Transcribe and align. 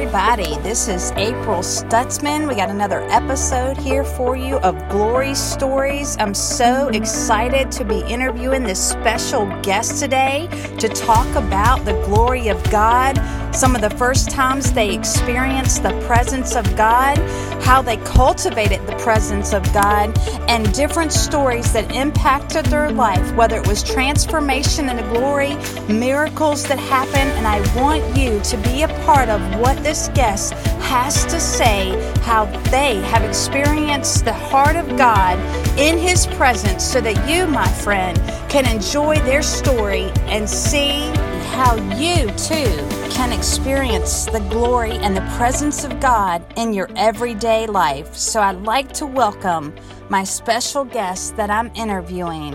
everybody. 0.00 0.56
This 0.62 0.88
is 0.88 1.12
April 1.16 1.58
Stutzman. 1.58 2.48
We 2.48 2.54
got 2.54 2.70
another 2.70 3.00
episode 3.10 3.76
here 3.76 4.02
for 4.02 4.34
you 4.34 4.56
of 4.60 4.74
Glory 4.88 5.34
Stories. 5.34 6.16
I'm 6.18 6.32
so 6.32 6.88
excited 6.88 7.70
to 7.72 7.84
be 7.84 8.00
interviewing 8.08 8.62
this 8.62 8.82
special 8.82 9.44
guest 9.60 10.00
today 10.00 10.48
to 10.78 10.88
talk 10.88 11.28
about 11.36 11.84
the 11.84 11.92
glory 12.06 12.48
of 12.48 12.62
God, 12.70 13.18
some 13.52 13.74
of 13.74 13.80
the 13.80 13.90
first 13.90 14.30
times 14.30 14.72
they 14.72 14.94
experienced 14.94 15.82
the 15.82 15.98
presence 16.06 16.54
of 16.56 16.64
God, 16.76 17.18
how 17.62 17.82
they 17.82 17.96
cultivated 17.98 18.84
the 18.86 18.96
presence 18.96 19.52
of 19.52 19.62
God, 19.72 20.16
and 20.48 20.72
different 20.72 21.12
stories 21.12 21.72
that 21.72 21.94
impacted 21.94 22.66
their 22.66 22.90
life, 22.90 23.34
whether 23.34 23.56
it 23.56 23.66
was 23.66 23.82
transformation 23.82 24.88
into 24.88 25.02
glory, 25.10 25.56
miracles 25.92 26.64
that 26.68 26.78
happened. 26.78 27.30
And 27.36 27.46
I 27.46 27.58
want 27.80 28.16
you 28.16 28.40
to 28.40 28.56
be 28.68 28.82
a 28.82 28.88
part 29.04 29.28
of 29.28 29.40
what 29.60 29.76
this 29.82 30.08
guest 30.14 30.52
has 30.90 31.24
to 31.26 31.38
say, 31.38 31.90
how 32.22 32.46
they 32.70 32.96
have 33.02 33.22
experienced 33.22 34.24
the 34.24 34.32
heart 34.32 34.76
of 34.76 34.96
God 34.96 35.38
in 35.78 35.98
His 35.98 36.26
presence, 36.26 36.84
so 36.84 37.00
that 37.00 37.28
you, 37.28 37.46
my 37.46 37.68
friend, 37.68 38.16
can 38.48 38.66
enjoy 38.66 39.16
their 39.20 39.42
story 39.42 40.10
and 40.26 40.48
see 40.48 41.12
how 41.50 41.74
you 41.96 42.26
too 42.36 42.88
can 43.10 43.32
experience 43.32 44.24
the 44.26 44.38
glory 44.50 44.92
and 44.92 45.16
the 45.16 45.34
presence 45.36 45.84
of 45.84 46.00
God 46.00 46.44
in 46.56 46.72
your 46.72 46.88
everyday 46.96 47.66
life. 47.66 48.14
So 48.14 48.40
I'd 48.40 48.62
like 48.62 48.92
to 48.92 49.06
welcome 49.06 49.74
my 50.08 50.22
special 50.24 50.84
guest 50.84 51.36
that 51.36 51.50
I'm 51.50 51.70
interviewing. 51.74 52.54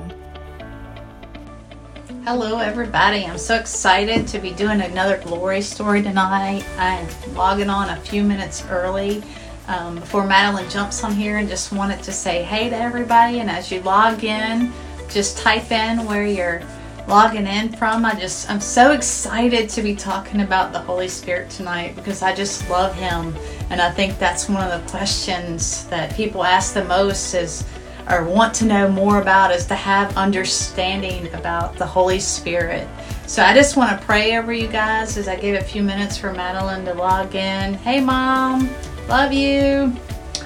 Hello, 2.23 2.59
everybody. 2.59 3.25
I'm 3.25 3.37
so 3.37 3.55
excited 3.55 4.27
to 4.29 4.39
be 4.39 4.51
doing 4.51 4.81
another 4.81 5.17
glory 5.17 5.61
story 5.61 6.01
tonight. 6.01 6.65
I'm 6.79 7.07
logging 7.35 7.69
on 7.69 7.89
a 7.89 7.97
few 7.97 8.23
minutes 8.23 8.65
early 8.69 9.21
um, 9.67 9.95
before 9.95 10.25
Madeline 10.25 10.69
jumps 10.69 11.03
on 11.03 11.13
here 11.13 11.37
and 11.37 11.49
just 11.49 11.71
wanted 11.71 12.01
to 12.03 12.11
say 12.11 12.43
hey 12.43 12.69
to 12.69 12.75
everybody. 12.75 13.41
And 13.41 13.49
as 13.49 13.71
you 13.71 13.81
log 13.81 14.23
in, 14.23 14.71
just 15.09 15.37
type 15.37 15.71
in 15.71 16.05
where 16.05 16.25
you're 16.25 16.63
logging 17.07 17.47
in 17.47 17.69
from. 17.69 18.05
I 18.05 18.15
just, 18.15 18.49
I'm 18.49 18.59
so 18.59 18.91
excited 18.91 19.69
to 19.69 19.81
be 19.81 19.95
talking 19.95 20.41
about 20.41 20.73
the 20.73 20.79
Holy 20.79 21.07
Spirit 21.07 21.49
tonight 21.49 21.95
because 21.95 22.21
I 22.21 22.33
just 22.33 22.69
love 22.69 22.95
Him. 22.95 23.35
And 23.69 23.81
I 23.81 23.91
think 23.91 24.17
that's 24.17 24.49
one 24.49 24.69
of 24.69 24.83
the 24.83 24.89
questions 24.89 25.85
that 25.87 26.15
people 26.15 26.43
ask 26.43 26.73
the 26.73 26.83
most 26.83 27.33
is, 27.33 27.63
or 28.09 28.23
want 28.23 28.53
to 28.55 28.65
know 28.65 28.87
more 28.87 29.21
about 29.21 29.51
is 29.51 29.65
to 29.67 29.75
have 29.75 30.15
understanding 30.15 31.33
about 31.33 31.75
the 31.75 31.85
Holy 31.85 32.19
Spirit. 32.19 32.87
So 33.27 33.43
I 33.43 33.53
just 33.53 33.75
want 33.75 33.99
to 33.99 34.05
pray 34.05 34.37
over 34.37 34.53
you 34.53 34.67
guys 34.67 35.17
as 35.17 35.27
I 35.27 35.35
give 35.35 35.59
a 35.59 35.63
few 35.63 35.81
minutes 35.81 36.15
for 36.17 36.31
Madeline 36.31 36.85
to 36.85 36.93
log 36.93 37.33
in. 37.33 37.73
Hey, 37.73 37.99
Mom, 37.99 38.69
love 39.07 39.33
you. 39.33 39.95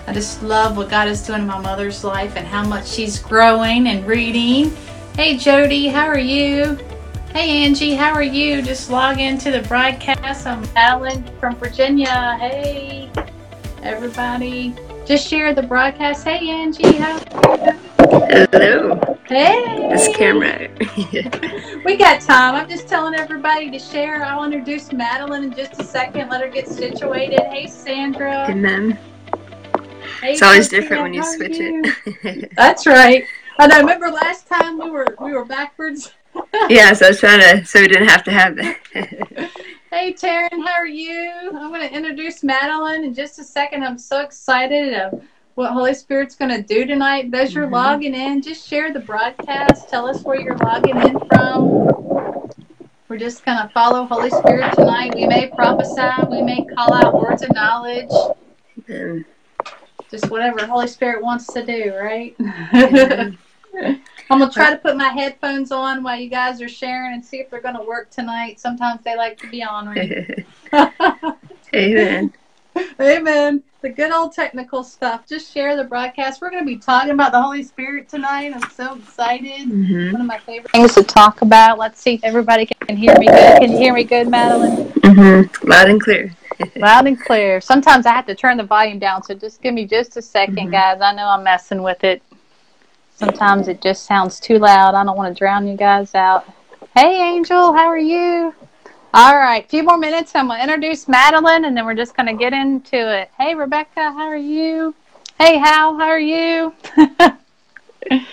I 0.07 0.13
just 0.13 0.41
love 0.41 0.77
what 0.77 0.89
God 0.89 1.07
is 1.07 1.21
doing 1.21 1.41
in 1.41 1.47
my 1.47 1.59
mother's 1.59 2.03
life 2.03 2.35
and 2.35 2.47
how 2.47 2.65
much 2.65 2.87
she's 2.87 3.19
growing 3.19 3.87
and 3.87 4.07
reading. 4.07 4.75
Hey, 5.19 5.35
Jody, 5.35 5.87
how 5.87 6.05
are 6.05 6.17
you? 6.17 6.79
Hey, 7.33 7.65
Angie, 7.65 7.93
how 7.93 8.13
are 8.13 8.23
you? 8.23 8.61
Just 8.61 8.89
log 8.89 9.19
into 9.19 9.51
the 9.51 9.59
broadcast. 9.63 10.47
I'm 10.47 10.61
Madeline 10.73 11.25
from 11.41 11.57
Virginia. 11.57 12.37
Hey, 12.39 13.11
everybody 13.83 14.73
just 15.05 15.27
share 15.27 15.53
the 15.53 15.61
broadcast. 15.61 16.23
Hey, 16.23 16.49
Angie, 16.49 16.93
how? 16.93 17.19
Hello. 17.99 19.17
Hey. 19.27 19.89
This 19.89 20.07
camera. 20.15 20.69
we 21.83 21.97
got 21.97 22.21
time. 22.21 22.55
I'm 22.55 22.69
just 22.69 22.87
telling 22.87 23.13
everybody 23.13 23.69
to 23.71 23.77
share. 23.77 24.23
I'll 24.23 24.45
introduce 24.45 24.93
Madeline 24.93 25.43
in 25.43 25.53
just 25.53 25.81
a 25.81 25.83
second. 25.83 26.29
Let 26.29 26.39
her 26.39 26.47
get 26.47 26.69
situated. 26.69 27.41
Hey, 27.41 27.67
Sandra. 27.67 28.45
And 28.47 28.63
then 28.63 28.97
Hey, 30.21 30.33
it's 30.33 30.41
always 30.41 30.65
Sophia, 30.65 30.81
different 30.81 31.03
when 31.03 31.13
you 31.13 31.23
switch 31.23 31.58
you? 31.58 31.81
it. 32.23 32.52
That's 32.55 32.85
right. 32.85 33.25
I. 33.59 33.80
Remember 33.80 34.09
last 34.09 34.47
time 34.47 34.77
we 34.80 34.89
were 34.89 35.15
we 35.21 35.33
were 35.33 35.45
backwards. 35.45 36.11
yeah, 36.70 36.93
so 36.93 37.05
I 37.08 37.09
was 37.09 37.20
trying 37.20 37.39
to, 37.59 37.65
so 37.65 37.80
we 37.81 37.87
didn't 37.87 38.08
have 38.08 38.23
to 38.25 38.31
have 38.31 38.55
that. 38.58 39.49
Hey, 39.92 40.14
Taryn, 40.14 40.64
how 40.64 40.73
are 40.75 40.86
you? 40.86 41.49
I'm 41.52 41.70
going 41.70 41.81
to 41.81 41.92
introduce 41.92 42.43
Madeline 42.43 43.03
in 43.05 43.11
just 43.15 43.39
a 43.39 43.43
second. 43.43 43.83
I'm 43.83 43.97
so 43.97 44.21
excited 44.21 44.93
of 44.93 45.23
what 45.55 45.71
Holy 45.71 45.95
Spirit's 45.95 46.36
going 46.36 46.52
to 46.52 46.61
do 46.61 46.86
tonight. 46.86 47.33
As 47.33 47.55
you're 47.55 47.65
Mhm. 47.67 47.71
logging 47.71 48.14
in, 48.14 48.43
just 48.43 48.67
share 48.67 48.93
the 48.93 48.99
broadcast. 48.99 49.89
Tell 49.89 50.05
us 50.08 50.21
where 50.21 50.39
you're 50.39 50.58
logging 50.58 50.95
in 50.95 51.17
from. 51.30 52.52
We're 53.08 53.17
just 53.17 53.43
going 53.43 53.58
to 53.58 53.67
follow 53.73 54.05
Holy 54.05 54.30
Spirit 54.30 54.71
tonight. 54.76 55.15
We 55.15 55.26
may 55.26 55.47
prophesy, 55.47 56.27
we 56.30 56.43
may 56.43 56.64
call 56.65 56.93
out 56.93 57.15
words 57.20 57.41
of 57.41 57.52
knowledge, 57.55 58.11
And, 58.87 59.26
just 60.11 60.30
whatever 60.30 60.67
Holy 60.67 60.86
Spirit 60.87 61.23
wants 61.23 61.47
to 61.53 61.65
do, 61.65 61.95
right? 61.95 62.37
Mhm. 62.37 63.37
I'm 64.31 64.39
gonna 64.39 64.51
try 64.51 64.69
to 64.71 64.77
put 64.77 64.95
my 64.97 65.09
headphones 65.09 65.71
on 65.71 66.03
while 66.03 66.19
you 66.19 66.29
guys 66.29 66.61
are 66.61 66.69
sharing 66.69 67.13
and 67.13 67.25
see 67.25 67.37
if 67.37 67.49
they're 67.49 67.61
gonna 67.61 67.83
work 67.83 68.11
tonight. 68.11 68.59
Sometimes 68.59 69.03
they 69.03 69.15
like 69.17 69.37
to 69.39 69.49
be 69.49 69.63
on. 69.63 69.87
Right? 69.87 70.37
Amen. 71.75 72.33
Amen. 73.01 73.63
The 73.81 73.89
good 73.89 74.11
old 74.11 74.33
technical 74.33 74.83
stuff. 74.83 75.25
Just 75.27 75.53
share 75.53 75.75
the 75.75 75.83
broadcast. 75.83 76.41
We're 76.41 76.49
going 76.49 76.63
to 76.63 76.67
be 76.67 76.77
talking 76.77 77.11
about 77.11 77.31
the 77.31 77.41
Holy 77.41 77.63
Spirit 77.63 78.09
tonight. 78.09 78.53
I'm 78.53 78.69
so 78.71 78.95
excited. 78.95 79.67
hmm 79.69 80.11
One 80.11 80.21
of 80.21 80.27
my 80.27 80.37
favorite 80.39 80.71
things 80.71 80.95
to 80.95 81.03
talk 81.03 81.41
about. 81.41 81.77
Let's 81.77 82.01
see 82.01 82.15
if 82.15 82.23
everybody 82.23 82.67
can 82.87 82.97
hear 82.97 83.17
me 83.17 83.27
good. 83.27 83.59
Can 83.59 83.71
you 83.71 83.77
hear 83.77 83.93
me 83.93 84.03
good, 84.03 84.29
Madeline? 84.29 84.91
hmm 85.03 85.41
Loud 85.67 85.89
and 85.89 86.01
clear. 86.01 86.35
Loud 86.75 87.07
and 87.07 87.19
clear. 87.19 87.61
Sometimes 87.61 88.05
I 88.05 88.11
have 88.13 88.25
to 88.27 88.35
turn 88.35 88.57
the 88.57 88.63
volume 88.63 88.99
down, 88.99 89.23
so 89.23 89.33
just 89.33 89.61
give 89.61 89.73
me 89.73 89.85
just 89.85 90.17
a 90.17 90.21
2nd 90.21 90.57
Mhm. 90.67 90.71
guys. 90.71 90.99
I 91.01 91.13
know 91.13 91.27
I'm 91.27 91.43
messing 91.43 91.81
with 91.81 92.03
it. 92.03 92.21
Sometimes 93.19 93.67
it 93.67 93.81
just 93.81 94.05
sounds 94.05 94.39
too 94.39 94.59
loud. 94.59 94.95
I 94.95 95.03
don't 95.03 95.17
want 95.17 95.35
to 95.35 95.37
drown 95.37 95.67
you 95.67 95.75
guys 95.75 96.15
out. 96.15 96.49
Hey, 96.95 97.21
Angel, 97.21 97.73
how 97.73 97.87
are 97.87 97.99
you? 97.99 98.55
All 99.13 99.35
right, 99.35 99.65
a 99.65 99.67
few 99.67 99.83
more 99.83 99.97
minutes. 99.97 100.31
I'm 100.35 100.47
going 100.47 100.57
to 100.59 100.63
introduce 100.63 101.05
Madeline, 101.09 101.65
and 101.65 101.75
then 101.75 101.85
we're 101.85 101.95
just 101.95 102.15
going 102.15 102.27
to 102.27 102.33
get 102.33 102.53
into 102.53 102.95
it. 102.95 103.29
Hey, 103.37 103.55
Rebecca, 103.55 104.13
how 104.13 104.25
are 104.25 104.37
you? 104.37 104.95
Hey, 105.37 105.58
Hal, 105.58 105.97
how 105.97 106.08
are 106.08 106.17
you? 106.17 106.73
Isn't 108.09 108.25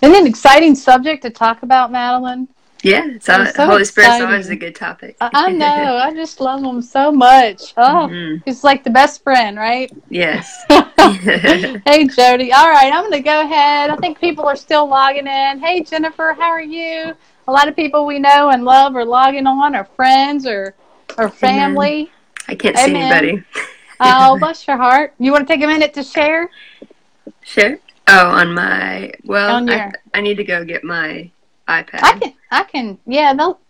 it 0.00 0.20
an 0.20 0.28
exciting 0.28 0.76
subject 0.76 1.24
to 1.24 1.30
talk 1.30 1.64
about, 1.64 1.90
Madeline? 1.90 2.46
Yeah, 2.82 3.06
it's 3.08 3.28
all, 3.28 3.44
so 3.46 3.66
Holy 3.66 3.84
Spirit's 3.84 4.20
always 4.20 4.48
a 4.50 4.56
good 4.56 4.74
topic. 4.74 5.16
I, 5.20 5.52
know. 5.52 5.96
I 5.96 6.14
just 6.14 6.40
love 6.40 6.62
him 6.62 6.80
so 6.80 7.10
much. 7.10 7.74
Oh, 7.76 8.08
Mhm. 8.10 8.42
he's 8.44 8.62
like 8.62 8.84
the 8.84 8.90
best 8.90 9.22
friend, 9.22 9.56
right? 9.56 9.92
Yes. 10.10 10.64
hey, 10.98 12.06
Jody. 12.06 12.52
All 12.52 12.68
right, 12.68 12.92
I'm 12.92 13.02
going 13.02 13.12
to 13.12 13.20
go 13.20 13.40
ahead. 13.42 13.90
I 13.90 13.96
think 13.96 14.20
people 14.20 14.46
are 14.46 14.56
still 14.56 14.88
logging 14.88 15.26
in. 15.26 15.58
Hey, 15.58 15.82
Jennifer, 15.82 16.36
how 16.38 16.50
are 16.50 16.62
you? 16.62 17.14
A 17.48 17.52
lot 17.52 17.66
of 17.66 17.74
people 17.74 18.06
we 18.06 18.18
know 18.18 18.50
and 18.50 18.64
love 18.64 18.94
are 18.94 19.04
logging 19.04 19.46
on, 19.46 19.74
or 19.74 19.84
friends, 19.84 20.46
or 20.46 20.74
or 21.16 21.28
family. 21.28 22.10
I 22.46 22.54
can't 22.54 22.76
see 22.76 22.90
Amen. 22.90 23.12
anybody. 23.12 23.44
Oh, 24.00 24.38
bless 24.38 24.66
your 24.66 24.76
heart. 24.76 25.14
You 25.18 25.32
want 25.32 25.48
to 25.48 25.52
take 25.52 25.64
a 25.64 25.66
minute 25.66 25.94
to 25.94 26.04
share? 26.04 26.48
Sure. 27.42 27.78
Oh, 28.06 28.28
on 28.28 28.54
my, 28.54 29.12
well, 29.24 29.56
On 29.56 29.68
I, 29.68 29.92
I 30.14 30.20
need 30.20 30.36
to 30.36 30.44
go 30.44 30.64
get 30.64 30.84
my 30.84 31.30
iPad. 31.68 32.00
I 32.02 32.18
can. 32.18 32.34
I 32.50 32.64
can. 32.64 32.98
Yeah, 33.06 33.34
they'll. 33.34 33.60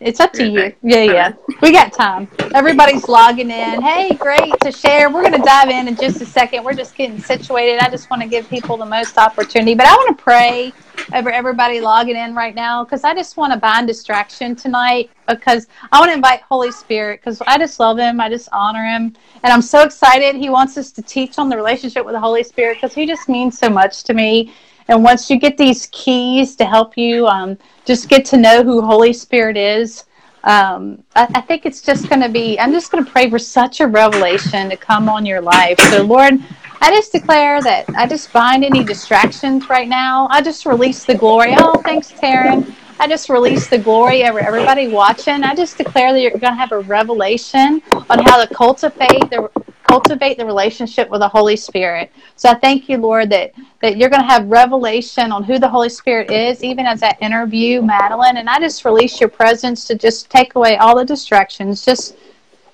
It's 0.00 0.20
up 0.20 0.32
to 0.34 0.46
you. 0.46 0.74
Yeah, 0.82 1.02
yeah. 1.02 1.32
We 1.62 1.72
got 1.72 1.92
time. 1.92 2.28
Everybody's 2.54 3.08
logging 3.08 3.50
in. 3.50 3.80
Hey, 3.80 4.12
great 4.14 4.52
to 4.60 4.72
share. 4.72 5.08
We're 5.08 5.22
going 5.22 5.40
to 5.40 5.46
dive 5.46 5.70
in 5.70 5.88
in 5.88 5.96
just 5.96 6.20
a 6.20 6.26
second. 6.26 6.64
We're 6.64 6.74
just 6.74 6.94
getting 6.94 7.18
situated. 7.20 7.78
I 7.78 7.88
just 7.88 8.10
want 8.10 8.20
to 8.20 8.28
give 8.28 8.48
people 8.50 8.76
the 8.76 8.84
most 8.84 9.16
opportunity, 9.16 9.74
but 9.74 9.86
I 9.86 9.94
want 9.94 10.18
to 10.18 10.22
pray 10.22 10.72
over 11.14 11.30
everybody 11.30 11.80
logging 11.80 12.16
in 12.16 12.34
right 12.34 12.54
now 12.54 12.84
because 12.84 13.04
I 13.04 13.14
just 13.14 13.36
want 13.36 13.52
to 13.52 13.58
bind 13.58 13.86
distraction 13.86 14.56
tonight 14.56 15.10
because 15.28 15.68
I 15.92 16.00
want 16.00 16.10
to 16.10 16.14
invite 16.14 16.42
Holy 16.42 16.72
Spirit 16.72 17.20
because 17.20 17.40
I 17.46 17.56
just 17.56 17.78
love 17.80 17.98
Him. 17.98 18.20
I 18.20 18.28
just 18.28 18.48
honor 18.52 18.84
Him, 18.84 19.14
and 19.42 19.52
I'm 19.52 19.62
so 19.62 19.82
excited. 19.84 20.34
He 20.34 20.50
wants 20.50 20.76
us 20.76 20.90
to 20.92 21.02
teach 21.02 21.38
on 21.38 21.48
the 21.48 21.56
relationship 21.56 22.04
with 22.04 22.14
the 22.14 22.20
Holy 22.20 22.42
Spirit 22.42 22.78
because 22.78 22.94
He 22.94 23.06
just 23.06 23.28
means 23.28 23.56
so 23.58 23.70
much 23.70 24.02
to 24.04 24.12
me. 24.14 24.52
And 24.88 25.02
once 25.02 25.30
you 25.30 25.38
get 25.38 25.56
these 25.56 25.88
keys 25.92 26.56
to 26.56 26.64
help 26.64 26.96
you 26.96 27.26
um, 27.26 27.58
just 27.84 28.08
get 28.08 28.24
to 28.26 28.36
know 28.36 28.62
who 28.62 28.82
Holy 28.82 29.12
Spirit 29.12 29.56
is, 29.56 30.04
um, 30.44 31.02
I, 31.16 31.28
I 31.34 31.40
think 31.40 31.64
it's 31.64 31.80
just 31.80 32.08
going 32.08 32.20
to 32.20 32.28
be, 32.28 32.58
I'm 32.60 32.72
just 32.72 32.92
going 32.92 33.04
to 33.04 33.10
pray 33.10 33.30
for 33.30 33.38
such 33.38 33.80
a 33.80 33.86
revelation 33.86 34.68
to 34.68 34.76
come 34.76 35.08
on 35.08 35.24
your 35.24 35.40
life. 35.40 35.78
So, 35.80 36.02
Lord, 36.02 36.34
I 36.82 36.90
just 36.90 37.12
declare 37.12 37.62
that 37.62 37.88
I 37.96 38.06
just 38.06 38.30
bind 38.32 38.62
any 38.62 38.84
distractions 38.84 39.70
right 39.70 39.88
now. 39.88 40.28
I 40.30 40.42
just 40.42 40.66
release 40.66 41.04
the 41.04 41.14
glory. 41.14 41.54
Oh, 41.56 41.80
thanks, 41.82 42.12
Taryn. 42.12 42.74
I 43.00 43.08
just 43.08 43.28
release 43.28 43.68
the 43.68 43.78
glory 43.78 44.24
over 44.24 44.38
everybody 44.38 44.88
watching. 44.88 45.42
I 45.42 45.54
just 45.54 45.76
declare 45.76 46.12
that 46.12 46.20
you're 46.20 46.30
going 46.30 46.52
to 46.52 46.54
have 46.54 46.72
a 46.72 46.80
revelation 46.80 47.82
on 47.92 48.18
how 48.24 48.42
to 48.42 48.54
cultivate 48.54 49.30
the 49.30 49.50
cultivate 49.82 50.38
the 50.38 50.46
relationship 50.46 51.10
with 51.10 51.20
the 51.20 51.28
Holy 51.28 51.56
Spirit. 51.56 52.10
So 52.36 52.48
I 52.48 52.54
thank 52.54 52.88
you, 52.88 52.96
Lord, 52.98 53.30
that 53.30 53.52
that 53.82 53.96
you're 53.96 54.08
going 54.08 54.22
to 54.22 54.28
have 54.28 54.46
revelation 54.46 55.32
on 55.32 55.42
who 55.42 55.58
the 55.58 55.68
Holy 55.68 55.88
Spirit 55.88 56.30
is, 56.30 56.62
even 56.64 56.86
as 56.86 57.02
I 57.02 57.16
interview 57.20 57.82
Madeline. 57.82 58.38
And 58.38 58.48
I 58.48 58.58
just 58.58 58.84
release 58.84 59.20
your 59.20 59.28
presence 59.28 59.84
to 59.86 59.94
just 59.94 60.30
take 60.30 60.54
away 60.54 60.76
all 60.78 60.96
the 60.96 61.04
distractions. 61.04 61.84
Just 61.84 62.16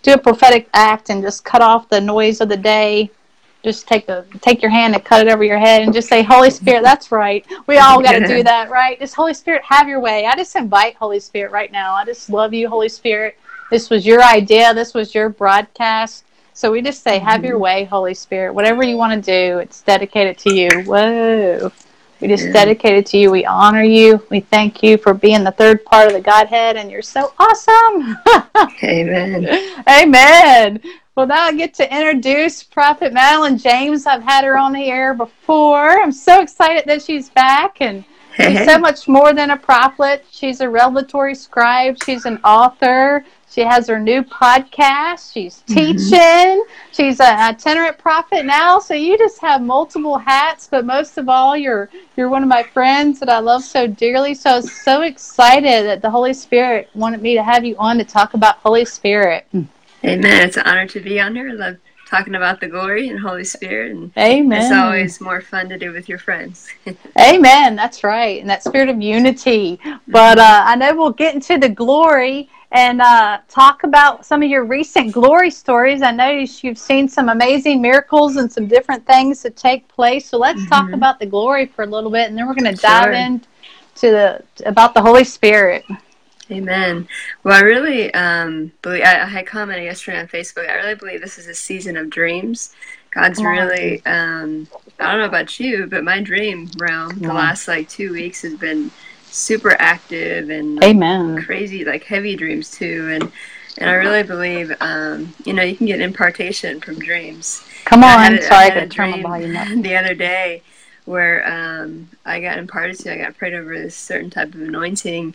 do 0.03 0.13
a 0.13 0.19
prophetic 0.19 0.69
act 0.75 1.11
and 1.11 1.23
just 1.23 1.45
cut 1.45 1.63
off 1.63 1.89
the 1.89 2.01
noise 2.01 2.41
of 2.41 2.49
the 2.49 2.57
day 2.57 3.11
just 3.63 3.87
take 3.87 4.09
a 4.09 4.25
take 4.41 4.63
your 4.63 4.71
hand 4.71 4.95
and 4.95 5.05
cut 5.05 5.27
it 5.27 5.31
over 5.31 5.45
your 5.45 5.59
head 5.59 5.83
and 5.83 5.93
just 5.93 6.09
say 6.09 6.23
holy 6.23 6.51
spirit 6.51 6.83
that's 6.83 7.13
right. 7.13 7.45
We 7.67 7.79
all 7.79 8.03
got 8.03 8.13
to 8.13 8.27
do 8.27 8.43
that 8.45 8.71
right? 8.71 8.99
Just 8.99 9.15
holy 9.15 9.35
spirit 9.35 9.63
have 9.65 9.89
your 9.89 10.01
way. 10.01 10.27
I 10.27 10.35
just 10.35 10.57
invite 10.57 10.97
holy 10.97 11.21
spirit 11.21 11.53
right 11.53 11.71
now. 11.71 11.95
I 11.95 12.05
just 12.05 12.31
love 12.31 12.55
you 12.55 12.69
holy 12.69 12.89
spirit. 12.89 13.39
This 13.71 13.91
was 13.91 14.07
your 14.07 14.23
idea. 14.23 14.73
This 14.75 14.95
was 14.95 15.15
your 15.15 15.29
broadcast. 15.29 16.25
So 16.55 16.73
we 16.73 16.83
just 16.83 17.03
say 17.03 17.19
have 17.19 17.45
your 17.45 17.55
mm-hmm. 17.55 17.63
way 17.63 17.85
holy 17.85 18.15
spirit. 18.15 18.55
Whatever 18.55 18.83
you 18.83 18.97
want 18.97 19.25
to 19.25 19.31
do 19.31 19.59
it's 19.59 19.83
dedicated 19.83 20.39
to 20.39 20.55
you. 20.55 20.71
Whoa. 20.85 21.71
We 22.21 22.29
just 22.29 22.47
yeah. 22.47 22.53
dedicate 22.53 22.95
it 22.95 23.07
to 23.07 23.19
you. 23.19 23.31
We 23.31 23.47
honor 23.47 23.83
you. 23.83 24.23
We 24.31 24.41
thank 24.41 24.83
you 24.83 24.99
for 24.99 25.15
being 25.15 25.43
the 25.43 25.53
third 25.53 25.85
part 25.87 26.07
of 26.07 26.13
the 26.13 26.21
godhead 26.21 26.77
and 26.77 26.91
you're 26.91 27.01
so 27.01 27.33
awesome. 27.39 28.19
Amen. 28.83 29.49
Amen 29.89 30.81
well, 31.17 31.27
now 31.27 31.43
I 31.43 31.53
get 31.53 31.75
to 31.75 31.95
introduce 31.95 32.63
Prophet 32.63 33.13
Madeline 33.13 33.59
James. 33.59 34.07
I've 34.07 34.23
had 34.23 34.45
her 34.45 34.57
on 34.57 34.73
the 34.73 34.87
air 34.87 35.13
before. 35.13 36.01
I'm 36.01 36.13
so 36.13 36.41
excited 36.41 36.85
that 36.87 37.03
she's 37.03 37.31
back, 37.31 37.79
and 37.81 38.05
she's 38.37 38.65
so 38.65 38.79
much 38.79 39.09
more 39.09 39.33
than 39.33 39.51
a 39.51 39.57
prophet. 39.57 40.25
She's 40.31 40.61
a 40.61 40.69
revelatory 40.71 41.35
scribe. 41.35 41.97
She's 42.05 42.27
an 42.27 42.39
author. 42.45 43.25
She 43.51 43.63
has 43.63 43.89
her 43.89 43.99
new 43.99 44.23
podcast. 44.23 45.33
She's 45.33 45.65
mm-hmm. 45.67 45.75
teaching. 45.75 46.11
Mm-hmm. 46.13 46.93
She's 46.93 47.19
an 47.19 47.37
itinerant 47.37 47.99
prophet 47.99 48.47
now. 48.47 48.79
So 48.79 48.95
you 48.95 49.19
just 49.19 49.41
have 49.41 49.61
multiple 49.61 50.17
hats, 50.17 50.69
but 50.71 50.87
most 50.87 51.19
of 51.19 51.29
all, 51.29 51.57
you're 51.57 51.91
you're 52.17 52.29
one 52.29 52.45
of 52.45 52.49
my 52.49 52.63
friends 52.63 53.19
that 53.19 53.29
I 53.29 53.41
love 53.41 53.65
so 53.65 53.89
dearly. 53.89 54.35
So 54.35 54.51
I 54.51 54.57
was 54.57 54.71
so 54.71 55.03
excited 55.03 55.85
that 55.87 56.03
the 56.03 56.11
Holy 56.11 56.33
Spirit 56.33 56.89
wanted 56.95 57.21
me 57.21 57.35
to 57.35 57.43
have 57.43 57.65
you 57.65 57.75
on 57.79 57.99
to 57.99 58.05
talk 58.05 58.35
about 58.35 58.59
Holy 58.59 58.85
Spirit. 58.85 59.47
Amen. 60.05 60.47
It's 60.47 60.57
an 60.57 60.67
honor 60.67 60.87
to 60.89 61.01
be 61.01 61.21
on 61.21 61.35
here. 61.35 61.49
I 61.51 61.53
love 61.53 61.77
talking 62.11 62.35
about 62.35 62.61
the 62.61 62.67
glory 62.67 63.09
and 63.09 63.19
Holy 63.19 63.45
Spirit. 63.45 63.93
And 63.93 64.13
Amen. 64.19 64.61
It's 64.61 64.73
always 64.73 65.21
more 65.21 65.41
fun 65.41 65.69
to 65.69 65.79
do 65.79 65.93
with 65.93 66.09
your 66.09 66.19
friends. 66.19 66.69
Amen. 67.19 67.77
That's 67.77 68.03
right. 68.03 68.41
And 68.41 68.51
that 68.51 68.65
spirit 68.65 68.89
of 68.89 69.01
unity. 69.01 69.79
But 70.09 70.39
uh, 70.39 70.63
I 70.67 70.75
know 70.75 70.95
we'll 70.95 71.13
get 71.13 71.35
into 71.35 71.59
the 71.59 71.69
glory 71.69 72.51
and 72.73 73.01
uh, 73.01 73.39
talk 73.49 73.85
about 73.85 74.25
some 74.25 74.43
of 74.43 74.49
your 74.49 74.65
recent 74.65 75.13
glory 75.13 75.51
stories. 75.51 76.03
I 76.03 76.11
noticed 76.13 76.65
you've 76.65 76.79
seen 76.79 77.09
some 77.09 77.29
amazing 77.29 77.81
miracles 77.81 78.37
and 78.37 78.51
some 78.51 78.67
different 78.67 79.07
things 79.07 79.43
that 79.43 79.57
take 79.57 79.87
place. 79.89 80.29
So 80.29 80.39
let's 80.39 80.61
mm-hmm. 80.61 80.69
talk 80.69 80.93
about 80.93 81.19
the 81.19 81.27
glory 81.27 81.67
for 81.67 81.83
a 81.83 81.87
little 81.87 82.11
bit, 82.11 82.29
and 82.29 82.39
then 82.39 82.47
we're 82.47 82.55
going 82.55 82.75
to 82.75 82.81
dive 82.81 83.05
sure. 83.05 83.13
into 83.13 83.51
the 84.03 84.43
about 84.67 84.95
the 84.95 85.03
Holy 85.03 85.25
Spirit. 85.25 85.85
Amen. 86.51 87.09
Well, 87.45 87.57
I 87.57 87.61
really 87.61 88.13
um, 88.15 88.73
believe, 88.83 89.05
I, 89.05 89.23
I, 89.23 89.27
had 89.27 89.47
commented 89.47 89.85
yesterday 89.85 90.19
on 90.19 90.27
Facebook. 90.27 90.69
I 90.69 90.75
really 90.75 90.97
believe 90.97 91.21
this 91.21 91.39
is 91.39 91.47
a 91.47 91.55
season 91.55 91.97
of 91.97 92.11
dreams. 92.11 92.75
God's 93.13 93.43
really, 93.43 94.05
um, 94.07 94.69
I 94.99 95.11
don't 95.11 95.21
know 95.21 95.27
about 95.27 95.59
you, 95.59 95.87
but 95.87 96.05
my 96.05 96.21
dream 96.21 96.69
realm 96.79 97.19
the 97.19 97.33
last 97.33 97.67
like 97.67 97.89
two 97.89 98.13
weeks 98.13 98.43
has 98.43 98.55
been 98.55 98.91
super 99.27 99.77
active 99.81 100.51
and 100.51 100.77
like, 100.77 100.85
Amen. 100.85 101.43
crazy, 101.43 101.85
like 101.85 102.05
heavy 102.05 102.37
dreams 102.37 102.71
too. 102.71 103.09
And 103.13 103.33
and 103.79 103.89
I 103.89 103.95
really 103.95 104.23
believe, 104.23 104.75
um, 104.81 105.33
you 105.45 105.53
know, 105.53 105.63
you 105.63 105.77
can 105.77 105.87
get 105.87 106.01
impartation 106.01 106.81
from 106.81 106.99
dreams. 106.99 107.65
Come 107.85 108.05
on, 108.05 108.19
I 108.19 108.41
sorry, 108.41 108.67
I 108.67 108.71
had 108.71 108.83
a 108.83 108.89
turn 108.89 109.23
the 109.83 109.97
other 109.97 110.15
day 110.15 110.63
where 111.05 111.47
um, 111.47 112.09
I 112.25 112.41
got 112.41 112.59
imparted 112.59 112.99
to. 113.01 113.13
I 113.13 113.17
got 113.17 113.37
prayed 113.37 113.55
over 113.55 113.77
this 113.77 113.97
certain 113.97 114.31
type 114.31 114.55
of 114.55 114.61
anointing, 114.61 115.35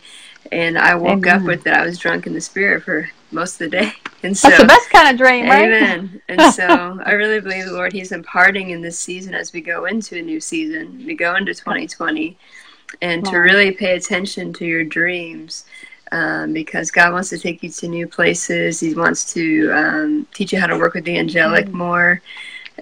and 0.52 0.78
I 0.78 0.94
woke 0.94 1.26
amen. 1.26 1.40
up 1.40 1.42
with 1.42 1.66
it. 1.66 1.72
I 1.72 1.84
was 1.84 1.98
drunk 1.98 2.26
in 2.26 2.34
the 2.34 2.40
spirit 2.40 2.82
for 2.82 3.08
most 3.30 3.54
of 3.54 3.58
the 3.58 3.68
day, 3.68 3.92
and 4.22 4.36
so 4.36 4.48
that's 4.48 4.62
the 4.62 4.66
best 4.66 4.90
kind 4.90 5.08
of 5.08 5.18
dream, 5.18 5.46
right? 5.46 5.64
Amen. 5.64 6.20
and 6.28 6.40
so 6.54 7.00
I 7.04 7.12
really 7.12 7.40
believe 7.40 7.66
the 7.66 7.72
Lord 7.72 7.92
He's 7.92 8.12
imparting 8.12 8.70
in 8.70 8.80
this 8.80 8.98
season 8.98 9.34
as 9.34 9.52
we 9.52 9.60
go 9.60 9.86
into 9.86 10.18
a 10.18 10.22
new 10.22 10.40
season. 10.40 11.04
We 11.06 11.14
go 11.14 11.34
into 11.36 11.54
2020, 11.54 12.36
and 13.02 13.24
wow. 13.24 13.30
to 13.32 13.36
really 13.38 13.72
pay 13.72 13.96
attention 13.96 14.52
to 14.54 14.64
your 14.64 14.84
dreams. 14.84 15.64
Um, 16.12 16.52
because 16.52 16.92
God 16.92 17.12
wants 17.12 17.30
to 17.30 17.38
take 17.38 17.64
you 17.64 17.68
to 17.68 17.88
new 17.88 18.06
places. 18.06 18.78
He 18.78 18.94
wants 18.94 19.34
to 19.34 19.72
um, 19.72 20.28
teach 20.32 20.52
you 20.52 20.60
how 20.60 20.68
to 20.68 20.78
work 20.78 20.94
with 20.94 21.04
the 21.04 21.18
angelic 21.18 21.66
mm-hmm. 21.66 21.78
more. 21.78 22.22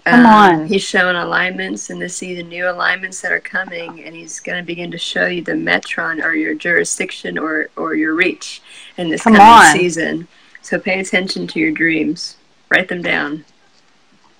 Come 0.04 0.26
um, 0.26 0.26
on. 0.26 0.66
He's 0.66 0.82
showing 0.82 1.16
alignments 1.16 1.88
and 1.88 1.98
to 2.00 2.08
see 2.08 2.34
the 2.34 2.42
new 2.42 2.68
alignments 2.68 3.22
that 3.22 3.32
are 3.32 3.40
coming, 3.40 4.04
and 4.04 4.14
he's 4.14 4.38
going 4.38 4.58
to 4.58 4.66
begin 4.66 4.90
to 4.90 4.98
show 4.98 5.26
you 5.26 5.42
the 5.42 5.52
metron 5.52 6.22
or 6.22 6.34
your 6.34 6.54
jurisdiction 6.54 7.38
or, 7.38 7.70
or 7.76 7.94
your 7.94 8.14
reach 8.14 8.60
in 8.98 9.08
this 9.08 9.22
Come 9.22 9.34
coming 9.34 9.46
on. 9.46 9.76
season. 9.76 10.28
So 10.60 10.78
pay 10.78 11.00
attention 11.00 11.46
to 11.48 11.60
your 11.60 11.72
dreams. 11.72 12.36
Write 12.70 12.88
them 12.88 13.02
down. 13.02 13.44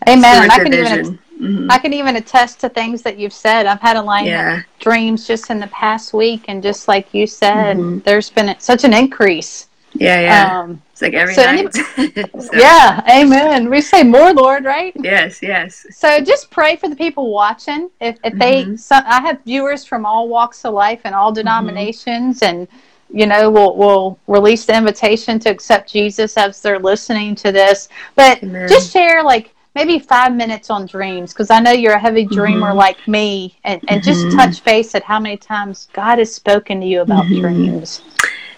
Amen. 0.08 0.50
I 0.50 0.58
can 0.58 0.75
even 0.75 1.19
mm-hmm. 1.40 1.70
I 1.70 1.78
can 1.78 1.93
even 1.93 2.17
attest 2.17 2.60
to 2.60 2.69
things 2.69 3.02
that 3.02 3.19
you've 3.19 3.32
said. 3.32 3.67
I've 3.67 3.81
had 3.81 3.96
alignment 3.96 4.32
yeah. 4.32 4.62
dreams 4.81 5.26
just 5.26 5.50
in 5.50 5.60
the 5.60 5.67
past 5.69 6.12
week, 6.12 6.44
and 6.49 6.62
just 6.62 6.88
like 6.88 7.14
you 7.14 7.26
said, 7.26 7.76
mm-hmm. 7.76 7.99
there's 8.00 8.31
been 8.31 8.55
such 8.58 8.84
an 8.84 8.93
increase. 8.93 9.69
Yeah, 9.94 10.20
yeah. 10.20 10.61
Um, 10.61 10.82
it's 10.93 11.02
like 11.02 11.14
every 11.14 11.35
so 11.35 11.44
night. 11.44 11.75
so. 12.41 12.50
Yeah, 12.52 13.00
amen. 13.08 13.70
We 13.70 13.81
say 13.81 14.02
more, 14.02 14.32
Lord, 14.32 14.64
right? 14.64 14.93
Yes, 14.96 15.41
yes. 15.43 15.87
So 15.91 16.20
just 16.20 16.50
pray 16.50 16.76
for 16.76 16.88
the 16.88 16.96
people 16.96 17.32
watching. 17.32 17.91
If, 18.00 18.19
if 18.25 18.35
they, 18.35 18.64
mm-hmm. 18.64 18.76
so 18.76 18.96
I 18.96 19.20
have 19.20 19.43
viewers 19.44 19.85
from 19.85 20.05
all 20.05 20.29
walks 20.29 20.64
of 20.64 20.75
life 20.75 21.00
and 21.05 21.14
all 21.14 21.31
mm-hmm. 21.31 21.37
denominations, 21.37 22.41
mm-hmm. 22.41 22.61
and 22.61 22.69
you 23.12 23.26
know, 23.26 23.50
we'll 23.50 23.76
we'll 23.76 24.19
release 24.26 24.64
the 24.64 24.76
invitation 24.76 25.38
to 25.41 25.50
accept 25.50 25.91
Jesus 25.91 26.37
as 26.37 26.61
they're 26.61 26.79
listening 26.79 27.35
to 27.37 27.52
this. 27.52 27.88
But 28.17 28.43
amen. 28.43 28.69
just 28.69 28.93
share 28.93 29.23
like 29.23 29.55
maybe 29.75 29.99
five 29.99 30.35
minutes 30.35 30.70
on 30.70 30.87
dreams 30.87 31.32
because 31.32 31.50
I 31.50 31.61
know 31.61 31.73
you're 31.73 31.94
a 31.94 31.99
heavy 31.99 32.25
dreamer 32.25 32.69
mm-hmm. 32.69 32.79
like 32.79 33.06
me, 33.06 33.56
and 33.64 33.81
and 33.88 34.02
just 34.02 34.26
mm-hmm. 34.26 34.37
touch 34.37 34.64
base 34.64 34.94
at 34.94 35.05
how 35.05 35.20
many 35.20 35.37
times 35.37 35.88
God 35.93 36.19
has 36.19 36.35
spoken 36.35 36.81
to 36.81 36.87
you 36.87 37.02
about 37.02 37.25
mm-hmm. 37.25 37.41
dreams. 37.41 38.02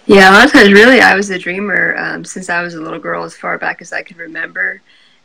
Yeah, 0.07 0.31
a 0.31 0.33
lot 0.33 0.45
of 0.45 0.53
times, 0.53 0.71
really, 0.71 1.01
I 1.01 1.15
was 1.15 1.29
a 1.29 1.37
dreamer 1.37 1.95
um, 1.97 2.23
since 2.23 2.49
I 2.49 2.61
was 2.61 2.75
a 2.75 2.81
little 2.81 2.99
girl, 2.99 3.25
as 3.25 3.35
far 3.35 3.57
back 3.57 3.81
as 3.81 3.91
I 3.91 4.03
could 4.03 4.15
remember, 4.15 4.81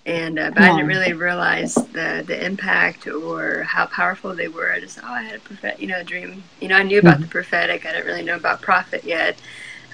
and 0.06 0.40
uh, 0.40 0.50
but 0.50 0.61
yeah. 0.61 0.73
I 0.73 0.76
didn't 0.76 0.88
really 0.88 1.12
realize 1.12 1.75
the 1.76 2.25
the 2.26 2.44
impact 2.44 3.06
or 3.06 3.62
how 3.62 3.87
powerful 3.87 4.34
they 4.34 4.49
were. 4.49 4.73
I 4.73 4.81
just 4.81 4.99
oh, 5.00 5.06
I 5.06 5.23
had 5.23 5.37
a 5.37 5.40
prophet, 5.40 5.79
you 5.79 5.87
know, 5.87 6.00
a 6.00 6.05
dream. 6.05 6.43
You 6.61 6.67
know, 6.67 6.76
I 6.76 6.82
knew 6.82 6.99
about 6.99 7.14
mm-hmm. 7.14 7.23
the 7.23 7.29
prophetic. 7.29 7.87
I 7.87 7.93
didn't 7.93 8.06
really 8.06 8.25
know 8.25 8.34
about 8.34 8.61
prophet 8.61 9.05
yet, 9.05 9.38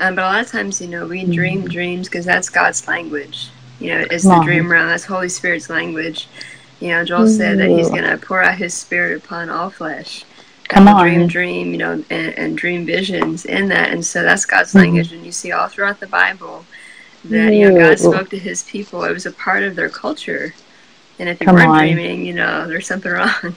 um, 0.01 0.15
but 0.15 0.23
a 0.23 0.27
lot 0.27 0.41
of 0.41 0.51
times, 0.51 0.81
you 0.81 0.89
know, 0.89 1.07
we 1.07 1.23
mm-hmm. 1.23 1.33
dream 1.33 1.69
dreams 1.69 2.09
because 2.09 2.25
that's 2.25 2.49
God's 2.49 2.89
language. 2.89 3.51
You 3.81 3.95
know, 3.95 4.07
it's 4.11 4.25
the 4.25 4.41
dream 4.41 4.73
realm. 4.73 4.89
That's 4.89 5.05
Holy 5.05 5.29
Spirit's 5.29 5.69
language. 5.69 6.29
You 6.81 6.89
know, 6.89 7.05
Joel 7.05 7.29
said 7.29 7.59
that 7.59 7.69
He's 7.69 7.91
going 7.91 8.05
to 8.05 8.17
pour 8.17 8.43
out 8.43 8.57
His 8.57 8.73
Spirit 8.73 9.23
upon 9.23 9.51
all 9.51 9.69
flesh. 9.69 10.25
Come 10.69 10.89
on. 10.89 11.03
dream 11.03 11.27
dream 11.27 11.73
you 11.73 11.79
know 11.79 11.93
and, 11.93 12.39
and, 12.39 12.59
dream 12.59 12.85
visions 12.85 13.45
in 13.47 13.69
that 13.69 13.91
and 13.91 14.05
so 14.05 14.23
that's 14.23 14.45
god's 14.45 14.71
mm-hmm. 14.71 14.79
language 14.79 15.13
and 15.13 15.25
you 15.25 15.33
see 15.33 15.53
all 15.53 15.69
throughout 15.69 15.99
the 16.01 16.07
bible 16.07 16.65
that 17.25 17.53
you 17.53 17.71
know 17.71 17.79
god 17.79 17.99
spoke 17.99 18.29
to 18.31 18.39
his 18.39 18.63
people 18.65 19.03
it 19.05 19.13
was 19.13 19.27
a 19.27 19.33
part 19.33 19.63
of 19.63 19.75
their 19.77 19.89
culture 19.89 20.55
and 21.19 21.29
if 21.29 21.41
you 21.41 21.47
Come 21.47 21.57
weren't 21.57 21.71
on. 21.71 21.79
dreaming 21.79 22.25
you 22.25 22.35
know 22.35 22.67
there's 22.67 22.87
something 22.87 23.11
wrong 23.19 23.57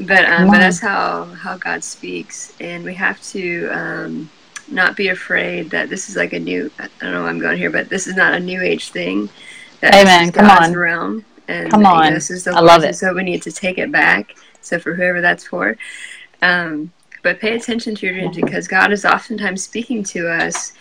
but 0.00 0.24
um, 0.24 0.48
but 0.48 0.58
that's 0.58 0.80
how 0.80 1.24
how 1.24 1.56
god 1.56 1.84
speaks 1.84 2.54
and 2.60 2.84
we 2.84 2.94
have 2.94 3.20
to 3.22 3.68
um, 3.68 4.30
not 4.70 4.96
be 4.96 5.08
afraid 5.08 5.70
that 5.70 5.88
this 5.88 6.08
is 6.08 6.16
like 6.16 6.32
a 6.32 6.38
new 6.38 6.70
i 6.78 6.88
don't 7.00 7.12
know 7.12 7.20
where 7.22 7.30
i'm 7.30 7.38
going 7.38 7.58
here 7.58 7.70
but 7.70 7.88
this 7.88 8.06
is 8.06 8.16
not 8.16 8.34
a 8.34 8.40
new 8.40 8.60
age 8.60 8.90
thing 8.90 9.28
that 9.80 9.94
Amen. 9.94 10.32
Come 10.32 10.46
God's 10.46 10.68
on. 10.68 10.76
realm 10.76 11.24
and 11.46 11.70
Come 11.70 11.86
on. 11.86 12.12
this 12.12 12.30
is 12.30 12.44
the 12.44 12.52
I 12.52 12.60
love 12.60 12.82
it. 12.84 12.96
so 12.96 13.12
we 13.14 13.22
need 13.22 13.42
to 13.42 13.52
take 13.52 13.78
it 13.78 13.92
back 13.92 14.36
so 14.60 14.78
for 14.78 14.94
whoever 14.94 15.20
that's 15.20 15.46
for 15.46 15.76
um, 16.42 16.92
but 17.22 17.40
pay 17.40 17.54
attention 17.56 17.94
to 17.96 18.06
your 18.06 18.14
dreams 18.14 18.36
because 18.36 18.68
God 18.68 18.92
is 18.92 19.04
oftentimes 19.04 19.62
speaking 19.62 20.02
to 20.04 20.28
us. 20.28 20.72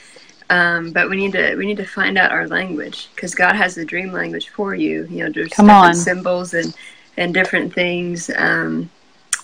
Um, 0.50 0.94
but 0.94 1.10
we 1.10 1.18
need 1.18 1.34
to 1.34 1.56
we 1.56 1.66
need 1.66 1.78
to 1.78 1.86
find 1.86 2.18
out 2.18 2.32
our 2.32 2.48
language 2.48 3.10
because 3.14 3.36
God 3.36 3.56
has 3.56 3.76
the 3.76 3.84
dream 3.84 4.14
language 4.14 4.50
for 4.50 4.76
you. 4.76 5.06
You 5.10 5.26
know, 5.26 5.32
there's 5.32 5.52
Come 5.52 5.66
different 5.66 5.86
on. 5.86 5.96
symbols 5.96 6.54
and 6.54 6.74
and 7.18 7.34
different 7.34 7.74
things 7.74 8.30
um, 8.38 8.90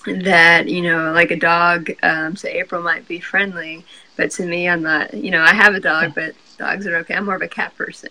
that 0.05 0.69
you 0.69 0.81
know, 0.81 1.11
like 1.11 1.31
a 1.31 1.35
dog. 1.35 1.91
Um, 2.03 2.35
so 2.37 2.47
April 2.47 2.81
might 2.81 3.05
be 3.07 3.19
friendly, 3.19 3.83
but 4.15 4.31
to 4.31 4.45
me, 4.45 4.69
I'm 4.69 4.81
not. 4.81 5.13
You 5.13 5.31
know, 5.31 5.41
I 5.41 5.53
have 5.53 5.75
a 5.75 5.79
dog, 5.81 6.15
but 6.15 6.35
dogs 6.57 6.87
are 6.87 6.95
okay. 6.97 7.15
I'm 7.15 7.25
more 7.25 7.35
of 7.35 7.41
a 7.41 7.49
cat 7.49 7.75
person. 7.75 8.09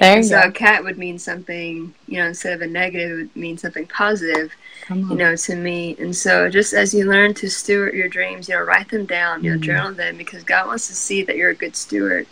There 0.00 0.16
you 0.16 0.22
so 0.24 0.40
go. 0.42 0.48
a 0.48 0.52
cat 0.52 0.82
would 0.82 0.98
mean 0.98 1.20
something. 1.20 1.94
You 2.08 2.18
know, 2.18 2.26
instead 2.26 2.54
of 2.54 2.62
a 2.62 2.66
negative, 2.66 3.10
it 3.10 3.14
would 3.14 3.36
mean 3.36 3.56
something 3.56 3.86
positive 3.86 4.52
you 4.90 5.14
know, 5.14 5.36
to 5.36 5.56
me. 5.56 5.96
And 5.98 6.14
so 6.14 6.48
just 6.48 6.72
as 6.72 6.92
you 6.94 7.08
learn 7.08 7.34
to 7.34 7.48
steward 7.48 7.94
your 7.94 8.08
dreams, 8.08 8.48
you 8.48 8.54
know, 8.54 8.62
write 8.62 8.88
them 8.88 9.06
down, 9.06 9.44
you 9.44 9.50
know, 9.50 9.56
mm-hmm. 9.56 9.64
journal 9.64 9.92
them 9.92 10.16
because 10.16 10.42
God 10.44 10.66
wants 10.66 10.88
to 10.88 10.94
see 10.94 11.22
that 11.24 11.36
you're 11.36 11.50
a 11.50 11.54
good 11.54 11.76
steward 11.76 12.26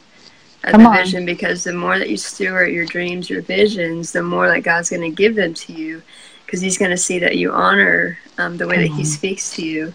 of 0.65 0.73
Come 0.73 0.83
the 0.83 0.89
on. 0.89 0.97
vision 0.97 1.25
because 1.25 1.65
the 1.65 1.73
more 1.73 1.99
that 1.99 2.11
you 2.11 2.17
steward 2.17 2.73
your 2.73 2.87
dreams, 2.87 3.31
your 3.31 3.43
visions, 3.43 4.13
the 4.13 4.23
more 4.23 4.49
that 4.49 4.61
God's 4.63 4.91
going 4.91 5.03
to 5.03 5.11
give 5.11 5.35
them 5.35 5.55
to 5.55 5.73
you 5.73 6.03
because 6.45 6.61
he's 6.61 6.79
going 6.79 6.91
to 6.91 6.97
see 6.97 7.19
that 7.21 7.37
you 7.37 7.53
honor 7.53 8.19
um, 8.39 8.57
the 8.57 8.67
way 8.67 8.77
Come 8.77 8.85
that 8.85 8.91
on. 8.91 8.97
he 8.97 9.05
speaks 9.05 9.55
to 9.57 9.65
you. 9.65 9.95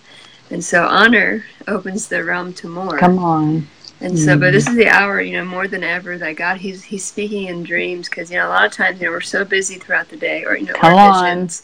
And 0.50 0.64
so 0.64 0.86
honor 0.86 1.44
opens 1.68 2.08
the 2.08 2.24
realm 2.24 2.54
to 2.54 2.70
more. 2.70 2.98
Come 2.98 3.20
on. 3.20 3.68
And 4.02 4.20
so, 4.20 4.38
but 4.38 4.52
this 4.52 4.68
is 4.68 4.76
the 4.76 4.90
hour, 4.90 5.22
you 5.22 5.34
know, 5.34 5.46
more 5.46 5.68
than 5.68 5.84
ever 5.84 6.18
that 6.18 6.36
God, 6.36 6.58
He's 6.58 6.84
He's 6.84 7.04
speaking 7.06 7.48
in 7.48 7.64
dreams 7.64 8.10
because 8.10 8.30
you 8.30 8.38
know 8.38 8.48
a 8.48 8.50
lot 8.50 8.66
of 8.66 8.74
times 8.74 9.00
you 9.00 9.06
know 9.08 9.12
we're 9.12 9.22
so 9.22 9.46
busy 9.46 9.76
throughout 9.76 10.10
the 10.10 10.18
day 10.18 10.44
or 10.44 10.58
you 10.58 10.66
know 10.66 10.74
Come 10.74 10.94
our 10.94 11.14
on. 11.14 11.24
visions 11.24 11.64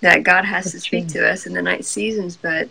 that 0.00 0.22
God 0.22 0.44
has 0.44 0.70
to 0.72 0.80
speak 0.80 1.08
to 1.08 1.28
us 1.28 1.46
in 1.46 1.52
the 1.52 1.62
night 1.62 1.84
seasons. 1.84 2.36
But 2.36 2.68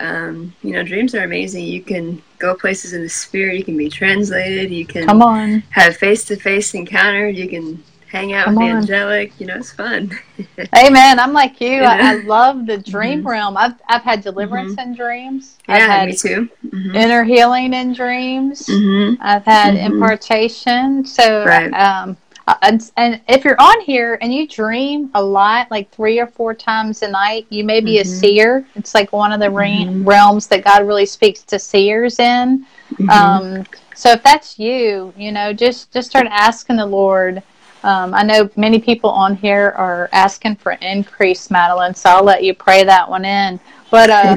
um, 0.00 0.54
you 0.62 0.72
know, 0.72 0.82
dreams 0.82 1.14
are 1.14 1.22
amazing. 1.24 1.64
You 1.64 1.82
can 1.82 2.20
go 2.38 2.54
places 2.54 2.92
in 2.92 3.02
the 3.02 3.08
spirit. 3.08 3.56
You 3.58 3.64
can 3.64 3.76
be 3.76 3.88
translated. 3.88 4.70
You 4.70 4.84
can 4.86 5.04
Come 5.04 5.22
on. 5.22 5.62
have 5.70 5.96
face 5.96 6.24
to 6.26 6.36
face 6.36 6.74
encounter. 6.74 7.28
You 7.28 7.48
can 7.48 7.82
hang 8.08 8.32
out 8.32 8.46
Come 8.46 8.56
with 8.56 8.64
the 8.64 8.70
angelic. 8.70 9.32
You 9.40 9.46
know, 9.46 9.56
it's 9.56 9.72
fun. 9.72 10.10
Amen. 10.76 11.20
I'm 11.20 11.32
like 11.32 11.60
you. 11.60 11.82
I, 11.82 12.10
I 12.10 12.14
love 12.14 12.66
the 12.66 12.78
dream 12.78 13.22
Mhm. 13.22 13.26
realm. 13.26 13.56
I've 13.56 13.74
I've 13.88 14.02
had 14.02 14.22
deliverance 14.22 14.74
in 14.78 14.94
dreams. 14.94 15.58
yeah, 15.68 15.74
I've 15.76 15.82
had 15.82 16.08
me 16.08 16.16
too. 16.16 16.48
hmm 16.70 16.94
inner 16.96 17.24
healing 17.24 17.74
in 17.74 17.92
dreams. 17.92 18.66
hmm 18.66 19.14
I've 19.20 19.44
had 19.44 19.74
Mhm. 19.74 19.86
impartation. 19.92 21.04
So, 21.04 21.44
Right. 21.44 21.72
um, 21.74 22.16
and, 22.62 22.90
and 22.96 23.20
if 23.28 23.44
you're 23.44 23.60
on 23.60 23.80
here 23.82 24.18
and 24.20 24.32
you 24.32 24.46
dream 24.46 25.10
a 25.14 25.22
lot, 25.22 25.70
like 25.70 25.90
three 25.90 26.18
or 26.18 26.26
four 26.26 26.54
times 26.54 27.02
a 27.02 27.08
night, 27.08 27.46
you 27.50 27.64
may 27.64 27.80
be 27.80 27.98
a 27.98 28.04
Mhm. 28.04 28.06
seer. 28.06 28.66
It's 28.74 28.94
like 28.94 29.12
one 29.12 29.32
of 29.32 29.40
the 29.40 29.50
re- 29.50 29.86
Mhm. 29.86 30.06
realms 30.06 30.46
that 30.48 30.64
God 30.64 30.86
really 30.86 31.06
speaks 31.06 31.42
to 31.44 31.58
seers 31.58 32.18
in. 32.18 32.66
hmm 32.98 33.08
Um, 33.08 33.66
so 33.94 34.10
if 34.10 34.22
that's 34.22 34.58
you, 34.58 35.12
you 35.16 35.32
know, 35.32 35.52
just 35.52 35.92
just 35.92 36.10
start 36.10 36.26
asking 36.30 36.76
the 36.76 36.86
Lord. 36.86 37.42
Um, 37.84 38.14
I 38.14 38.22
know 38.22 38.48
many 38.56 38.78
people 38.78 39.10
on 39.10 39.34
here 39.36 39.74
are 39.76 40.08
asking 40.12 40.56
for 40.56 40.72
increase, 40.72 41.50
Madeline. 41.50 41.94
So 41.94 42.10
I'll 42.10 42.22
let 42.24 42.44
you 42.44 42.54
pray 42.54 42.84
that 42.84 43.08
one 43.10 43.24
in. 43.24 43.58
But 43.92 44.08
uh, 44.08 44.36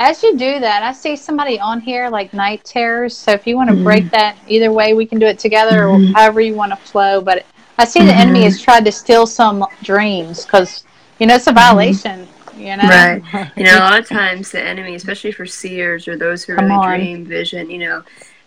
as 0.00 0.24
you 0.24 0.36
do 0.36 0.58
that, 0.58 0.82
I 0.82 0.92
see 0.92 1.14
somebody 1.14 1.60
on 1.60 1.80
here 1.80 2.10
like 2.10 2.34
night 2.34 2.64
terrors. 2.64 3.16
So 3.16 3.30
if 3.30 3.46
you 3.46 3.56
want 3.56 3.70
to 3.70 3.76
Mhm. 3.76 3.84
break 3.84 4.10
that, 4.10 4.36
either 4.48 4.72
way, 4.72 4.92
we 4.92 5.06
can 5.06 5.20
do 5.20 5.26
it 5.26 5.38
together 5.38 5.84
Mhm. 5.84 6.10
or 6.10 6.18
however 6.18 6.40
you 6.40 6.54
want 6.56 6.72
to 6.72 6.76
flow. 6.90 7.20
But 7.20 7.46
I 7.78 7.84
see 7.84 8.00
the 8.02 8.12
enemy 8.12 8.40
Mhm. 8.40 8.44
has 8.44 8.60
tried 8.60 8.84
to 8.86 8.92
steal 8.92 9.24
some 9.24 9.64
dreams 9.84 10.44
because 10.44 10.84
you 11.20 11.28
know 11.28 11.36
it's 11.36 11.46
a 11.46 11.52
violation. 11.52 12.26
You 12.56 12.76
know, 12.76 12.88
Right. 12.88 13.22
You 13.56 13.64
know, 13.64 13.78
a 13.78 13.86
lot 13.86 14.00
of 14.00 14.08
times 14.08 14.50
the 14.50 14.60
enemy, 14.60 14.96
especially 14.96 15.30
for 15.30 15.46
seers 15.46 16.08
or 16.08 16.16
those 16.16 16.42
who 16.42 16.56
Come 16.56 16.64
really 16.64 16.78
on. 16.78 16.98
dream 16.98 17.24
vision, 17.24 17.70
you 17.70 17.78
know, 17.78 18.02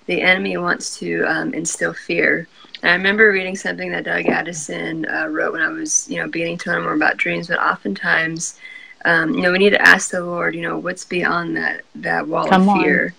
the 0.08 0.22
enemy 0.22 0.58
wants 0.58 1.00
to 1.00 1.24
um, 1.28 1.54
instill 1.54 1.94
fear. 1.94 2.46
And 2.84 2.92
I 2.92 2.96
remember 2.96 3.32
reading 3.32 3.56
something 3.56 3.90
that 3.92 4.04
Doug 4.04 4.26
Addison 4.26 5.06
uh, 5.10 5.28
wrote 5.28 5.54
when 5.54 5.62
I 5.62 5.70
was, 5.70 6.10
you 6.10 6.18
know, 6.20 6.28
beginning 6.28 6.58
to 6.60 6.72
learn 6.72 6.84
more 6.84 6.94
about 6.94 7.16
dreams. 7.16 7.48
But 7.48 7.60
oftentimes, 7.60 8.60
um, 9.06 9.34
you 9.34 9.42
know, 9.42 9.52
we 9.52 9.58
need 9.58 9.72
to 9.72 9.82
ask 9.82 10.12
the 10.12 10.22
Lord, 10.24 10.56
you 10.56 10.62
know, 10.62 10.78
what's 10.78 11.06
beyond 11.06 11.58
that 11.58 11.82
that 11.96 12.28
wall 12.28 12.48
Come 12.48 12.70
of 12.70 12.82
fear, 12.82 13.14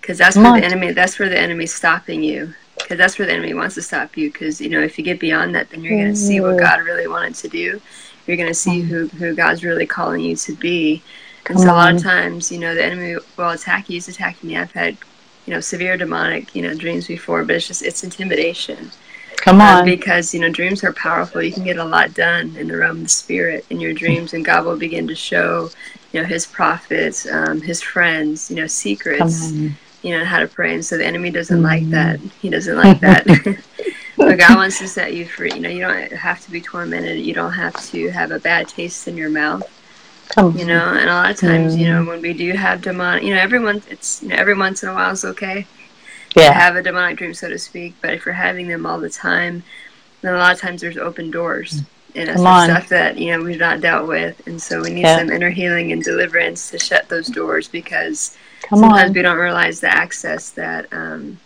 because 0.00 0.18
that's 0.18 0.34
Come 0.34 0.44
where 0.44 0.52
on. 0.52 0.60
the 0.60 0.66
enemy. 0.66 0.92
That's 0.92 1.18
where 1.18 1.28
the 1.28 1.38
enemy's 1.38 1.74
stopping 1.74 2.22
you. 2.22 2.54
Because 2.76 2.98
that's 2.98 3.18
where 3.18 3.26
the 3.26 3.32
enemy 3.32 3.54
wants 3.54 3.76
to 3.76 3.82
stop 3.82 4.16
you. 4.16 4.30
Because 4.30 4.60
you 4.60 4.68
know, 4.68 4.80
if 4.80 4.98
you 4.98 5.04
get 5.04 5.18
beyond 5.20 5.54
that, 5.54 5.70
then 5.70 5.82
you're 5.82 5.98
going 5.98 6.12
to 6.12 6.18
see 6.18 6.40
what 6.40 6.58
God 6.58 6.80
really 6.82 7.06
wanted 7.08 7.34
to 7.36 7.48
do. 7.48 7.80
You're 8.26 8.36
going 8.36 8.48
to 8.48 8.54
see 8.54 8.80
who 8.80 9.06
who 9.08 9.34
God's 9.34 9.64
really 9.64 9.86
calling 9.86 10.20
you 10.20 10.36
to 10.36 10.54
be. 10.56 11.02
And 11.46 11.56
Come 11.58 11.66
so 11.66 11.72
a 11.72 11.74
lot 11.74 11.88
on. 11.88 11.96
of 11.96 12.02
times, 12.02 12.50
you 12.50 12.58
know, 12.58 12.74
the 12.74 12.84
enemy 12.84 13.16
will 13.36 13.50
attack 13.50 13.88
you. 13.88 13.94
He's 13.94 14.08
attacking 14.08 14.48
me. 14.48 14.56
I've 14.56 14.72
had, 14.72 14.96
you 15.46 15.52
know, 15.52 15.60
severe 15.60 15.96
demonic, 15.96 16.54
you 16.54 16.62
know, 16.62 16.74
dreams 16.74 17.06
before, 17.06 17.44
but 17.44 17.56
it's 17.56 17.68
just 17.68 17.82
it's 17.82 18.02
intimidation. 18.02 18.90
Come 19.44 19.60
Um, 19.60 19.84
on, 19.84 19.84
because 19.84 20.34
you 20.34 20.40
know 20.40 20.50
dreams 20.50 20.84
are 20.84 20.92
powerful. 20.94 21.42
You 21.42 21.52
can 21.52 21.64
get 21.64 21.76
a 21.78 21.84
lot 21.84 22.14
done 22.14 22.56
in 22.56 22.68
the 22.68 22.76
realm 22.76 22.98
of 22.98 23.02
the 23.04 23.08
spirit 23.08 23.66
in 23.70 23.80
your 23.80 23.94
dreams, 23.94 24.34
and 24.34 24.44
God 24.44 24.64
will 24.64 24.76
begin 24.76 25.06
to 25.08 25.14
show, 25.14 25.72
you 26.12 26.20
know, 26.22 26.26
His 26.26 26.46
prophets, 26.46 27.26
um, 27.30 27.62
His 27.62 27.82
friends, 27.82 28.50
you 28.50 28.56
know, 28.56 28.66
secrets, 28.66 29.54
you 30.02 30.16
know, 30.16 30.24
how 30.24 30.40
to 30.40 30.48
pray. 30.48 30.74
And 30.74 30.84
so 30.84 30.96
the 30.98 31.06
enemy 31.06 31.30
doesn't 31.30 31.62
like 31.62 31.84
Mhm. 31.84 31.90
that. 31.90 32.20
He 32.40 32.50
doesn't 32.50 32.76
like 32.76 33.00
that. 33.00 33.26
but 34.26 34.38
God 34.38 34.56
wants 34.56 34.78
to 34.78 34.88
set 34.88 35.14
you 35.14 35.26
free. 35.28 35.54
You 35.54 35.60
know, 35.60 35.70
you 35.70 35.80
don't 35.82 36.12
have 36.12 36.40
to 36.42 36.50
be 36.50 36.60
tormented. 36.62 37.20
You 37.20 37.34
don't 37.34 37.52
have 37.54 37.76
to 37.90 38.10
have 38.10 38.30
a 38.32 38.40
bad 38.40 38.68
taste 38.68 39.08
in 39.08 39.16
your 39.16 39.30
mouth 39.30 39.66
Come 40.28 40.54
you 40.54 40.64
know 40.64 40.88
and 40.94 41.10
a 41.10 41.14
lot 41.14 41.30
of 41.30 41.38
times 41.38 41.76
you 41.76 41.86
know 41.86 42.02
Mm. 42.02 42.08
when 42.08 42.20
we 42.22 42.32
do 42.32 42.52
have 42.52 42.80
demonic 42.82 43.22
you 43.24 43.34
know 43.34 43.40
every 43.40 43.58
month 43.58 43.86
it's 43.90 44.22
you 44.22 44.28
know 44.28 44.36
every 44.36 44.56
once 44.56 44.82
in 44.82 44.88
a 44.88 44.94
while 44.94 45.10
is 45.12 45.24
okay 45.24 45.68
yeah, 46.36 46.52
have 46.52 46.76
a 46.76 46.82
demonic 46.82 47.16
dream 47.18 47.34
so 47.34 47.48
to 47.48 47.58
speak 47.58 47.94
but 48.00 48.12
if 48.14 48.24
you're 48.24 48.34
having 48.34 48.68
them 48.68 48.86
all 48.86 48.98
the 49.00 49.10
time 49.10 49.62
then 50.22 50.34
a 50.34 50.38
lot 50.38 50.52
of 50.54 50.60
times 50.60 50.80
there's 50.80 50.96
open 50.96 51.30
doors. 51.30 51.82
And 52.16 52.30
it's 52.30 52.42
stuff 52.62 52.88
that 52.90 53.18
you 53.18 53.32
know 53.32 53.42
we've 53.42 53.58
not 53.58 53.80
dealt 53.80 54.08
with. 54.08 54.46
And 54.46 54.60
so 54.60 54.82
we 54.82 54.90
need 54.90 55.02
Yeah. 55.02 55.18
some 55.18 55.30
inner 55.30 55.50
healing 55.50 55.92
and 55.92 56.02
deliverance 56.02 56.70
to 56.70 56.78
shut 56.78 57.08
those 57.08 57.26
doors 57.28 57.68
because 57.68 58.36
come 58.62 58.78
sometimes 58.80 59.10
on, 59.10 59.14
we 59.14 59.22
don't 59.22 59.36
realize 59.38 59.80
the 59.80 59.88
access 59.94 60.50
that 60.52 60.86
um, 60.92 61.38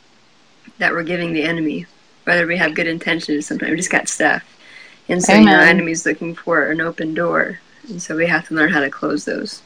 that 0.78 0.92
we're 0.92 1.02
giving 1.02 1.32
the 1.32 1.42
enemy 1.42 1.86
whether 2.24 2.46
we 2.46 2.58
have 2.58 2.74
good 2.74 2.86
intentions 2.86 3.46
sometimes 3.46 3.70
we 3.70 3.76
just 3.76 3.90
got 3.90 4.08
stuff. 4.08 4.44
And 5.08 5.22
so 5.22 5.34
you 5.34 5.46
know 5.46 5.58
enemy's 5.60 6.04
looking 6.06 6.34
for 6.34 6.70
an 6.70 6.80
open 6.80 7.14
door. 7.14 7.58
And 7.88 8.00
so 8.00 8.14
we 8.16 8.26
have 8.26 8.46
to 8.48 8.54
learn 8.54 8.70
how 8.70 8.80
to 8.80 8.90
close 8.90 9.24
those 9.24 9.62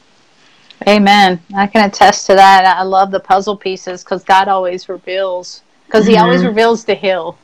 Amen. 0.88 1.40
I 1.54 1.66
can 1.66 1.88
attest 1.88 2.26
to 2.26 2.34
that. 2.34 2.64
I 2.66 2.82
love 2.82 3.10
the 3.10 3.20
puzzle 3.20 3.56
pieces 3.56 4.02
because 4.02 4.24
God 4.24 4.48
always 4.48 4.88
reveals, 4.88 5.62
because 5.86 6.06
He 6.06 6.16
always 6.16 6.42
Mhm. 6.42 6.46
reveals 6.48 6.84
to 6.84 6.94
hill. 6.94 7.36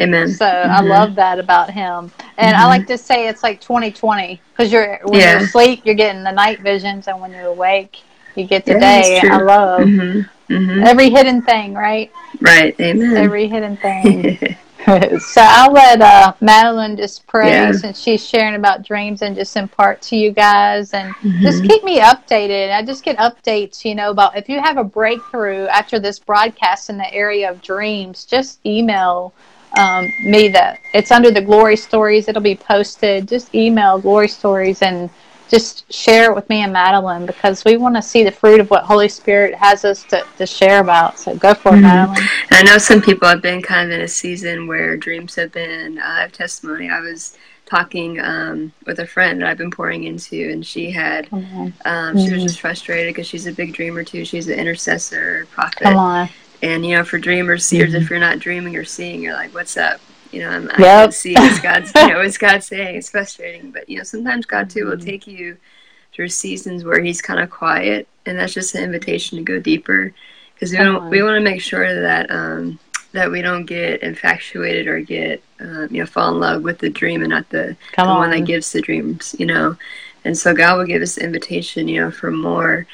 Amen. 0.00 0.28
So 0.28 0.46
I 0.46 0.80
Mhm. 0.80 0.88
love 0.88 1.14
that 1.16 1.38
about 1.38 1.70
Him. 1.70 2.10
And 2.38 2.56
I 2.56 2.64
Mhm. 2.64 2.68
like 2.68 2.86
to 2.88 2.98
say 2.98 3.28
it's 3.28 3.42
like 3.42 3.60
2020 3.60 4.40
because 4.52 4.72
you're 4.72 5.00
when 5.04 5.20
Yeah. 5.20 5.32
you're 5.32 5.38
asleep, 5.38 5.82
you're 5.84 5.94
getting 5.94 6.22
the 6.24 6.32
night 6.32 6.60
visions, 6.60 7.08
and 7.08 7.20
when 7.20 7.32
you're 7.32 7.46
awake, 7.46 8.02
you 8.34 8.44
get 8.44 8.64
the 8.64 8.72
Yeah, 8.72 8.78
day. 8.80 9.20
I 9.20 9.38
love 9.38 9.80
Mhm. 9.80 10.28
Mhm. 10.48 10.86
every 10.86 11.10
hidden 11.10 11.42
thing, 11.42 11.74
right? 11.74 12.10
Right. 12.40 12.74
Amen. 12.80 13.16
Every 13.16 13.46
hidden 13.48 13.76
thing. 13.76 14.38
so 15.18 15.40
I'll 15.40 15.72
let 15.72 16.00
uh, 16.00 16.32
Madeline 16.40 16.96
just 16.96 17.26
pray 17.26 17.50
Yeah. 17.50 17.72
since 17.72 18.00
she's 18.00 18.26
sharing 18.26 18.56
about 18.56 18.84
dreams 18.84 19.22
and 19.22 19.36
just 19.36 19.56
impart 19.56 20.02
to 20.02 20.16
you 20.16 20.32
guys 20.32 20.92
and 20.92 21.14
just 21.40 21.62
Mhm. 21.62 21.68
keep 21.68 21.84
me 21.84 22.00
updated. 22.00 22.72
I 22.72 22.82
just 22.82 23.04
get 23.04 23.16
updates, 23.18 23.84
you 23.84 23.94
know, 23.94 24.10
about 24.10 24.36
if 24.36 24.48
you 24.48 24.60
have 24.60 24.78
a 24.78 24.84
breakthrough 24.84 25.66
after 25.66 26.00
this 26.00 26.18
broadcast 26.18 26.90
in 26.90 26.96
the 26.98 27.12
area 27.14 27.50
of 27.50 27.62
dreams, 27.62 28.24
just 28.24 28.58
email 28.66 29.32
um, 29.78 30.06
me 30.24 30.48
that 30.48 30.80
it's 30.92 31.10
under 31.10 31.30
the 31.30 31.40
glory 31.40 31.76
stories. 31.76 32.28
It'll 32.28 32.42
be 32.42 32.56
posted. 32.56 33.28
Just 33.28 33.54
email 33.54 33.98
glory 33.98 34.28
stories 34.28 34.82
and 34.82 35.08
just 35.52 35.92
share 35.92 36.30
it 36.30 36.34
with 36.34 36.48
me 36.48 36.62
and 36.62 36.72
Madeline 36.72 37.26
because 37.26 37.62
we 37.62 37.76
want 37.76 37.94
to 37.94 38.00
see 38.00 38.24
the 38.24 38.32
fruit 38.32 38.58
of 38.58 38.70
what 38.70 38.84
Holy 38.84 39.06
Spirit 39.08 39.54
has 39.54 39.84
us 39.84 40.02
to, 40.04 40.24
to 40.38 40.46
share 40.46 40.80
about. 40.80 41.18
So 41.18 41.36
go 41.36 41.52
for 41.52 41.74
it, 41.74 41.80
Mhm. 41.80 41.82
Madeline. 41.82 42.28
And 42.50 42.52
I 42.52 42.62
know 42.62 42.78
some 42.78 43.02
people 43.02 43.28
have 43.28 43.42
been 43.42 43.60
kind 43.60 43.92
of 43.92 43.98
in 43.98 44.02
a 44.02 44.08
season 44.08 44.66
where 44.66 44.96
dreams 44.96 45.34
have 45.34 45.52
been. 45.52 45.98
Uh, 45.98 46.02
I 46.06 46.20
have 46.22 46.32
testimony. 46.32 46.88
I 46.88 47.00
was 47.00 47.36
talking 47.66 48.18
um, 48.18 48.72
with 48.86 48.98
a 49.00 49.06
friend 49.06 49.42
that 49.42 49.48
I've 49.50 49.58
been 49.58 49.70
pouring 49.70 50.04
into, 50.04 50.50
and 50.50 50.64
she 50.66 50.90
had. 50.90 51.28
Um, 51.84 52.16
she 52.16 52.32
was 52.32 52.40
Mhm. 52.40 52.44
just 52.44 52.60
frustrated 52.60 53.12
because 53.12 53.26
she's 53.26 53.46
a 53.46 53.52
big 53.52 53.74
dreamer 53.74 54.04
too. 54.04 54.24
She's 54.24 54.48
an 54.48 54.58
intercessor, 54.58 55.46
prophet, 55.50 55.82
Come 55.82 55.96
on. 55.98 56.28
and 56.62 56.86
you 56.86 56.96
know, 56.96 57.04
for 57.04 57.18
dreamers, 57.18 57.64
seers, 57.66 57.92
if 57.92 58.08
you're 58.08 58.18
not 58.18 58.38
dreaming 58.38 58.74
or 58.76 58.84
seeing, 58.84 59.20
you're 59.22 59.34
like, 59.34 59.54
"What's 59.54 59.76
up?" 59.76 60.00
You 60.32 60.40
know, 60.40 60.48
I'm, 60.50 60.70
I 60.70 60.80
Yep. 60.80 60.98
can't 60.98 61.14
see. 61.14 61.34
It's 61.34 61.60
God's. 61.60 61.92
You 61.94 62.08
know, 62.08 62.20
it's 62.20 62.38
God 62.38 62.62
saying. 62.62 62.96
It's 62.96 63.10
frustrating, 63.10 63.70
but 63.70 63.88
you 63.88 63.98
know, 63.98 64.04
sometimes 64.04 64.46
God 64.46 64.70
too 64.70 64.86
will 64.86 64.96
Mhm. 64.96 65.04
take 65.04 65.26
you 65.26 65.56
through 66.14 66.28
seasons 66.28 66.84
where 66.84 67.00
He's 67.02 67.22
kind 67.22 67.40
of 67.40 67.50
quiet, 67.50 68.08
and 68.26 68.38
that's 68.38 68.54
just 68.54 68.74
an 68.74 68.84
invitation 68.84 69.38
to 69.38 69.44
go 69.44 69.60
deeper, 69.60 70.12
because 70.54 70.72
we 70.72 70.78
don't. 70.78 71.08
We 71.10 71.22
want 71.22 71.36
to 71.36 71.40
make 71.50 71.60
sure 71.60 72.00
that 72.00 72.30
um, 72.30 72.78
that 73.12 73.30
we 73.30 73.42
don't 73.42 73.66
get 73.66 74.02
infatuated 74.02 74.86
or 74.88 75.00
get 75.00 75.42
um, 75.60 75.88
you 75.90 76.00
know 76.00 76.06
fall 76.06 76.32
in 76.32 76.40
love 76.40 76.62
with 76.62 76.78
the 76.78 76.90
dream 76.90 77.20
and 77.22 77.30
not 77.30 77.48
the 77.50 77.76
Come 77.92 78.08
the 78.08 78.12
on. 78.14 78.18
one 78.18 78.30
that 78.30 78.46
gives 78.46 78.72
the 78.72 78.80
dreams. 78.80 79.34
You 79.38 79.46
know, 79.46 79.76
and 80.24 80.36
so 80.36 80.54
God 80.54 80.78
will 80.78 80.86
give 80.86 81.02
us 81.02 81.16
the 81.16 81.24
invitation. 81.24 81.88
You 81.88 82.02
know, 82.02 82.10
for 82.10 82.30
more. 82.30 82.86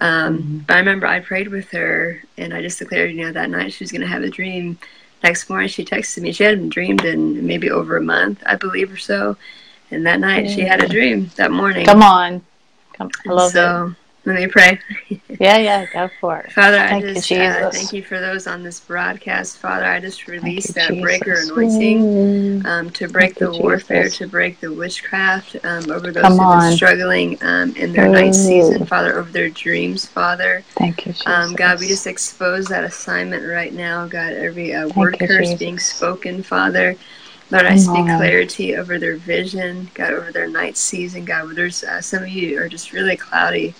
Um, 0.00 0.38
Mhm. 0.38 0.66
But 0.66 0.76
I 0.76 0.78
remember 0.80 1.06
I 1.06 1.20
prayed 1.20 1.48
with 1.48 1.70
her, 1.70 2.22
and 2.36 2.52
I 2.52 2.60
just 2.60 2.78
declared, 2.78 3.12
you 3.12 3.22
know, 3.24 3.32
that 3.32 3.50
night 3.50 3.72
she 3.72 3.84
was 3.84 3.92
going 3.92 4.02
to 4.02 4.06
have 4.08 4.22
a 4.22 4.28
dream. 4.30 4.78
Next 5.26 5.50
morning, 5.50 5.68
she 5.68 5.84
texted 5.84 6.22
me. 6.22 6.30
She 6.30 6.44
hadn't 6.44 6.68
dreamed 6.68 7.04
in 7.04 7.44
maybe 7.44 7.68
over 7.68 7.96
a 7.96 8.00
month, 8.00 8.44
I 8.46 8.54
believe, 8.54 8.92
or 8.92 8.96
so. 8.96 9.36
And 9.90 10.06
that 10.06 10.20
night, 10.20 10.48
she 10.48 10.60
had 10.60 10.80
a 10.80 10.88
dream 10.88 11.32
that 11.34 11.50
morning. 11.50 11.84
Come 11.84 12.00
on. 12.00 12.42
Come, 12.92 13.10
I 13.28 13.32
love 13.32 13.56
it. 13.56 13.96
Let 14.26 14.34
me 14.34 14.46
pray. 14.48 14.80
Yeah, 15.38 15.58
yeah, 15.58 15.86
go 15.92 16.10
for 16.20 16.38
it. 16.38 16.50
Father, 16.52 16.78
I 16.78 16.88
Thank 16.88 17.04
you, 17.04 17.14
just 17.14 17.30
uh, 17.32 17.70
Jesus. 17.70 17.76
thank 17.76 17.92
you 17.92 18.02
for 18.02 18.18
those 18.18 18.46
on 18.46 18.64
this 18.64 18.80
broadcast. 18.80 19.58
Father, 19.58 19.84
I 19.84 20.00
just 20.00 20.26
release 20.26 20.68
you, 20.68 20.74
that 20.74 21.00
breaker 21.00 21.34
anointing 21.34 22.64
um, 22.66 22.90
to 22.90 23.06
break 23.06 23.36
Thank 23.36 23.52
the 23.52 23.52
you, 23.52 23.62
warfare, 23.62 24.04
Jesus. 24.04 24.18
to 24.18 24.26
break 24.26 24.58
the 24.60 24.72
witchcraft 24.72 25.56
um, 25.62 25.90
over 25.92 26.10
those 26.10 26.22
Come 26.22 26.40
on. 26.40 26.60
been 26.60 26.72
struggling 26.72 27.38
um, 27.42 27.76
in 27.76 27.92
their 27.92 28.08
night 28.08 28.34
season, 28.34 28.84
Father, 28.86 29.16
over 29.18 29.30
their 29.30 29.50
dreams, 29.50 30.06
Father. 30.06 30.64
Thank 30.70 31.06
you, 31.06 31.12
Jesus. 31.12 31.26
Um, 31.26 31.54
God, 31.54 31.78
we 31.78 31.86
just 31.86 32.08
expose 32.08 32.66
that 32.66 32.82
assignment 32.82 33.46
right 33.46 33.72
now. 33.72 34.08
God, 34.08 34.32
every 34.32 34.74
uh, 34.74 34.88
word 34.96 35.20
you, 35.20 35.28
curse 35.28 35.50
Jesus. 35.50 35.58
being 35.60 35.78
spoken, 35.78 36.42
Father. 36.42 36.96
Lord, 37.50 37.66
I 37.66 37.76
speak 37.76 38.06
clarity 38.16 38.74
over 38.74 38.98
their 38.98 39.16
vision, 39.18 39.88
God, 39.94 40.14
over 40.14 40.32
their 40.32 40.48
night 40.48 40.76
season, 40.76 41.24
God. 41.24 41.44
Where 41.46 41.54
there's 41.54 41.84
uh, 41.84 42.00
some 42.00 42.24
of 42.24 42.28
you 42.28 42.60
are 42.60 42.68
just 42.68 42.92
really 42.92 43.16
cloudy 43.16 43.72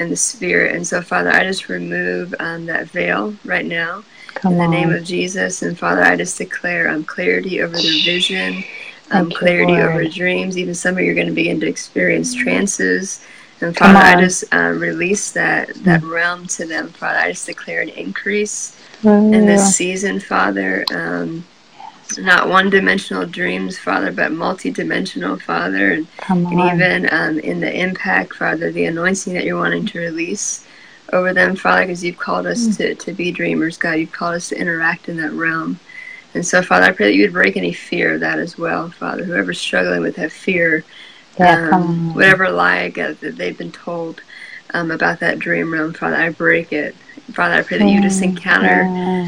in 0.00 0.10
the 0.10 0.16
spirit, 0.16 0.74
and 0.74 0.86
so 0.86 1.02
Father, 1.02 1.30
I 1.30 1.44
just 1.44 1.68
remove 1.68 2.34
um, 2.40 2.66
that 2.66 2.88
veil 2.88 3.34
right 3.44 3.66
now, 3.66 4.02
Come 4.34 4.52
in 4.52 4.58
the 4.58 4.64
on. 4.64 4.70
name 4.70 4.90
of 4.92 5.04
Jesus. 5.04 5.62
And 5.62 5.78
Father, 5.78 6.02
I 6.02 6.16
just 6.16 6.38
declare 6.38 6.88
um, 6.88 7.04
clarity 7.04 7.62
over 7.62 7.76
their 7.76 8.04
vision, 8.04 8.64
um, 9.10 9.30
clarity 9.30 9.74
over 9.74 10.04
dreams. 10.08 10.56
Even 10.56 10.74
some 10.74 10.96
of 10.96 11.04
you 11.04 11.12
are 11.12 11.14
going 11.14 11.26
to 11.26 11.32
begin 11.32 11.60
to 11.60 11.68
experience 11.68 12.34
trances. 12.34 13.24
And 13.60 13.76
Father, 13.76 13.98
I 13.98 14.20
just 14.20 14.44
uh, 14.54 14.72
release 14.74 15.32
that, 15.32 15.74
that 15.84 16.00
mm. 16.00 16.10
realm 16.10 16.46
to 16.46 16.66
them. 16.66 16.88
Father, 16.88 17.18
I 17.18 17.32
just 17.32 17.46
declare 17.46 17.82
an 17.82 17.90
increase 17.90 18.76
in 19.04 19.46
this 19.46 19.76
season, 19.76 20.18
Father. 20.20 20.84
Um, 20.94 21.44
not 22.18 22.48
one 22.48 22.70
dimensional 22.70 23.26
dreams, 23.26 23.78
Father, 23.78 24.12
but 24.12 24.32
multi 24.32 24.70
dimensional, 24.70 25.38
Father. 25.38 25.92
And, 25.92 26.06
and 26.28 26.60
even 26.74 27.08
um, 27.12 27.38
in 27.40 27.60
the 27.60 27.72
impact, 27.72 28.34
Father, 28.34 28.70
the 28.70 28.86
anointing 28.86 29.34
that 29.34 29.44
you're 29.44 29.58
wanting 29.58 29.86
to 29.86 29.98
release 29.98 30.66
over 31.12 31.32
them, 31.32 31.56
Father, 31.56 31.82
because 31.82 32.04
you've 32.04 32.18
called 32.18 32.46
us 32.46 32.66
mm. 32.66 32.76
to, 32.76 32.94
to 32.94 33.12
be 33.12 33.32
dreamers, 33.32 33.76
God. 33.76 33.92
You've 33.92 34.12
called 34.12 34.36
us 34.36 34.48
to 34.50 34.60
interact 34.60 35.08
in 35.08 35.16
that 35.18 35.32
realm. 35.32 35.78
And 36.34 36.46
so, 36.46 36.62
Father, 36.62 36.86
I 36.86 36.92
pray 36.92 37.06
that 37.06 37.14
you 37.14 37.22
would 37.22 37.32
break 37.32 37.56
any 37.56 37.72
fear 37.72 38.14
of 38.14 38.20
that 38.20 38.38
as 38.38 38.56
well, 38.56 38.90
Father. 38.90 39.24
Whoever's 39.24 39.60
struggling 39.60 40.02
with 40.02 40.16
that 40.16 40.30
fear, 40.30 40.84
yeah, 41.38 41.70
um, 41.72 42.14
whatever 42.14 42.50
lie 42.50 42.88
God, 42.90 43.16
that 43.20 43.36
they've 43.36 43.56
been 43.56 43.72
told 43.72 44.22
um, 44.72 44.90
about 44.90 45.20
that 45.20 45.38
dream 45.38 45.72
realm, 45.72 45.92
Father, 45.92 46.16
I 46.16 46.30
break 46.30 46.72
it. 46.72 46.94
Father, 47.34 47.54
I 47.54 47.62
pray 47.62 47.78
that 47.78 47.88
you 47.88 48.00
just 48.00 48.22
encounter 48.22 48.84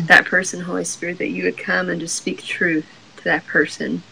that 0.07 0.25
person, 0.27 0.61
Holy 0.61 0.85
Spirit, 0.85 1.19
that 1.19 1.31
you 1.31 1.45
would 1.45 1.59
come 1.59 1.89
and 1.89 2.01
just 2.01 2.17
speak 2.17 2.43
truth 2.43 2.87
to 3.19 3.25
that 3.25 3.47
person. 3.47 4.03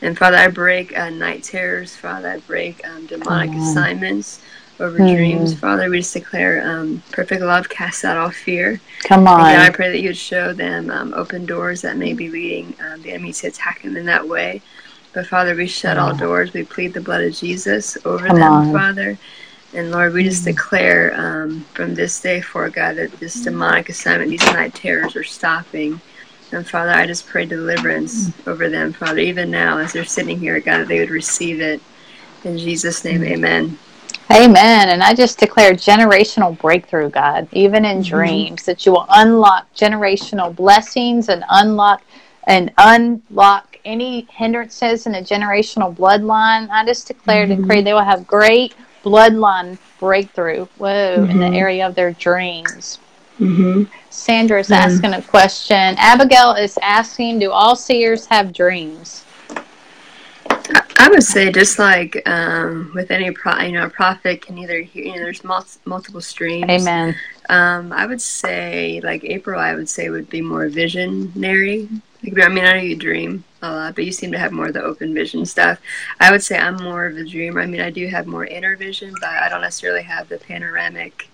And 0.00 0.18
Father, 0.18 0.36
I 0.36 0.48
break 0.48 0.96
uh, 0.98 1.10
night 1.10 1.44
terrors. 1.44 1.94
Father, 1.94 2.30
I 2.30 2.38
break 2.40 2.86
um, 2.86 3.06
demonic 3.06 3.56
assignments 3.56 4.42
over 4.80 4.98
mm. 4.98 5.14
dreams. 5.14 5.54
Father, 5.54 5.88
we 5.88 5.98
just 5.98 6.12
declare 6.12 6.68
um, 6.68 7.02
perfect 7.12 7.42
love 7.42 7.68
casts 7.68 8.04
out 8.04 8.16
all 8.16 8.30
fear. 8.30 8.80
Come 9.04 9.28
on. 9.28 9.40
And 9.40 9.56
God, 9.56 9.66
I 9.66 9.70
pray 9.70 9.90
that 9.90 10.00
you 10.00 10.08
would 10.08 10.16
show 10.16 10.52
them 10.52 10.90
um, 10.90 11.14
open 11.14 11.46
doors 11.46 11.82
that 11.82 11.96
may 11.96 12.14
be 12.14 12.28
leading 12.28 12.74
um, 12.84 13.02
the 13.02 13.12
enemy 13.12 13.32
to 13.34 13.46
attack 13.46 13.82
them 13.82 13.96
in 13.96 14.06
that 14.06 14.26
way. 14.26 14.60
But 15.12 15.26
Father, 15.26 15.54
we 15.54 15.66
shut 15.66 15.98
all 15.98 16.16
doors. 16.16 16.52
We 16.52 16.64
plead 16.64 16.94
the 16.94 17.00
blood 17.00 17.22
of 17.22 17.34
Jesus 17.34 17.98
over 18.04 18.26
Come 18.26 18.36
them, 18.36 18.52
on. 18.52 18.72
Father. 18.72 19.18
And 19.74 19.90
Lord, 19.90 20.12
we 20.12 20.24
just 20.24 20.42
mm. 20.42 20.46
declare 20.46 21.14
um, 21.16 21.62
from 21.74 21.94
this 21.94 22.20
day 22.20 22.40
forward, 22.40 22.74
God, 22.74 22.96
that 22.96 23.12
this 23.20 23.42
demonic 23.42 23.88
assignment, 23.88 24.30
these 24.30 24.44
night 24.46 24.74
terrors 24.74 25.16
are 25.16 25.24
stopping. 25.24 26.00
And 26.52 26.68
Father, 26.68 26.90
I 26.90 27.06
just 27.06 27.26
pray 27.26 27.46
deliverance 27.46 28.28
mm. 28.28 28.48
over 28.48 28.68
them, 28.68 28.92
Father, 28.92 29.18
even 29.18 29.50
now 29.50 29.78
as 29.78 29.92
they're 29.92 30.04
sitting 30.04 30.38
here, 30.38 30.60
God, 30.60 30.78
that 30.78 30.88
they 30.88 31.00
would 31.00 31.10
receive 31.10 31.60
it. 31.60 31.80
In 32.44 32.58
Jesus' 32.58 33.04
name, 33.04 33.20
mm. 33.20 33.30
amen. 33.30 33.78
Amen. 34.30 34.88
And 34.88 35.02
I 35.02 35.14
just 35.14 35.38
declare 35.38 35.72
generational 35.72 36.58
breakthrough, 36.58 37.10
God, 37.10 37.48
even 37.52 37.84
in 37.84 37.98
mm-hmm. 37.98 38.16
dreams, 38.16 38.64
that 38.64 38.86
you 38.86 38.92
will 38.92 39.06
unlock 39.10 39.72
generational 39.74 40.54
blessings 40.54 41.28
and 41.28 41.44
unlock 41.50 42.02
and 42.46 42.72
unlock 42.78 43.78
any 43.84 44.26
hindrances 44.30 45.06
in 45.06 45.14
a 45.16 45.20
generational 45.20 45.94
bloodline. 45.94 46.68
I 46.70 46.84
just 46.84 47.08
declare, 47.08 47.46
mm-hmm. 47.46 47.62
decree 47.62 47.82
they 47.82 47.92
will 47.92 48.00
have 48.00 48.26
great 48.26 48.74
bloodline 49.04 49.78
breakthrough. 49.98 50.66
Whoa, 50.78 51.16
mm-hmm. 51.18 51.30
in 51.30 51.38
the 51.38 51.46
mm-hmm. 51.46 51.54
area 51.54 51.86
of 51.86 51.94
their 51.94 52.12
dreams. 52.12 52.98
Mm-hmm. 53.38 53.84
Sandra 54.10 54.60
is 54.60 54.70
asking 54.70 55.14
a 55.14 55.22
question. 55.22 55.96
Abigail 55.98 56.52
is 56.52 56.78
asking, 56.82 57.38
do 57.38 57.50
all 57.50 57.74
seers 57.74 58.26
have 58.26 58.52
dreams? 58.52 59.24
I 60.98 61.08
would 61.08 61.24
say 61.24 61.50
just 61.50 61.78
like 61.78 62.22
um, 62.28 62.92
with 62.94 63.10
any 63.10 63.32
pro, 63.32 63.58
you 63.60 63.72
know, 63.72 63.86
a 63.86 63.90
prophet 63.90 64.42
can 64.42 64.58
either 64.58 64.80
hear. 64.80 65.04
You 65.04 65.16
know, 65.16 65.22
there's 65.22 65.42
mul- 65.42 65.66
multiple 65.84 66.20
streams. 66.20 66.70
Amen. 66.70 67.16
Um, 67.48 67.92
I 67.92 68.06
would 68.06 68.20
say 68.20 69.00
like 69.02 69.24
April. 69.24 69.58
I 69.58 69.74
would 69.74 69.88
say 69.88 70.08
would 70.10 70.30
be 70.30 70.40
more 70.40 70.68
visionary. 70.68 71.88
I 72.24 72.48
mean, 72.48 72.64
I 72.64 72.72
know 72.74 72.80
you 72.80 72.96
dream 72.96 73.44
a 73.62 73.70
lot, 73.70 73.94
but 73.94 74.04
you 74.04 74.12
seem 74.12 74.32
to 74.32 74.38
have 74.38 74.52
more 74.52 74.66
of 74.66 74.74
the 74.74 74.82
open 74.82 75.12
vision 75.14 75.44
stuff. 75.44 75.80
I 76.20 76.30
would 76.30 76.42
say 76.42 76.58
I'm 76.58 76.76
more 76.76 77.06
of 77.06 77.16
a 77.16 77.24
dreamer. 77.24 77.60
I 77.60 77.66
mean, 77.66 77.80
I 77.80 77.90
do 77.90 78.06
have 78.08 78.26
more 78.26 78.44
inner 78.44 78.76
vision, 78.76 79.14
but 79.20 79.28
I 79.28 79.48
don't 79.48 79.60
necessarily 79.60 80.02
have 80.02 80.28
the 80.28 80.38
panoramic. 80.38 81.28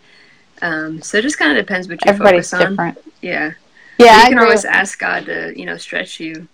Um, 0.63 1.03
so 1.03 1.19
it 1.19 1.23
just 1.23 1.39
kind 1.39 1.57
of 1.57 1.65
depends 1.65 1.89
what 1.89 2.05
you 2.05 2.11
Everybody's 2.11 2.51
focus 2.51 2.65
on. 2.65 2.73
different. 2.73 2.99
Yeah. 3.21 3.53
Yeah. 3.99 4.23
But 4.23 4.31
you 4.31 4.37
can 4.37 4.45
always 4.45 4.65
ask 4.65 4.99
God 4.99 5.27
to, 5.27 5.53
you 5.59 5.67
know, 5.67 5.77
stretch 5.77 6.21
you 6.21 6.49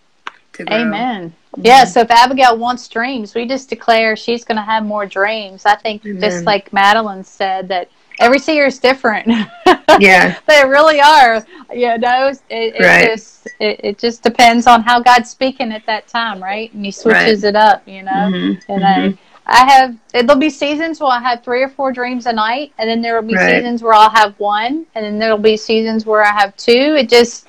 to 0.54 0.64
grow. 0.64 0.76
Amen. 0.76 1.30
Mm-hmm. 1.30 1.66
Yeah, 1.66 1.84
so 1.84 2.00
if 2.00 2.10
Abigail 2.10 2.58
wants 2.58 2.88
dreams, 2.88 3.34
we 3.34 3.46
just 3.46 3.68
declare 3.68 4.16
she's 4.16 4.44
going 4.44 4.56
to 4.56 4.62
have 4.62 4.84
more 4.84 5.06
dreams. 5.06 5.64
I 5.64 5.76
think 5.76 6.04
Amen. 6.04 6.20
just 6.20 6.44
like 6.44 6.72
Madeline 6.72 7.22
said 7.22 7.68
that 7.68 7.88
every 8.18 8.38
seer 8.38 8.66
is 8.66 8.78
different. 8.78 9.28
Yeah, 10.00 10.40
they 10.48 10.64
really 10.64 11.00
are. 11.00 11.46
You 11.72 11.98
know, 11.98 12.26
it, 12.26 12.40
it 12.50 12.80
right. 12.80 13.06
just 13.06 13.46
it, 13.60 13.80
it, 13.84 13.98
just 13.98 14.24
depends 14.24 14.66
on 14.66 14.82
how 14.82 14.98
God's 14.98 15.30
speaking 15.30 15.70
at 15.70 15.86
that 15.86 16.08
time, 16.08 16.42
right? 16.42 16.72
And 16.74 16.84
He 16.84 16.90
switches 16.90 17.44
right. 17.44 17.50
it 17.50 17.54
up. 17.54 17.86
You 17.86 18.02
know, 18.02 18.10
mm-hmm. 18.10 18.72
and 18.72 18.82
mm-hmm. 18.82 19.16
I, 19.46 19.62
I 19.62 19.70
have 19.70 19.96
there'll 20.12 20.34
be 20.34 20.50
seasons 20.50 21.00
where 21.00 21.12
I 21.12 21.20
have 21.20 21.44
three 21.44 21.62
or 21.62 21.68
four 21.68 21.92
dreams 21.92 22.26
a 22.26 22.32
night, 22.32 22.72
and 22.78 22.90
then 22.90 23.02
there 23.02 23.14
will 23.14 23.28
be 23.28 23.36
right. 23.36 23.54
seasons 23.54 23.84
where 23.84 23.92
I'll 23.92 24.10
have 24.10 24.34
one, 24.40 24.84
and 24.96 25.04
then 25.04 25.20
there'll 25.20 25.38
be 25.38 25.56
seasons 25.56 26.06
where 26.06 26.24
I 26.24 26.32
have 26.32 26.56
two. 26.56 26.96
It 26.98 27.08
just 27.08 27.46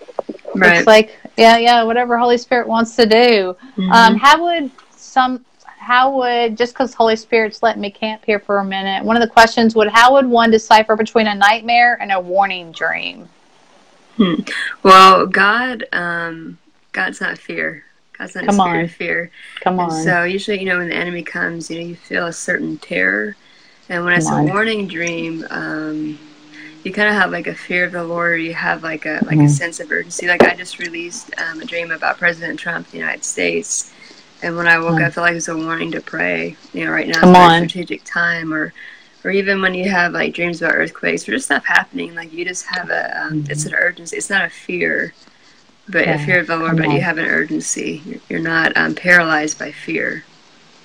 right. 0.54 0.78
it's 0.78 0.88
like 0.88 1.18
yeah, 1.38 1.58
yeah, 1.58 1.84
whatever 1.84 2.18
Holy 2.18 2.38
Spirit 2.38 2.68
wants 2.68 2.96
to 2.96 3.06
do. 3.06 3.56
Mm-hmm. 3.78 3.92
Um, 3.92 4.16
how 4.18 4.44
would 4.44 4.72
some, 4.92 5.46
how 5.86 6.18
would, 6.18 6.58
just 6.58 6.74
because 6.74 6.96
Holy 6.96 7.16
Spirit's 7.16 7.62
letting 7.62 7.82
me 7.82 7.92
camp 7.92 8.26
here 8.26 8.40
for 8.40 8.58
a 8.58 8.66
minute, 8.66 9.06
one 9.06 9.16
of 9.16 9.22
the 9.22 9.30
questions 9.30 9.76
would, 9.76 9.88
how 9.88 10.14
would 10.14 10.26
one 10.26 10.50
decipher 10.50 10.96
between 10.96 11.28
a 11.28 11.36
nightmare 11.36 11.96
and 12.02 12.12
a 12.12 12.20
warning 12.20 12.72
dream? 12.72 13.30
Hmm. 14.18 14.42
Well, 14.82 15.28
God, 15.28 15.86
um, 15.94 16.58
God's 16.92 17.22
not 17.22 17.38
fear. 17.38 17.84
God's 18.18 18.34
not 18.34 18.46
Come 18.46 18.60
a 18.60 18.64
spirit 18.64 18.78
on. 18.78 18.86
of 18.86 18.92
fear. 18.92 19.32
Come 19.62 19.80
on. 19.80 19.94
And 19.94 20.04
so 20.04 20.24
usually, 20.24 20.60
you 20.60 20.66
know, 20.66 20.80
when 20.80 20.90
the 20.90 20.96
enemy 20.96 21.22
comes, 21.22 21.70
you 21.70 21.80
know, 21.80 21.86
you 21.86 21.96
feel 21.96 22.26
a 22.26 22.34
certain 22.34 22.80
terror. 22.80 23.36
And 23.88 24.04
when 24.04 24.14
Come 24.14 24.18
it's 24.18 24.32
on. 24.32 24.50
a 24.50 24.52
warning 24.52 24.88
dream, 24.88 25.46
um, 25.52 26.18
you 26.84 26.92
kind 26.92 27.10
of 27.10 27.16
have 27.16 27.30
like 27.32 27.46
a 27.46 27.54
fear 27.54 27.86
of 27.86 27.92
the 27.92 28.04
Lord. 28.04 28.34
Or 28.34 28.38
you 28.38 28.56
have 28.56 28.82
like 28.82 29.06
a 29.06 29.20
like 29.26 29.38
mm-hmm. 29.38 29.42
a 29.42 29.50
sense 29.50 29.80
of 29.80 29.92
urgency. 29.92 30.28
Like 30.28 30.42
I 30.42 30.56
just 30.56 30.80
released 30.80 31.32
um, 31.38 31.62
a 31.62 31.66
dream 31.66 31.92
about 31.92 32.18
President 32.18 32.60
Trump, 32.60 32.90
the 32.90 32.98
United 32.98 33.24
States, 33.24 33.92
and 34.42 34.56
when 34.56 34.68
I 34.68 34.78
woke 34.80 34.94
mm-hmm. 34.94 35.04
up, 35.04 35.08
I 35.08 35.10
felt 35.12 35.24
like 35.24 35.32
it 35.32 35.36
was 35.36 35.48
a 35.48 35.58
warning 35.58 35.92
to 35.92 36.02
pray. 36.02 36.56
You 36.74 36.86
know, 36.86 36.92
right 36.92 37.08
now 37.08 37.20
Come 37.20 37.36
is 37.36 37.64
a 37.64 37.70
strategic 37.70 38.04
time, 38.04 38.54
or 38.54 38.74
or 39.24 39.32
even 39.32 39.62
when 39.62 39.74
you 39.74 39.90
have 39.90 40.14
like 40.14 40.34
dreams 40.34 40.62
about 40.62 40.76
earthquakes 40.76 41.28
or 41.28 41.32
just 41.32 41.46
stuff 41.46 41.66
happening, 41.66 42.14
like 42.16 42.32
you 42.32 42.46
just 42.46 42.66
have 42.68 42.90
a 42.90 43.24
um, 43.24 43.42
mm-hmm. 43.42 43.52
it's 43.52 43.66
an 43.66 43.74
urgency. 43.74 44.18
It's 44.18 44.30
not 44.30 44.46
a 44.46 44.50
fear, 44.50 45.14
but 45.90 46.06
yeah. 46.06 46.22
a 46.22 46.26
fear 46.26 46.40
of 46.40 46.48
the 46.48 46.58
Lord. 46.58 46.72
Come 46.72 46.78
but 46.78 46.88
on. 46.88 46.92
you 46.92 47.02
have 47.02 47.18
an 47.18 47.26
urgency. 47.26 48.02
You're, 48.06 48.20
you're 48.30 48.40
not 48.40 48.76
um, 48.78 48.94
paralyzed 48.96 49.58
by 49.58 49.72
fear. 49.72 50.24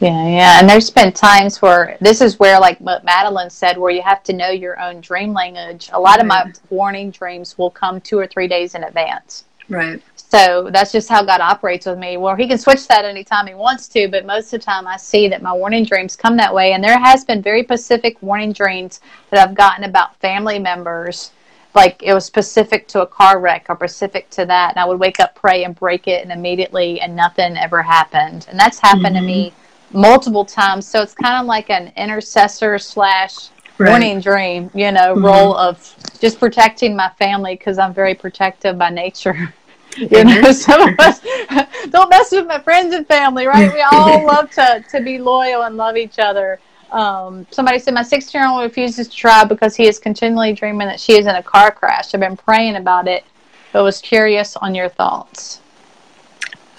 Yeah, 0.01 0.27
yeah. 0.29 0.61
And 0.61 0.69
there's 0.69 0.89
been 0.89 1.13
times 1.13 1.61
where 1.61 1.99
this 2.01 2.23
is 2.23 2.39
where, 2.39 2.59
like 2.59 2.79
what 2.79 3.05
Madeline 3.05 3.51
said, 3.51 3.77
where 3.77 3.91
you 3.91 4.01
have 4.01 4.23
to 4.25 4.33
know 4.33 4.49
your 4.49 4.81
own 4.81 5.03
dream 5.03 5.35
language. 5.35 5.91
A 5.93 6.01
lot 6.01 6.13
right. 6.13 6.21
of 6.21 6.27
my 6.27 6.53
warning 6.71 7.11
dreams 7.11 7.59
will 7.59 7.71
come 7.71 8.01
two 8.01 8.19
or 8.19 8.27
three 8.27 8.49
days 8.49 8.75
in 8.75 8.85
advance. 8.85 9.45
Right. 9.71 10.03
So 10.17 10.69
that's 10.73 10.93
just 10.93 11.09
how 11.09 11.25
God 11.25 11.41
operates 11.41 11.87
with 11.87 11.99
me. 11.99 12.17
Well, 12.17 12.37
He 12.37 12.47
can 12.47 12.59
switch 12.59 12.87
that 12.89 13.05
anytime 13.05 13.47
He 13.47 13.55
wants 13.55 13.89
to, 13.89 14.09
but 14.09 14.27
most 14.27 14.53
of 14.53 14.61
the 14.61 14.65
time 14.65 14.87
I 14.87 14.97
see 14.97 15.29
that 15.29 15.43
my 15.43 15.53
warning 15.53 15.85
dreams 15.85 16.17
come 16.17 16.37
that 16.37 16.55
way. 16.55 16.73
And 16.73 16.83
there 16.83 16.99
has 16.99 17.25
been 17.25 17.41
very 17.41 17.63
specific 17.63 18.21
warning 18.23 18.53
dreams 18.53 19.01
that 19.31 19.47
I've 19.47 19.55
gotten 19.55 19.85
about 19.85 20.17
family 20.17 20.59
members. 20.59 21.31
Like 21.75 22.03
it 22.03 22.13
was 22.13 22.25
specific 22.25 22.89
to 22.89 23.03
a 23.03 23.07
car 23.07 23.39
wreck 23.39 23.67
or 23.69 23.77
specific 23.77 24.29
to 24.31 24.45
that. 24.47 24.71
And 24.71 24.79
I 24.81 24.85
would 24.85 24.99
wake 24.99 25.21
up, 25.21 25.37
pray, 25.37 25.65
and 25.65 25.75
break 25.75 26.09
it, 26.09 26.23
and 26.23 26.33
immediately, 26.33 27.01
and 27.01 27.15
nothing 27.15 27.57
ever 27.57 27.81
happened. 27.81 28.47
And 28.51 28.59
that's 28.59 28.81
happened 28.81 29.17
mm-hmm. 29.17 29.27
to 29.27 29.33
me 29.33 29.53
multiple 29.93 30.45
times. 30.45 30.87
So 30.87 31.01
it's 31.01 31.15
kind 31.15 31.41
of 31.41 31.47
like 31.47 31.71
an 31.71 31.93
intercessor 31.97 32.79
slash 32.79 33.51
right. 33.79 33.91
warning 33.91 34.21
dream, 34.21 34.71
you 34.75 34.93
know, 34.93 35.15
mm-hmm. 35.15 35.25
role 35.25 35.57
of 35.57 35.95
just 36.21 36.39
protecting 36.39 36.95
my 36.95 37.09
family 37.19 37.55
because 37.57 37.79
I'm 37.79 37.95
very 37.95 38.15
protective 38.15 38.79
by 38.79 38.91
nature. 38.91 39.55
you 40.11 40.25
know, 40.25 40.53
some 40.53 40.89
of 40.89 40.99
us 40.99 41.21
don't 41.91 42.09
mess 42.09 42.33
with 42.33 42.47
my 42.47 42.59
friends 42.59 42.95
and 42.95 43.07
family, 43.07 43.47
right? 43.47 43.73
We 43.73 43.83
all 43.93 44.25
love 44.27 44.51
to, 44.53 44.83
to 44.91 45.01
be 45.03 45.19
loyal 45.19 45.63
and 45.63 45.77
love 45.77 45.97
each 45.97 46.19
other. 46.19 46.59
Um, 46.91 47.47
somebody 47.51 47.79
said 47.79 47.93
my 47.93 48.03
16 48.03 48.41
year 48.41 48.49
old 48.49 48.63
refuses 48.63 49.09
to 49.09 49.15
try 49.15 49.45
because 49.45 49.77
he 49.77 49.87
is 49.87 49.99
continually 49.99 50.55
dreaming 50.55 50.87
that 50.89 50.99
she 50.99 51.19
is 51.19 51.27
in 51.27 51.35
a 51.35 51.43
car 51.43 51.71
crash. 51.71 52.15
I've 52.15 52.21
been 52.21 52.37
praying 52.37 52.77
about 52.77 53.09
it, 53.09 53.25
but 53.73 53.85
was 53.85 54.01
curious 54.01 54.57
on 54.57 54.75
your 54.75 54.89
thoughts. 54.89 55.61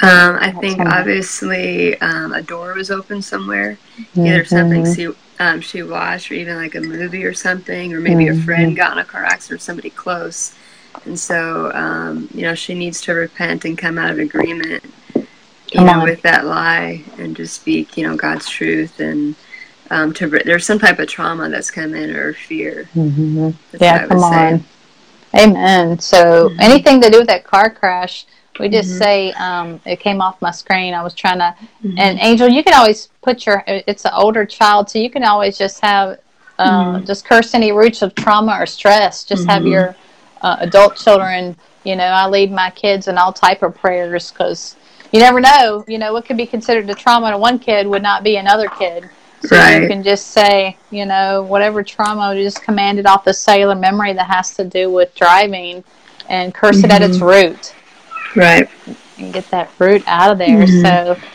Um, 0.01 0.37
I 0.41 0.51
think 0.51 0.79
obviously 0.79 1.95
um, 2.01 2.33
a 2.33 2.41
door 2.41 2.73
was 2.73 2.89
open 2.89 3.21
somewhere, 3.21 3.77
mm-hmm. 3.97 4.25
either 4.25 4.45
something 4.45 4.95
she 4.95 5.09
um, 5.37 5.61
she 5.61 5.83
watched, 5.83 6.31
or 6.31 6.35
even 6.35 6.55
like 6.55 6.73
a 6.73 6.81
movie 6.81 7.23
or 7.23 7.33
something, 7.33 7.93
or 7.93 7.99
maybe 7.99 8.25
mm-hmm. 8.25 8.39
a 8.39 8.43
friend 8.43 8.75
got 8.75 8.93
in 8.93 8.97
a 8.97 9.05
car 9.05 9.23
accident 9.23 9.61
or 9.61 9.63
somebody 9.63 9.91
close, 9.91 10.55
and 11.05 11.19
so 11.19 11.71
um, 11.73 12.27
you 12.33 12.43
know 12.43 12.55
she 12.55 12.73
needs 12.73 13.01
to 13.01 13.13
repent 13.13 13.65
and 13.65 13.77
come 13.77 13.97
out 13.97 14.11
of 14.11 14.19
agreement, 14.19 14.83
you 15.15 15.25
come 15.75 15.85
know, 15.85 15.99
on. 15.99 16.03
with 16.03 16.21
that 16.21 16.45
lie 16.45 17.03
and 17.17 17.35
just 17.35 17.53
speak, 17.55 17.97
you 17.97 18.07
know, 18.07 18.15
God's 18.15 18.49
truth 18.49 18.99
and. 18.99 19.35
Um, 19.93 20.13
to 20.13 20.29
there's 20.29 20.65
some 20.65 20.79
type 20.79 20.99
of 20.99 21.09
trauma 21.09 21.49
that's 21.49 21.69
come 21.69 21.93
in 21.95 22.11
or 22.11 22.31
fear. 22.31 22.87
Mm-hmm. 22.95 23.49
Yeah, 23.77 24.07
come 24.07 24.19
on. 24.19 24.63
Amen. 25.35 25.99
So 25.99 26.49
mm-hmm. 26.49 26.59
anything 26.59 27.01
to 27.01 27.09
do 27.09 27.19
with 27.19 27.27
that 27.27 27.43
car 27.43 27.69
crash, 27.69 28.25
we 28.59 28.69
just 28.69 28.89
mm-hmm. 28.89 28.97
say 28.99 29.31
um, 29.33 29.81
it 29.85 29.99
came 29.99 30.21
off 30.21 30.41
my 30.41 30.51
screen. 30.51 30.93
I 30.93 31.03
was 31.03 31.13
trying 31.13 31.39
to, 31.39 31.55
mm-hmm. 31.83 31.97
and 31.97 32.19
Angel, 32.19 32.47
you 32.47 32.63
can 32.63 32.73
always 32.73 33.09
put 33.21 33.45
your. 33.45 33.63
It's 33.65 34.05
an 34.05 34.11
older 34.13 34.45
child, 34.45 34.89
so 34.89 34.99
you 34.99 35.09
can 35.09 35.23
always 35.23 35.57
just 35.57 35.79
have 35.81 36.19
uh, 36.59 36.83
mm-hmm. 36.83 37.05
just 37.05 37.25
curse 37.25 37.53
any 37.53 37.71
roots 37.71 38.01
of 38.01 38.13
trauma 38.13 38.57
or 38.59 38.65
stress. 38.65 39.23
Just 39.23 39.47
have 39.47 39.63
mm-hmm. 39.63 39.71
your 39.71 39.95
uh, 40.41 40.57
adult 40.59 40.95
children. 40.95 41.55
You 41.83 41.95
know, 41.95 42.05
I 42.05 42.27
lead 42.27 42.51
my 42.51 42.69
kids 42.71 43.07
in 43.07 43.17
all 43.17 43.33
type 43.33 43.63
of 43.63 43.75
prayers 43.75 44.31
because 44.31 44.75
you 45.11 45.19
never 45.19 45.39
know. 45.39 45.83
You 45.87 45.97
know, 45.97 46.13
what 46.13 46.25
could 46.25 46.37
be 46.37 46.45
considered 46.45 46.89
a 46.89 46.95
trauma 46.95 47.31
to 47.31 47.37
one 47.37 47.59
kid 47.59 47.87
would 47.87 48.03
not 48.03 48.23
be 48.23 48.37
another 48.37 48.67
kid. 48.67 49.09
So 49.43 49.57
right. 49.57 49.81
you 49.81 49.87
can 49.87 50.03
just 50.03 50.27
say, 50.27 50.77
you 50.91 51.05
know, 51.05 51.41
whatever 51.41 51.81
trauma 51.81 52.35
just 52.35 52.61
commanded 52.61 53.07
off 53.07 53.25
the 53.25 53.33
cellular 53.33 53.73
memory 53.73 54.13
that 54.13 54.27
has 54.27 54.53
to 54.55 54.63
do 54.63 54.91
with 54.91 55.15
driving 55.15 55.83
and 56.29 56.53
curse 56.53 56.77
mm-hmm. 56.77 56.85
it 56.85 56.91
at 56.91 57.01
its 57.01 57.17
mm-hmm. 57.17 57.49
root. 57.49 57.73
Right. 58.35 58.69
And 59.17 59.33
get 59.33 59.49
that 59.49 59.71
root 59.79 60.03
out 60.05 60.31
of 60.31 60.37
there. 60.37 60.65
Mm-hmm. 60.65 60.81
So 60.85 61.27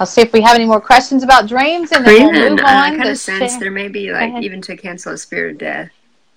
I'll 0.00 0.06
see 0.06 0.22
if 0.22 0.32
we 0.32 0.40
have 0.40 0.56
any 0.56 0.64
more 0.64 0.80
questions 0.80 1.22
about 1.22 1.46
dreams 1.46 1.92
and 1.92 2.04
then 2.04 2.32
we'll 2.32 2.50
move 2.50 2.60
on. 2.60 2.66
I 2.66 2.96
kind 2.96 3.08
of 3.08 3.18
sense 3.18 3.52
share. 3.52 3.60
there 3.60 3.70
may 3.70 3.88
be 3.88 4.12
like 4.12 4.42
even 4.42 4.60
to 4.62 4.76
cancel 4.76 5.12
a 5.12 5.18
spirit 5.18 5.52
of 5.52 5.58
death. 5.58 5.90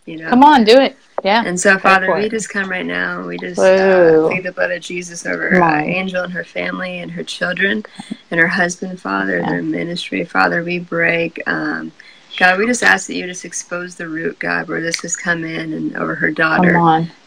You 0.06 0.18
know. 0.18 0.30
Come 0.30 0.44
on, 0.44 0.64
do 0.64 0.80
it. 0.80 0.96
Yeah. 1.24 1.44
And 1.46 1.60
so, 1.60 1.78
Father, 1.80 2.14
we 2.16 2.30
just 2.30 2.50
come 2.50 2.70
right 2.70 2.86
now. 2.86 3.26
We 3.26 3.38
just 3.38 3.60
uh, 3.60 4.28
plead 4.28 4.44
the 4.44 4.52
blood 4.52 4.72
of 4.72 4.82
Jesus 4.82 5.26
over 5.26 5.62
uh, 5.62 5.82
Angel 5.82 6.24
and 6.24 6.32
her 6.32 6.44
family 6.44 7.00
and 7.00 7.12
her 7.12 7.24
children 7.24 7.84
and 8.30 8.40
her 8.40 8.48
husband, 8.48 9.02
Father, 9.02 9.40
yeah. 9.40 9.50
their 9.50 9.64
ministry. 9.64 10.24
Father, 10.24 10.64
we 10.64 10.80
break. 10.80 11.42
Um, 11.48 11.92
God, 12.38 12.60
we 12.60 12.68
just 12.68 12.84
ask 12.84 13.08
that 13.08 13.16
you 13.16 13.26
just 13.26 13.46
expose 13.46 13.96
the 13.96 14.08
root, 14.08 14.38
God, 14.38 14.68
where 14.68 14.80
this 14.82 15.02
has 15.02 15.16
come 15.16 15.44
in 15.44 15.74
and 15.74 15.96
over 15.98 16.14
her 16.14 16.30
daughter. 16.30 16.80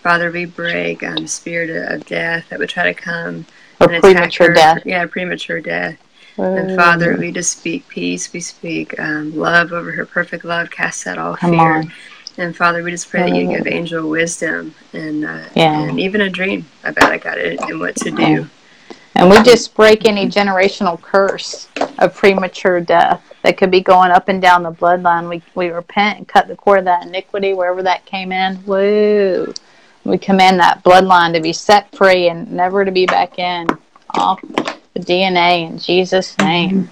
Father, 0.03 0.31
we 0.31 0.45
break 0.45 1.03
um, 1.03 1.27
spirit 1.27 1.71
of 1.93 2.07
death 2.07 2.49
that 2.49 2.59
would 2.59 2.69
try 2.69 2.85
to 2.85 2.95
come 2.95 3.45
or 3.81 3.91
and 3.91 4.03
premature 4.03 4.49
her. 4.49 4.55
death. 4.55 4.83
Yeah, 4.87 5.07
premature 5.07 5.61
death. 5.61 5.99
And 6.39 6.75
Father, 6.75 7.17
we 7.19 7.33
just 7.33 7.59
speak 7.59 7.87
peace. 7.89 8.33
We 8.33 8.41
speak 8.41 8.99
um, 8.99 9.37
love 9.37 9.73
over 9.73 9.91
her. 9.93 10.07
Perfect 10.07 10.45
love 10.45 10.71
cast 10.71 11.07
out 11.07 11.19
all 11.19 11.37
Come 11.37 11.51
fear. 11.51 11.77
On. 11.77 11.93
And 12.37 12.57
Father, 12.57 12.83
we 12.83 12.91
just 12.91 13.09
pray 13.11 13.23
that 13.23 13.37
you 13.37 13.47
give 13.47 13.67
Angel 13.67 14.09
wisdom 14.09 14.75
and 14.93 15.25
uh, 15.25 15.45
yeah. 15.55 15.81
and 15.81 16.01
even 16.01 16.23
a 16.23 16.31
dream 16.31 16.65
about 16.85 17.13
it, 17.13 17.23
God, 17.23 17.39
and 17.39 17.81
what 17.81 17.97
to 17.97 18.11
do. 18.11 18.49
And 19.17 19.29
we 19.29 19.43
just 19.43 19.75
break 19.75 20.07
any 20.07 20.27
generational 20.27 21.01
curse 21.01 21.69
of 21.99 22.15
premature 22.15 22.81
death 22.81 23.23
that 23.43 23.57
could 23.57 23.71
be 23.71 23.81
going 23.81 24.11
up 24.11 24.29
and 24.29 24.41
down 24.41 24.63
the 24.63 24.73
bloodline. 24.73 25.29
We 25.29 25.43
we 25.55 25.69
repent 25.69 26.19
and 26.19 26.29
cut 26.29 26.49
the 26.49 26.57
cord 26.57 26.81
of 26.81 26.85
that 26.87 27.07
iniquity 27.07 27.53
wherever 27.53 27.83
that 27.83 28.07
came 28.07 28.33
in. 28.33 28.65
Woo! 28.65 29.53
We 30.05 30.17
command 30.17 30.59
that 30.61 30.83
bloodline 30.83 31.35
to 31.35 31.41
be 31.41 31.53
set 31.53 31.95
free 31.95 32.29
and 32.29 32.51
never 32.51 32.85
to 32.85 32.91
be 32.91 33.07
back 33.07 33.39
in 33.39 33.67
off 34.15 34.41
the 34.41 35.01
DNA 35.01 35.69
in 35.69 35.79
Jesus' 35.79 36.37
name. 36.39 36.91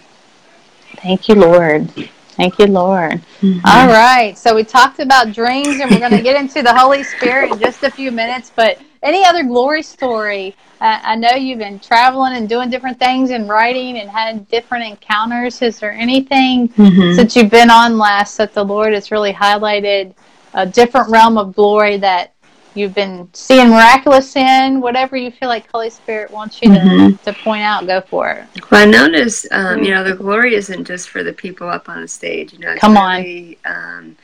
Thank 0.96 1.28
you, 1.28 1.36
Lord. 1.36 1.90
Thank 2.38 2.60
you, 2.60 2.68
Lord. 2.68 3.20
Mm-hmm. 3.40 3.58
All 3.64 3.88
right. 3.88 4.38
So 4.38 4.54
we 4.54 4.62
talked 4.62 5.00
about 5.00 5.32
dreams, 5.32 5.80
and 5.80 5.90
we're 5.90 5.98
going 5.98 6.12
to 6.12 6.22
get 6.22 6.40
into 6.40 6.62
the 6.62 6.72
Holy 6.72 7.02
Spirit 7.02 7.50
in 7.50 7.58
just 7.58 7.82
a 7.82 7.90
few 7.90 8.12
minutes. 8.12 8.52
But 8.54 8.80
any 9.02 9.24
other 9.24 9.42
glory 9.42 9.82
story? 9.82 10.54
Uh, 10.80 11.00
I 11.02 11.16
know 11.16 11.32
you've 11.32 11.58
been 11.58 11.80
traveling 11.80 12.36
and 12.36 12.48
doing 12.48 12.70
different 12.70 13.00
things 13.00 13.30
and 13.30 13.48
writing 13.48 13.98
and 13.98 14.08
had 14.08 14.46
different 14.46 14.84
encounters. 14.84 15.60
Is 15.62 15.80
there 15.80 15.90
anything 15.90 16.68
mm-hmm. 16.68 17.16
since 17.16 17.34
you've 17.34 17.50
been 17.50 17.70
on 17.70 17.98
last 17.98 18.36
that 18.36 18.54
the 18.54 18.64
Lord 18.64 18.92
has 18.94 19.10
really 19.10 19.32
highlighted 19.32 20.14
a 20.54 20.64
different 20.64 21.10
realm 21.10 21.38
of 21.38 21.56
glory 21.56 21.96
that 21.96 22.34
you've 22.78 22.94
been 22.94 23.28
seeing 23.32 23.70
miraculous 23.70 24.36
in, 24.36 24.80
whatever 24.80 25.16
you 25.16 25.30
feel 25.30 25.48
like 25.48 25.70
Holy 25.70 25.90
Spirit 25.90 26.30
wants 26.30 26.62
you 26.62 26.70
mm-hmm. 26.70 27.16
to, 27.16 27.24
to 27.24 27.32
point 27.42 27.62
out, 27.62 27.86
go 27.86 28.00
for 28.00 28.30
it. 28.30 28.70
Well, 28.70 28.86
I 28.86 28.90
noticed, 28.90 29.46
um, 29.50 29.82
you 29.82 29.90
know, 29.90 30.04
the 30.04 30.14
glory 30.14 30.54
isn't 30.54 30.84
just 30.84 31.08
for 31.08 31.22
the 31.22 31.32
people 31.32 31.68
up 31.68 31.88
on 31.88 32.02
the 32.02 32.08
stage. 32.08 32.52
You 32.52 32.60
know, 32.60 32.76
come 32.76 32.94
really, 32.94 33.58
on. 33.64 33.98
Um, 33.98 34.16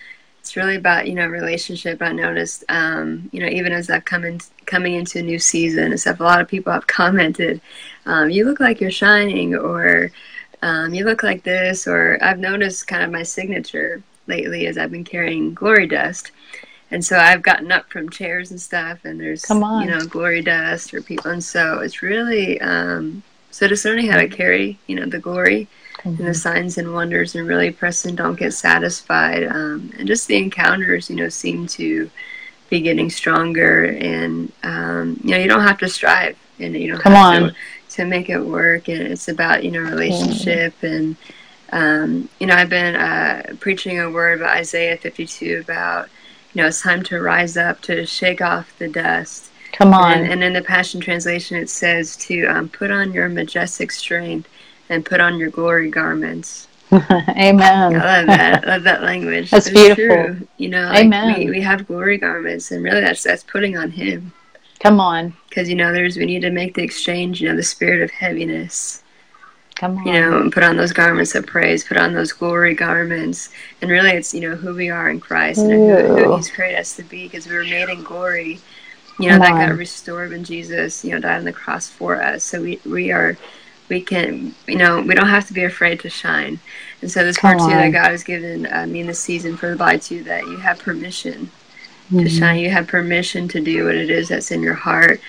it's 0.44 0.56
really 0.56 0.76
about 0.76 1.08
you 1.08 1.14
know 1.14 1.26
relationship. 1.26 2.02
I 2.02 2.12
noticed, 2.12 2.64
um, 2.68 3.30
you 3.32 3.40
know, 3.40 3.46
even 3.46 3.72
as 3.72 3.88
I've 3.88 4.04
come 4.04 4.24
in, 4.24 4.40
coming 4.66 4.94
into 4.94 5.20
a 5.20 5.22
new 5.22 5.38
season 5.38 5.90
and 5.90 5.98
stuff, 5.98 6.20
a 6.20 6.22
lot 6.22 6.42
of 6.42 6.48
people 6.48 6.70
have 6.70 6.86
commented, 7.00 7.62
um, 8.04 8.28
"You 8.28 8.44
look 8.44 8.60
like 8.60 8.78
you're 8.78 8.90
shining," 8.90 9.54
or 9.54 10.10
um, 10.60 10.92
"You 10.92 11.06
look 11.06 11.22
like 11.22 11.44
this," 11.44 11.86
or 11.86 12.18
I've 12.20 12.38
noticed 12.38 12.86
kind 12.86 13.02
of 13.02 13.10
my 13.10 13.22
signature 13.22 14.02
lately 14.26 14.66
as 14.66 14.76
I've 14.76 14.90
been 14.90 15.04
carrying 15.04 15.54
glory 15.54 15.86
dust 15.86 16.30
and 16.94 17.04
so 17.04 17.18
I've 17.18 17.42
gotten 17.42 17.72
up 17.72 17.90
from 17.90 18.08
chairs 18.08 18.52
and 18.52 18.60
stuff, 18.60 19.04
and 19.04 19.20
there's 19.20 19.44
you 19.50 19.90
know 19.90 20.06
glory 20.06 20.42
dust 20.42 20.92
for 20.92 21.02
people, 21.02 21.32
and 21.32 21.42
so 21.42 21.80
it's 21.80 22.02
really 22.02 22.60
um, 22.60 23.24
so 23.50 23.66
just 23.66 23.84
learning 23.84 24.06
how 24.06 24.18
to 24.18 24.28
carry 24.28 24.78
you 24.86 24.94
know 24.94 25.06
the 25.06 25.18
glory 25.18 25.66
mm-hmm. 25.94 26.10
and 26.10 26.18
the 26.18 26.22
mm-hmm. 26.22 26.32
signs 26.34 26.78
and 26.78 26.94
wonders, 26.94 27.34
and 27.34 27.48
really 27.48 27.72
press 27.72 28.04
and 28.04 28.16
don't 28.16 28.38
get 28.38 28.54
satisfied, 28.54 29.42
um, 29.48 29.92
and 29.98 30.06
just 30.06 30.28
the 30.28 30.36
encounters 30.36 31.10
you 31.10 31.16
know 31.16 31.28
seem 31.28 31.66
to 31.66 32.08
be 32.70 32.80
getting 32.80 33.10
stronger, 33.10 33.86
and 33.86 34.52
um, 34.62 35.20
you 35.24 35.32
know 35.32 35.38
you 35.38 35.48
don't 35.48 35.66
have 35.66 35.78
to 35.78 35.88
strive, 35.88 36.38
and 36.60 36.76
you 36.76 36.92
don't 36.92 37.00
Come 37.00 37.14
have 37.14 37.42
on. 37.42 37.48
to 37.48 37.56
to 37.96 38.04
make 38.04 38.30
it 38.30 38.40
work, 38.40 38.86
and 38.86 39.02
it's 39.02 39.26
about 39.26 39.64
you 39.64 39.72
know 39.72 39.80
relationship 39.80 40.74
mm-hmm. 40.80 40.86
and. 40.86 41.16
Um, 41.72 42.28
you 42.38 42.46
know, 42.46 42.54
I've 42.54 42.68
been 42.68 42.94
uh, 42.94 43.56
preaching 43.58 43.98
a 43.98 44.08
word 44.08 44.38
about 44.38 44.56
Isaiah 44.58 44.96
52 44.96 45.62
about 45.64 46.08
you 46.54 46.62
know, 46.62 46.68
it's 46.68 46.80
time 46.80 47.02
to 47.04 47.20
rise 47.20 47.56
up, 47.56 47.80
to 47.82 48.06
shake 48.06 48.40
off 48.40 48.78
the 48.78 48.88
dust. 48.88 49.50
Come 49.72 49.92
on. 49.92 50.18
And, 50.18 50.32
and 50.32 50.44
in 50.44 50.52
the 50.52 50.62
Passion 50.62 51.00
Translation, 51.00 51.56
it 51.56 51.68
says 51.68 52.16
to 52.18 52.46
um, 52.46 52.68
put 52.68 52.92
on 52.92 53.12
your 53.12 53.28
majestic 53.28 53.90
strength 53.90 54.48
and 54.88 55.04
put 55.04 55.20
on 55.20 55.36
your 55.36 55.50
glory 55.50 55.90
garments. 55.90 56.68
Amen. 56.92 57.96
I 57.96 58.18
love 58.18 58.26
that. 58.26 58.64
I 58.64 58.66
love 58.68 58.82
that 58.84 59.02
language. 59.02 59.50
That's 59.50 59.66
it's 59.66 59.74
beautiful. 59.74 60.26
True. 60.26 60.48
You 60.58 60.68
know, 60.68 60.86
like 60.86 61.06
Amen. 61.06 61.38
We, 61.38 61.50
we 61.50 61.60
have 61.62 61.88
glory 61.88 62.18
garments, 62.18 62.70
and 62.70 62.84
really 62.84 63.00
that's 63.00 63.22
that's 63.24 63.42
putting 63.42 63.76
on 63.76 63.90
Him. 63.90 64.32
Come 64.78 65.00
on. 65.00 65.34
Because 65.48 65.68
you 65.68 65.74
know, 65.74 65.92
there's 65.92 66.16
we 66.16 66.26
need 66.26 66.42
to 66.42 66.50
make 66.50 66.74
the 66.74 66.84
exchange. 66.84 67.40
You 67.40 67.48
know, 67.48 67.56
the 67.56 67.64
spirit 67.64 68.02
of 68.02 68.10
heaviness 68.10 69.02
Come 69.74 69.98
on. 69.98 70.06
You 70.06 70.12
know, 70.12 70.40
and 70.40 70.52
put 70.52 70.62
on 70.62 70.76
those 70.76 70.92
garments 70.92 71.34
of 71.34 71.46
praise, 71.46 71.84
put 71.84 71.96
on 71.96 72.14
those 72.14 72.32
glory 72.32 72.74
garments. 72.74 73.50
And 73.80 73.90
really, 73.90 74.10
it's, 74.10 74.32
you 74.32 74.40
know, 74.40 74.54
who 74.54 74.74
we 74.74 74.88
are 74.88 75.10
in 75.10 75.20
Christ 75.20 75.60
and 75.60 75.72
who, 75.72 75.96
who, 75.96 76.36
He's 76.36 76.50
created 76.50 76.78
us 76.78 76.96
to 76.96 77.02
be 77.02 77.24
because 77.24 77.46
we 77.48 77.56
were 77.56 77.64
made 77.64 77.88
in 77.88 78.02
glory. 78.02 78.60
You 79.18 79.30
know, 79.30 79.38
Come 79.38 79.40
that 79.40 79.52
on. 79.52 79.68
got 79.68 79.78
restored 79.78 80.30
when 80.30 80.44
Jesus, 80.44 81.04
you 81.04 81.12
know, 81.12 81.20
died 81.20 81.38
on 81.38 81.44
the 81.44 81.52
cross 81.52 81.88
for 81.88 82.22
us. 82.22 82.44
So 82.44 82.62
we, 82.62 82.80
we 82.84 83.10
are, 83.10 83.36
we 83.88 84.00
can, 84.00 84.54
you 84.66 84.76
know, 84.76 85.00
we 85.02 85.14
don't 85.14 85.28
have 85.28 85.46
to 85.48 85.52
be 85.52 85.64
afraid 85.64 86.00
to 86.00 86.10
shine. 86.10 86.58
And 87.02 87.10
so 87.10 87.24
this 87.24 87.36
Come 87.36 87.58
part 87.58 87.70
too 87.70 87.76
that 87.76 87.90
God 87.90 88.10
has 88.10 88.24
given 88.24 88.66
uh, 88.72 88.86
me 88.86 89.00
in 89.00 89.06
this 89.06 89.20
season 89.20 89.56
for 89.56 89.70
the 89.70 89.76
body 89.76 89.98
too, 89.98 90.22
that 90.24 90.46
you 90.46 90.56
have 90.56 90.78
permission 90.78 91.50
mm-hmm. 92.06 92.20
to 92.20 92.28
shine. 92.28 92.60
You 92.60 92.70
have 92.70 92.86
permission 92.86 93.48
to 93.48 93.60
do 93.60 93.86
what 93.86 93.94
it 93.94 94.10
is 94.10 94.28
that's 94.28 94.50
in 94.50 94.62
your 94.62 94.74
heart. 94.74 95.20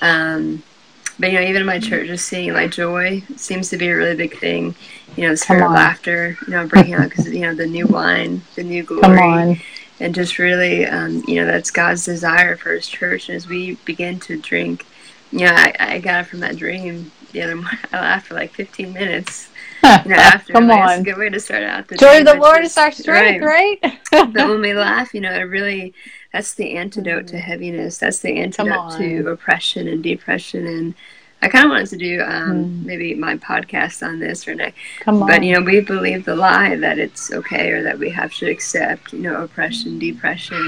Um, 0.00 0.62
but 1.22 1.30
you 1.30 1.38
know, 1.38 1.46
even 1.46 1.60
in 1.60 1.66
my 1.66 1.78
church, 1.78 2.08
just 2.08 2.26
seeing 2.26 2.52
like 2.52 2.72
joy 2.72 3.22
seems 3.36 3.70
to 3.70 3.76
be 3.76 3.88
a 3.88 3.96
really 3.96 4.16
big 4.16 4.36
thing. 4.38 4.74
You 5.16 5.28
know, 5.28 5.36
spirit 5.36 5.64
of 5.64 5.70
laughter. 5.70 6.36
You 6.48 6.54
know, 6.54 6.66
breaking 6.66 6.94
out 6.94 7.08
because 7.08 7.32
you 7.32 7.42
know 7.42 7.54
the 7.54 7.64
new 7.64 7.86
wine, 7.86 8.42
the 8.56 8.64
new 8.64 8.82
glory, 8.82 9.62
and 10.00 10.14
just 10.16 10.40
really, 10.40 10.84
um, 10.84 11.22
you 11.28 11.36
know, 11.36 11.46
that's 11.46 11.70
God's 11.70 12.04
desire 12.04 12.56
for 12.56 12.72
His 12.72 12.88
church. 12.88 13.28
And 13.28 13.36
as 13.36 13.46
we 13.46 13.76
begin 13.84 14.18
to 14.18 14.36
drink, 14.36 14.84
you 15.30 15.46
know, 15.46 15.52
I, 15.54 15.76
I 15.78 15.98
got 16.00 16.24
it 16.24 16.26
from 16.26 16.40
that 16.40 16.56
dream 16.56 17.12
the 17.30 17.42
other 17.42 17.54
morning. 17.54 17.78
I 17.92 18.00
laughed 18.00 18.26
for 18.26 18.34
like 18.34 18.52
15 18.52 18.92
minutes. 18.92 19.48
You 19.84 20.10
know, 20.10 20.14
after 20.14 20.52
Come 20.52 20.68
like, 20.68 20.80
on, 20.80 20.90
it's 20.90 21.00
a 21.00 21.04
good 21.04 21.18
way 21.18 21.28
to 21.28 21.40
start 21.40 21.64
out 21.64 21.88
the 21.88 21.96
joy 21.96 22.20
of 22.20 22.26
the 22.26 22.34
Lord 22.34 22.62
is 22.62 22.78
our 22.78 22.92
strength, 22.92 23.42
right? 23.42 23.80
right? 23.82 23.98
but 24.32 24.48
when 24.48 24.60
we 24.60 24.74
laugh, 24.74 25.12
you 25.12 25.20
know, 25.20 25.32
it 25.32 25.40
really 25.40 25.92
that's 26.32 26.54
the 26.54 26.76
antidote 26.76 27.28
to 27.28 27.34
mm-hmm. 27.34 27.42
heaviness. 27.42 27.98
That's 27.98 28.20
the 28.20 28.38
antidote 28.38 28.92
to 28.98 29.28
oppression 29.28 29.86
and 29.86 30.02
depression. 30.02 30.66
And 30.66 30.94
I 31.42 31.48
kind 31.48 31.64
of 31.64 31.70
wanted 31.70 31.88
to 31.88 31.96
do 31.96 32.22
um, 32.22 32.64
mm. 32.64 32.84
maybe 32.84 33.14
my 33.14 33.36
podcast 33.36 34.06
on 34.06 34.18
this 34.18 34.46
or 34.48 34.54
not. 34.54 34.72
Come 35.00 35.22
on. 35.22 35.28
But 35.28 35.42
you 35.42 35.54
know, 35.54 35.60
we 35.60 35.80
believe 35.80 36.24
the 36.24 36.36
lie 36.36 36.76
that 36.76 36.98
it's 36.98 37.32
okay 37.32 37.70
or 37.72 37.82
that 37.82 37.98
we 37.98 38.10
have 38.10 38.32
to 38.34 38.50
accept, 38.50 39.12
you 39.12 39.20
know, 39.20 39.42
oppression, 39.42 39.98
depression. 39.98 40.64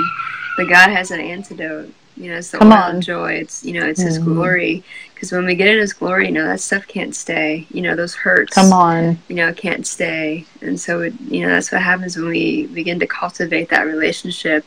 But 0.56 0.68
God 0.68 0.90
has 0.90 1.10
an 1.10 1.20
antidote. 1.20 1.92
You 2.16 2.30
know, 2.30 2.36
it's 2.36 2.52
the 2.52 2.58
Come 2.58 2.70
oil 2.70 2.78
on. 2.78 2.96
of 2.96 3.02
joy. 3.02 3.32
It's 3.32 3.64
you 3.64 3.80
know, 3.80 3.86
it's 3.86 4.02
mm. 4.02 4.06
His 4.06 4.18
glory. 4.18 4.84
Because 5.14 5.32
when 5.32 5.46
we 5.46 5.54
get 5.54 5.68
in 5.68 5.78
His 5.78 5.92
glory, 5.92 6.26
you 6.26 6.32
know, 6.32 6.44
that 6.44 6.60
stuff 6.60 6.86
can't 6.86 7.14
stay. 7.14 7.66
You 7.70 7.82
know, 7.82 7.96
those 7.96 8.14
hurts. 8.14 8.54
Come 8.54 8.72
on. 8.72 9.18
You 9.28 9.36
know, 9.36 9.52
can't 9.52 9.86
stay. 9.86 10.44
And 10.60 10.78
so, 10.78 11.02
it, 11.02 11.14
you 11.22 11.42
know, 11.42 11.48
that's 11.48 11.72
what 11.72 11.82
happens 11.82 12.16
when 12.16 12.28
we 12.28 12.66
begin 12.66 13.00
to 13.00 13.06
cultivate 13.06 13.68
that 13.70 13.82
relationship 13.82 14.64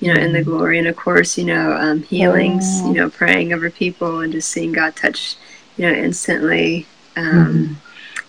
you 0.00 0.12
know, 0.12 0.20
in 0.20 0.32
the 0.32 0.42
glory. 0.42 0.78
And 0.78 0.86
of 0.86 0.96
course, 0.96 1.36
you 1.36 1.44
know, 1.44 1.72
um, 1.72 2.02
healings, 2.02 2.80
you 2.82 2.94
know, 2.94 3.10
praying 3.10 3.52
over 3.52 3.70
people 3.70 4.20
and 4.20 4.32
just 4.32 4.50
seeing 4.50 4.72
God 4.72 4.94
touch, 4.96 5.36
you 5.76 5.86
know, 5.86 5.92
instantly. 5.92 6.86
Um, 7.16 7.24
mm-hmm. 7.24 7.72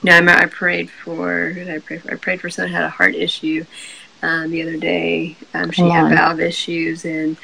You 0.01 0.09
know, 0.09 0.13
I, 0.13 0.19
remember 0.19 0.43
I 0.43 0.45
prayed 0.47 0.89
for, 0.89 1.55
I 1.67 1.79
pray 1.79 1.97
for? 1.97 2.13
I 2.13 2.15
prayed 2.15 2.41
for 2.41 2.49
someone 2.49 2.69
who 2.69 2.75
had 2.75 2.85
a 2.85 2.89
heart 2.89 3.15
issue 3.15 3.65
um, 4.21 4.49
the 4.51 4.61
other 4.61 4.77
day. 4.77 5.35
Um, 5.53 5.71
she 5.71 5.87
had 5.89 6.09
valve 6.09 6.39
issues 6.39 7.05
and 7.05 7.37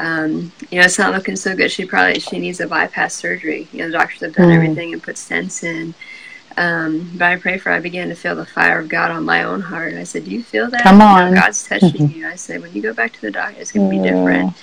um, 0.00 0.50
you 0.70 0.78
know, 0.78 0.86
it's 0.86 0.98
not 0.98 1.12
looking 1.12 1.36
so 1.36 1.54
good. 1.54 1.70
She 1.70 1.84
probably 1.84 2.20
she 2.20 2.38
needs 2.38 2.60
a 2.60 2.66
bypass 2.66 3.14
surgery. 3.14 3.68
You 3.70 3.80
know, 3.80 3.86
the 3.88 3.98
doctors 3.98 4.20
have 4.20 4.34
done 4.34 4.48
mm. 4.48 4.54
everything 4.54 4.94
and 4.94 5.02
put 5.02 5.16
stents 5.16 5.62
in. 5.62 5.94
Um, 6.60 7.10
but 7.16 7.24
I 7.24 7.36
pray 7.36 7.56
for. 7.56 7.72
I 7.72 7.80
began 7.80 8.10
to 8.10 8.14
feel 8.14 8.36
the 8.36 8.44
fire 8.44 8.78
of 8.78 8.88
God 8.90 9.10
on 9.10 9.24
my 9.24 9.44
own 9.44 9.62
heart. 9.62 9.94
I 9.94 10.04
said, 10.04 10.26
"Do 10.26 10.30
you 10.30 10.42
feel 10.42 10.68
that? 10.68 10.82
Come 10.82 11.00
on, 11.00 11.28
you 11.28 11.34
know, 11.34 11.40
God's 11.40 11.66
touching 11.66 11.88
mm-hmm. 11.88 12.18
you." 12.18 12.28
I 12.28 12.34
said, 12.34 12.60
"When 12.60 12.70
you 12.74 12.82
go 12.82 12.92
back 12.92 13.14
to 13.14 13.20
the 13.22 13.30
doctor, 13.30 13.58
it's 13.58 13.72
going 13.72 13.90
to 13.90 13.96
be 13.96 14.02
different." 14.02 14.54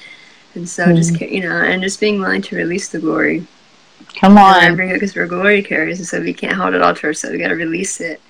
And 0.53 0.69
so, 0.69 0.85
mm. 0.85 0.95
just 0.95 1.19
you 1.19 1.41
know, 1.41 1.55
and 1.55 1.81
just 1.81 1.99
being 1.99 2.19
willing 2.19 2.43
to 2.43 2.55
release 2.55 2.89
the 2.89 2.99
glory. 2.99 3.47
Come 4.13 4.37
on, 4.37 4.63
And 4.63 4.75
bring 4.75 4.91
it 4.91 4.93
because 4.93 5.15
we're 5.15 5.25
glory 5.25 5.63
carriers, 5.63 5.97
and 5.97 6.07
so 6.07 6.21
we 6.21 6.33
can't 6.33 6.53
hold 6.53 6.75
it 6.75 6.83
all 6.83 6.93
to 6.93 7.07
ourselves. 7.07 7.33
We 7.33 7.39
got 7.39 7.47
to 7.47 7.55
release 7.55 7.99
it. 7.99 8.21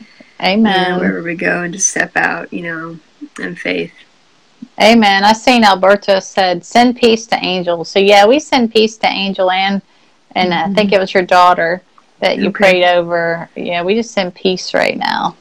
Amen. 0.41 0.84
You 0.84 0.89
know, 0.93 0.99
wherever 0.99 1.21
we 1.21 1.36
go, 1.36 1.63
and 1.63 1.73
just 1.73 1.89
step 1.89 2.15
out. 2.15 2.53
You 2.53 2.62
know, 2.62 2.99
in 3.38 3.56
faith. 3.56 3.93
Amen. 4.82 5.25
I 5.25 5.34
seen 5.34 5.65
Alberta 5.65 6.21
said, 6.21 6.63
"Send 6.63 6.95
peace 6.95 7.25
to 7.27 7.36
Angel." 7.43 7.84
So 7.84 7.99
yeah, 7.99 8.25
we 8.25 8.39
send 8.39 8.71
peace 8.71 8.95
to 8.99 9.08
Angel 9.08 9.51
and 9.51 9.82
and 10.36 10.53
mm-hmm. 10.53 10.71
I 10.71 10.73
think 10.73 10.93
it 10.93 10.99
was 10.99 11.13
your 11.13 11.23
daughter 11.23 11.84
that 12.19 12.38
you 12.38 12.49
okay. 12.49 12.51
prayed 12.51 12.86
over. 12.86 13.49
Yeah, 13.56 13.84
we 13.84 13.95
just 13.95 14.12
send 14.12 14.36
peace 14.36 14.73
right 14.73 14.97
now. 14.97 15.36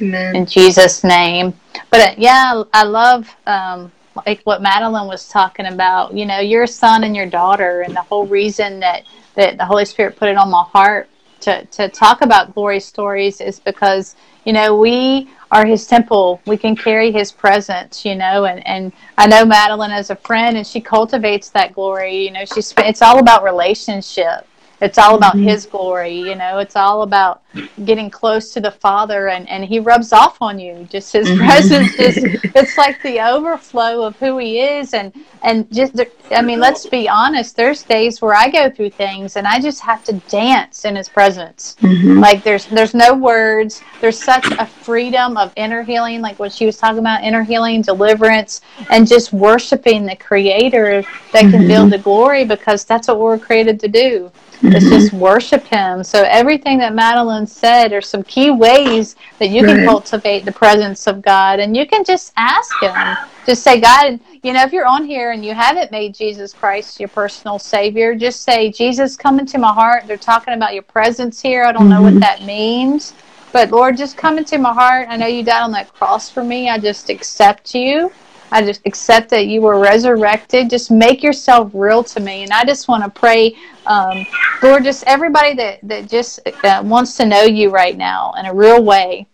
Amen. 0.00 0.36
In 0.36 0.46
Jesus' 0.46 1.04
name. 1.04 1.54
But 1.90 2.00
uh, 2.00 2.14
yeah, 2.16 2.62
I 2.72 2.84
love 2.84 3.34
um, 3.46 3.92
like 4.26 4.40
what 4.42 4.62
Madeline 4.62 5.08
was 5.08 5.28
talking 5.28 5.66
about. 5.66 6.14
You 6.14 6.26
know, 6.26 6.40
your 6.40 6.66
son 6.66 7.04
and 7.04 7.14
your 7.14 7.26
daughter, 7.26 7.82
and 7.82 7.94
the 7.94 8.02
whole 8.02 8.26
reason 8.26 8.80
that 8.80 9.04
that 9.34 9.56
the 9.58 9.64
Holy 9.64 9.84
Spirit 9.84 10.16
put 10.16 10.28
it 10.28 10.36
on 10.36 10.50
my 10.50 10.62
heart 10.62 11.08
to 11.40 11.64
to 11.66 11.88
talk 11.88 12.22
about 12.22 12.54
glory 12.54 12.80
stories 12.80 13.40
is 13.40 13.60
because 13.60 14.16
you 14.44 14.52
know 14.52 14.76
we 14.76 15.28
are 15.50 15.64
his 15.64 15.86
temple. 15.86 16.40
We 16.46 16.56
can 16.56 16.76
carry 16.76 17.10
his 17.10 17.32
presence, 17.32 18.04
you 18.04 18.14
know, 18.14 18.44
and, 18.44 18.66
and 18.66 18.92
I 19.16 19.26
know 19.26 19.44
Madeline 19.44 19.90
as 19.90 20.10
a 20.10 20.16
friend 20.16 20.56
and 20.56 20.66
she 20.66 20.80
cultivates 20.80 21.50
that 21.50 21.74
glory, 21.74 22.24
you 22.24 22.30
know, 22.30 22.44
she's, 22.44 22.74
it's 22.78 23.02
all 23.02 23.18
about 23.18 23.44
relationship. 23.44 24.46
It's 24.80 24.98
all 24.98 25.16
about 25.16 25.34
mm-hmm. 25.34 25.48
his 25.48 25.66
glory, 25.66 26.14
you 26.14 26.34
know, 26.34 26.58
it's 26.58 26.76
all 26.76 27.02
about 27.02 27.42
getting 27.84 28.10
close 28.10 28.52
to 28.52 28.60
the 28.60 28.70
Father 28.70 29.28
and, 29.28 29.48
and 29.48 29.64
he 29.64 29.80
rubs 29.80 30.12
off 30.12 30.40
on 30.40 30.58
you. 30.58 30.86
Just 30.90 31.12
his 31.12 31.28
mm-hmm. 31.28 31.44
presence 31.44 31.96
just 31.96 32.18
it's 32.54 32.78
like 32.78 33.02
the 33.02 33.20
overflow 33.20 34.02
of 34.02 34.16
who 34.16 34.38
he 34.38 34.60
is 34.60 34.94
and 34.94 35.12
and 35.42 35.72
just 35.72 36.00
I 36.30 36.42
mean, 36.42 36.60
let's 36.60 36.86
be 36.86 37.08
honest, 37.08 37.56
there's 37.56 37.82
days 37.82 38.20
where 38.20 38.34
I 38.34 38.50
go 38.50 38.70
through 38.70 38.90
things 38.90 39.36
and 39.36 39.46
I 39.46 39.60
just 39.60 39.80
have 39.80 40.04
to 40.04 40.12
dance 40.28 40.84
in 40.84 40.94
his 40.96 41.08
presence. 41.08 41.76
Mm-hmm. 41.80 42.18
Like 42.18 42.44
there's 42.44 42.66
there's 42.66 42.94
no 42.94 43.14
words. 43.14 43.82
There's 44.00 44.22
such 44.22 44.46
a 44.58 44.66
freedom 44.66 45.36
of 45.36 45.52
inner 45.56 45.82
healing, 45.82 46.20
like 46.20 46.38
what 46.38 46.52
she 46.52 46.66
was 46.66 46.76
talking 46.76 46.98
about, 46.98 47.24
inner 47.24 47.42
healing, 47.42 47.82
deliverance, 47.82 48.60
and 48.90 49.08
just 49.08 49.32
worshiping 49.32 50.06
the 50.06 50.16
creator 50.16 51.02
that 51.32 51.42
can 51.42 51.66
build 51.66 51.86
mm-hmm. 51.86 51.90
the 51.90 51.98
glory 51.98 52.44
because 52.44 52.84
that's 52.84 53.08
what 53.08 53.18
we're 53.18 53.38
created 53.38 53.80
to 53.80 53.88
do. 53.88 54.30
Mm-hmm. 54.58 54.74
It's 54.74 54.88
just 54.88 55.12
worship 55.12 55.64
Him. 55.64 56.02
So 56.02 56.24
everything 56.24 56.78
that 56.78 56.94
Madeline 56.94 57.46
said 57.46 57.92
are 57.92 58.00
some 58.00 58.24
key 58.24 58.50
ways 58.50 59.14
that 59.38 59.50
you 59.50 59.64
right. 59.64 59.76
can 59.76 59.84
cultivate 59.84 60.44
the 60.44 60.52
presence 60.52 61.06
of 61.06 61.22
God, 61.22 61.60
and 61.60 61.76
you 61.76 61.86
can 61.86 62.04
just 62.04 62.32
ask 62.36 62.72
Him. 62.82 63.16
Just 63.46 63.62
say, 63.62 63.80
God, 63.80 64.18
you 64.42 64.52
know, 64.52 64.62
if 64.62 64.72
you're 64.72 64.86
on 64.86 65.04
here 65.04 65.30
and 65.30 65.44
you 65.44 65.54
haven't 65.54 65.90
made 65.90 66.14
Jesus 66.14 66.52
Christ 66.52 66.98
your 66.98 67.08
personal 67.08 67.58
Savior, 67.58 68.14
just 68.14 68.42
say, 68.42 68.70
Jesus, 68.70 69.16
come 69.16 69.38
into 69.38 69.58
my 69.58 69.72
heart. 69.72 70.06
They're 70.06 70.16
talking 70.16 70.54
about 70.54 70.74
your 70.74 70.82
presence 70.82 71.40
here. 71.40 71.64
I 71.64 71.72
don't 71.72 71.82
mm-hmm. 71.82 71.90
know 71.90 72.02
what 72.02 72.10
mm-hmm. 72.10 72.20
that 72.20 72.42
means. 72.42 73.14
But 73.52 73.70
Lord, 73.70 73.96
just 73.96 74.16
come 74.16 74.38
into 74.38 74.58
my 74.58 74.72
heart. 74.72 75.06
I 75.08 75.16
know 75.16 75.26
you 75.26 75.42
died 75.42 75.62
on 75.62 75.72
that 75.72 75.92
cross 75.94 76.28
for 76.28 76.44
me. 76.44 76.68
I 76.68 76.78
just 76.78 77.08
accept 77.08 77.74
you. 77.74 78.12
I 78.50 78.62
just 78.62 78.80
accept 78.86 79.30
that 79.30 79.46
you 79.46 79.60
were 79.60 79.78
resurrected. 79.78 80.70
Just 80.70 80.90
make 80.90 81.22
yourself 81.22 81.70
real 81.74 82.02
to 82.04 82.20
me. 82.20 82.42
And 82.42 82.52
I 82.52 82.64
just 82.64 82.88
want 82.88 83.04
to 83.04 83.10
pray, 83.10 83.56
um, 83.86 84.26
Lord, 84.62 84.84
just 84.84 85.04
everybody 85.06 85.54
that, 85.54 85.80
that 85.82 86.08
just 86.08 86.40
uh, 86.64 86.82
wants 86.84 87.16
to 87.16 87.26
know 87.26 87.42
you 87.42 87.70
right 87.70 87.96
now 87.96 88.32
in 88.38 88.46
a 88.46 88.54
real 88.54 88.82
way. 88.82 89.26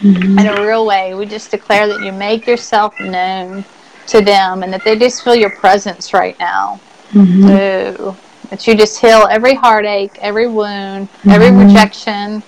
Mm-hmm. 0.00 0.38
In 0.38 0.46
a 0.46 0.66
real 0.66 0.84
way. 0.86 1.14
We 1.14 1.26
just 1.26 1.50
declare 1.50 1.86
that 1.86 2.02
you 2.02 2.12
make 2.12 2.46
yourself 2.46 2.98
known 2.98 3.64
to 4.08 4.20
them 4.20 4.62
and 4.62 4.72
that 4.72 4.84
they 4.84 4.98
just 4.98 5.22
feel 5.22 5.34
your 5.34 5.50
presence 5.50 6.12
right 6.12 6.36
now. 6.38 6.80
Mm-hmm. 7.12 7.46
So, 7.46 8.16
that 8.52 8.66
you 8.66 8.74
just 8.74 9.00
heal 9.00 9.26
every 9.30 9.54
heartache, 9.54 10.18
every 10.20 10.46
wound, 10.46 11.08
mm-hmm. 11.08 11.30
every 11.30 11.50
rejection, 11.50 12.42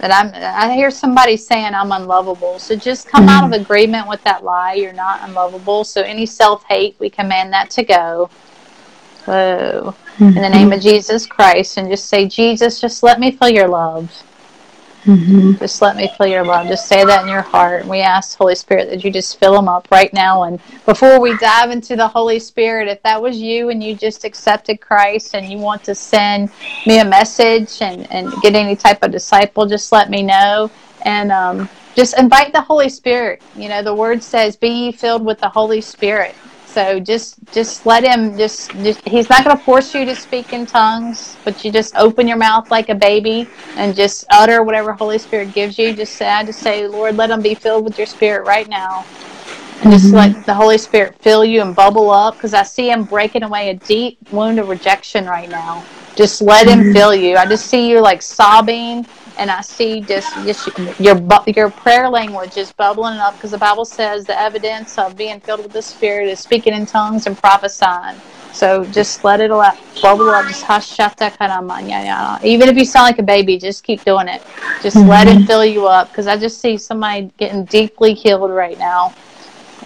that 0.00 0.10
I'm 0.10 0.32
I 0.34 0.74
hear 0.74 0.90
somebody 0.90 1.36
saying 1.36 1.74
I'm 1.74 1.92
unlovable. 1.92 2.58
So 2.58 2.74
just 2.74 3.06
come 3.06 3.26
mm-hmm. 3.26 3.30
out 3.30 3.44
of 3.44 3.50
mm-hmm. 3.50 3.62
agreement 3.62 4.08
with 4.08 4.22
that 4.24 4.42
lie. 4.42 4.74
You're 4.74 4.94
not 4.94 5.28
unlovable. 5.28 5.84
So 5.84 6.00
any 6.00 6.24
self-hate, 6.24 6.96
we 6.98 7.10
command 7.10 7.52
that 7.52 7.70
to 7.70 7.84
go. 7.84 8.30
Whoa. 9.26 9.94
Mm-hmm. 10.16 10.36
In 10.36 10.42
the 10.42 10.48
name 10.48 10.72
of 10.72 10.80
Jesus 10.80 11.26
Christ 11.26 11.76
and 11.76 11.88
just 11.90 12.06
say, 12.06 12.26
Jesus, 12.26 12.80
just 12.80 13.02
let 13.02 13.20
me 13.20 13.30
feel 13.30 13.50
your 13.50 13.68
love. 13.68 14.10
Mm-hmm. 15.04 15.52
Just 15.54 15.80
let 15.80 15.96
me 15.96 16.10
feel 16.16 16.26
your 16.26 16.44
love. 16.44 16.66
Just 16.66 16.86
say 16.86 17.04
that 17.04 17.22
in 17.22 17.28
your 17.28 17.42
heart. 17.42 17.86
We 17.86 18.00
ask 18.00 18.36
Holy 18.36 18.54
Spirit 18.54 18.90
that 18.90 19.02
you 19.02 19.10
just 19.10 19.38
fill 19.38 19.54
them 19.54 19.68
up 19.68 19.88
right 19.90 20.12
now. 20.12 20.42
And 20.42 20.60
before 20.84 21.20
we 21.20 21.36
dive 21.38 21.70
into 21.70 21.96
the 21.96 22.06
Holy 22.06 22.38
Spirit, 22.38 22.86
if 22.88 23.02
that 23.02 23.20
was 23.20 23.38
you 23.38 23.70
and 23.70 23.82
you 23.82 23.94
just 23.94 24.24
accepted 24.24 24.80
Christ 24.80 25.34
and 25.34 25.50
you 25.50 25.58
want 25.58 25.82
to 25.84 25.94
send 25.94 26.50
me 26.86 26.98
a 26.98 27.04
message 27.04 27.80
and, 27.80 28.10
and 28.12 28.30
get 28.42 28.54
any 28.54 28.76
type 28.76 29.02
of 29.02 29.10
disciple, 29.10 29.66
just 29.66 29.90
let 29.90 30.10
me 30.10 30.22
know. 30.22 30.70
And 31.02 31.32
um, 31.32 31.68
just 31.94 32.18
invite 32.18 32.52
the 32.52 32.60
Holy 32.60 32.90
Spirit. 32.90 33.42
You 33.56 33.68
know, 33.70 33.82
the 33.82 33.94
word 33.94 34.22
says, 34.22 34.54
Be 34.56 34.68
ye 34.68 34.92
filled 34.92 35.24
with 35.24 35.40
the 35.40 35.48
Holy 35.48 35.80
Spirit. 35.80 36.34
So 36.70 37.00
just 37.00 37.36
just 37.52 37.84
let 37.84 38.04
him 38.04 38.38
just, 38.38 38.70
just 38.70 39.06
he's 39.06 39.28
not 39.28 39.44
going 39.44 39.56
to 39.56 39.62
force 39.62 39.92
you 39.92 40.04
to 40.04 40.14
speak 40.14 40.52
in 40.52 40.66
tongues, 40.66 41.36
but 41.44 41.64
you 41.64 41.72
just 41.72 41.96
open 41.96 42.28
your 42.28 42.36
mouth 42.36 42.70
like 42.70 42.90
a 42.90 42.94
baby 42.94 43.48
and 43.76 43.96
just 43.96 44.24
utter 44.30 44.62
whatever 44.62 44.92
Holy 44.92 45.18
Spirit 45.18 45.52
gives 45.52 45.78
you. 45.80 45.92
Just 45.92 46.14
say 46.14 46.28
I 46.28 46.44
just 46.44 46.60
say, 46.60 46.86
Lord, 46.86 47.16
let 47.16 47.30
him 47.30 47.42
be 47.42 47.56
filled 47.56 47.84
with 47.84 47.98
your 47.98 48.06
spirit 48.06 48.46
right 48.46 48.68
now. 48.68 49.04
And 49.82 49.92
just 49.92 50.06
mm-hmm. 50.06 50.34
let 50.36 50.46
the 50.46 50.54
Holy 50.54 50.78
Spirit 50.78 51.16
fill 51.20 51.44
you 51.44 51.60
and 51.60 51.74
bubble 51.74 52.08
up 52.10 52.34
because 52.34 52.54
I 52.54 52.62
see 52.62 52.90
him 52.90 53.02
breaking 53.02 53.42
away 53.42 53.70
a 53.70 53.74
deep 53.74 54.18
wound 54.30 54.60
of 54.60 54.68
rejection 54.68 55.26
right 55.26 55.48
now. 55.48 55.84
Just 56.14 56.40
let 56.40 56.68
him 56.68 56.80
mm-hmm. 56.80 56.92
fill 56.92 57.14
you. 57.16 57.36
I 57.36 57.46
just 57.46 57.66
see 57.66 57.90
you 57.90 58.00
like 58.00 58.22
sobbing 58.22 59.06
and 59.40 59.50
I 59.50 59.62
see 59.62 60.02
just 60.02 60.32
just 60.44 60.68
your 61.00 61.16
your 61.46 61.70
prayer 61.70 62.08
language 62.08 62.58
is 62.58 62.72
bubbling 62.72 63.18
up 63.18 63.34
because 63.34 63.52
the 63.52 63.58
Bible 63.58 63.86
says 63.86 64.26
the 64.26 64.38
evidence 64.38 64.98
of 64.98 65.16
being 65.16 65.40
filled 65.40 65.62
with 65.62 65.72
the 65.72 65.80
Spirit 65.82 66.28
is 66.28 66.38
speaking 66.38 66.74
in 66.74 66.84
tongues 66.84 67.26
and 67.26 67.36
prophesying. 67.36 68.20
So 68.52 68.84
just 68.84 69.24
let 69.24 69.40
it 69.40 69.50
bubble 69.50 70.28
up. 70.28 70.46
Just 70.46 70.64
hush, 70.64 70.96
shata, 70.96 71.30
karamanya. 71.30 72.42
Even 72.44 72.68
if 72.68 72.76
you 72.76 72.84
sound 72.84 73.06
like 73.06 73.18
a 73.18 73.22
baby, 73.22 73.56
just 73.56 73.82
keep 73.82 74.04
doing 74.04 74.28
it. 74.28 74.42
Just 74.82 74.96
mm-hmm. 74.96 75.08
let 75.08 75.26
it 75.26 75.46
fill 75.46 75.64
you 75.64 75.86
up 75.86 76.08
because 76.08 76.26
I 76.26 76.36
just 76.36 76.60
see 76.60 76.76
somebody 76.76 77.30
getting 77.38 77.64
deeply 77.64 78.12
healed 78.12 78.50
right 78.50 78.78
now. 78.78 79.14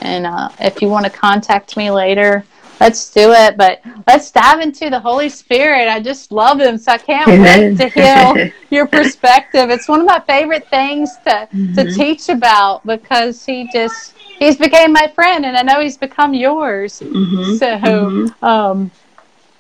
And 0.01 0.27
uh, 0.27 0.49
if 0.61 0.83
you 0.83 0.89
want 0.89 1.05
to 1.05 1.13
contact 1.13 1.77
me 1.77 1.91
later, 1.91 2.45
let's 2.85 3.11
do 3.11 3.33
it. 3.33 3.57
But 3.57 3.81
let's 4.07 4.31
dive 4.31 4.61
into 4.61 4.91
the 4.91 5.01
Holy 5.01 5.29
Spirit. 5.29 5.89
I 5.89 6.01
just 6.01 6.31
love 6.31 6.61
him, 6.61 6.77
so 6.77 6.93
I 6.93 6.99
can't 6.99 7.27
wait 7.27 7.77
to 7.79 7.89
hear 7.89 8.53
your 8.71 8.87
perspective. 8.87 9.71
It's 9.71 9.89
one 9.89 10.01
of 10.01 10.07
my 10.07 10.21
favorite 10.21 10.69
things 10.69 11.11
to 11.25 11.49
mm-hmm. 11.53 11.75
to 11.75 11.93
teach 11.93 12.29
about 12.29 12.87
because 12.87 13.45
he 13.45 13.69
just 13.73 14.15
he's 14.39 14.57
became 14.57 14.93
my 14.93 15.09
friend, 15.15 15.47
and 15.47 15.57
I 15.57 15.63
know 15.63 15.81
he's 15.81 15.97
become 15.97 16.35
yours. 16.35 17.01
Mm-hmm. 17.01 17.57
So. 17.57 17.67
Mm-hmm. 17.79 18.45
Um, 18.45 18.91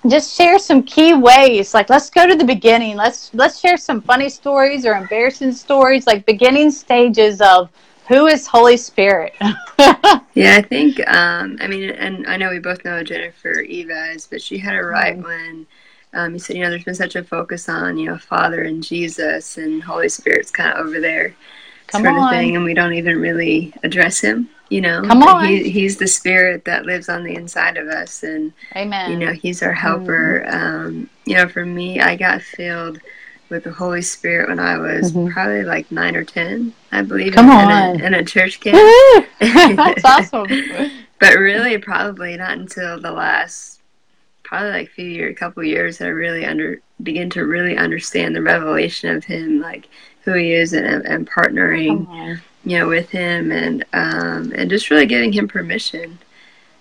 just 0.07 0.37
share 0.37 0.59
some 0.59 0.83
key 0.83 1.15
ways 1.15 1.73
like 1.73 1.89
let's 1.89 2.11
go 2.11 2.27
to 2.27 2.37
the 2.37 2.45
beginning 2.45 2.95
let's 2.95 3.33
let's 3.33 3.59
share 3.59 3.79
some 3.79 4.03
funny 4.03 4.29
stories 4.29 4.85
or 4.85 4.93
embarrassing 4.93 5.51
stories 5.51 6.07
like 6.07 6.27
beginning 6.27 6.71
stages 6.71 7.41
of 7.41 7.71
who 8.09 8.27
is 8.27 8.47
Holy 8.47 8.77
Spirit? 8.77 9.35
yeah, 9.40 10.57
I 10.57 10.64
think, 10.69 11.01
um, 11.09 11.59
I 11.61 11.67
mean, 11.67 11.90
and 11.90 12.27
I 12.27 12.37
know 12.37 12.51
we 12.51 12.59
both 12.59 12.85
know 12.85 13.03
Jennifer 13.03 13.61
Eves, 13.61 14.27
but 14.27 14.43
she 14.43 14.59
had 14.59 14.75
it 14.75 14.81
right 14.81 15.19
mm. 15.19 15.25
when 15.25 15.67
um, 16.12 16.33
you 16.33 16.38
said, 16.38 16.57
you 16.57 16.62
know, 16.62 16.71
there's 16.71 16.85
been 16.85 16.95
such 16.95 17.17
a 17.17 17.25
focus 17.25 17.69
on, 17.69 17.99
you 17.99 18.07
know, 18.07 18.19
Father 18.19 18.62
and 18.62 18.83
Jesus 18.83 19.59
and 19.59 19.83
Holy 19.83 20.09
Spirit's 20.09 20.51
kind 20.51 20.73
of 20.73 20.87
over 20.87 21.01
there 21.01 21.35
Come 21.88 22.03
sort 22.03 22.14
on. 22.17 22.25
of 22.25 22.31
thing, 22.31 22.57
and 22.57 22.64
we 22.64 22.75
don't 22.75 22.95
even 22.95 23.21
really 23.21 23.73
address 23.83 24.21
him. 24.21 24.49
You 24.71 24.81
know, 24.81 25.03
Come 25.03 25.23
on. 25.23 25.47
He, 25.47 25.71
he's 25.71 25.99
the 25.99 26.07
spirit 26.07 26.64
that 26.64 26.87
lives 26.87 27.09
on 27.09 27.23
the 27.23 27.35
inside 27.35 27.77
of 27.77 27.88
us, 27.88 28.23
and 28.23 28.53
Amen. 28.75 29.12
You 29.12 29.19
know, 29.19 29.33
he's 29.33 29.62
our 29.62 29.73
helper. 29.73 30.45
Mm. 30.49 30.55
Um, 30.55 31.11
you 31.27 31.37
know, 31.37 31.49
for 31.49 31.67
me, 31.67 32.01
I 32.01 32.17
got 32.17 32.43
filled 32.43 33.01
with 33.55 33.64
the 33.64 33.73
Holy 33.73 34.03
Spirit 34.03 34.49
when 34.49 34.59
I 34.59 34.77
was 34.77 35.12
mm-hmm. 35.12 35.33
probably 35.33 35.62
like 35.62 35.90
nine 35.90 36.17
or 36.17 36.25
ten, 36.25 36.75
I 36.93 37.03
believe. 37.03 37.35
Come 37.35 37.47
in, 37.47 37.53
on. 37.53 37.95
In 37.95 38.01
a, 38.01 38.05
in 38.07 38.14
a 38.14 38.25
church 38.25 38.61
camp. 38.61 39.27
That's 39.40 40.05
awesome. 40.05 40.47
but 41.21 41.38
really, 41.38 41.79
probably 41.79 42.37
not 42.37 42.59
until 42.59 43.01
the 43.01 43.12
last, 43.12 43.81
probably 44.43 44.71
like 44.71 44.90
few 44.90 45.07
years, 45.07 45.33
a 45.33 45.38
couple 45.38 45.62
years, 45.62 45.99
that 45.99 46.07
I 46.07 46.09
really 46.09 46.45
under 46.45 46.83
begin 47.03 47.31
to 47.31 47.47
really 47.47 47.77
understand 47.77 48.35
the 48.35 48.43
revelation 48.43 49.14
of 49.14 49.25
Him, 49.25 49.61
like 49.61 49.88
who 50.23 50.35
He 50.35 50.53
is, 50.53 50.73
and, 50.73 50.87
and 51.07 51.31
partnering, 51.31 52.40
you 52.64 52.79
know, 52.79 52.88
with 52.88 53.09
Him, 53.11 53.53
and 53.53 53.85
um, 53.93 54.53
and 54.55 54.69
just 54.69 54.90
really 54.90 55.07
giving 55.07 55.33
Him 55.33 55.47
permission 55.47 56.19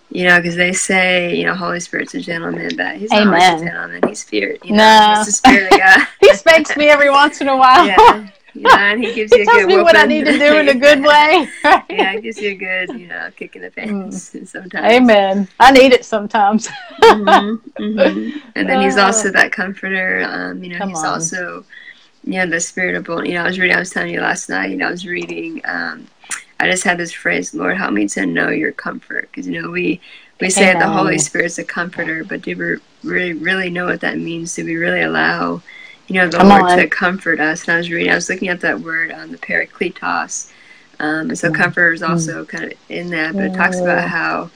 you 0.09 0.25
know, 0.27 0.37
because 0.37 0.55
they 0.55 0.73
say, 0.73 1.35
you 1.35 1.45
know, 1.45 1.55
Holy 1.55 1.79
Spirit's 1.79 2.13
a 2.13 2.19
gentleman, 2.19 2.75
but 2.77 2.97
he's 2.97 3.11
Amen. 3.11 3.25
not 3.31 3.61
a 3.61 3.65
gentleman. 3.65 4.01
He's 4.07 4.19
spirit. 4.19 4.63
You 4.63 4.71
know, 4.73 4.77
no. 4.77 5.15
He's 5.17 5.25
the 5.25 5.31
spirit 5.31 5.73
of 5.73 5.79
God. 5.79 6.07
he 6.19 6.33
spanks 6.35 6.75
me 6.77 6.89
every 6.89 7.09
once 7.09 7.41
in 7.41 7.49
a 7.49 7.57
while. 7.57 7.85
Yeah. 7.85 8.27
You 8.53 8.61
know, 8.61 8.69
and 8.77 9.03
he 9.03 9.13
gives 9.13 9.33
he 9.33 9.39
you 9.39 9.43
a 9.43 9.45
tells 9.45 9.57
good 9.61 9.67
me 9.67 9.73
whooping. 9.77 9.83
what 9.85 9.95
I 9.97 10.05
need 10.05 10.25
to 10.25 10.37
do 10.37 10.57
in 10.57 10.69
a 10.69 10.75
good 10.75 11.01
way. 11.03 11.47
yeah, 11.89 12.13
he 12.13 12.21
gives 12.21 12.37
you 12.37 12.51
a 12.51 12.55
good, 12.55 12.99
you 12.99 13.07
know, 13.07 13.31
kick 13.35 13.55
in 13.55 13.63
the 13.63 13.71
pants 13.71 14.29
mm. 14.31 14.47
sometimes. 14.47 14.85
Amen. 14.93 15.47
I 15.59 15.71
need 15.71 15.91
it 15.93 16.05
sometimes. 16.05 16.67
mm-hmm, 17.01 17.81
mm-hmm. 17.81 18.39
And 18.55 18.69
then 18.69 18.81
he's 18.81 18.97
also 18.97 19.31
that 19.31 19.51
comforter. 19.51 20.23
Um, 20.29 20.63
you 20.63 20.69
know, 20.69 20.77
Come 20.77 20.89
he's 20.89 20.99
on. 20.99 21.05
also, 21.05 21.65
you 22.23 22.33
know, 22.33 22.45
the 22.45 22.59
spirit 22.59 22.95
of, 22.95 23.07
you 23.25 23.33
know, 23.33 23.41
I 23.41 23.47
was 23.47 23.59
reading, 23.59 23.75
I 23.75 23.79
was 23.79 23.89
telling 23.89 24.13
you 24.13 24.21
last 24.21 24.49
night, 24.49 24.69
you 24.69 24.77
know, 24.77 24.87
I 24.87 24.91
was 24.91 25.07
reading, 25.07 25.61
um, 25.65 26.07
I 26.59 26.69
just 26.69 26.83
had 26.83 26.97
this 26.97 27.12
phrase, 27.12 27.53
Lord, 27.53 27.77
help 27.77 27.93
me 27.93 28.07
to 28.09 28.25
know 28.25 28.49
your 28.49 28.71
comfort. 28.71 29.29
Because, 29.29 29.47
you 29.47 29.62
know, 29.62 29.69
we, 29.69 29.99
we 30.39 30.49
say 30.49 30.71
Amen. 30.71 30.79
the 30.79 30.93
Holy 30.93 31.17
Spirit's 31.17 31.57
a 31.57 31.63
comforter, 31.63 32.23
but 32.23 32.41
do 32.41 32.55
we 32.57 33.09
really, 33.09 33.33
really 33.33 33.69
know 33.69 33.86
what 33.86 34.01
that 34.01 34.17
means? 34.17 34.55
Do 34.55 34.63
we 34.63 34.75
really 34.75 35.01
allow, 35.01 35.62
you 36.07 36.15
know, 36.15 36.27
the 36.27 36.38
Come 36.38 36.49
Lord 36.49 36.63
on. 36.63 36.77
to 36.77 36.88
comfort 36.88 37.39
us? 37.39 37.63
And 37.63 37.73
I 37.73 37.77
was 37.77 37.91
reading, 37.91 38.12
I 38.12 38.15
was 38.15 38.29
looking 38.29 38.47
at 38.47 38.62
that 38.62 38.79
word 38.79 39.12
on 39.12 39.31
the 39.31 39.38
Parakletos. 39.38 40.51
Um, 40.99 41.29
and 41.29 41.38
so 41.38 41.49
mm. 41.49 41.55
comforter 41.55 41.91
is 41.91 42.01
mm. 42.01 42.09
also 42.09 42.45
mm. 42.45 42.47
kind 42.47 42.65
of 42.65 42.73
in 42.88 43.09
that, 43.09 43.33
but 43.33 43.43
it 43.43 43.53
talks 43.55 43.79
about 43.79 44.07
how, 44.07 44.49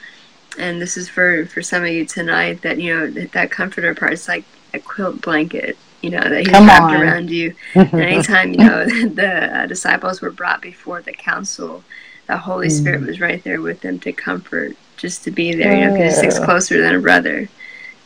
and 0.57 0.81
this 0.81 0.95
is 0.95 1.09
for, 1.09 1.45
for 1.47 1.61
some 1.61 1.83
of 1.83 1.89
you 1.89 2.05
tonight, 2.05 2.61
that, 2.61 2.79
you 2.79 2.95
know, 2.95 3.09
that, 3.09 3.33
that 3.33 3.51
comforter 3.51 3.93
part 3.93 4.13
is 4.13 4.27
like 4.27 4.45
a 4.73 4.79
quilt 4.79 5.21
blanket 5.21 5.77
you 6.01 6.09
know 6.09 6.21
that 6.21 6.39
he's 6.39 6.49
Come 6.49 6.67
wrapped 6.67 6.93
on. 6.93 7.01
around 7.01 7.29
you. 7.29 7.55
and 7.73 7.93
anytime 7.93 8.51
you 8.51 8.59
know 8.59 8.85
the 9.09 9.57
uh, 9.57 9.65
disciples 9.65 10.21
were 10.21 10.31
brought 10.31 10.61
before 10.61 11.01
the 11.01 11.13
council, 11.13 11.83
the 12.27 12.37
Holy 12.37 12.67
mm. 12.67 12.71
Spirit 12.71 13.01
was 13.01 13.19
right 13.19 13.43
there 13.43 13.61
with 13.61 13.81
them 13.81 13.99
to 13.99 14.11
comfort, 14.11 14.75
just 14.97 15.23
to 15.23 15.31
be 15.31 15.53
there. 15.53 15.73
You 15.73 15.85
know, 15.85 15.93
because 15.93 16.21
it's 16.21 16.39
closer 16.39 16.81
than 16.81 16.95
a 16.95 16.99
brother, 16.99 17.49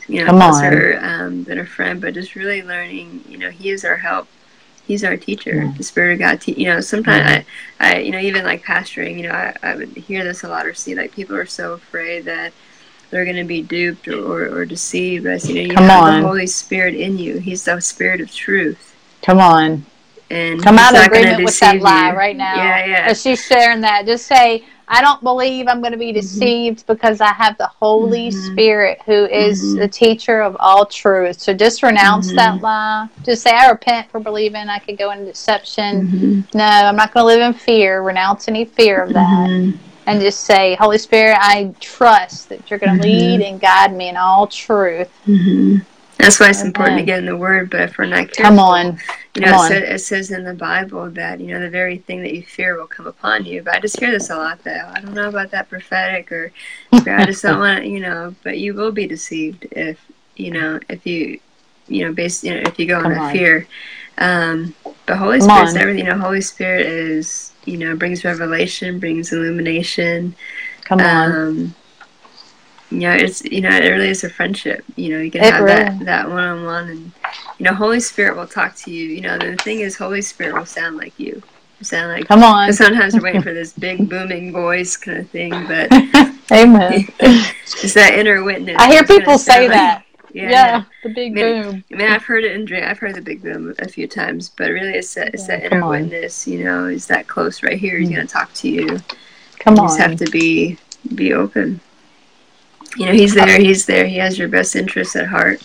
you 0.08 0.20
know, 0.20 0.28
Come 0.28 0.40
closer 0.40 1.00
um, 1.02 1.44
than 1.44 1.60
a 1.60 1.66
friend. 1.66 2.02
But 2.02 2.14
just 2.14 2.36
really 2.36 2.64
learning, 2.64 3.24
you 3.28 3.38
know, 3.38 3.50
He 3.50 3.70
is 3.70 3.84
our 3.84 3.98
help. 3.98 4.28
He's 4.88 5.04
our 5.04 5.16
teacher, 5.16 5.54
mm. 5.54 5.78
the 5.78 5.84
Spirit 5.84 6.14
of 6.14 6.20
God. 6.20 6.42
Te- 6.42 6.60
you 6.60 6.66
know, 6.66 6.82
sometimes 6.82 7.30
mm. 7.30 7.46
I, 7.80 7.96
I, 7.96 8.00
you 8.00 8.12
know, 8.12 8.20
even 8.20 8.44
like 8.44 8.64
pastoring, 8.64 9.18
you 9.18 9.28
know, 9.28 9.34
I, 9.34 9.56
I 9.64 9.76
would 9.76 9.90
hear 9.90 10.24
this 10.24 10.44
a 10.44 10.48
lot 10.48 10.66
or 10.66 10.74
see 10.74 10.96
like 10.96 11.12
people 11.12 11.36
are 11.36 11.46
so 11.46 11.74
afraid 11.74 12.26
that 12.26 12.54
they're 13.12 13.26
going 13.26 13.38
to 13.38 13.44
be 13.44 13.62
duped 13.62 14.08
or, 14.08 14.58
or, 14.58 14.66
deceived. 14.66 15.26
You 15.26 15.56
know, 15.56 15.62
you 15.62 15.74
Come 15.74 15.84
have 15.84 16.04
on. 16.04 16.22
the 16.22 16.28
Holy 16.28 16.48
Spirit 16.48 16.96
in 16.96 17.18
you. 17.18 17.38
He's 17.38 17.66
the 17.66 17.80
Spirit 17.82 18.22
of 18.22 18.34
truth. 18.34 18.96
Come 19.22 19.40
on. 19.40 19.86
And 20.30 20.64
come 20.64 20.80
out 20.80 20.96
of 20.96 21.06
agreement 21.06 21.44
with 21.44 21.60
that 21.60 21.82
lie 21.82 22.12
you. 22.12 22.18
right 22.18 22.38
now. 22.38 22.56
Yeah, 22.56 22.86
yeah. 22.86 23.06
As 23.10 23.22
she's 23.22 23.46
sharing 23.46 23.82
that, 23.82 24.06
just 24.06 24.28
say, 24.28 24.64
I 24.88 25.02
don't 25.02 25.22
believe 25.22 25.68
I'm 25.68 25.82
going 25.82 25.92
to 25.92 25.98
be 25.98 26.08
mm-hmm. 26.08 26.22
deceived 26.22 26.80
mm-hmm. 26.80 26.94
because 26.94 27.20
I 27.20 27.34
have 27.34 27.58
the 27.58 27.68
Holy 27.68 28.30
mm-hmm. 28.30 28.54
Spirit 28.54 29.02
who 29.06 29.26
is 29.26 29.62
mm-hmm. 29.62 29.80
the 29.80 29.90
teacher 29.90 30.42
of 30.42 30.56
all 30.62 30.86
truth. 30.86 31.42
So 31.42 31.54
just 31.54 31.84
renounce 31.84 32.28
mm-hmm. 32.28 32.38
that 32.38 32.62
lie. 32.62 33.10
Just 33.24 33.44
say, 33.44 33.52
I 33.52 33.70
repent 33.70 34.10
for 34.10 34.22
believing 34.22 34.70
I 34.70 34.80
could 34.80 34.98
go 34.98 35.12
into 35.12 35.26
deception. 35.26 36.08
Mm-hmm. 36.08 36.58
No, 36.58 36.64
I'm 36.64 36.96
not 36.96 37.14
going 37.14 37.24
to 37.24 37.28
live 37.28 37.42
in 37.42 37.54
fear. 37.54 38.02
Renounce 38.02 38.48
any 38.48 38.64
fear 38.64 39.04
of 39.04 39.12
that 39.12 39.74
and 40.06 40.20
just 40.20 40.42
say, 40.42 40.76
Holy 40.76 40.98
Spirit, 40.98 41.38
I 41.40 41.74
trust 41.80 42.50
that 42.50 42.70
you're 42.70 42.80
going 42.80 43.00
to 43.00 43.08
mm-hmm. 43.08 43.42
lead 43.42 43.42
and 43.42 43.62
guide 43.62 43.94
me 43.94 44.10
in 44.10 44.18
all 44.18 44.48
truth. 44.48 45.10
Mm-hmm. 45.26 45.80
That's 46.18 46.40
why 46.40 46.50
it's 46.50 46.60
Amen. 46.60 46.68
important 46.68 47.00
to 47.00 47.06
get 47.06 47.20
in 47.20 47.26
the 47.26 47.38
Word, 47.38 47.72
but 47.72 47.82
if 47.82 47.98
we're 47.98 48.06
not 48.06 48.32
careful, 48.32 48.44
come 48.44 48.60
on, 48.60 49.00
you 49.34 49.42
know, 49.42 49.64
it, 49.66 49.84
it, 49.84 50.02
says 50.02 50.30
in 50.30 50.44
the 50.44 50.54
Bible 50.54 51.10
that 51.12 51.40
you 51.40 51.48
know 51.48 51.60
the 51.60 51.70
very 51.70 51.98
thing 51.98 52.22
that 52.22 52.34
you 52.34 52.44
fear 52.44 52.78
will 52.78 52.86
come 52.86 53.08
upon 53.08 53.44
you. 53.46 53.64
But 53.64 53.76
I 53.76 53.80
just 53.80 54.00
hear 54.00 54.12
this 54.12 54.30
a 54.30 54.36
lot. 54.36 54.64
though. 54.64 54.92
I 54.94 55.02
don't 55.02 55.16
know 55.16 55.30
about 55.30 55.50
that 55.50 55.68
prophetic, 55.68 56.32
or 56.32 56.52
I 56.92 57.26
just 57.26 57.42
don't 57.42 57.60
want, 57.60 57.88
you 57.88 58.02
know. 58.02 58.36
But 58.44 58.60
you 58.60 58.76
will 58.76 58.92
be 58.92 59.08
deceived 59.08 59.66
if 59.72 60.00
you 60.36 60.52
know 60.52 60.80
if 60.90 61.08
you, 61.08 61.40
you 61.88 62.06
know, 62.06 62.14
based, 62.14 62.44
you 62.44 62.54
know, 62.54 62.62
if 62.70 62.78
you 62.78 62.86
go 62.86 63.02
come 63.02 63.14
on 63.14 63.30
a 63.30 63.32
fear. 63.32 63.68
Um, 64.20 64.76
but 65.12 65.18
Holy 65.18 65.42
Spirit's 65.42 65.76
everything. 65.76 66.06
You 66.06 66.12
know, 66.12 66.20
Holy 66.20 66.40
Spirit 66.40 66.86
is 66.86 67.52
you 67.66 67.76
know, 67.76 67.98
brings 67.98 68.24
revelation, 68.24 68.98
brings 68.98 69.34
illumination. 69.34 70.34
Come 70.86 71.02
on. 71.02 71.32
Um, 71.32 71.76
you 72.90 73.02
know, 73.02 73.12
it's 73.12 73.44
you 73.44 73.60
know, 73.60 73.70
it 73.70 73.90
really 73.90 74.08
is 74.08 74.24
a 74.24 74.30
friendship. 74.30 74.86
You 74.96 75.10
know, 75.10 75.22
you 75.22 75.30
can 75.30 75.44
it 75.44 75.52
have 75.52 75.64
really. 75.66 75.76
that 75.76 76.00
that 76.06 76.30
one 76.30 76.40
on 76.40 76.64
one, 76.64 76.90
and 76.90 77.12
you 77.58 77.66
know, 77.66 77.74
Holy 77.74 78.00
Spirit 78.00 78.38
will 78.38 78.48
talk 78.48 78.74
to 78.78 78.92
you. 78.92 79.10
You 79.10 79.20
know, 79.20 79.38
the 79.38 79.58
thing 79.58 79.82
is, 79.82 79.98
Holy 79.98 80.22
Spirit 80.22 80.56
will 80.56 80.66
sound 80.66 80.96
like 80.96 81.20
you. 81.20 81.44
Sound 81.82 82.14
like 82.14 82.30
come 82.30 82.42
on. 82.42 82.72
Sometimes 82.72 83.14
we're 83.14 83.24
waiting 83.24 83.42
for 83.42 83.54
this 83.62 83.74
big 83.74 84.10
booming 84.10 84.54
voice 84.54 84.96
kind 84.96 85.18
of 85.18 85.30
thing, 85.30 85.52
but 85.68 85.92
amen. 86.54 87.06
it's 87.20 87.94
that 87.96 88.14
inner 88.14 88.46
witness. 88.46 88.78
I 88.80 88.92
hear 88.92 89.04
people 89.04 89.38
say 89.38 89.68
that. 89.68 90.06
Yeah, 90.34 90.50
yeah, 90.50 90.84
the 91.04 91.10
big 91.10 91.38
I 91.38 91.42
mean, 91.42 91.64
boom. 91.64 91.84
I 91.92 91.96
mean, 91.96 92.12
I've 92.12 92.24
heard 92.24 92.44
it 92.44 92.54
in 92.54 92.66
dream. 92.66 92.84
I've 92.86 93.00
heard 93.00 93.16
the 93.16 93.22
big 93.22 93.42
boom 93.42 93.74
a 93.80 93.88
few 93.88 94.08
times, 94.08 94.50
but 94.58 94.72
really, 94.72 94.94
it's 94.94 95.14
that 95.16 95.34
it's 95.34 95.48
yeah, 95.48 95.60
that 95.60 95.72
inner 95.72 95.88
witness. 95.88 96.48
You 96.48 96.64
know, 96.64 96.86
is 96.86 97.08
that 97.08 97.28
close 97.28 97.64
right 97.64 97.78
here? 97.78 97.98
He's 97.98 98.10
mm. 98.10 98.16
going 98.16 98.28
to 98.28 98.34
talk 98.34 98.54
to 98.54 98.70
you. 98.70 99.00
Come 99.60 99.76
you 99.76 99.82
on, 99.82 99.90
You 99.90 99.90
just 99.90 100.00
have 100.00 100.16
to 100.18 100.32
be 100.32 100.78
be 101.16 101.34
open. 101.34 101.82
You 102.98 103.08
know, 103.08 103.12
he's 103.14 103.34
there. 103.34 103.60
He's 103.60 103.86
there. 103.86 104.06
He 104.06 104.18
has 104.18 104.38
your 104.38 104.48
best 104.48 104.76
interests 104.76 105.16
at 105.16 105.28
heart. 105.28 105.62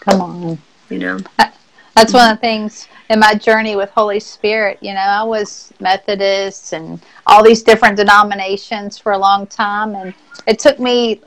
Come 0.00 0.20
on. 0.20 0.58
You 0.90 0.98
know. 0.98 1.18
That's 1.94 2.12
one 2.12 2.30
of 2.30 2.36
the 2.36 2.40
things 2.40 2.88
in 3.10 3.20
my 3.20 3.34
journey 3.34 3.76
with 3.76 3.90
Holy 3.90 4.18
Spirit. 4.18 4.78
You 4.80 4.94
know, 4.94 5.00
I 5.00 5.22
was 5.22 5.72
Methodist 5.80 6.72
and 6.72 7.00
all 7.26 7.44
these 7.44 7.62
different 7.62 7.96
denominations 7.96 8.98
for 8.98 9.12
a 9.12 9.18
long 9.18 9.46
time, 9.46 9.94
and 9.94 10.12
it 10.46 10.58
took 10.58 10.80
me 10.80 11.20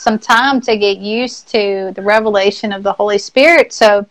some 0.00 0.18
time 0.18 0.60
to 0.62 0.76
get 0.76 0.98
used 0.98 1.48
to 1.48 1.92
the 1.94 2.02
revelation 2.02 2.72
of 2.72 2.82
the 2.82 2.92
Holy 2.92 3.18
Spirit. 3.18 3.72
So, 3.72 4.06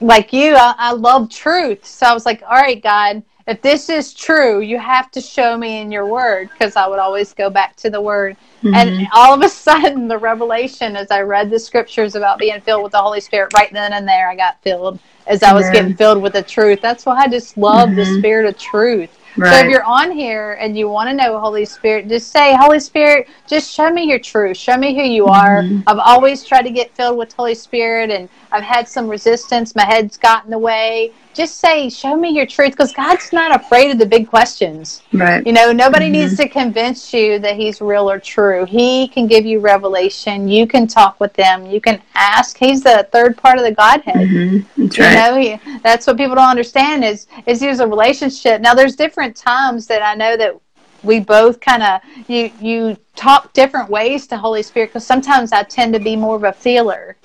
like 0.00 0.32
you, 0.32 0.54
I, 0.54 0.74
I 0.78 0.92
love 0.92 1.28
truth. 1.30 1.84
So 1.84 2.06
I 2.06 2.14
was 2.14 2.24
like, 2.24 2.42
all 2.42 2.56
right, 2.56 2.82
God, 2.82 3.22
if 3.46 3.60
this 3.60 3.90
is 3.90 4.14
true, 4.14 4.60
you 4.60 4.78
have 4.78 5.10
to 5.10 5.20
show 5.20 5.58
me 5.58 5.80
in 5.80 5.90
your 5.90 6.06
word 6.06 6.50
because 6.52 6.76
I 6.76 6.86
would 6.86 6.98
always 6.98 7.34
go 7.34 7.50
back 7.50 7.76
to 7.76 7.90
the 7.90 8.00
word. 8.00 8.36
Mm-hmm. 8.62 8.74
And 8.74 9.08
all 9.12 9.34
of 9.34 9.42
a 9.42 9.48
sudden, 9.48 10.08
the 10.08 10.18
revelation 10.18 10.96
as 10.96 11.10
I 11.10 11.20
read 11.20 11.50
the 11.50 11.58
scriptures 11.58 12.14
about 12.14 12.38
being 12.38 12.60
filled 12.60 12.84
with 12.84 12.92
the 12.92 13.02
Holy 13.02 13.20
Spirit, 13.20 13.52
right 13.54 13.72
then 13.72 13.92
and 13.92 14.06
there, 14.06 14.30
I 14.30 14.36
got 14.36 14.62
filled 14.62 14.98
as 15.26 15.42
I 15.42 15.52
was 15.52 15.68
getting 15.70 15.94
filled 15.94 16.22
with 16.22 16.34
the 16.34 16.42
truth. 16.42 16.80
That's 16.80 17.04
why 17.04 17.16
I 17.16 17.28
just 17.28 17.56
love 17.56 17.90
mm-hmm. 17.90 17.96
the 17.96 18.18
spirit 18.18 18.46
of 18.46 18.58
truth. 18.58 19.10
Right. 19.36 19.52
So 19.52 19.64
if 19.64 19.70
you're 19.70 19.84
on 19.84 20.12
here 20.12 20.52
and 20.60 20.76
you 20.76 20.88
want 20.88 21.08
to 21.10 21.14
know 21.14 21.38
Holy 21.38 21.64
Spirit, 21.64 22.08
just 22.08 22.30
say, 22.30 22.56
Holy 22.56 22.80
Spirit, 22.80 23.28
just 23.46 23.72
show 23.72 23.90
me 23.90 24.04
your 24.04 24.18
truth. 24.18 24.56
Show 24.56 24.76
me 24.76 24.94
who 24.94 25.02
you 25.02 25.26
are. 25.26 25.62
Mm-hmm. 25.62 25.80
I've 25.86 25.98
always 25.98 26.44
tried 26.44 26.62
to 26.62 26.70
get 26.70 26.94
filled 26.94 27.18
with 27.18 27.32
Holy 27.32 27.54
Spirit 27.54 28.10
and 28.10 28.28
I've 28.52 28.62
had 28.62 28.88
some 28.88 29.08
resistance. 29.08 29.74
My 29.74 29.84
head's 29.84 30.16
got 30.16 30.44
in 30.44 30.50
the 30.50 30.58
way 30.58 31.12
just 31.34 31.58
say, 31.58 31.90
show 31.90 32.16
me 32.16 32.30
your 32.30 32.46
truth, 32.46 32.70
because 32.70 32.92
God's 32.92 33.32
not 33.32 33.60
afraid 33.60 33.90
of 33.90 33.98
the 33.98 34.06
big 34.06 34.28
questions. 34.28 35.02
Right. 35.12 35.44
You 35.44 35.52
know, 35.52 35.72
nobody 35.72 36.06
mm-hmm. 36.06 36.12
needs 36.12 36.36
to 36.36 36.48
convince 36.48 37.12
you 37.12 37.40
that 37.40 37.56
He's 37.56 37.80
real 37.80 38.08
or 38.08 38.20
true. 38.20 38.64
He 38.64 39.08
can 39.08 39.26
give 39.26 39.44
you 39.44 39.58
revelation. 39.58 40.48
You 40.48 40.66
can 40.66 40.86
talk 40.86 41.18
with 41.18 41.32
them. 41.34 41.66
You 41.66 41.80
can 41.80 42.00
ask. 42.14 42.56
He's 42.56 42.82
the 42.82 43.08
third 43.12 43.36
part 43.36 43.58
of 43.58 43.64
the 43.64 43.72
Godhead. 43.72 44.14
Mm-hmm. 44.14 44.82
That's 44.82 44.96
you 44.96 45.04
right. 45.04 45.14
know, 45.14 45.36
he, 45.36 45.78
that's 45.82 46.06
what 46.06 46.16
people 46.16 46.36
don't 46.36 46.48
understand 46.48 47.04
is 47.04 47.26
is 47.46 47.60
He's 47.60 47.80
a 47.80 47.86
relationship. 47.86 48.60
Now, 48.60 48.74
there's 48.74 48.94
different 48.94 49.23
times 49.32 49.86
that 49.86 50.02
I 50.02 50.14
know 50.14 50.36
that 50.36 50.58
we 51.02 51.20
both 51.20 51.60
kind 51.60 51.82
of 51.82 52.00
you 52.28 52.50
you 52.60 52.96
talk 53.14 53.52
different 53.52 53.90
ways 53.90 54.26
to 54.28 54.36
Holy 54.36 54.62
Spirit 54.62 54.90
because 54.90 55.06
sometimes 55.06 55.52
I 55.52 55.62
tend 55.62 55.92
to 55.94 56.00
be 56.00 56.16
more 56.16 56.36
of 56.36 56.44
a 56.44 56.52
feeler 56.52 57.16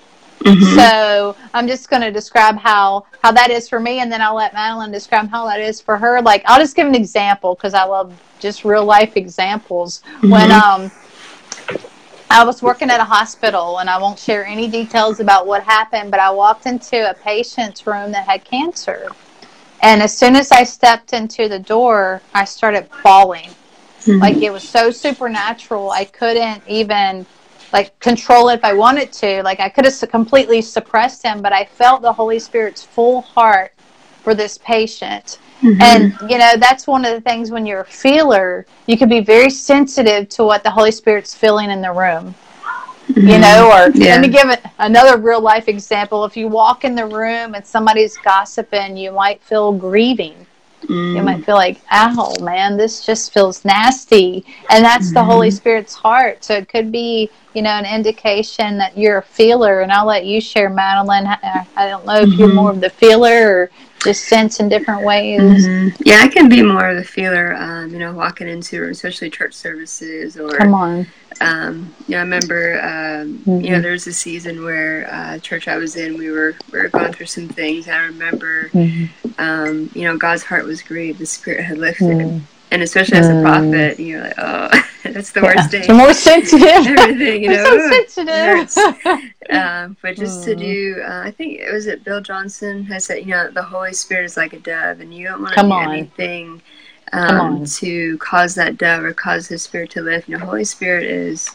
Mm-hmm. 0.41 0.77
So 0.77 1.35
I'm 1.53 1.67
just 1.67 1.89
going 1.89 2.01
to 2.01 2.11
describe 2.11 2.57
how 2.57 3.05
how 3.21 3.31
that 3.33 3.51
is 3.51 3.67
for 3.67 3.79
me, 3.79 3.99
and 3.99 4.11
then 4.11 4.21
I'll 4.21 4.35
let 4.35 4.53
Madeline 4.53 4.91
describe 4.91 5.29
how 5.29 5.45
that 5.47 5.59
is 5.59 5.81
for 5.81 5.97
her. 5.97 6.21
Like 6.21 6.43
I'll 6.45 6.59
just 6.59 6.75
give 6.75 6.87
an 6.87 6.95
example 6.95 7.55
because 7.55 7.73
I 7.73 7.83
love 7.83 8.17
just 8.39 8.63
real 8.63 8.85
life 8.85 9.17
examples. 9.17 10.01
Mm-hmm. 10.01 10.29
When 10.29 10.51
um 10.51 10.91
I 12.31 12.45
was 12.45 12.61
working 12.61 12.89
at 12.89 12.99
a 12.99 13.03
hospital, 13.03 13.79
and 13.79 13.89
I 13.89 13.97
won't 13.97 14.19
share 14.19 14.45
any 14.45 14.69
details 14.69 15.19
about 15.19 15.47
what 15.47 15.63
happened, 15.63 16.11
but 16.11 16.19
I 16.19 16.29
walked 16.29 16.67
into 16.67 17.09
a 17.09 17.13
patient's 17.13 17.85
room 17.85 18.11
that 18.11 18.25
had 18.25 18.45
cancer, 18.45 19.09
and 19.81 20.01
as 20.01 20.17
soon 20.17 20.35
as 20.35 20.51
I 20.51 20.63
stepped 20.63 21.13
into 21.13 21.47
the 21.47 21.59
door, 21.59 22.21
I 22.33 22.45
started 22.45 22.89
bawling. 23.03 23.49
Mm-hmm. 24.01 24.19
Like 24.19 24.37
it 24.37 24.51
was 24.51 24.67
so 24.67 24.91
supernatural, 24.91 25.91
I 25.91 26.05
couldn't 26.05 26.63
even 26.67 27.25
like 27.71 27.97
control 27.99 28.49
it 28.49 28.55
if 28.55 28.63
I 28.63 28.73
wanted 28.73 29.11
to. 29.13 29.43
Like 29.43 29.59
I 29.59 29.69
could 29.69 29.85
have 29.85 30.09
completely 30.09 30.61
suppressed 30.61 31.23
him, 31.23 31.41
but 31.41 31.53
I 31.53 31.65
felt 31.65 32.01
the 32.01 32.13
Holy 32.13 32.39
Spirit's 32.39 32.83
full 32.83 33.21
heart 33.21 33.73
for 34.23 34.33
this 34.33 34.57
patient. 34.57 35.39
Mm-hmm. 35.61 35.81
And 35.81 36.31
you 36.31 36.37
know, 36.37 36.53
that's 36.57 36.87
one 36.87 37.05
of 37.05 37.13
the 37.13 37.21
things 37.21 37.51
when 37.51 37.65
you're 37.65 37.81
a 37.81 37.85
feeler, 37.85 38.65
you 38.87 38.97
can 38.97 39.09
be 39.09 39.19
very 39.19 39.49
sensitive 39.49 40.29
to 40.29 40.43
what 40.43 40.63
the 40.63 40.71
Holy 40.71 40.91
Spirit's 40.91 41.35
feeling 41.35 41.69
in 41.69 41.81
the 41.81 41.91
room. 41.91 42.33
Mm-hmm. 43.09 43.27
You 43.27 43.39
know, 43.39 43.67
or 43.67 43.89
yeah. 43.95 44.15
let 44.15 44.21
me 44.21 44.27
give 44.27 44.49
it 44.49 44.63
another 44.77 45.17
real 45.17 45.41
life 45.41 45.67
example. 45.67 46.25
If 46.25 46.37
you 46.37 46.47
walk 46.47 46.85
in 46.85 46.93
the 46.93 47.07
room 47.07 47.55
and 47.55 47.65
somebody's 47.65 48.15
gossiping, 48.17 48.95
you 48.95 49.11
might 49.11 49.41
feel 49.41 49.71
grieving. 49.71 50.45
Mm. 50.83 51.15
You 51.15 51.23
might 51.23 51.43
feel 51.43 51.55
like, 51.55 51.81
ow, 51.91 52.33
man, 52.41 52.77
this 52.77 53.05
just 53.05 53.33
feels 53.33 53.65
nasty. 53.65 54.45
And 54.69 54.83
that's 54.83 55.07
mm-hmm. 55.07 55.15
the 55.15 55.23
Holy 55.23 55.51
Spirit's 55.51 55.93
heart. 55.93 56.43
So 56.43 56.55
it 56.55 56.69
could 56.69 56.91
be, 56.91 57.29
you 57.53 57.61
know, 57.61 57.71
an 57.71 57.85
indication 57.85 58.77
that 58.77 58.97
you're 58.97 59.17
a 59.17 59.23
feeler. 59.23 59.81
And 59.81 59.91
I'll 59.91 60.05
let 60.05 60.25
you 60.25 60.39
share, 60.39 60.69
Madeline. 60.69 61.25
I, 61.27 61.65
don't 61.87 62.05
know 62.05 62.21
if 62.21 62.29
mm-hmm. 62.29 62.39
you're 62.39 62.53
more 62.53 62.69
of 62.69 62.79
the 62.79 62.89
feeler 62.89 63.49
or 63.49 63.71
just 64.03 64.25
sense 64.25 64.59
in 64.59 64.69
different 64.69 65.03
ways. 65.03 65.41
Mm-hmm. 65.41 66.01
Yeah, 66.05 66.21
I 66.21 66.27
can 66.27 66.49
be 66.49 66.61
more 66.61 66.89
of 66.89 66.97
the 66.97 67.03
feeler, 67.03 67.55
um, 67.55 67.91
you 67.91 67.99
know, 67.99 68.13
walking 68.13 68.47
into 68.47 68.83
especially 68.85 69.29
church 69.29 69.53
services 69.53 70.37
or. 70.37 70.51
Come 70.51 70.73
on. 70.73 71.07
Um, 71.41 71.95
you 72.07 72.13
know, 72.13 72.17
I 72.17 72.21
remember, 72.21 72.81
um, 72.81 73.37
mm-hmm. 73.37 73.51
you 73.51 73.57
know, 73.57 73.75
mm-hmm. 73.75 73.81
there 73.83 73.91
was 73.93 74.07
a 74.07 74.13
season 74.13 74.63
where 74.63 75.07
uh, 75.09 75.39
church 75.39 75.67
I 75.67 75.77
was 75.77 75.95
in, 75.95 76.17
we 76.17 76.31
were 76.31 76.55
we 76.71 76.79
were 76.79 76.89
going 76.89 77.13
through 77.13 77.27
some 77.27 77.47
things. 77.47 77.87
I 77.87 77.99
remember, 78.05 78.69
mm-hmm. 78.69 79.31
um, 79.37 79.89
you 79.93 80.03
know, 80.03 80.17
God's 80.17 80.43
heart 80.43 80.65
was 80.65 80.81
grieved, 80.81 81.19
the 81.19 81.25
spirit 81.25 81.63
had 81.63 81.77
lifted, 81.77 82.17
mm-hmm. 82.17 82.45
And 82.71 82.83
especially 82.83 83.17
as 83.17 83.27
a 83.27 83.33
mm. 83.33 83.41
prophet, 83.41 83.99
you're 83.99 84.21
like, 84.21 84.33
oh, 84.37 84.69
that's 85.03 85.31
the 85.31 85.41
yeah. 85.41 85.55
worst 85.55 85.71
thing. 85.71 85.87
The 85.87 85.93
more 85.93 86.13
sensitive, 86.29 86.67
everything, 86.67 87.43
you 87.43 87.49
know, 87.55 87.63
so 87.63 87.89
sensitive. 87.89 89.27
um, 89.49 89.97
but 90.01 90.15
just 90.15 90.43
to 90.43 90.55
mm. 90.55 90.59
do, 90.59 91.01
uh, 91.03 91.21
I 91.25 91.31
think 91.31 91.59
it 91.59 91.71
was 91.71 91.87
it 91.87 92.03
Bill 92.03 92.21
Johnson 92.21 92.83
has 92.85 93.05
said, 93.05 93.19
you 93.19 93.27
know, 93.27 93.49
the 93.49 93.63
Holy 93.63 93.93
Spirit 93.93 94.25
is 94.25 94.37
like 94.37 94.53
a 94.53 94.59
dove, 94.59 94.99
and 94.99 95.13
you 95.13 95.27
don't 95.27 95.41
want 95.41 95.55
to 95.55 95.61
do 95.61 95.71
on. 95.71 95.91
anything 95.91 96.61
um, 97.11 97.65
to 97.65 98.17
cause 98.19 98.55
that 98.55 98.77
dove 98.77 99.03
or 99.03 99.13
cause 99.13 99.47
his 99.47 99.63
spirit 99.63 99.89
to 99.91 100.01
lift. 100.01 100.29
You 100.29 100.37
know, 100.37 100.45
Holy 100.45 100.63
Spirit 100.65 101.05
is 101.05 101.49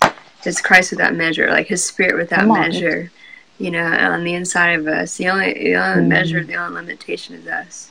is 0.44 0.60
Christ 0.60 0.90
without 0.90 1.14
measure, 1.14 1.48
like 1.48 1.66
his 1.66 1.84
spirit 1.84 2.16
without 2.16 2.46
measure. 2.46 3.10
You 3.58 3.70
know, 3.70 3.84
on 3.84 4.24
the 4.24 4.34
inside 4.34 4.80
of 4.80 4.88
us, 4.88 5.16
the 5.16 5.28
only 5.28 5.52
the 5.54 5.76
only 5.76 6.04
mm. 6.04 6.08
measure, 6.08 6.42
the 6.42 6.56
only 6.56 6.82
limitation 6.82 7.36
is 7.36 7.46
us. 7.46 7.90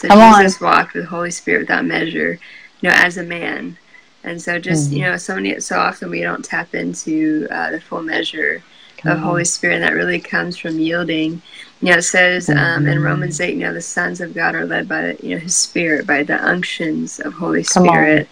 So 0.00 0.08
Come 0.08 0.38
Jesus 0.38 0.60
on. 0.60 0.70
walked 0.70 0.94
with 0.94 1.06
Holy 1.06 1.30
Spirit 1.30 1.60
without 1.60 1.84
measure, 1.84 2.38
you 2.80 2.88
know, 2.88 2.94
as 2.96 3.16
a 3.16 3.22
man. 3.22 3.76
And 4.22 4.40
so, 4.40 4.58
just 4.58 4.90
mm. 4.90 4.96
you 4.96 5.02
know, 5.02 5.16
so 5.16 5.34
many 5.34 5.60
so 5.60 5.78
often 5.78 6.10
we 6.10 6.20
don't 6.20 6.44
tap 6.44 6.74
into 6.74 7.46
uh, 7.50 7.70
the 7.70 7.80
full 7.80 8.02
measure 8.02 8.62
Come 8.98 9.12
of 9.12 9.18
on. 9.18 9.24
Holy 9.24 9.44
Spirit. 9.44 9.76
And 9.76 9.84
that 9.84 9.94
really 9.94 10.20
comes 10.20 10.56
from 10.56 10.78
yielding 10.78 11.42
you 11.82 11.92
know, 11.92 11.98
it 11.98 12.02
says 12.02 12.50
um, 12.50 12.86
in 12.86 13.02
Romans 13.02 13.40
8, 13.40 13.54
you 13.54 13.60
know, 13.60 13.72
the 13.72 13.80
sons 13.80 14.20
of 14.20 14.34
God 14.34 14.54
are 14.54 14.66
led 14.66 14.86
by, 14.86 15.00
the, 15.00 15.26
you 15.26 15.34
know, 15.34 15.40
his 15.40 15.56
spirit, 15.56 16.06
by 16.06 16.22
the 16.22 16.36
unctions 16.46 17.20
of 17.20 17.32
Holy 17.32 17.62
Spirit. 17.62 18.28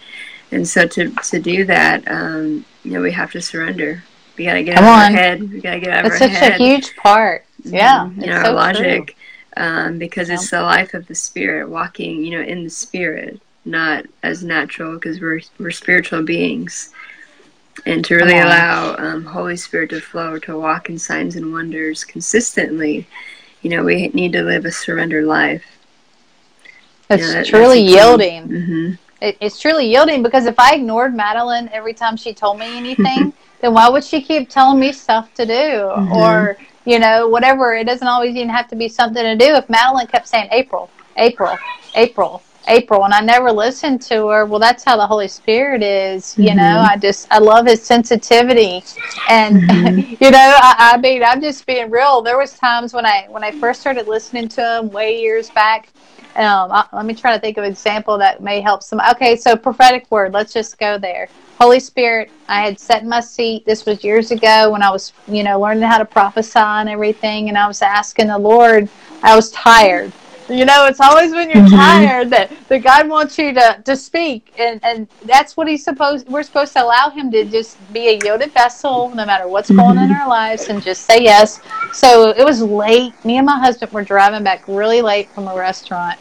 And 0.51 0.67
so 0.67 0.85
to, 0.85 1.09
to 1.09 1.39
do 1.39 1.65
that, 1.65 2.07
um, 2.07 2.63
you 2.83 2.91
know, 2.91 3.01
we 3.01 3.11
have 3.11 3.31
to 3.31 3.41
surrender. 3.41 4.03
We 4.37 4.45
got 4.45 4.53
to 4.53 4.63
get 4.63 4.75
Come 4.75 4.85
out 4.85 5.09
of 5.09 5.15
our 5.15 5.21
head. 5.21 5.41
We 5.41 5.61
got 5.61 5.73
to 5.73 5.79
get 5.79 5.89
out 5.89 6.03
That's 6.03 6.15
of 6.17 6.21
our 6.21 6.27
head. 6.27 6.41
That's 6.41 6.57
such 6.57 6.61
a 6.61 6.63
huge 6.63 6.95
part. 6.95 7.43
Mm-hmm. 7.63 7.75
Yeah. 7.75 7.99
Mm-hmm. 7.99 8.21
You 8.21 8.27
know, 8.27 8.43
so 8.43 8.53
logic. 8.53 9.17
Um, 9.59 9.99
because 9.99 10.29
it's 10.29 10.49
the 10.49 10.61
life 10.61 10.93
of 10.93 11.05
the 11.07 11.15
spirit, 11.15 11.69
walking, 11.69 12.23
you 12.23 12.31
know, 12.31 12.41
in 12.41 12.63
the 12.63 12.69
spirit, 12.69 13.41
not 13.65 14.05
as 14.23 14.41
natural, 14.41 14.93
because 14.93 15.19
we're, 15.19 15.41
we're 15.59 15.71
spiritual 15.71 16.23
beings 16.23 16.93
and 17.85 18.03
to 18.05 18.15
really 18.15 18.37
allow 18.37 18.95
um, 18.97 19.25
Holy 19.25 19.57
Spirit 19.57 19.89
to 19.91 20.01
flow, 20.01 20.39
to 20.39 20.57
walk 20.57 20.89
in 20.89 20.97
signs 20.97 21.35
and 21.35 21.51
wonders 21.51 22.03
consistently, 22.03 23.07
you 23.61 23.69
know, 23.69 23.83
we 23.83 24.07
need 24.09 24.33
to 24.33 24.43
live 24.43 24.65
a 24.65 24.71
surrendered 24.71 25.25
life. 25.25 25.63
It's 27.09 27.23
know, 27.23 27.33
that, 27.33 27.45
truly 27.45 27.81
yielding. 27.81 28.47
Mm-hmm. 28.47 28.93
It, 29.21 29.37
it's 29.41 29.59
truly 29.59 29.87
yielding 29.87 30.23
because 30.23 30.45
if 30.45 30.59
I 30.59 30.75
ignored 30.75 31.15
Madeline 31.15 31.69
every 31.73 31.93
time 31.93 32.15
she 32.15 32.33
told 32.33 32.59
me 32.59 32.77
anything, 32.77 33.33
then 33.61 33.73
why 33.73 33.89
would 33.89 34.03
she 34.03 34.21
keep 34.21 34.49
telling 34.49 34.79
me 34.79 34.91
stuff 34.91 35.33
to 35.35 35.45
do 35.45 35.53
mm-hmm. 35.53 36.13
or 36.13 36.57
you 36.89 36.97
know 36.97 37.27
whatever? 37.27 37.75
It 37.75 37.85
doesn't 37.85 38.07
always 38.07 38.35
even 38.35 38.49
have 38.49 38.67
to 38.69 38.75
be 38.75 38.89
something 38.89 39.21
to 39.21 39.35
do. 39.35 39.53
If 39.53 39.69
Madeline 39.69 40.07
kept 40.07 40.27
saying 40.27 40.49
April, 40.51 40.89
April, 41.17 41.55
April, 41.93 42.41
April, 42.67 43.05
and 43.05 43.13
I 43.13 43.21
never 43.21 43.51
listened 43.51 44.01
to 44.03 44.27
her. 44.29 44.45
Well, 44.45 44.59
that's 44.59 44.83
how 44.83 44.97
the 44.97 45.05
Holy 45.05 45.27
Spirit 45.27 45.83
is. 45.83 46.35
You 46.37 46.49
mm-hmm. 46.49 46.57
know, 46.57 46.79
I 46.89 46.97
just 46.97 47.27
I 47.31 47.37
love 47.37 47.67
His 47.67 47.83
sensitivity, 47.83 48.83
and 49.29 49.61
mm-hmm. 49.61 50.15
you 50.23 50.31
know, 50.31 50.57
I, 50.61 50.93
I 50.93 50.97
mean, 50.97 51.23
I'm 51.23 51.41
just 51.41 51.65
being 51.67 51.91
real. 51.91 52.21
There 52.21 52.37
was 52.37 52.53
times 52.57 52.93
when 52.93 53.05
I 53.05 53.27
when 53.29 53.43
I 53.43 53.51
first 53.51 53.81
started 53.81 54.07
listening 54.07 54.47
to 54.49 54.79
Him 54.79 54.89
way 54.89 55.19
years 55.21 55.51
back. 55.51 55.89
Um, 56.35 56.71
I, 56.71 56.87
let 56.93 57.05
me 57.05 57.13
try 57.13 57.33
to 57.33 57.39
think 57.39 57.57
of 57.57 57.65
an 57.65 57.71
example 57.71 58.17
that 58.17 58.41
may 58.41 58.61
help 58.61 58.81
some. 58.81 58.99
Okay, 59.11 59.35
so 59.35 59.55
prophetic 59.55 60.09
word. 60.09 60.33
Let's 60.33 60.53
just 60.53 60.79
go 60.79 60.97
there. 60.97 61.27
Holy 61.59 61.79
Spirit, 61.79 62.31
I 62.47 62.61
had 62.61 63.01
in 63.01 63.09
my 63.09 63.19
seat. 63.19 63.65
This 63.65 63.85
was 63.85 64.03
years 64.03 64.31
ago 64.31 64.71
when 64.71 64.81
I 64.81 64.89
was, 64.91 65.13
you 65.27 65.43
know, 65.43 65.59
learning 65.59 65.83
how 65.83 65.97
to 65.97 66.05
prophesy 66.05 66.59
and 66.59 66.89
everything, 66.89 67.49
and 67.49 67.57
I 67.57 67.67
was 67.67 67.81
asking 67.81 68.27
the 68.27 68.37
Lord. 68.37 68.87
I 69.21 69.35
was 69.35 69.51
tired 69.51 70.13
you 70.49 70.65
know, 70.65 70.85
it's 70.85 70.99
always 70.99 71.31
when 71.31 71.49
you're 71.49 71.63
mm-hmm. 71.63 71.75
tired 71.75 72.29
that, 72.31 72.51
that 72.67 72.79
God 72.79 73.07
wants 73.07 73.37
you 73.37 73.53
to, 73.53 73.81
to 73.85 73.95
speak. 73.95 74.53
And, 74.57 74.79
and 74.83 75.07
that's 75.25 75.55
what 75.55 75.67
he's 75.67 75.83
supposed, 75.83 76.27
we're 76.27 76.43
supposed 76.43 76.73
to 76.73 76.83
allow 76.83 77.09
him 77.09 77.31
to 77.31 77.45
just 77.45 77.77
be 77.93 78.09
a 78.09 78.19
yielded 78.23 78.51
vessel 78.51 79.09
no 79.09 79.25
matter 79.25 79.47
what's 79.47 79.69
mm-hmm. 79.69 79.79
going 79.79 79.97
on 79.97 80.09
in 80.09 80.15
our 80.15 80.27
lives 80.27 80.67
and 80.67 80.81
just 80.81 81.03
say 81.03 81.21
yes. 81.21 81.61
So 81.93 82.31
it 82.31 82.43
was 82.43 82.61
late. 82.61 83.13
Me 83.23 83.37
and 83.37 83.45
my 83.45 83.59
husband 83.59 83.91
were 83.91 84.03
driving 84.03 84.43
back 84.43 84.67
really 84.67 85.01
late 85.01 85.29
from 85.29 85.47
a 85.47 85.55
restaurant. 85.55 86.19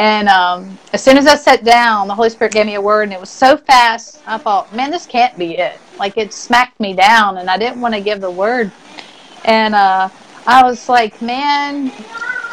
And 0.00 0.30
um, 0.30 0.78
as 0.94 1.04
soon 1.04 1.18
as 1.18 1.26
I 1.26 1.34
sat 1.34 1.62
down, 1.62 2.08
the 2.08 2.14
Holy 2.14 2.30
Spirit 2.30 2.54
gave 2.54 2.64
me 2.64 2.76
a 2.76 2.80
word, 2.80 3.02
and 3.02 3.12
it 3.12 3.20
was 3.20 3.28
so 3.28 3.58
fast. 3.58 4.22
I 4.26 4.38
thought, 4.38 4.74
man, 4.74 4.90
this 4.90 5.04
can't 5.04 5.36
be 5.36 5.58
it. 5.58 5.78
Like 5.98 6.16
it 6.16 6.32
smacked 6.32 6.80
me 6.80 6.94
down, 6.94 7.36
and 7.36 7.50
I 7.50 7.58
didn't 7.58 7.82
want 7.82 7.92
to 7.92 8.00
give 8.00 8.22
the 8.22 8.30
word. 8.30 8.72
And 9.44 9.74
uh, 9.74 10.08
I 10.46 10.62
was 10.62 10.88
like, 10.88 11.20
man, 11.20 11.92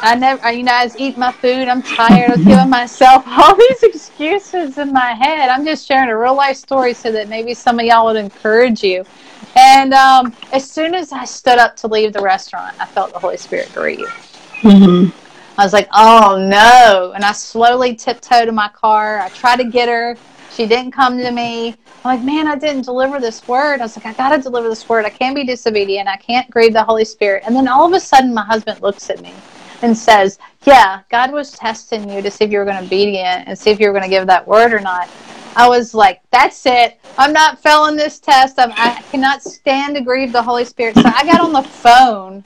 I 0.01 0.15
never, 0.15 0.51
you 0.51 0.63
know, 0.63 0.73
I 0.73 0.91
eating 0.97 1.21
my 1.21 1.31
food. 1.31 1.69
I'm 1.69 1.81
tired. 1.81 2.31
I 2.31 2.35
was 2.35 2.43
giving 2.43 2.69
myself 2.69 3.23
all 3.27 3.55
these 3.55 3.81
excuses 3.81 4.77
in 4.77 4.91
my 4.91 5.13
head. 5.13 5.47
I'm 5.47 5.63
just 5.63 5.87
sharing 5.87 6.09
a 6.09 6.17
real 6.17 6.35
life 6.35 6.57
story 6.57 6.93
so 6.93 7.13
that 7.13 7.29
maybe 7.29 7.53
some 7.53 7.79
of 7.79 7.85
y'all 7.85 8.07
would 8.07 8.17
encourage 8.17 8.83
you. 8.83 9.05
And 9.55 9.93
um, 9.93 10.35
as 10.51 10.69
soon 10.69 10.93
as 10.93 11.13
I 11.13 11.23
stood 11.23 11.59
up 11.59 11.77
to 11.77 11.87
leave 11.87 12.11
the 12.11 12.19
restaurant, 12.19 12.75
I 12.77 12.85
felt 12.87 13.13
the 13.13 13.19
Holy 13.19 13.37
Spirit 13.37 13.71
grieve. 13.73 14.05
Mm-hmm. 14.63 15.26
I 15.57 15.63
was 15.63 15.73
like, 15.73 15.89
oh 15.93 16.37
no. 16.49 17.13
And 17.15 17.25
I 17.25 17.31
slowly 17.31 17.95
tiptoed 17.95 18.45
to 18.45 18.51
my 18.51 18.69
car. 18.69 19.21
I 19.21 19.29
tried 19.29 19.57
to 19.57 19.65
get 19.65 19.89
her. 19.89 20.17
She 20.49 20.67
didn't 20.67 20.91
come 20.91 21.17
to 21.17 21.31
me. 21.31 21.69
I'm 22.03 22.17
like, 22.17 22.23
man, 22.23 22.47
I 22.47 22.55
didn't 22.55 22.85
deliver 22.85 23.19
this 23.19 23.47
word. 23.47 23.81
I 23.81 23.83
was 23.83 23.97
like, 23.97 24.05
I 24.05 24.13
got 24.13 24.35
to 24.35 24.41
deliver 24.41 24.69
this 24.69 24.87
word. 24.87 25.05
I 25.05 25.09
can't 25.09 25.35
be 25.35 25.45
disobedient. 25.45 26.07
I 26.07 26.17
can't 26.17 26.49
grieve 26.51 26.73
the 26.73 26.83
Holy 26.83 27.05
Spirit. 27.05 27.43
And 27.45 27.55
then 27.55 27.67
all 27.67 27.85
of 27.85 27.93
a 27.93 27.99
sudden, 27.99 28.33
my 28.33 28.45
husband 28.45 28.81
looks 28.81 29.09
at 29.09 29.19
me 29.19 29.33
and 29.81 29.97
says, 29.97 30.39
yeah, 30.65 31.01
God 31.09 31.31
was 31.31 31.51
testing 31.53 32.09
you 32.09 32.21
to 32.21 32.31
see 32.31 32.45
if 32.45 32.51
you 32.51 32.59
were 32.59 32.65
going 32.65 32.81
to 32.81 32.87
be 32.87 33.03
obedient 33.03 33.47
and 33.47 33.57
see 33.57 33.71
if 33.71 33.79
you 33.79 33.87
were 33.87 33.93
going 33.93 34.03
to 34.03 34.09
give 34.09 34.27
that 34.27 34.47
word 34.47 34.73
or 34.73 34.79
not. 34.79 35.09
I 35.55 35.67
was 35.67 35.93
like, 35.93 36.21
that's 36.31 36.65
it. 36.65 36.99
I'm 37.17 37.33
not 37.33 37.61
failing 37.61 37.95
this 37.95 38.19
test. 38.19 38.59
I'm, 38.59 38.71
I 38.73 39.01
cannot 39.09 39.41
stand 39.43 39.95
to 39.95 40.01
grieve 40.01 40.31
the 40.31 40.43
Holy 40.43 40.65
Spirit. 40.65 40.97
So 40.97 41.09
I 41.09 41.25
got 41.25 41.41
on 41.41 41.51
the 41.51 41.63
phone 41.63 42.43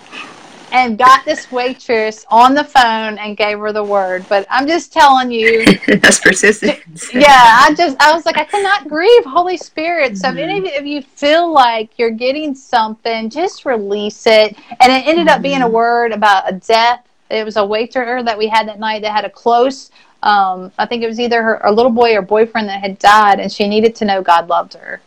and 0.71 0.97
got 0.97 1.25
this 1.25 1.51
waitress 1.51 2.25
on 2.29 2.53
the 2.53 2.63
phone 2.63 3.17
and 3.17 3.35
gave 3.35 3.59
her 3.59 3.71
the 3.71 3.83
word. 3.83 4.25
But 4.29 4.45
I'm 4.49 4.67
just 4.67 4.93
telling 4.93 5.31
you, 5.31 5.65
that's 5.87 6.19
persistence. 6.19 7.09
yeah, 7.13 7.57
I 7.61 7.73
just 7.75 7.97
I 8.01 8.13
was 8.13 8.25
like, 8.25 8.37
I 8.37 8.45
cannot 8.45 8.87
grieve 8.87 9.25
Holy 9.25 9.57
Spirit. 9.57 10.17
So 10.17 10.29
mm-hmm. 10.29 10.37
if 10.37 10.49
any 10.49 10.75
of 10.77 10.85
you 10.85 11.01
feel 11.01 11.51
like 11.51 11.97
you're 11.97 12.11
getting 12.11 12.55
something, 12.55 13.29
just 13.29 13.65
release 13.65 14.25
it. 14.27 14.57
And 14.79 14.91
it 14.91 15.07
ended 15.07 15.27
mm-hmm. 15.27 15.29
up 15.29 15.41
being 15.41 15.61
a 15.61 15.65
mm-hmm. 15.65 15.73
word 15.73 16.11
about 16.11 16.49
a 16.49 16.53
death. 16.53 17.05
It 17.29 17.45
was 17.45 17.57
a 17.57 17.65
waiter 17.65 18.21
that 18.23 18.37
we 18.37 18.47
had 18.47 18.67
that 18.67 18.79
night 18.79 19.01
that 19.03 19.13
had 19.13 19.25
a 19.25 19.29
close. 19.29 19.91
Um, 20.23 20.71
I 20.77 20.85
think 20.85 21.01
it 21.03 21.07
was 21.07 21.19
either 21.19 21.41
her 21.41 21.61
a 21.63 21.71
little 21.71 21.91
boy 21.91 22.15
or 22.15 22.21
boyfriend 22.21 22.67
that 22.69 22.81
had 22.81 22.99
died, 22.99 23.39
and 23.39 23.51
she 23.51 23.67
needed 23.67 23.95
to 23.95 24.05
know 24.05 24.21
God 24.21 24.49
loved 24.49 24.73
her. 24.75 25.01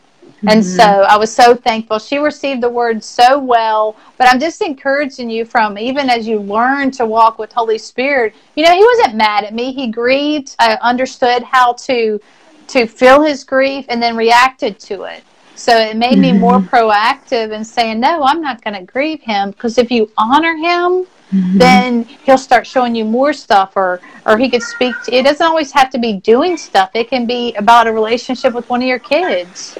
And 0.48 0.62
mm-hmm. 0.62 0.76
so 0.76 0.84
I 0.84 1.16
was 1.16 1.34
so 1.34 1.54
thankful. 1.54 1.98
She 1.98 2.18
received 2.18 2.62
the 2.62 2.68
word 2.68 3.02
so 3.02 3.38
well. 3.38 3.96
But 4.18 4.28
I'm 4.28 4.40
just 4.40 4.62
encouraging 4.62 5.30
you 5.30 5.44
from 5.44 5.78
even 5.78 6.10
as 6.10 6.26
you 6.26 6.40
learn 6.40 6.90
to 6.92 7.06
walk 7.06 7.38
with 7.38 7.52
Holy 7.52 7.78
Spirit, 7.78 8.34
you 8.54 8.64
know, 8.64 8.72
he 8.72 8.84
wasn't 8.84 9.16
mad 9.16 9.44
at 9.44 9.54
me. 9.54 9.72
He 9.72 9.88
grieved. 9.88 10.54
I 10.58 10.78
understood 10.82 11.42
how 11.42 11.72
to 11.72 12.20
to 12.66 12.86
feel 12.86 13.22
his 13.22 13.44
grief 13.44 13.84
and 13.88 14.02
then 14.02 14.16
reacted 14.16 14.78
to 14.80 15.04
it. 15.04 15.22
So 15.54 15.76
it 15.76 15.96
made 15.96 16.12
mm-hmm. 16.12 16.20
me 16.20 16.32
more 16.32 16.58
mm-hmm. 16.58 16.74
proactive 16.74 17.52
in 17.52 17.64
saying, 17.64 18.00
No, 18.00 18.22
I'm 18.22 18.40
not 18.40 18.62
gonna 18.62 18.84
grieve 18.84 19.22
him 19.22 19.50
because 19.50 19.78
if 19.78 19.90
you 19.90 20.10
honor 20.16 20.56
him, 20.56 21.06
Mm-hmm. 21.32 21.58
then 21.58 22.02
he'll 22.04 22.38
start 22.38 22.64
showing 22.66 22.94
you 22.94 23.04
more 23.04 23.32
stuff 23.32 23.72
or 23.76 24.00
or 24.24 24.36
he 24.36 24.48
could 24.48 24.62
speak 24.62 24.94
to 25.04 25.12
it 25.12 25.24
doesn't 25.24 25.44
always 25.44 25.72
have 25.72 25.88
to 25.90 25.98
be 25.98 26.12
doing 26.12 26.56
stuff 26.56 26.90
it 26.94 27.08
can 27.08 27.26
be 27.26 27.54
about 27.54 27.86
a 27.86 27.92
relationship 27.92 28.52
with 28.52 28.68
one 28.68 28.82
of 28.82 28.86
your 28.86 28.98
kids 29.00 29.76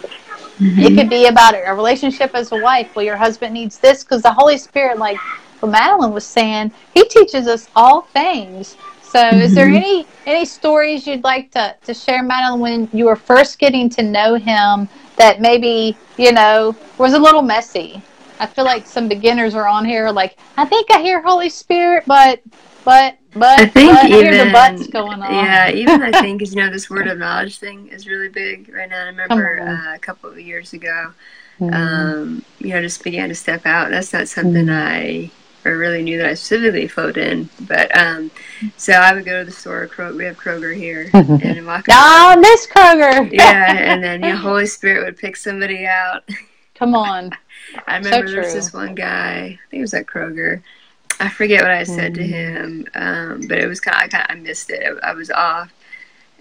Mm-hmm. 0.59 0.80
It 0.80 0.96
could 0.96 1.11
be 1.11 1.26
about 1.26 1.55
a 1.55 1.74
relationship 1.74 2.34
as 2.34 2.52
a 2.52 2.57
wife. 2.61 2.94
Well, 2.94 3.05
your 3.05 3.16
husband 3.16 3.55
needs 3.55 3.78
this 3.78 4.05
because 4.05 4.22
the 4.22 4.32
Holy 4.32 4.57
Spirit, 4.57 4.98
like 4.98 5.18
what 5.61 5.70
Madeline 5.70 6.12
was 6.12 6.24
saying, 6.24 6.72
He 6.94 7.05
teaches 7.09 7.48
us 7.48 7.68
all 7.74 8.02
things. 8.02 8.76
So, 9.02 9.18
mm-hmm. 9.18 9.40
is 9.40 9.55
there 9.55 9.66
mm-hmm. 9.66 9.76
any 9.76 10.07
any 10.26 10.44
stories 10.44 11.07
you'd 11.07 11.24
like 11.24 11.50
to 11.52 11.74
to 11.84 11.94
share, 11.94 12.22
Madeline, 12.22 12.61
when 12.61 12.88
you 12.92 13.07
were 13.07 13.16
first 13.16 13.59
getting 13.59 13.88
to 13.90 14.02
know 14.02 14.34
Him 14.34 14.88
that 15.16 15.40
maybe 15.40 15.96
you 16.16 16.32
know 16.32 16.76
was 16.98 17.14
a 17.14 17.18
little 17.18 17.42
messy? 17.42 18.02
I 18.40 18.46
feel 18.46 18.64
like 18.64 18.86
some 18.86 19.09
beginners 19.09 19.55
are 19.55 19.66
on 19.66 19.84
here 19.84 20.11
like, 20.11 20.38
I 20.57 20.64
think 20.64 20.90
I 20.90 21.00
hear 21.00 21.22
Holy 21.22 21.48
Spirit, 21.48 22.05
but 22.07 22.40
but 22.84 23.16
But 23.35 23.61
I 23.61 23.66
think 23.66 23.93
but 23.93 24.11
even 24.11 24.47
the 24.47 24.53
butts 24.53 24.87
going 24.87 25.22
on. 25.22 25.35
Yeah, 25.35 25.70
even 25.70 26.03
I 26.03 26.20
think 26.20 26.43
is 26.43 26.55
you 26.55 26.62
know 26.62 26.70
this 26.70 26.89
word 26.89 27.09
of 27.09 27.18
knowledge 27.24 27.59
thing 27.59 27.89
is 27.89 28.07
really 28.07 28.28
big 28.28 28.72
right 28.72 28.89
now. 28.89 29.03
I 29.03 29.07
remember 29.07 29.61
uh, 29.61 29.95
a 29.95 29.99
couple 29.99 30.30
of 30.30 30.39
years 30.39 30.72
ago, 30.72 31.12
mm. 31.59 31.74
um, 31.74 32.45
you 32.61 32.70
know, 32.70 32.80
just 32.80 33.03
began 33.03 33.28
to 33.28 33.35
step 33.35 33.66
out. 33.66 33.91
That's 33.91 34.12
not 34.12 34.28
something 34.28 34.66
mm. 34.66 34.72
I 34.72 35.30
or 35.64 35.78
really 35.78 36.03
knew 36.03 36.18
that 36.18 36.26
I 36.26 36.35
specifically 36.35 36.87
flowed 36.87 37.16
in. 37.16 37.49
But 37.61 37.97
um, 37.97 38.30
so 38.76 38.93
I 38.93 39.14
would 39.14 39.24
go 39.24 39.41
to 39.41 39.45
the 39.45 39.53
store. 39.53 39.89
we 40.14 40.24
have 40.24 40.37
Kroger 40.37 40.76
here, 40.76 41.11
and 41.14 41.66
walk. 41.66 41.87
Ah, 41.91 42.37
this 42.41 42.66
Kroger. 42.66 43.30
yeah, 43.32 43.74
and 43.74 44.03
then 44.03 44.20
the 44.20 44.37
Holy 44.37 44.66
Spirit 44.66 45.05
would 45.05 45.16
pick 45.16 45.37
somebody 45.37 45.87
out. 45.87 46.28
Come 46.74 46.95
on. 46.95 47.30
I 47.87 47.99
remember 47.99 48.26
so 48.26 48.32
there 48.32 48.43
was 48.43 48.55
this 48.55 48.72
one 48.72 48.95
guy. 48.95 49.37
I 49.37 49.59
think 49.70 49.78
it 49.78 49.80
was 49.80 49.95
at 49.95 50.07
Kroger. 50.07 50.62
I 51.21 51.29
forget 51.29 51.62
what 51.62 51.71
I 51.71 51.85
said 51.85 52.12
mm. 52.12 52.17
to 52.17 52.23
him, 52.23 52.87
um, 52.95 53.47
but 53.49 53.59
it 53.59 53.67
was 53.67 53.81
kind 53.81 54.12
of, 54.12 54.21
I 54.29 54.35
missed 54.35 54.71
it. 54.71 54.99
I, 55.03 55.11
I 55.11 55.12
was 55.15 55.31
off. 55.31 55.73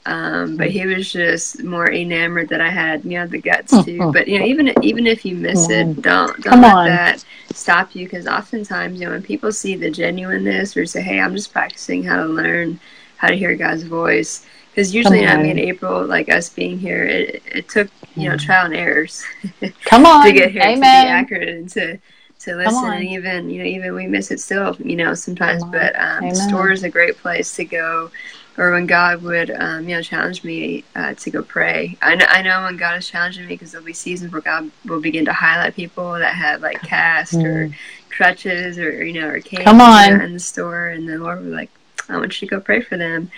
Um, 0.05 0.57
but 0.57 0.69
he 0.69 0.85
was 0.85 1.11
just 1.11 1.63
more 1.63 1.89
enamored 1.89 2.49
that 2.49 2.59
I 2.59 2.69
had, 2.69 3.05
you 3.05 3.11
know, 3.11 3.27
the 3.27 3.39
guts 3.39 3.71
to. 3.85 4.11
But 4.11 4.27
you 4.27 4.37
know, 4.37 4.45
even 4.45 4.73
even 4.83 5.07
if 5.07 5.23
you 5.23 5.35
miss 5.35 5.69
it, 5.69 6.01
don't 6.01 6.41
don't 6.41 6.43
Come 6.43 6.61
let 6.61 6.73
on. 6.73 6.85
that 6.87 7.23
stop 7.53 7.95
you. 7.95 8.05
Because 8.05 8.27
oftentimes, 8.27 8.99
you 8.99 9.05
know, 9.05 9.13
when 9.13 9.23
people 9.23 9.53
see 9.53 9.75
the 9.75 9.89
genuineness 9.89 10.75
or 10.75 10.85
say, 10.85 11.01
"Hey, 11.01 11.21
I'm 11.21 11.33
just 11.33 11.53
practicing 11.53 12.03
how 12.03 12.17
to 12.17 12.25
learn 12.25 12.81
how 13.15 13.29
to 13.29 13.35
hear 13.35 13.55
God's 13.55 13.83
voice," 13.83 14.45
because 14.71 14.93
usually, 14.93 15.25
I 15.25 15.41
mean, 15.41 15.57
April, 15.57 16.05
like 16.05 16.27
us 16.27 16.49
being 16.49 16.77
here, 16.77 17.05
it, 17.05 17.41
it 17.45 17.69
took 17.69 17.87
you 18.17 18.27
know 18.27 18.35
trial 18.35 18.65
and 18.65 18.75
errors. 18.75 19.23
Come 19.85 20.05
on, 20.05 20.25
to 20.25 20.33
get 20.33 20.51
here 20.51 20.63
Amen. 20.63 21.05
to 21.05 21.07
be 21.07 21.13
accurate 21.13 21.47
and 21.47 21.69
to 21.69 21.97
to 22.43 22.55
listen 22.55 22.85
and 22.85 23.07
even 23.07 23.49
you 23.49 23.59
know 23.59 23.65
even 23.65 23.93
we 23.93 24.05
miss 24.05 24.31
it 24.31 24.39
still 24.39 24.75
you 24.83 24.95
know 24.95 25.13
sometimes 25.13 25.63
but 25.65 25.95
um, 25.99 26.33
store 26.35 26.71
is 26.71 26.83
a 26.83 26.89
great 26.89 27.17
place 27.17 27.55
to 27.55 27.63
go 27.63 28.11
or 28.57 28.71
when 28.71 28.85
God 28.85 29.23
would, 29.23 29.51
um, 29.51 29.87
you 29.87 29.95
know, 29.95 30.01
challenge 30.01 30.43
me 30.43 30.83
uh, 30.95 31.13
to 31.15 31.31
go 31.31 31.41
pray. 31.41 31.97
I 32.01 32.15
know, 32.15 32.25
I 32.29 32.41
know 32.41 32.63
when 32.63 32.77
God 32.77 32.97
is 32.97 33.07
challenging 33.07 33.43
me 33.43 33.55
because 33.55 33.71
there'll 33.71 33.85
be 33.85 33.93
seasons 33.93 34.31
where 34.31 34.41
God 34.41 34.69
will 34.85 35.01
begin 35.01 35.25
to 35.25 35.33
highlight 35.33 35.75
people 35.75 36.13
that 36.13 36.35
have 36.35 36.61
like 36.61 36.81
cast 36.81 37.33
mm. 37.33 37.43
or 37.43 37.75
crutches 38.09 38.77
or 38.77 39.03
you 39.03 39.19
know 39.19 39.27
or 39.27 39.39
canes 39.39 39.63
Come 39.63 39.81
on. 39.81 40.11
You 40.11 40.17
know, 40.17 40.23
in 40.25 40.33
the 40.33 40.39
store, 40.39 40.87
and 40.87 41.07
the 41.07 41.17
Lord 41.17 41.41
would 41.41 41.53
like, 41.53 41.71
I 42.09 42.17
want 42.17 42.39
you 42.41 42.47
to 42.47 42.55
go 42.55 42.61
pray 42.61 42.81
for 42.81 42.97
them. 42.97 43.31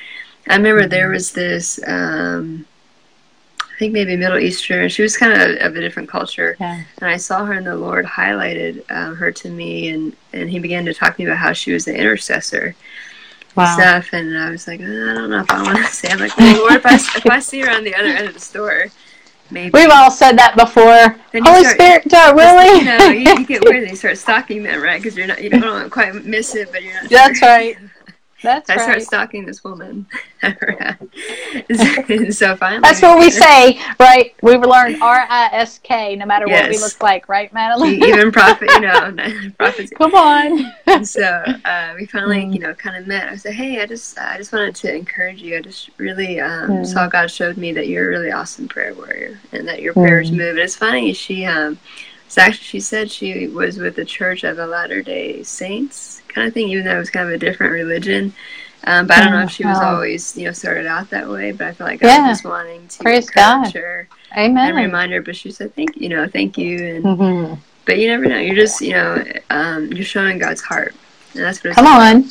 I 0.48 0.58
remember 0.58 0.82
mm-hmm. 0.82 0.90
there 0.90 1.10
was 1.10 1.32
this. 1.32 1.80
Um, 1.88 2.66
I 3.76 3.78
think 3.78 3.92
maybe 3.92 4.16
Middle 4.16 4.40
Eastern. 4.40 4.88
She 4.88 5.02
was 5.02 5.18
kind 5.18 5.34
of 5.34 5.58
of 5.58 5.76
a 5.76 5.82
different 5.82 6.08
culture, 6.08 6.56
yeah. 6.62 6.82
and 7.02 7.10
I 7.10 7.18
saw 7.18 7.44
her, 7.44 7.52
and 7.52 7.68
the 7.68 7.76
Lord 7.76 8.06
highlighted 8.06 8.86
uh, 8.90 9.14
her 9.16 9.34
to 9.34 9.50
me, 9.50 9.90
and 9.90 10.16
and 10.32 10.50
He 10.50 10.60
began 10.60 10.86
to 10.86 10.94
talk 10.94 11.18
to 11.18 11.22
me 11.22 11.28
about 11.28 11.40
how 11.40 11.52
she 11.52 11.74
was 11.74 11.86
an 11.90 11.98
intercessor, 11.98 12.74
wow. 13.56 13.76
stuff, 13.76 14.14
and 14.14 14.38
I 14.38 14.50
was 14.50 14.66
like, 14.66 14.80
I 14.80 14.86
don't 14.86 15.30
know 15.30 15.42
if 15.42 15.52
I 15.52 15.62
want 15.62 15.78
to 15.80 15.84
say. 15.92 16.08
I'm 16.08 16.20
like, 16.20 16.38
well, 16.38 16.58
Lord, 16.58 16.74
if 16.76 16.86
I 16.86 16.96
if 16.96 17.26
I 17.26 17.40
see 17.40 17.60
her 17.60 17.70
on 17.70 17.84
the 17.84 17.94
other 17.94 18.08
end 18.08 18.30
of 18.30 18.34
the 18.34 18.40
store, 18.40 18.86
maybe. 19.52 19.72
We've 19.74 19.92
all 19.92 20.10
said 20.10 20.38
that 20.38 20.56
before. 20.56 21.20
Holy 21.44 21.64
start, 21.64 21.76
Spirit, 21.76 22.04
don't 22.06 22.38
really. 22.38 22.80
You 22.80 22.86
know, 22.86 23.08
you, 23.10 23.40
you, 23.40 23.46
get 23.46 23.66
weird 23.66 23.76
and 23.84 23.92
you 23.92 23.98
start 23.98 24.18
stalking 24.18 24.64
them, 24.64 24.82
right? 24.82 25.02
Because 25.02 25.18
you're 25.18 25.28
not, 25.28 25.44
you 25.44 25.50
don't 25.50 25.90
quite 25.90 26.16
miss 26.24 26.56
it, 26.56 26.72
but 26.72 26.82
you're 26.82 26.94
not. 26.94 27.10
That's 27.10 27.40
sure. 27.40 27.50
right. 27.50 27.78
That's 28.44 28.70
I 28.70 28.76
right. 28.76 28.84
start 28.84 29.02
stalking 29.02 29.46
this 29.46 29.64
woman. 29.64 30.06
so 30.44 30.54
finally, 32.56 32.82
that's 32.82 33.02
what 33.02 33.18
we 33.18 33.32
say, 33.32 33.80
right? 34.00 34.36
We've 34.42 34.62
learned 34.62 35.02
R 35.02 35.26
I 35.30 35.50
S 35.54 35.80
K, 35.80 36.16
no 36.16 36.26
matter 36.26 36.46
yes. 36.48 36.64
what 36.64 36.72
we 36.72 36.78
look 36.78 37.02
like, 37.02 37.30
right, 37.30 37.52
Madeline? 37.54 38.04
Even 38.04 38.32
prophet, 38.32 38.70
you 38.70 38.82
know, 38.82 39.16
prophets. 39.58 39.92
Come 39.98 40.14
on. 40.14 40.74
and 40.86 41.08
so 41.08 41.24
uh, 41.24 41.94
we 41.98 42.06
finally, 42.06 42.44
mm. 42.44 42.54
you 42.54 42.60
know, 42.60 42.74
kind 42.74 42.98
of 42.98 43.08
met. 43.08 43.30
I 43.30 43.38
said, 43.38 43.54
"Hey, 43.54 43.82
I 43.82 43.86
just, 43.86 44.20
I 44.20 44.38
just 44.38 44.52
wanted 44.52 44.76
to 44.76 44.94
encourage 44.94 45.42
you. 45.42 45.58
I 45.58 45.62
just 45.62 45.90
really 45.98 46.42
um, 46.42 46.70
mm. 46.70 46.86
saw 46.86 47.08
God 47.08 47.32
showed 47.32 47.58
me 47.58 47.72
that 47.74 47.88
you're 47.88 48.08
a 48.08 48.10
really 48.10 48.32
awesome 48.32 48.68
prayer 48.68 48.94
warrior, 48.94 49.40
and 49.54 49.68
that 49.68 49.82
your 49.82 49.94
prayers 49.94 50.30
mm. 50.30 50.38
move." 50.38 50.52
And 50.52 50.60
it's 50.60 50.76
funny, 50.76 51.14
she, 51.14 51.46
um, 51.46 51.80
so 52.36 52.42
actually, 52.42 52.66
she 52.66 52.80
said 52.82 53.10
she 53.10 53.48
was 53.48 53.78
with 53.78 53.96
the 53.96 54.04
Church 54.04 54.44
of 54.44 54.58
the 54.58 54.68
Latter 54.68 55.02
Day 55.02 55.42
Saints 55.44 56.22
kind 56.28 56.46
of 56.46 56.54
thing, 56.54 56.68
even 56.68 56.84
though 56.84 56.98
it 56.98 57.00
was 57.00 57.10
kind 57.10 57.30
of 57.30 57.34
a 57.34 57.38
different 57.38 57.72
religion. 57.72 58.34
Um, 58.84 59.08
but 59.08 59.16
I 59.16 59.24
don't 59.24 59.32
know 59.32 59.44
if 59.44 59.52
she 59.52 59.66
was 59.66 59.80
always, 59.80 60.36
you 60.36 60.44
know, 60.44 60.52
started 60.52 60.86
out 60.86 61.10
that 61.12 61.30
way. 61.30 61.54
But 61.54 61.68
I 61.68 61.72
feel 61.72 61.88
like 61.88 62.02
yeah. 62.02 62.10
I 62.10 62.28
was 62.28 62.40
just 62.40 62.44
wanting 62.44 62.90
to 62.90 63.04
Praise 63.04 63.30
encourage 63.30 63.74
God. 63.74 63.74
her 63.76 64.10
Amen. 64.38 64.68
and 64.68 64.76
remind 64.76 65.14
her. 65.14 65.22
But 65.22 65.38
she 65.38 65.50
said, 65.50 65.74
"Thank 65.76 65.96
you 65.96 66.02
you 66.02 66.10
know, 66.10 66.28
thank 66.28 66.58
you." 66.58 66.96
And 66.96 67.06
mm-hmm. 67.06 67.54
but 67.86 68.00
you 68.00 68.10
never 68.10 68.26
know. 68.26 68.38
You're 68.38 68.54
just, 68.54 68.82
you 68.82 68.92
know, 68.92 69.24
um, 69.50 69.94
you're 69.94 70.04
showing 70.04 70.38
God's 70.38 70.62
heart, 70.62 70.94
and 71.36 71.42
that's 71.42 71.64
what. 71.64 71.74
Come 71.74 71.88
on. 71.88 72.26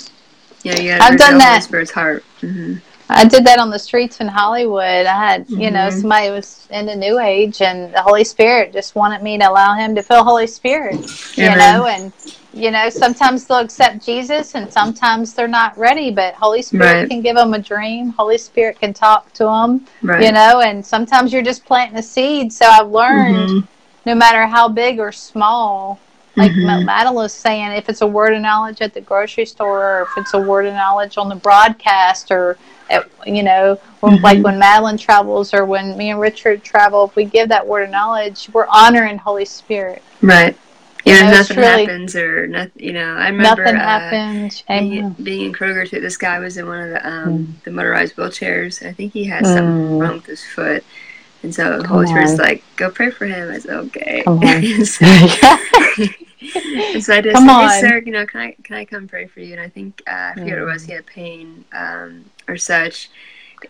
Yeah, 0.65 0.79
you 0.81 0.93
I've 1.01 1.17
done 1.17 1.39
that. 1.39 1.63
Spirit's 1.63 1.93
heart. 1.93 2.23
Mm-hmm. 2.43 2.75
I 3.09 3.27
did 3.27 3.45
that 3.45 3.59
on 3.59 3.71
the 3.71 3.79
streets 3.79 4.21
in 4.21 4.29
Hollywood. 4.29 5.07
I 5.07 5.15
had, 5.15 5.49
you 5.51 5.57
mm-hmm. 5.57 5.75
know, 5.75 5.91
somebody 5.91 6.31
was 6.31 6.67
in 6.71 6.87
the 6.87 6.97
New 6.97 7.19
Age, 7.19 7.61
and 7.61 7.93
the 7.93 8.01
Holy 8.01 8.25
Spirit 8.25 8.73
just 8.73 8.95
wanted 8.95 9.23
me 9.23 9.39
to 9.39 9.49
allow 9.49 9.75
him 9.75 9.95
to 9.95 10.03
feel 10.03 10.25
Holy 10.25 10.47
Spirit, 10.47 10.97
you 11.37 11.45
know, 11.45 11.87
and 11.87 12.13
you 12.55 12.71
know, 12.71 12.89
sometimes 12.89 13.47
they'll 13.47 13.59
accept 13.59 14.05
Jesus, 14.05 14.55
and 14.55 14.73
sometimes 14.73 15.35
they're 15.35 15.49
not 15.49 15.77
ready. 15.77 16.11
But 16.11 16.35
Holy 16.35 16.63
Spirit 16.63 16.85
right. 16.85 17.09
can 17.11 17.21
give 17.21 17.37
them 17.37 17.53
a 17.53 17.59
dream. 17.59 18.11
Holy 18.11 18.39
Spirit 18.39 18.81
can 18.81 18.95
talk 18.95 19.33
to 19.35 19.45
them, 19.45 19.87
right. 20.03 20.25
you 20.25 20.33
know, 20.33 20.61
and 20.61 20.85
sometimes 20.85 21.33
you're 21.33 21.43
just 21.43 21.65
planting 21.65 21.99
a 21.99 22.03
seed. 22.03 22.53
So 22.53 22.67
I've 22.67 22.89
learned, 22.89 23.37
mm-hmm. 23.37 23.67
no 24.07 24.15
matter 24.15 24.47
how 24.47 24.69
big 24.69 24.99
or 25.01 25.11
small, 25.13 26.01
like 26.37 26.53
mm-hmm. 26.53 26.85
Madeline's 26.85 27.33
saying, 27.33 27.73
if 27.73 27.89
it's 27.89 28.01
a 28.01 28.07
word 28.07 28.35
of 28.35 28.41
knowledge 28.41 28.81
at 28.81 28.95
the 28.95 29.01
grocery 29.01 29.47
store, 29.47 30.01
or 30.01 30.03
if 30.03 30.09
it's 30.17 30.35
a 30.35 30.41
word 30.41 30.67
of 30.67 30.75
knowledge 30.75 31.19
on 31.19 31.29
the 31.29 31.37
broadcast, 31.37 32.31
or 32.31 32.57
at, 32.95 33.11
you 33.26 33.42
know, 33.42 33.78
mm-hmm. 34.03 34.22
like 34.22 34.42
when 34.42 34.59
Madeline 34.59 34.97
travels 34.97 35.53
or 35.53 35.64
when 35.64 35.97
me 35.97 36.11
and 36.11 36.20
Richard 36.20 36.62
travel, 36.62 37.05
if 37.05 37.16
we 37.16 37.24
give 37.24 37.49
that 37.49 37.66
word 37.66 37.84
of 37.84 37.90
knowledge, 37.90 38.49
we're 38.53 38.66
honoring 38.66 39.18
Holy 39.18 39.45
Spirit. 39.45 40.03
Right. 40.22 40.57
Yeah, 41.05 41.16
you 41.16 41.24
know, 41.24 41.30
nothing 41.32 41.57
really, 41.59 41.84
happens 41.84 42.16
or 42.16 42.47
nothing. 42.47 42.82
You 42.82 42.92
know, 42.95 43.14
I 43.14 43.28
remember 43.28 43.64
nothing 43.64 43.76
uh, 43.76 43.84
happens. 43.84 44.62
Being, 44.66 45.11
being, 45.11 45.47
in 45.47 45.53
Kroger 45.53 45.86
too. 45.86 46.01
This 46.01 46.16
guy 46.16 46.38
was 46.38 46.57
in 46.57 46.66
one 46.66 46.80
of 46.80 46.90
the 46.90 47.07
um, 47.07 47.28
mm. 47.28 47.64
the 47.64 47.70
motorized 47.70 48.16
wheelchairs. 48.16 48.86
I 48.86 48.92
think 48.92 49.12
he 49.12 49.24
had 49.24 49.45
mm. 49.45 49.55
something 49.55 49.99
wrong 49.99 50.14
with 50.14 50.26
his 50.26 50.42
foot, 50.42 50.82
and 51.42 51.55
so 51.55 51.82
the 51.82 51.86
Holy 51.86 52.07
Spirit's 52.07 52.38
like, 52.38 52.64
"Go 52.76 52.90
pray 52.90 53.11
for 53.11 53.26
him." 53.26 53.51
I 53.51 53.59
said, 53.59 53.74
"Okay." 53.74 54.22
so, 54.84 55.05
and 56.55 57.05
so 57.05 57.14
I 57.14 57.20
just 57.20 57.34
come 57.34 57.49
said, 57.49 57.68
"Hey, 57.68 57.80
sir, 57.80 58.03
you 58.05 58.12
know, 58.12 58.24
can 58.24 58.40
I 58.40 58.57
can 58.62 58.76
I 58.76 58.84
come 58.86 59.07
pray 59.07 59.26
for 59.26 59.40
you?" 59.40 59.53
And 59.53 59.61
I 59.61 59.68
think 59.68 60.03
uh, 60.07 60.11
I 60.11 60.32
forget 60.34 60.49
mm. 60.49 60.61
what 60.61 60.70
it 60.70 60.72
was. 60.72 60.84
He 60.84 60.92
had 60.92 61.05
pain 61.05 61.64
um, 61.72 62.24
or 62.49 62.57
such. 62.57 63.11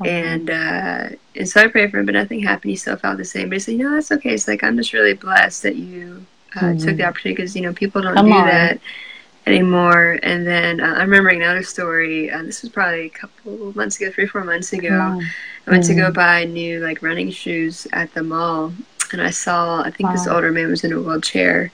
and 0.04 0.50
uh, 0.50 1.08
and 1.36 1.48
so 1.48 1.60
I 1.60 1.68
prayed 1.68 1.90
for 1.90 1.98
him, 1.98 2.06
but 2.06 2.14
nothing 2.14 2.40
happened. 2.40 2.70
He 2.70 2.76
still 2.76 2.96
felt 2.96 3.18
the 3.18 3.24
same. 3.24 3.48
But 3.48 3.56
he 3.56 3.60
said, 3.60 3.72
"You 3.72 3.84
know, 3.84 3.94
that's 3.94 4.10
okay." 4.12 4.34
It's 4.34 4.48
like 4.48 4.64
I'm 4.64 4.76
just 4.76 4.92
really 4.92 5.14
blessed 5.14 5.62
that 5.62 5.76
you 5.76 6.26
uh, 6.56 6.60
mm-hmm. 6.60 6.78
took 6.78 6.86
the 6.86 6.92
mm-hmm. 6.92 7.08
opportunity 7.08 7.36
because 7.36 7.54
you 7.54 7.62
know 7.62 7.72
people 7.72 8.02
don't 8.02 8.14
Come 8.14 8.26
do 8.26 8.32
on. 8.32 8.46
that 8.46 8.80
anymore. 9.46 10.18
And 10.22 10.46
then 10.46 10.80
uh, 10.80 10.94
I'm 10.96 11.10
remembering 11.10 11.42
another 11.42 11.62
story. 11.62 12.30
Uh, 12.30 12.42
this 12.42 12.62
was 12.62 12.70
probably 12.70 13.06
a 13.06 13.10
couple 13.10 13.72
months 13.74 14.00
ago, 14.00 14.10
three 14.10 14.26
four 14.26 14.44
months 14.44 14.72
ago. 14.72 15.20
I 15.66 15.70
went 15.70 15.84
mm-hmm. 15.84 15.92
to 15.92 15.94
go 15.94 16.02
mm-hmm. 16.04 16.12
buy 16.12 16.44
new 16.44 16.80
like 16.80 17.02
running 17.02 17.30
shoes 17.30 17.86
at 17.92 18.12
the 18.14 18.22
mall, 18.22 18.72
and 19.12 19.20
I 19.20 19.30
saw 19.30 19.82
I 19.82 19.90
think 19.90 20.08
wow. 20.08 20.12
this 20.12 20.26
older 20.26 20.50
man 20.50 20.68
was 20.68 20.84
in 20.84 20.92
a 20.92 21.00
wheelchair, 21.00 21.70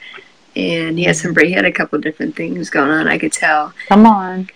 and 0.57 0.99
he 0.99 1.05
had 1.05 1.17
some 1.17 1.35
he 1.37 1.53
had 1.53 1.65
a 1.65 1.73
couple 1.73 1.99
different 1.99 2.37
things 2.37 2.71
going 2.71 2.91
on. 2.91 3.09
I 3.09 3.19
could 3.19 3.33
tell. 3.33 3.73
Come 3.89 4.07
on. 4.07 4.49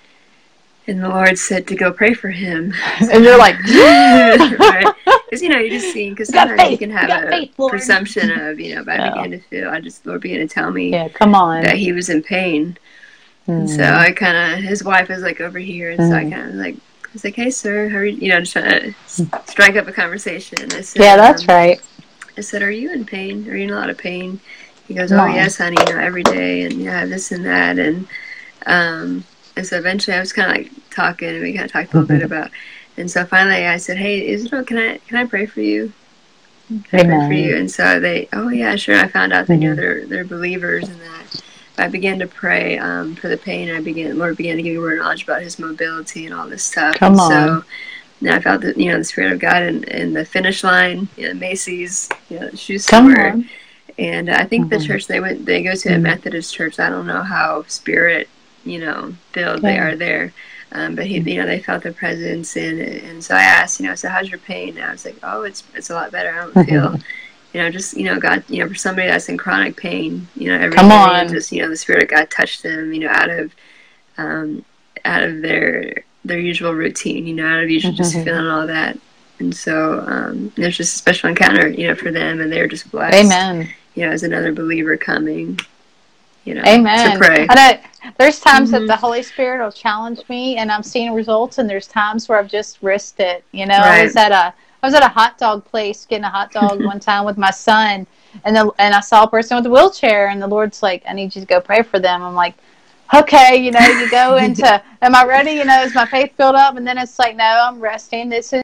And 0.86 1.02
the 1.02 1.08
Lord 1.08 1.38
said 1.38 1.66
to 1.68 1.76
go 1.76 1.92
pray 1.92 2.12
for 2.12 2.28
him. 2.28 2.74
and 3.00 3.24
you're 3.24 3.38
like, 3.38 3.58
right? 3.64 4.94
Because 5.04 5.42
you 5.42 5.48
know 5.48 5.58
you're 5.58 5.80
just 5.80 5.92
seeing. 5.92 6.12
because 6.12 6.28
sometimes 6.28 6.60
faith. 6.60 6.72
you 6.72 6.78
can 6.78 6.90
have 6.90 7.24
a 7.24 7.30
faith, 7.30 7.54
presumption 7.56 8.30
of 8.30 8.60
you 8.60 8.74
know. 8.74 8.84
But 8.84 9.00
I 9.00 9.08
began 9.10 9.30
to 9.30 9.38
feel 9.38 9.70
I 9.70 9.80
just 9.80 10.04
Lord 10.04 10.20
began 10.20 10.46
to 10.46 10.52
tell 10.52 10.70
me, 10.70 10.90
yeah, 10.90 11.08
come 11.08 11.34
on, 11.34 11.62
that 11.64 11.76
he 11.76 11.92
was 11.92 12.10
in 12.10 12.22
pain. 12.22 12.76
Mm. 13.48 13.60
And 13.60 13.70
so 13.70 13.82
mm. 13.82 13.94
I 13.94 14.12
kind 14.12 14.54
of 14.54 14.64
his 14.64 14.84
wife 14.84 15.10
is 15.10 15.22
like 15.22 15.40
over 15.40 15.58
here, 15.58 15.90
and 15.90 16.00
mm. 16.00 16.08
so 16.08 16.16
I 16.16 16.24
mm. 16.24 16.32
kind 16.32 16.50
of 16.50 16.54
like 16.56 16.76
I 16.76 17.08
was 17.14 17.24
like, 17.24 17.34
hey 17.34 17.50
sir, 17.50 17.88
how 17.88 17.98
are 17.98 18.04
you? 18.04 18.18
You 18.18 18.28
know, 18.28 18.40
just 18.40 18.52
trying 18.52 18.92
to 18.92 18.94
strike 19.46 19.76
up 19.76 19.88
a 19.88 19.92
conversation. 19.92 20.70
I 20.72 20.82
said, 20.82 21.02
yeah, 21.02 21.16
that's 21.16 21.48
um, 21.48 21.54
right. 21.54 21.80
I 22.36 22.42
said, 22.42 22.62
are 22.62 22.70
you 22.70 22.92
in 22.92 23.06
pain? 23.06 23.48
Are 23.48 23.56
you 23.56 23.64
in 23.64 23.70
a 23.70 23.76
lot 23.76 23.88
of 23.88 23.96
pain? 23.96 24.38
He 24.86 24.92
goes, 24.92 25.12
oh 25.12 25.26
yes, 25.26 25.56
honey, 25.56 25.76
you 25.86 25.94
know, 25.94 26.00
every 26.00 26.24
day, 26.24 26.64
and 26.64 26.74
yeah, 26.74 27.06
this 27.06 27.32
and 27.32 27.46
that, 27.46 27.78
and 27.78 28.06
um 28.66 29.24
and 29.56 29.66
so 29.66 29.76
eventually 29.76 30.16
I 30.16 30.20
was 30.20 30.32
kind 30.32 30.50
of 30.50 30.56
like 30.56 30.90
talking, 30.90 31.28
and 31.28 31.42
we 31.42 31.52
kind 31.52 31.64
of 31.66 31.72
talked 31.72 31.94
a 31.94 31.98
little 31.98 32.08
mm-hmm. 32.08 32.18
bit 32.18 32.24
about. 32.24 32.50
And 32.96 33.10
so 33.10 33.24
finally 33.24 33.66
I 33.66 33.76
said, 33.76 33.96
"Hey, 33.96 34.26
Israel, 34.26 34.64
can 34.64 34.78
I 34.78 34.98
can 34.98 35.18
I 35.18 35.26
pray 35.26 35.46
for 35.46 35.60
you? 35.60 35.92
Can 36.68 37.00
I 37.00 37.04
pray 37.04 37.26
for 37.26 37.32
you?" 37.32 37.56
And 37.56 37.70
so 37.70 38.00
they, 38.00 38.28
oh 38.32 38.48
yeah, 38.48 38.76
sure. 38.76 38.96
I 38.96 39.08
found 39.08 39.32
out 39.32 39.46
that 39.46 39.54
you 39.54 39.60
know 39.60 39.70
mm-hmm. 39.70 39.80
they're 39.80 40.06
they're 40.06 40.24
believers 40.24 40.88
and 40.88 41.00
that. 41.00 41.42
I 41.76 41.88
began 41.88 42.20
to 42.20 42.28
pray 42.28 42.78
um, 42.78 43.16
for 43.16 43.26
the 43.26 43.36
pain. 43.36 43.68
I 43.68 43.80
began, 43.80 44.16
Lord 44.16 44.36
began 44.36 44.56
to 44.56 44.62
give 44.62 44.74
me 44.74 44.78
more 44.78 44.94
knowledge 44.94 45.24
about 45.24 45.42
His 45.42 45.58
mobility 45.58 46.24
and 46.24 46.32
all 46.32 46.48
this 46.48 46.62
stuff. 46.62 46.94
Come 46.94 47.14
and 47.14 47.20
on. 47.20 47.30
So 47.30 47.64
now 48.20 48.36
I 48.36 48.40
felt 48.40 48.62
that 48.62 48.76
you 48.76 48.92
know 48.92 48.98
the 48.98 49.04
Spirit 49.04 49.32
of 49.32 49.40
God 49.40 49.62
in, 49.62 49.84
in 49.84 50.12
the 50.12 50.24
finish 50.24 50.62
line, 50.62 51.08
you 51.16 51.28
know, 51.28 51.34
Macy's, 51.34 52.08
you 52.30 52.38
know, 52.38 52.50
shoe 52.50 52.78
store. 52.78 53.42
And 53.96 54.28
I 54.28 54.44
think 54.44 54.66
mm-hmm. 54.66 54.78
the 54.78 54.84
church 54.84 55.06
they 55.06 55.20
went, 55.20 55.46
they 55.46 55.62
go 55.62 55.74
to 55.74 55.88
a 55.88 55.92
mm-hmm. 55.92 56.02
Methodist 56.02 56.54
church. 56.54 56.78
I 56.78 56.90
don't 56.90 57.06
know 57.06 57.22
how 57.22 57.64
Spirit 57.68 58.28
you 58.64 58.78
know 58.78 59.14
build 59.32 59.62
yeah. 59.62 59.70
they 59.70 59.78
are 59.78 59.96
there 59.96 60.32
um, 60.74 60.96
but 60.96 61.06
he, 61.06 61.18
you 61.18 61.40
know, 61.40 61.46
they 61.46 61.60
felt 61.60 61.84
the 61.84 61.92
presence, 61.92 62.56
and 62.56 62.80
and 62.80 63.22
so 63.22 63.36
I 63.36 63.42
asked, 63.42 63.78
you 63.78 63.86
know, 63.86 63.94
so 63.94 64.08
how's 64.08 64.28
your 64.28 64.40
pain? 64.40 64.70
And 64.70 64.84
I 64.84 64.90
was 64.90 65.04
like, 65.04 65.16
oh, 65.22 65.42
it's 65.42 65.62
it's 65.74 65.90
a 65.90 65.94
lot 65.94 66.10
better. 66.10 66.30
I 66.30 66.46
don't 66.46 66.66
feel, 66.66 66.96
you 67.54 67.60
know, 67.60 67.70
just 67.70 67.96
you 67.96 68.04
know, 68.04 68.18
God, 68.18 68.42
you 68.48 68.58
know, 68.58 68.68
for 68.68 68.74
somebody 68.74 69.06
that's 69.06 69.28
in 69.28 69.38
chronic 69.38 69.76
pain, 69.76 70.26
you 70.34 70.48
know, 70.48 70.56
every 70.56 70.76
Come 70.76 70.90
on. 70.90 71.28
just 71.28 71.52
you 71.52 71.62
know, 71.62 71.68
the 71.68 71.76
Spirit 71.76 72.02
of 72.02 72.08
God 72.08 72.28
touched 72.28 72.64
them, 72.64 72.92
you 72.92 73.00
know, 73.00 73.08
out 73.08 73.30
of, 73.30 73.54
um, 74.18 74.64
out 75.04 75.22
of 75.22 75.42
their 75.42 76.02
their 76.24 76.40
usual 76.40 76.74
routine, 76.74 77.28
you 77.28 77.34
know, 77.34 77.46
out 77.46 77.62
of 77.62 77.70
usual 77.70 77.92
just 77.92 78.14
feeling 78.14 78.48
all 78.48 78.66
that, 78.66 78.98
and 79.38 79.54
so 79.54 80.04
um, 80.08 80.52
there's 80.56 80.76
just 80.76 80.96
a 80.96 80.98
special 80.98 81.28
encounter, 81.28 81.68
you 81.68 81.86
know, 81.86 81.94
for 81.94 82.10
them, 82.10 82.40
and 82.40 82.52
they're 82.52 82.66
just 82.66 82.90
blessed. 82.90 83.14
Amen. 83.14 83.68
You 83.94 84.06
know, 84.06 84.10
as 84.10 84.24
another 84.24 84.52
believer 84.52 84.96
coming, 84.96 85.60
you 86.44 86.54
know, 86.54 86.62
Amen. 86.66 87.12
to 87.12 87.18
pray. 87.18 87.40
And 87.42 87.52
I, 87.52 87.80
there's 88.18 88.40
times 88.40 88.70
mm-hmm. 88.70 88.86
that 88.86 88.86
the 88.86 88.96
Holy 88.96 89.22
Spirit 89.22 89.64
will 89.64 89.72
challenge 89.72 90.20
me, 90.28 90.56
and 90.56 90.70
I'm 90.70 90.82
seeing 90.82 91.12
results, 91.14 91.58
and 91.58 91.68
there's 91.68 91.86
times 91.86 92.28
where 92.28 92.38
I've 92.38 92.50
just 92.50 92.78
risked 92.82 93.20
it. 93.20 93.44
You 93.52 93.66
know, 93.66 93.78
right. 93.78 94.00
I 94.00 94.04
was 94.04 94.16
at 94.16 94.32
a 94.32 94.54
I 94.82 94.86
was 94.86 94.94
at 94.94 95.02
a 95.02 95.08
hot 95.08 95.38
dog 95.38 95.64
place 95.64 96.04
getting 96.04 96.24
a 96.24 96.30
hot 96.30 96.52
dog 96.52 96.84
one 96.84 97.00
time 97.00 97.24
with 97.24 97.38
my 97.38 97.50
son, 97.50 98.06
and 98.44 98.56
the, 98.56 98.70
and 98.78 98.94
I 98.94 99.00
saw 99.00 99.24
a 99.24 99.30
person 99.30 99.56
with 99.56 99.66
a 99.66 99.70
wheelchair, 99.70 100.28
and 100.28 100.40
the 100.40 100.46
Lord's 100.46 100.82
like, 100.82 101.02
"I 101.08 101.14
need 101.14 101.34
you 101.34 101.40
to 101.40 101.46
go 101.46 101.60
pray 101.60 101.82
for 101.82 101.98
them." 101.98 102.22
I'm 102.22 102.34
like, 102.34 102.54
"Okay, 103.14 103.56
you 103.56 103.70
know, 103.70 103.80
you 103.80 104.10
go 104.10 104.36
into, 104.44 104.82
am 105.02 105.14
I 105.14 105.24
ready? 105.24 105.52
You 105.52 105.64
know, 105.64 105.82
is 105.82 105.94
my 105.94 106.06
faith 106.06 106.32
built 106.36 106.54
up?" 106.54 106.76
And 106.76 106.86
then 106.86 106.98
it's 106.98 107.18
like, 107.18 107.36
"No, 107.36 107.44
I'm 107.44 107.80
resting. 107.80 108.28
This 108.28 108.52
is 108.52 108.62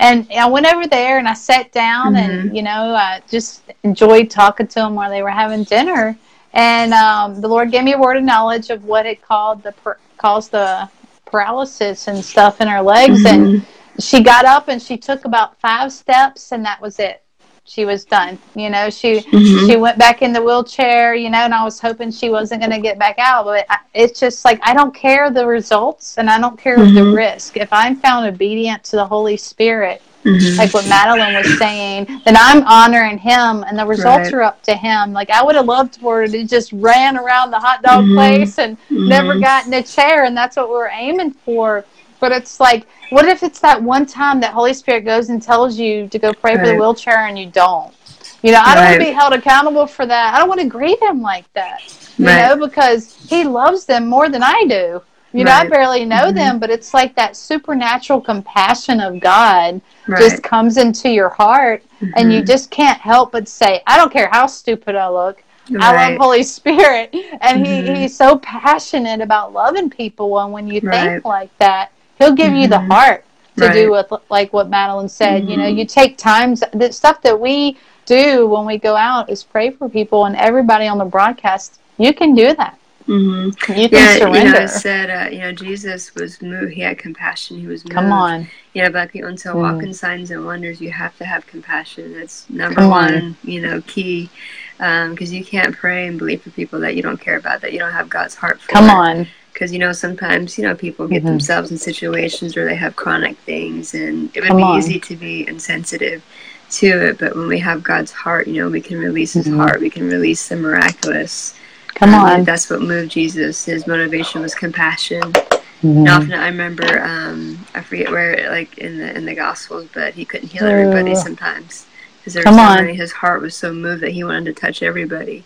and 0.00 0.26
I 0.32 0.48
went 0.48 0.66
over 0.66 0.86
there 0.86 1.18
and 1.18 1.28
I 1.28 1.34
sat 1.34 1.72
down 1.72 2.14
mm-hmm. 2.14 2.30
and 2.30 2.56
you 2.56 2.62
know 2.62 2.94
I 2.94 3.20
just 3.28 3.62
enjoyed 3.84 4.30
talking 4.30 4.66
to 4.66 4.74
them 4.74 4.94
while 4.94 5.10
they 5.10 5.22
were 5.22 5.30
having 5.30 5.64
dinner. 5.64 6.18
And 6.52 6.92
um, 6.92 7.40
the 7.40 7.46
Lord 7.46 7.70
gave 7.70 7.84
me 7.84 7.92
a 7.92 7.98
word 7.98 8.16
of 8.16 8.24
knowledge 8.24 8.70
of 8.70 8.84
what 8.84 9.06
it 9.06 9.22
called 9.22 9.62
the 9.62 9.72
per- 9.72 9.98
caused 10.16 10.50
the 10.50 10.88
paralysis 11.26 12.08
and 12.08 12.24
stuff 12.24 12.60
in 12.60 12.66
her 12.66 12.82
legs. 12.82 13.22
Mm-hmm. 13.22 13.56
And 13.56 14.02
she 14.02 14.22
got 14.22 14.44
up 14.44 14.68
and 14.68 14.82
she 14.82 14.96
took 14.96 15.26
about 15.26 15.60
five 15.60 15.92
steps 15.92 16.50
and 16.52 16.64
that 16.64 16.80
was 16.80 16.98
it. 16.98 17.22
She 17.70 17.84
was 17.84 18.04
done. 18.04 18.36
You 18.56 18.68
know, 18.68 18.90
she 18.90 19.20
mm-hmm. 19.20 19.68
she 19.68 19.76
went 19.76 19.96
back 19.96 20.22
in 20.22 20.32
the 20.32 20.42
wheelchair. 20.42 21.14
You 21.14 21.30
know, 21.30 21.38
and 21.38 21.54
I 21.54 21.62
was 21.62 21.78
hoping 21.78 22.10
she 22.10 22.28
wasn't 22.28 22.62
going 22.62 22.72
to 22.72 22.80
get 22.80 22.98
back 22.98 23.16
out. 23.20 23.44
But 23.44 23.64
I, 23.70 23.78
it's 23.94 24.18
just 24.18 24.44
like 24.44 24.58
I 24.64 24.74
don't 24.74 24.92
care 24.92 25.30
the 25.30 25.46
results 25.46 26.18
and 26.18 26.28
I 26.28 26.40
don't 26.40 26.58
care 26.58 26.76
the 26.76 26.82
mm-hmm. 26.82 27.14
risk. 27.14 27.56
If 27.56 27.72
I'm 27.72 27.94
found 27.94 28.26
obedient 28.26 28.82
to 28.84 28.96
the 28.96 29.06
Holy 29.06 29.36
Spirit, 29.36 30.02
Mm-hmm. 30.24 30.58
like 30.58 30.74
what 30.74 30.86
Madeline 30.86 31.34
was 31.34 31.58
saying, 31.58 32.04
then 32.26 32.36
I'm 32.36 32.62
honoring 32.66 33.16
him 33.16 33.64
and 33.66 33.78
the 33.78 33.86
results 33.86 34.26
right. 34.26 34.34
are 34.34 34.42
up 34.42 34.62
to 34.64 34.74
him. 34.74 35.14
Like 35.14 35.30
I 35.30 35.42
would 35.42 35.54
have 35.54 35.64
loved 35.64 35.96
for 35.96 36.20
her 36.20 36.28
to 36.28 36.44
just 36.44 36.72
ran 36.72 37.16
around 37.16 37.50
the 37.50 37.58
hot 37.58 37.82
dog 37.82 38.04
mm-hmm. 38.04 38.16
place 38.16 38.58
and 38.58 38.76
mm-hmm. 38.76 39.08
never 39.08 39.38
got 39.38 39.66
in 39.66 39.72
a 39.72 39.82
chair 39.82 40.24
and 40.24 40.36
that's 40.36 40.58
what 40.58 40.68
we 40.68 40.74
are 40.74 40.90
aiming 40.92 41.30
for. 41.30 41.86
But 42.18 42.32
it's 42.32 42.60
like, 42.60 42.86
what 43.10 43.26
if 43.26 43.42
it's 43.42 43.60
that 43.60 43.82
one 43.82 44.06
time 44.06 44.40
that 44.40 44.52
Holy 44.52 44.74
Spirit 44.74 45.04
goes 45.04 45.28
and 45.28 45.42
tells 45.42 45.78
you 45.78 46.08
to 46.08 46.18
go 46.18 46.32
pray 46.32 46.56
right. 46.56 46.60
for 46.60 46.66
the 46.68 46.76
wheelchair 46.76 47.26
and 47.26 47.38
you 47.38 47.46
don't? 47.46 47.94
You 48.42 48.52
know, 48.52 48.60
I 48.64 48.74
don't 48.74 48.84
right. 48.84 48.90
want 48.90 49.00
to 49.00 49.06
be 49.06 49.12
held 49.12 49.32
accountable 49.34 49.86
for 49.86 50.06
that. 50.06 50.34
I 50.34 50.38
don't 50.38 50.48
want 50.48 50.60
to 50.60 50.66
grieve 50.66 51.00
him 51.00 51.20
like 51.20 51.50
that. 51.52 51.80
You 52.16 52.26
know, 52.26 52.56
because 52.66 53.14
he 53.28 53.44
loves 53.44 53.86
them 53.86 54.06
more 54.06 54.28
than 54.28 54.42
I 54.42 54.64
do. 54.68 55.02
You 55.32 55.44
know, 55.44 55.52
I 55.52 55.68
barely 55.68 56.04
know 56.04 56.26
mm-hmm. 56.26 56.36
them, 56.36 56.58
but 56.58 56.70
it's 56.70 56.92
like 56.92 57.14
that 57.14 57.36
supernatural 57.36 58.20
compassion 58.20 59.00
of 59.00 59.20
God 59.20 59.80
right. 60.08 60.20
just 60.20 60.42
comes 60.42 60.76
into 60.76 61.08
your 61.08 61.28
heart, 61.28 61.84
mm-hmm. 62.00 62.10
and 62.16 62.32
you 62.32 62.40
mm-hmm. 62.40 62.46
just 62.46 62.70
can't 62.70 63.00
help 63.00 63.30
but 63.30 63.46
say, 63.46 63.80
"I 63.86 63.96
don't 63.96 64.12
care 64.12 64.28
how 64.32 64.46
stupid 64.48 64.96
I 64.96 65.08
look." 65.08 65.44
Right. 65.70 65.82
I 65.82 66.10
love 66.10 66.18
Holy 66.18 66.42
Spirit, 66.42 67.10
and 67.40 67.64
mm-hmm. 67.64 67.94
he, 67.94 68.00
he's 68.00 68.16
so 68.16 68.38
passionate 68.38 69.20
about 69.20 69.52
loving 69.52 69.88
people. 69.88 70.36
And 70.40 70.52
when 70.52 70.66
you 70.66 70.80
right. 70.82 71.12
think 71.12 71.24
like 71.24 71.56
that, 71.58 71.92
He'll 72.20 72.34
give 72.34 72.52
you 72.52 72.68
the 72.68 72.76
mm-hmm. 72.76 72.92
heart 72.92 73.24
to 73.56 73.72
do 73.72 73.90
with 73.90 74.12
like 74.28 74.52
what 74.52 74.68
Madeline 74.68 75.08
said. 75.08 75.48
You 75.48 75.56
know, 75.56 75.66
you 75.66 75.84
take 75.84 76.16
times 76.16 76.62
the 76.72 76.92
stuff 76.92 77.22
that 77.22 77.38
we 77.38 77.78
do 78.04 78.46
when 78.46 78.66
we 78.66 78.78
go 78.78 78.94
out 78.94 79.30
is 79.30 79.42
pray 79.42 79.70
for 79.70 79.88
people, 79.88 80.26
and 80.26 80.36
everybody 80.36 80.86
on 80.86 80.98
the 80.98 81.04
broadcast. 81.04 81.80
You 81.98 82.14
can 82.14 82.34
do 82.34 82.54
that. 82.54 82.78
Mm-hmm. 83.06 83.72
You 83.72 83.88
yeah, 83.90 84.18
surrender. 84.18 84.38
you 84.38 84.52
know, 84.52 84.66
said, 84.66 85.10
uh, 85.10 85.30
you 85.30 85.38
know, 85.38 85.52
Jesus 85.52 86.14
was 86.14 86.40
moved. 86.40 86.72
He 86.72 86.80
had 86.80 86.96
compassion. 86.98 87.58
He 87.58 87.66
was 87.66 87.84
moved. 87.84 87.94
Come 87.94 88.12
on. 88.12 88.46
You 88.72 88.84
know, 88.84 88.90
but 88.90 89.10
people, 89.10 89.28
and 89.28 89.40
so 89.40 89.54
mm. 89.54 89.60
walking 89.60 89.92
signs 89.92 90.30
and 90.30 90.44
wonders, 90.44 90.80
you 90.80 90.92
have 90.92 91.16
to 91.18 91.24
have 91.24 91.46
compassion. 91.46 92.12
That's 92.12 92.48
number 92.48 92.82
Come 92.82 92.90
one, 92.90 93.14
on. 93.14 93.36
you 93.42 93.62
know, 93.62 93.80
key. 93.82 94.30
Because 94.76 95.30
um, 95.30 95.34
you 95.34 95.44
can't 95.44 95.76
pray 95.76 96.06
and 96.06 96.18
believe 96.18 96.42
for 96.42 96.50
people 96.50 96.80
that 96.80 96.94
you 96.94 97.02
don't 97.02 97.20
care 97.20 97.36
about, 97.36 97.60
that 97.62 97.72
you 97.72 97.78
don't 97.78 97.92
have 97.92 98.08
God's 98.08 98.34
heart 98.34 98.60
for. 98.60 98.68
Come 98.68 98.88
on. 98.88 99.26
Because, 99.52 99.72
you 99.72 99.78
know, 99.78 99.92
sometimes, 99.92 100.56
you 100.56 100.64
know, 100.64 100.74
people 100.74 101.08
get 101.08 101.18
mm-hmm. 101.18 101.28
themselves 101.28 101.70
in 101.70 101.78
situations 101.78 102.56
where 102.56 102.64
they 102.64 102.76
have 102.76 102.96
chronic 102.96 103.36
things, 103.38 103.94
and 103.94 104.34
it 104.34 104.40
would 104.40 104.48
Come 104.48 104.56
be 104.58 104.62
on. 104.62 104.78
easy 104.78 105.00
to 105.00 105.16
be 105.16 105.46
insensitive 105.46 106.24
to 106.70 106.86
it. 106.86 107.18
But 107.18 107.36
when 107.36 107.48
we 107.48 107.58
have 107.58 107.82
God's 107.82 108.12
heart, 108.12 108.46
you 108.46 108.62
know, 108.62 108.70
we 108.70 108.80
can 108.80 108.98
release 108.98 109.32
His 109.32 109.46
mm-hmm. 109.46 109.58
heart, 109.58 109.80
we 109.80 109.90
can 109.90 110.08
release 110.08 110.48
the 110.48 110.56
miraculous 110.56 111.54
Come 112.00 112.14
on. 112.14 112.44
that's 112.44 112.70
what 112.70 112.80
moved 112.80 113.10
Jesus. 113.12 113.66
His 113.66 113.86
motivation 113.86 114.40
was 114.40 114.54
compassion. 114.54 115.20
Mm-hmm. 115.20 115.88
And 115.88 116.08
often 116.08 116.32
I 116.32 116.46
remember, 116.46 117.02
um, 117.02 117.58
I 117.74 117.82
forget 117.82 118.10
where, 118.10 118.50
like 118.50 118.78
in 118.78 118.98
the 118.98 119.14
in 119.14 119.26
the 119.26 119.34
Gospels, 119.34 119.88
but 119.92 120.14
he 120.14 120.24
couldn't 120.24 120.48
heal 120.48 120.64
everybody 120.64 121.14
sometimes 121.14 121.86
because 122.18 122.34
there 122.34 122.42
was 122.44 122.54
so 122.54 122.82
many. 122.82 122.94
His 122.94 123.12
heart 123.12 123.42
was 123.42 123.54
so 123.54 123.72
moved 123.74 124.02
that 124.02 124.12
he 124.12 124.24
wanted 124.24 124.54
to 124.54 124.60
touch 124.60 124.82
everybody, 124.82 125.44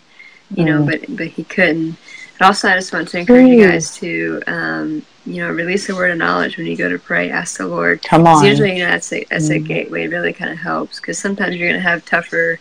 you 0.55 0.63
know, 0.63 0.85
but 0.85 1.03
but 1.09 1.27
he 1.27 1.43
couldn't. 1.43 1.97
But 2.37 2.47
also, 2.47 2.67
I 2.67 2.75
just 2.75 2.91
want 2.91 3.07
to 3.09 3.19
encourage 3.19 3.47
you 3.47 3.67
guys 3.67 3.95
to, 3.97 4.41
um, 4.47 5.05
you 5.25 5.41
know, 5.41 5.51
release 5.51 5.87
the 5.87 5.95
word 5.95 6.11
of 6.11 6.17
knowledge 6.17 6.57
when 6.57 6.65
you 6.65 6.75
go 6.75 6.89
to 6.89 6.99
pray. 6.99 7.31
Ask 7.31 7.57
the 7.57 7.67
Lord. 7.67 8.03
Come 8.03 8.27
on. 8.27 8.43
Usually, 8.43 8.77
you 8.77 8.83
know, 8.83 8.91
that's 8.91 9.11
a 9.13 9.25
that's 9.29 9.49
mm. 9.49 9.55
a 9.55 9.59
gateway. 9.59 10.03
It 10.03 10.11
really 10.11 10.33
kind 10.33 10.51
of 10.51 10.57
helps 10.57 10.99
because 10.99 11.17
sometimes 11.17 11.55
you're 11.55 11.69
going 11.69 11.81
to 11.81 11.87
have 11.87 12.05
tougher 12.05 12.59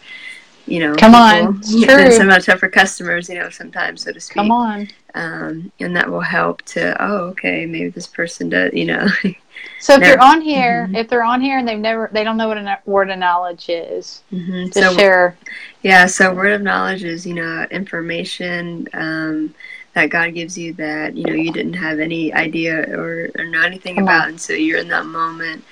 you 0.66 0.80
know, 0.80 0.94
come 0.94 1.14
on, 1.14 1.60
true. 1.84 2.10
Some 2.12 2.30
of 2.30 2.44
tougher 2.44 2.68
customers, 2.68 3.28
you 3.28 3.34
know, 3.34 3.50
sometimes 3.50 4.02
so 4.02 4.12
to 4.12 4.20
speak. 4.20 4.34
Come 4.34 4.50
on, 4.50 4.88
um, 5.14 5.70
and 5.78 5.94
that 5.94 6.10
will 6.10 6.20
help 6.20 6.62
to. 6.62 6.96
Oh, 7.02 7.16
okay, 7.28 7.66
maybe 7.66 7.90
this 7.90 8.06
person 8.06 8.48
does, 8.48 8.72
you 8.72 8.86
know. 8.86 9.06
so 9.80 9.94
if 9.94 10.00
they're 10.00 10.22
on 10.22 10.40
here, 10.40 10.84
mm-hmm. 10.86 10.96
if 10.96 11.08
they're 11.08 11.24
on 11.24 11.40
here 11.40 11.58
and 11.58 11.66
they've 11.66 11.78
never, 11.78 12.10
they 12.12 12.24
don't 12.24 12.36
know 12.36 12.48
what 12.48 12.58
a 12.58 12.78
word 12.86 13.10
of 13.10 13.18
knowledge 13.18 13.68
is, 13.68 14.22
mm-hmm. 14.32 14.68
to 14.70 14.82
so, 14.82 14.94
share. 14.94 15.36
Yeah, 15.82 16.06
so 16.06 16.34
word 16.34 16.52
of 16.52 16.62
knowledge 16.62 17.04
is 17.04 17.26
you 17.26 17.34
know 17.34 17.66
information. 17.70 18.88
Um, 18.92 19.54
that 19.94 20.10
God 20.10 20.34
gives 20.34 20.58
you 20.58 20.72
that 20.72 21.16
you 21.16 21.24
know 21.24 21.34
you 21.34 21.52
didn't 21.52 21.74
have 21.74 22.00
any 22.00 22.34
idea 22.34 22.80
or, 22.98 23.30
or 23.38 23.44
know 23.44 23.62
anything 23.62 23.94
Come 23.94 24.04
about, 24.04 24.24
on. 24.24 24.30
and 24.30 24.40
so 24.40 24.52
you're 24.52 24.80
in 24.80 24.88
that 24.88 25.06
moment 25.06 25.62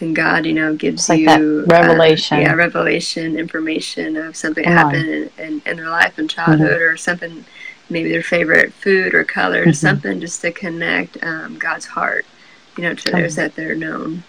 and 0.00 0.16
God, 0.16 0.46
you 0.46 0.52
know, 0.52 0.74
gives 0.74 1.08
like 1.08 1.20
you 1.20 1.64
revelation, 1.64 2.38
uh, 2.38 2.40
yeah, 2.40 2.52
revelation, 2.54 3.38
information 3.38 4.16
of 4.16 4.36
something 4.36 4.64
that 4.64 4.70
happened 4.70 5.08
in, 5.08 5.30
in, 5.38 5.62
in, 5.66 5.76
their 5.76 5.90
life 5.90 6.18
in 6.18 6.28
childhood, 6.28 6.70
mm-hmm. 6.70 6.92
or 6.92 6.96
something, 6.96 7.44
maybe 7.88 8.10
their 8.10 8.22
favorite 8.22 8.72
food 8.72 9.14
or 9.14 9.24
color, 9.24 9.62
mm-hmm. 9.62 9.72
something 9.72 10.20
just 10.20 10.40
to 10.40 10.52
connect 10.52 11.22
um, 11.22 11.58
God's 11.58 11.86
heart, 11.86 12.24
you 12.80 12.88
know, 12.88 12.94
to 12.94 13.10
those 13.10 13.36
that 13.36 13.54
they're 13.54 13.74
known. 13.74 14.22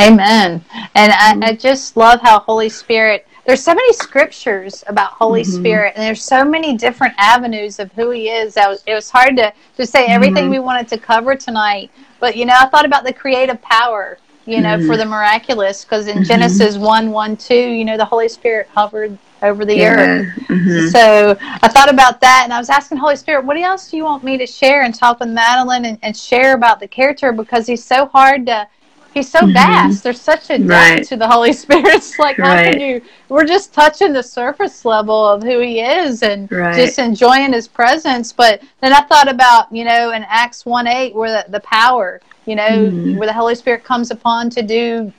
Amen. 0.00 0.64
And 0.94 1.12
mm-hmm. 1.12 1.42
I, 1.42 1.48
I, 1.48 1.52
just 1.54 1.96
love 1.96 2.20
how 2.20 2.40
Holy 2.40 2.68
Spirit. 2.68 3.26
There's 3.46 3.62
so 3.62 3.74
many 3.74 3.92
scriptures 3.92 4.82
about 4.88 5.12
Holy 5.12 5.42
mm-hmm. 5.42 5.52
Spirit, 5.52 5.92
and 5.94 6.02
there's 6.02 6.22
so 6.22 6.44
many 6.44 6.76
different 6.76 7.14
avenues 7.16 7.78
of 7.78 7.92
who 7.92 8.10
He 8.10 8.28
is. 8.28 8.54
That 8.54 8.68
was, 8.68 8.82
it 8.86 8.94
was 8.94 9.08
hard 9.08 9.36
to 9.36 9.52
to 9.76 9.86
say 9.86 10.06
everything 10.06 10.44
mm-hmm. 10.44 10.52
we 10.52 10.58
wanted 10.58 10.88
to 10.88 10.98
cover 10.98 11.36
tonight, 11.36 11.90
but 12.18 12.36
you 12.36 12.44
know, 12.44 12.54
I 12.58 12.66
thought 12.66 12.84
about 12.84 13.04
the 13.04 13.12
creative 13.12 13.62
power 13.62 14.18
you 14.46 14.60
know, 14.60 14.76
mm-hmm. 14.76 14.86
for 14.86 14.96
the 14.96 15.04
miraculous. 15.04 15.84
Because 15.84 16.06
in 16.06 16.18
mm-hmm. 16.18 16.24
Genesis 16.24 16.76
1 16.76 17.10
1 17.10 17.36
2, 17.36 17.54
you 17.54 17.84
know, 17.84 17.96
the 17.96 18.04
Holy 18.04 18.28
Spirit 18.28 18.68
hovered 18.72 19.18
over 19.42 19.64
the 19.64 19.76
yeah. 19.76 19.92
earth. 19.92 20.26
Mm-hmm. 20.48 20.88
So 20.88 21.36
I 21.40 21.68
thought 21.68 21.92
about 21.92 22.20
that 22.20 22.42
and 22.44 22.52
I 22.52 22.58
was 22.58 22.70
asking 22.70 22.98
Holy 22.98 23.16
Spirit, 23.16 23.44
what 23.44 23.56
else 23.56 23.90
do 23.90 23.96
you 23.96 24.04
want 24.04 24.24
me 24.24 24.38
to 24.38 24.46
share 24.46 24.82
and 24.82 24.94
talk 24.94 25.20
with 25.20 25.28
Madeline 25.28 25.84
and, 25.84 25.98
and 26.02 26.16
share 26.16 26.54
about 26.54 26.80
the 26.80 26.88
character 26.88 27.32
because 27.32 27.66
he's 27.66 27.84
so 27.84 28.06
hard 28.06 28.46
to 28.46 28.66
he's 29.14 29.30
so 29.30 29.40
mm-hmm. 29.40 29.52
vast. 29.52 30.02
There's 30.02 30.20
such 30.20 30.50
a 30.50 30.58
depth 30.58 30.68
right. 30.68 31.04
to 31.04 31.16
the 31.16 31.28
Holy 31.28 31.52
Spirit. 31.54 31.86
It's 31.86 32.18
like 32.18 32.36
how 32.36 32.54
right. 32.54 32.72
can 32.72 32.80
you 32.80 33.02
we're 33.28 33.46
just 33.46 33.72
touching 33.72 34.12
the 34.12 34.22
surface 34.22 34.84
level 34.84 35.26
of 35.26 35.42
who 35.42 35.60
he 35.60 35.80
is 35.80 36.22
and 36.22 36.50
right. 36.50 36.74
just 36.74 36.98
enjoying 36.98 37.52
his 37.52 37.68
presence. 37.68 38.32
But 38.32 38.62
then 38.80 38.92
I 38.92 39.02
thought 39.02 39.28
about, 39.28 39.72
you 39.72 39.84
know, 39.84 40.12
in 40.12 40.24
Acts 40.28 40.64
one 40.64 40.86
eight 40.86 41.14
where 41.14 41.42
the, 41.42 41.50
the 41.50 41.60
power 41.60 42.20
you 42.46 42.54
know, 42.54 42.68
mm-hmm. 42.68 43.16
where 43.16 43.26
the 43.26 43.32
Holy 43.32 43.54
Spirit 43.54 43.84
comes 43.84 44.10
upon 44.10 44.48
to 44.50 44.62
do 44.62 45.12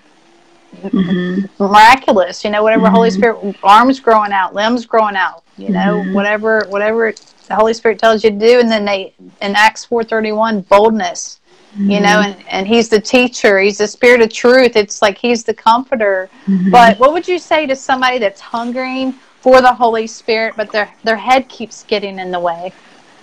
mm-hmm. 0.76 1.64
miraculous, 1.64 2.44
you 2.44 2.50
know, 2.50 2.64
whatever 2.64 2.86
mm-hmm. 2.86 2.96
Holy 2.96 3.12
Spirit 3.12 3.56
arms 3.64 4.00
growing 4.00 4.32
out, 4.32 4.54
limbs 4.54 4.86
growing 4.86 5.16
out, 5.16 5.44
you 5.58 5.70
know, 5.70 5.96
mm-hmm. 5.96 6.14
whatever 6.14 6.66
whatever 6.70 7.14
the 7.48 7.56
Holy 7.56 7.74
Spirit 7.74 8.00
tells 8.00 8.24
you 8.24 8.32
to 8.32 8.38
do 8.38 8.60
and 8.60 8.70
then 8.70 8.86
they 8.86 9.14
in 9.42 9.56
Acts 9.56 9.86
4:31 9.86 10.68
boldness. 10.68 11.40
You 11.78 12.00
know, 12.00 12.08
mm-hmm. 12.08 12.40
and, 12.40 12.50
and 12.50 12.68
he's 12.68 12.90
the 12.90 13.00
teacher, 13.00 13.60
he's 13.60 13.78
the 13.78 13.88
spirit 13.88 14.22
of 14.22 14.34
truth. 14.34 14.76
It's 14.76 15.00
like 15.00 15.16
he's 15.16 15.44
the 15.44 15.54
comforter. 15.54 16.28
Mm-hmm. 16.48 16.72
But 16.72 16.98
what 16.98 17.14
would 17.14 17.28
you 17.28 17.38
say 17.38 17.68
to 17.68 17.76
somebody 17.76 18.18
that's 18.18 18.42
hungering 18.42 19.12
for 19.42 19.62
the 19.62 19.72
Holy 19.72 20.08
Spirit 20.08 20.56
but 20.58 20.72
their 20.72 20.92
their 21.04 21.18
head 21.18 21.48
keeps 21.50 21.84
getting 21.84 22.18
in 22.18 22.32
the 22.32 22.40
way? 22.40 22.74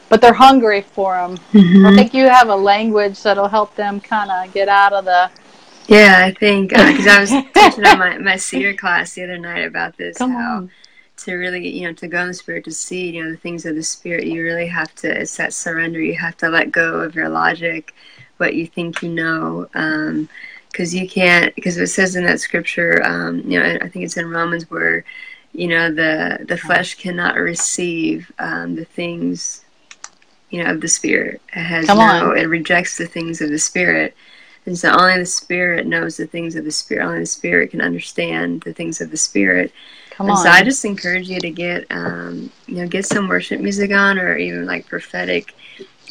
but 0.09 0.21
they're 0.21 0.33
hungry 0.33 0.81
for 0.81 1.15
them. 1.15 1.37
Mm-hmm. 1.53 1.87
I 1.87 1.97
think 1.97 2.15
you 2.15 2.29
have 2.29 2.49
a 2.49 2.55
language 2.55 3.23
that'll 3.23 3.49
help 3.49 3.75
them 3.75 4.01
kind 4.01 4.31
of 4.31 4.53
get 4.55 4.69
out 4.69 4.93
of 4.93 5.05
the. 5.05 5.31
Yeah, 5.89 6.22
I 6.24 6.32
think 6.32 6.70
because 6.70 7.07
uh, 7.07 7.11
I 7.11 7.20
was 7.20 7.30
teaching 7.55 7.87
on 7.87 7.99
my 7.99 8.18
my 8.18 8.37
cedar 8.37 8.74
class 8.74 9.14
the 9.14 9.24
other 9.24 9.39
night 9.39 9.64
about 9.64 9.97
this 9.97 10.18
Come 10.18 10.32
how. 10.32 10.57
On 10.57 10.70
to 11.16 11.35
really 11.35 11.68
you 11.68 11.87
know 11.87 11.93
to 11.95 12.09
go 12.09 12.20
in 12.22 12.28
the 12.28 12.35
spirit 12.35 12.64
to 12.64 12.72
see 12.72 13.11
you 13.11 13.22
know 13.22 13.30
the 13.30 13.37
things 13.37 13.64
of 13.64 13.76
the 13.76 13.82
spirit 13.82 14.26
you 14.26 14.43
really 14.43 14.66
have 14.66 14.95
to 14.97 15.09
it's 15.20 15.37
that 15.37 15.53
surrender 15.53 16.01
you 16.01 16.14
have 16.14 16.37
to 16.37 16.49
let 16.49 16.72
go 16.72 17.01
of 17.01 17.14
your 17.14 17.28
logic 17.28 17.95
what 18.39 18.55
you 18.55 18.66
think 18.66 19.03
you 19.03 19.09
know 19.09 19.66
because 20.70 20.95
um, 20.95 20.99
you 21.01 21.09
can't 21.09 21.55
because 21.55 21.76
it 21.76 21.87
says 21.87 22.16
in 22.16 22.24
that 22.24 22.41
scripture 22.41 23.01
um, 23.05 23.41
you 23.49 23.59
know 23.61 23.78
i 23.80 23.89
think 23.89 24.05
it's 24.05 24.16
in 24.16 24.28
romans 24.28 24.68
where 24.70 25.05
you 25.53 25.68
know 25.68 25.93
the 25.93 26.45
the 26.49 26.57
flesh 26.57 26.97
cannot 26.97 27.37
receive 27.37 28.30
um, 28.41 28.74
the 28.74 28.85
things 28.85 29.64
you 30.51 30.62
know 30.62 30.70
of 30.72 30.80
the 30.80 30.89
spirit 30.89 31.41
it 31.55 31.62
has 31.62 31.87
Come 31.87 31.99
no 31.99 32.30
on. 32.32 32.39
it 32.39 32.45
rejects 32.49 32.99
the 32.99 33.07
things 33.07 33.41
of 33.41 33.51
the 33.51 33.59
spirit 33.59 34.16
and 34.67 34.79
so 34.79 34.91
only 34.91 35.19
the 35.19 35.27
spirit 35.27 35.87
knows 35.87 36.17
the 36.17 36.27
things 36.27 36.57
of 36.57 36.65
the 36.65 36.71
spirit 36.73 37.05
only 37.05 37.21
the 37.21 37.27
spirit 37.27 37.71
can 37.71 37.81
understand 37.81 38.62
the 38.62 38.73
things 38.73 39.01
of 39.01 39.11
the 39.11 39.17
spirit 39.17 39.73
Come 40.15 40.29
and 40.29 40.37
on. 40.37 40.45
so 40.45 40.49
I 40.49 40.62
just 40.62 40.85
encourage 40.85 41.29
you 41.29 41.41
to 41.41 41.51
get, 41.51 41.87
um, 41.91 42.49
you 42.69 42.77
know, 42.77 42.87
get 42.87 43.05
some 43.05 43.27
worship 43.27 43.61
music 43.61 43.91
on, 43.91 44.17
or 44.17 44.37
even 44.37 44.65
like 44.65 44.87
prophetic 44.87 45.53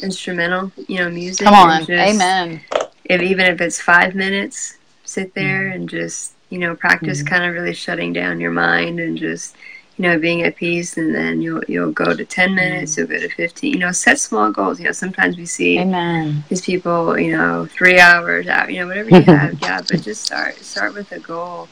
instrumental, 0.02 0.70
you 0.88 0.98
know, 0.98 1.08
music. 1.08 1.46
Come 1.46 1.54
on, 1.54 1.86
just, 1.86 1.90
amen. 1.90 2.60
If 3.06 3.22
even 3.22 3.46
if 3.46 3.62
it's 3.62 3.80
five 3.80 4.14
minutes, 4.14 4.76
sit 5.04 5.34
there 5.34 5.70
mm 5.70 5.74
and 5.74 5.88
just, 5.88 6.34
you 6.50 6.58
know, 6.58 6.76
practice 6.76 7.22
mm 7.22 7.26
kind 7.26 7.44
of 7.44 7.54
really 7.54 7.72
shutting 7.72 8.12
down 8.12 8.40
your 8.40 8.50
mind 8.50 9.00
and 9.00 9.16
just, 9.16 9.56
you 9.96 10.02
know, 10.02 10.18
being 10.18 10.42
at 10.42 10.56
peace. 10.56 10.96
And 10.96 11.14
then 11.14 11.40
you'll 11.40 11.62
you'll 11.68 11.92
go 11.92 12.14
to 12.14 12.24
ten 12.24 12.54
minutes, 12.54 12.96
you'll 12.96 13.06
go 13.06 13.18
to 13.18 13.28
fifteen. 13.28 13.74
You 13.74 13.78
know, 13.78 13.92
set 13.92 14.18
small 14.18 14.50
goals. 14.50 14.78
You 14.78 14.86
know, 14.86 14.92
sometimes 14.92 15.36
we 15.36 15.46
see 15.46 15.78
amen. 15.78 16.44
these 16.48 16.62
people, 16.62 17.18
you 17.18 17.36
know, 17.36 17.66
three 17.66 17.98
hours 18.00 18.46
out. 18.46 18.72
You 18.72 18.80
know, 18.80 18.86
whatever 18.88 19.10
you 19.10 19.22
have, 19.22 19.58
yeah. 19.62 19.80
But 19.88 20.02
just 20.02 20.24
start 20.24 20.56
start 20.56 20.94
with 20.94 21.12
a 21.12 21.20
goal 21.20 21.68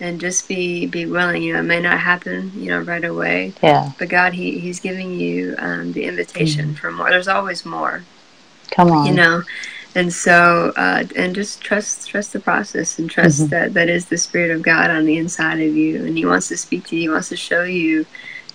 and 0.00 0.20
just 0.20 0.48
be 0.48 0.86
be 0.86 1.06
willing. 1.06 1.42
You 1.42 1.54
know, 1.54 1.60
it 1.60 1.64
may 1.64 1.80
not 1.80 1.98
happen, 1.98 2.52
you 2.54 2.70
know, 2.70 2.80
right 2.80 3.04
away. 3.04 3.54
Yeah. 3.62 3.92
But 3.98 4.08
God, 4.08 4.34
He 4.34 4.58
He's 4.58 4.80
giving 4.80 5.18
you 5.18 5.54
um, 5.58 5.92
the 5.92 6.04
invitation 6.04 6.66
mm-hmm. 6.66 6.74
for 6.74 6.90
more. 6.90 7.08
There's 7.10 7.28
always 7.28 7.64
more. 7.64 8.02
Come 8.70 8.90
on. 8.90 9.06
You 9.06 9.14
know, 9.14 9.42
and 9.94 10.12
so 10.12 10.72
uh, 10.76 11.04
and 11.16 11.34
just 11.34 11.60
trust 11.60 12.08
trust 12.08 12.32
the 12.32 12.40
process 12.40 12.98
and 12.98 13.10
trust 13.10 13.40
mm-hmm. 13.40 13.50
that 13.50 13.74
that 13.74 13.88
is 13.88 14.06
the 14.06 14.18
Spirit 14.18 14.50
of 14.50 14.62
God 14.62 14.90
on 14.90 15.04
the 15.04 15.18
inside 15.18 15.60
of 15.60 15.76
you, 15.76 16.04
and 16.04 16.16
He 16.16 16.26
wants 16.26 16.48
to 16.48 16.56
speak 16.56 16.86
to 16.88 16.96
you. 16.96 17.02
He 17.02 17.08
wants 17.08 17.28
to 17.30 17.36
show 17.36 17.64
you 17.64 18.04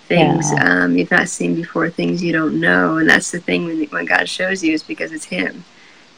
things 0.08 0.50
yeah. 0.52 0.84
um, 0.84 0.96
you've 0.96 1.10
not 1.10 1.28
seen 1.28 1.54
before, 1.54 1.90
things 1.90 2.22
you 2.22 2.32
don't 2.32 2.60
know, 2.60 2.98
and 2.98 3.08
that's 3.08 3.30
the 3.30 3.40
thing 3.40 3.64
when 3.66 3.84
when 3.86 4.04
God 4.04 4.28
shows 4.28 4.62
you 4.64 4.72
is 4.72 4.82
because 4.82 5.12
it's 5.12 5.26
Him. 5.26 5.64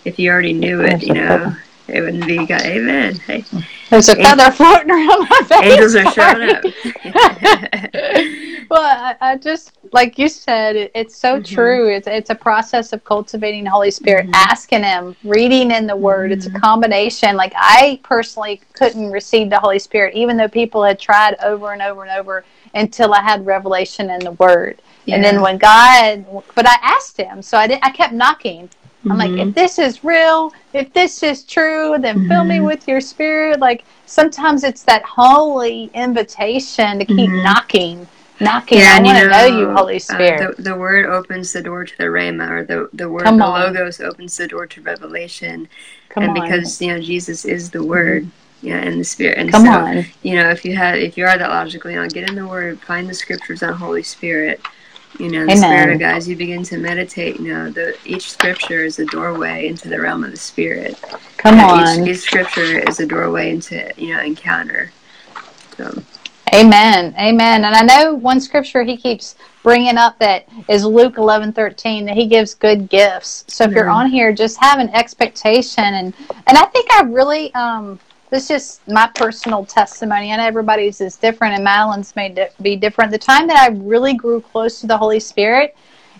If 0.05 0.19
you 0.19 0.31
already 0.31 0.55
knew 0.55 0.81
it, 0.81 1.03
you 1.03 1.15
know 1.15 1.55
it 1.91 2.01
wouldn't 2.01 2.27
be 2.27 2.47
God. 2.47 2.63
Amen. 2.63 3.17
Hey. 3.17 3.45
There's 3.91 4.09
a 4.09 4.15
feather 4.15 4.51
floating 4.53 4.91
around 4.91 5.29
my 5.29 5.41
face. 5.47 5.63
Angels 5.63 5.97
are 5.97 6.11
showing 6.13 6.51
up. 6.51 6.63
well, 8.71 8.83
I, 8.83 9.17
I, 9.21 9.37
just 9.37 9.73
like 9.93 10.17
you 10.17 10.29
said, 10.29 10.77
it, 10.77 10.93
it's 10.95 11.17
so 11.17 11.41
mm-hmm. 11.41 11.55
true. 11.55 11.89
It's 11.89 12.07
it's 12.07 12.31
a 12.31 12.35
process 12.35 12.93
of 12.93 13.03
cultivating 13.05 13.65
the 13.65 13.71
Holy 13.71 13.91
Spirit, 13.91 14.27
mm-hmm. 14.27 14.35
asking 14.35 14.85
Him, 14.85 15.17
reading 15.25 15.73
in 15.73 15.89
the 15.89 15.97
Word. 15.97 16.31
Mm-hmm. 16.31 16.39
It's 16.39 16.47
a 16.47 16.51
mm-hmm. 16.51 16.59
combination. 16.59 17.37
Like 17.37 17.53
I 17.57 17.99
personally 18.05 18.61
couldn't 18.75 19.11
receive 19.11 19.51
the 19.51 19.59
Holy 19.59 19.81
Spirit, 19.81 20.15
even 20.15 20.37
though 20.37 20.49
people 20.49 20.85
had 20.85 21.01
tried 21.01 21.35
over 21.43 21.73
and 21.73 21.83
over 21.83 22.05
and 22.05 22.13
over 22.13 22.45
until 22.75 23.13
I 23.13 23.23
had 23.23 23.45
revelation 23.45 24.09
in 24.11 24.21
the 24.21 24.33
Word. 24.33 24.81
Yeah. 25.07 25.17
And 25.17 25.25
then 25.25 25.41
when 25.41 25.59
God, 25.59 26.25
but 26.55 26.69
I 26.69 26.77
asked 26.83 27.17
Him, 27.17 27.43
so 27.43 27.59
I 27.59 27.67
did. 27.67 27.81
I 27.83 27.91
kept 27.91 28.13
knocking 28.13 28.71
I'm 29.09 29.17
like, 29.17 29.31
if 29.31 29.37
mm-hmm. 29.37 29.51
this 29.53 29.79
is 29.79 30.05
real, 30.05 30.53
if 30.75 30.93
this 30.93 31.23
is 31.23 31.45
true, 31.45 31.97
then 31.99 32.19
mm-hmm. 32.19 32.29
fill 32.29 32.45
me 32.45 32.57
mm-hmm. 32.57 32.67
with 32.67 32.87
your 32.87 33.01
spirit. 33.01 33.59
Like 33.59 33.85
sometimes 34.07 34.63
it's 34.63 34.83
that 34.83 35.03
holy 35.03 35.91
invitation 35.95 36.99
to 36.99 37.05
keep 37.07 37.31
mm-hmm. 37.31 37.43
knocking, 37.43 38.07
knocking. 38.41 38.79
Yeah, 38.79 38.97
I 38.99 39.03
want 39.03 39.19
to 39.19 39.29
know, 39.29 39.49
know, 39.49 39.59
you, 39.59 39.71
Holy 39.75 39.99
Spirit. 39.99 40.41
Uh, 40.41 40.53
the, 40.57 40.63
the, 40.63 40.77
word 40.77 41.07
opens 41.07 41.53
the 41.53 41.63
door 41.63 41.85
to 41.85 41.97
the 41.97 42.05
Rhema, 42.05 42.51
or 42.51 42.65
the, 42.65 42.91
the 42.93 43.09
word, 43.09 43.25
Come 43.25 43.39
the 43.39 43.45
on. 43.45 43.73
logos 43.73 44.01
opens 44.01 44.37
the 44.37 44.47
door 44.47 44.67
to 44.67 44.83
revelation. 44.83 45.67
Come 46.11 46.25
and 46.25 46.37
on. 46.37 46.45
because, 46.45 46.81
you 46.83 46.89
know, 46.89 47.01
Jesus 47.01 47.47
is 47.47 47.71
the 47.71 47.83
word. 47.83 48.29
Yeah, 48.63 48.77
and 48.77 49.01
the 49.01 49.05
spirit. 49.05 49.39
And 49.39 49.51
Come 49.51 49.65
so, 49.65 49.71
on. 49.71 50.05
you 50.23 50.35
know, 50.35 50.51
if 50.51 50.67
you 50.67 50.77
have, 50.77 50.97
if 50.97 51.17
you 51.17 51.25
are 51.25 51.39
that 51.39 51.49
logical, 51.49 51.91
you 51.91 51.97
know, 51.97 52.07
get 52.07 52.29
in 52.29 52.37
the 52.37 52.47
Word, 52.47 52.79
find 52.83 53.09
the 53.09 53.15
scriptures 53.15 53.63
on 53.63 53.73
Holy 53.73 54.03
Spirit, 54.03 54.61
you 55.19 55.31
know, 55.31 55.45
the 55.45 55.53
Amen. 55.53 55.59
spirit 55.59 55.95
of 55.95 56.01
God, 56.01 56.17
as 56.17 56.29
you 56.29 56.37
begin 56.37 56.63
to 56.65 56.79
meditate, 56.79 57.41
you 57.41 57.53
know, 57.53 57.71
the 57.71 57.97
each 58.05 58.31
scripture 58.31 58.85
is 58.85 58.99
a 58.99 59.07
doorway 59.07 59.67
into 59.67 59.89
the 59.89 60.01
realm 60.01 60.25
of 60.25 60.31
the 60.31 60.37
spirit. 60.37 60.99
Come 61.37 61.59
on. 61.59 62.03
Each, 62.03 62.17
each 62.17 62.23
scripture 62.23 62.79
is 62.89 63.01
a 63.01 63.07
doorway 63.07 63.51
into, 63.51 63.93
you 63.97 64.15
know, 64.15 64.23
encounter. 64.23 64.93
So. 65.77 66.03
Amen. 66.55 67.15
Amen. 67.19 67.65
And 67.65 67.75
I 67.75 67.83
know 67.83 68.15
one 68.15 68.41
scripture 68.41 68.83
he 68.83 68.97
keeps 68.97 69.37
bringing 69.63 69.97
up 69.97 70.19
that 70.19 70.49
is 70.69 70.85
Luke 70.85 71.17
11, 71.17 71.53
13, 71.53 72.07
that 72.07 72.17
he 72.17 72.27
gives 72.27 72.55
good 72.55 72.89
gifts. 72.89 73.45
So 73.47 73.65
if 73.65 73.71
mm-hmm. 73.71 73.77
you're 73.77 73.89
on 73.89 74.11
here, 74.11 74.33
just 74.33 74.59
have 74.61 74.79
an 74.81 74.89
expectation. 74.91 75.85
And, 75.85 76.15
and 76.47 76.59
I 76.59 76.65
think 76.67 76.91
I 76.93 77.03
really, 77.03 77.55
um, 77.55 78.01
this 78.31 78.45
is 78.45 78.49
just 78.49 78.89
my 78.89 79.11
personal 79.15 79.65
testimony. 79.65 80.31
and 80.31 80.41
everybody's 80.41 81.01
is 81.01 81.17
different, 81.17 81.55
and 81.55 81.65
Madeline's 81.65 82.15
may 82.17 82.49
be 82.63 82.77
different. 82.77 83.11
The 83.11 83.19
time 83.19 83.47
that 83.49 83.59
I 83.59 83.69
really 83.75 84.15
grew 84.15 84.41
close 84.41 84.81
to 84.81 84.87
the 84.87 84.97
Holy 84.97 85.21
Spirit 85.21 85.77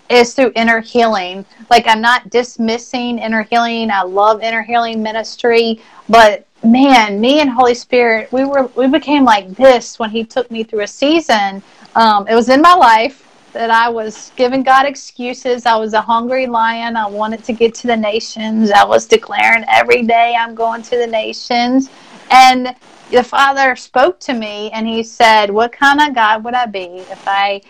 is 0.09 0.33
through 0.33 0.51
inner 0.55 0.81
healing. 0.81 1.45
Like, 1.69 1.87
I'm 1.87 2.01
not 2.01 2.29
dismissing 2.29 3.17
inner 3.17 3.43
healing. 3.43 3.89
I 3.89 4.03
love 4.03 4.41
inner 4.41 4.61
healing 4.61 5.01
ministry, 5.01 5.79
but 6.09 6.45
man, 6.63 7.21
me 7.21 7.39
and 7.39 7.49
Holy 7.49 7.73
Spirit, 7.73 8.31
we 8.31 8.43
were 8.43 8.67
we 8.75 8.87
became 8.87 9.23
like 9.23 9.49
this 9.55 9.97
when 9.97 10.09
He 10.09 10.25
took 10.25 10.51
me 10.51 10.63
through 10.63 10.81
a 10.81 10.87
season. 10.87 11.63
Um, 11.95 12.27
it 12.27 12.35
was 12.35 12.49
in 12.49 12.61
my 12.61 12.73
life 12.73 13.30
that 13.53 13.69
I 13.69 13.89
was 13.89 14.31
giving 14.35 14.63
God 14.63 14.85
excuses. 14.85 15.65
I 15.65 15.75
was 15.75 15.93
a 15.93 16.01
hungry 16.01 16.47
lion. 16.47 16.95
I 16.95 17.07
wanted 17.07 17.43
to 17.45 17.53
get 17.53 17.73
to 17.75 17.87
the 17.87 17.97
nations. 17.97 18.71
I 18.71 18.83
was 18.83 19.05
declaring 19.05 19.65
every 19.67 20.03
day 20.03 20.35
I'm 20.37 20.55
going 20.55 20.81
to 20.83 20.97
the 20.97 21.07
nations. 21.07 21.89
And 22.29 22.75
the 23.11 23.23
Father 23.23 23.75
spoke 23.75 24.19
to 24.21 24.33
me 24.33 24.71
and 24.71 24.87
he 24.87 25.03
said, 25.03 25.51
What 25.51 25.71
kind 25.71 26.01
of 26.01 26.15
God 26.15 26.43
would 26.43 26.53
I 26.53 26.65
be 26.65 27.05
if 27.09 27.27
I 27.27 27.61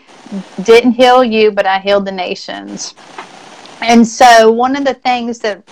didn't 0.64 0.92
heal 0.92 1.24
you, 1.24 1.52
but 1.52 1.66
I 1.66 1.80
healed 1.80 2.06
the 2.06 2.12
nations? 2.12 2.94
And 3.82 4.08
so, 4.08 4.52
one 4.52 4.76
of 4.76 4.86
the 4.86 4.94
things 4.94 5.40
that, 5.40 5.64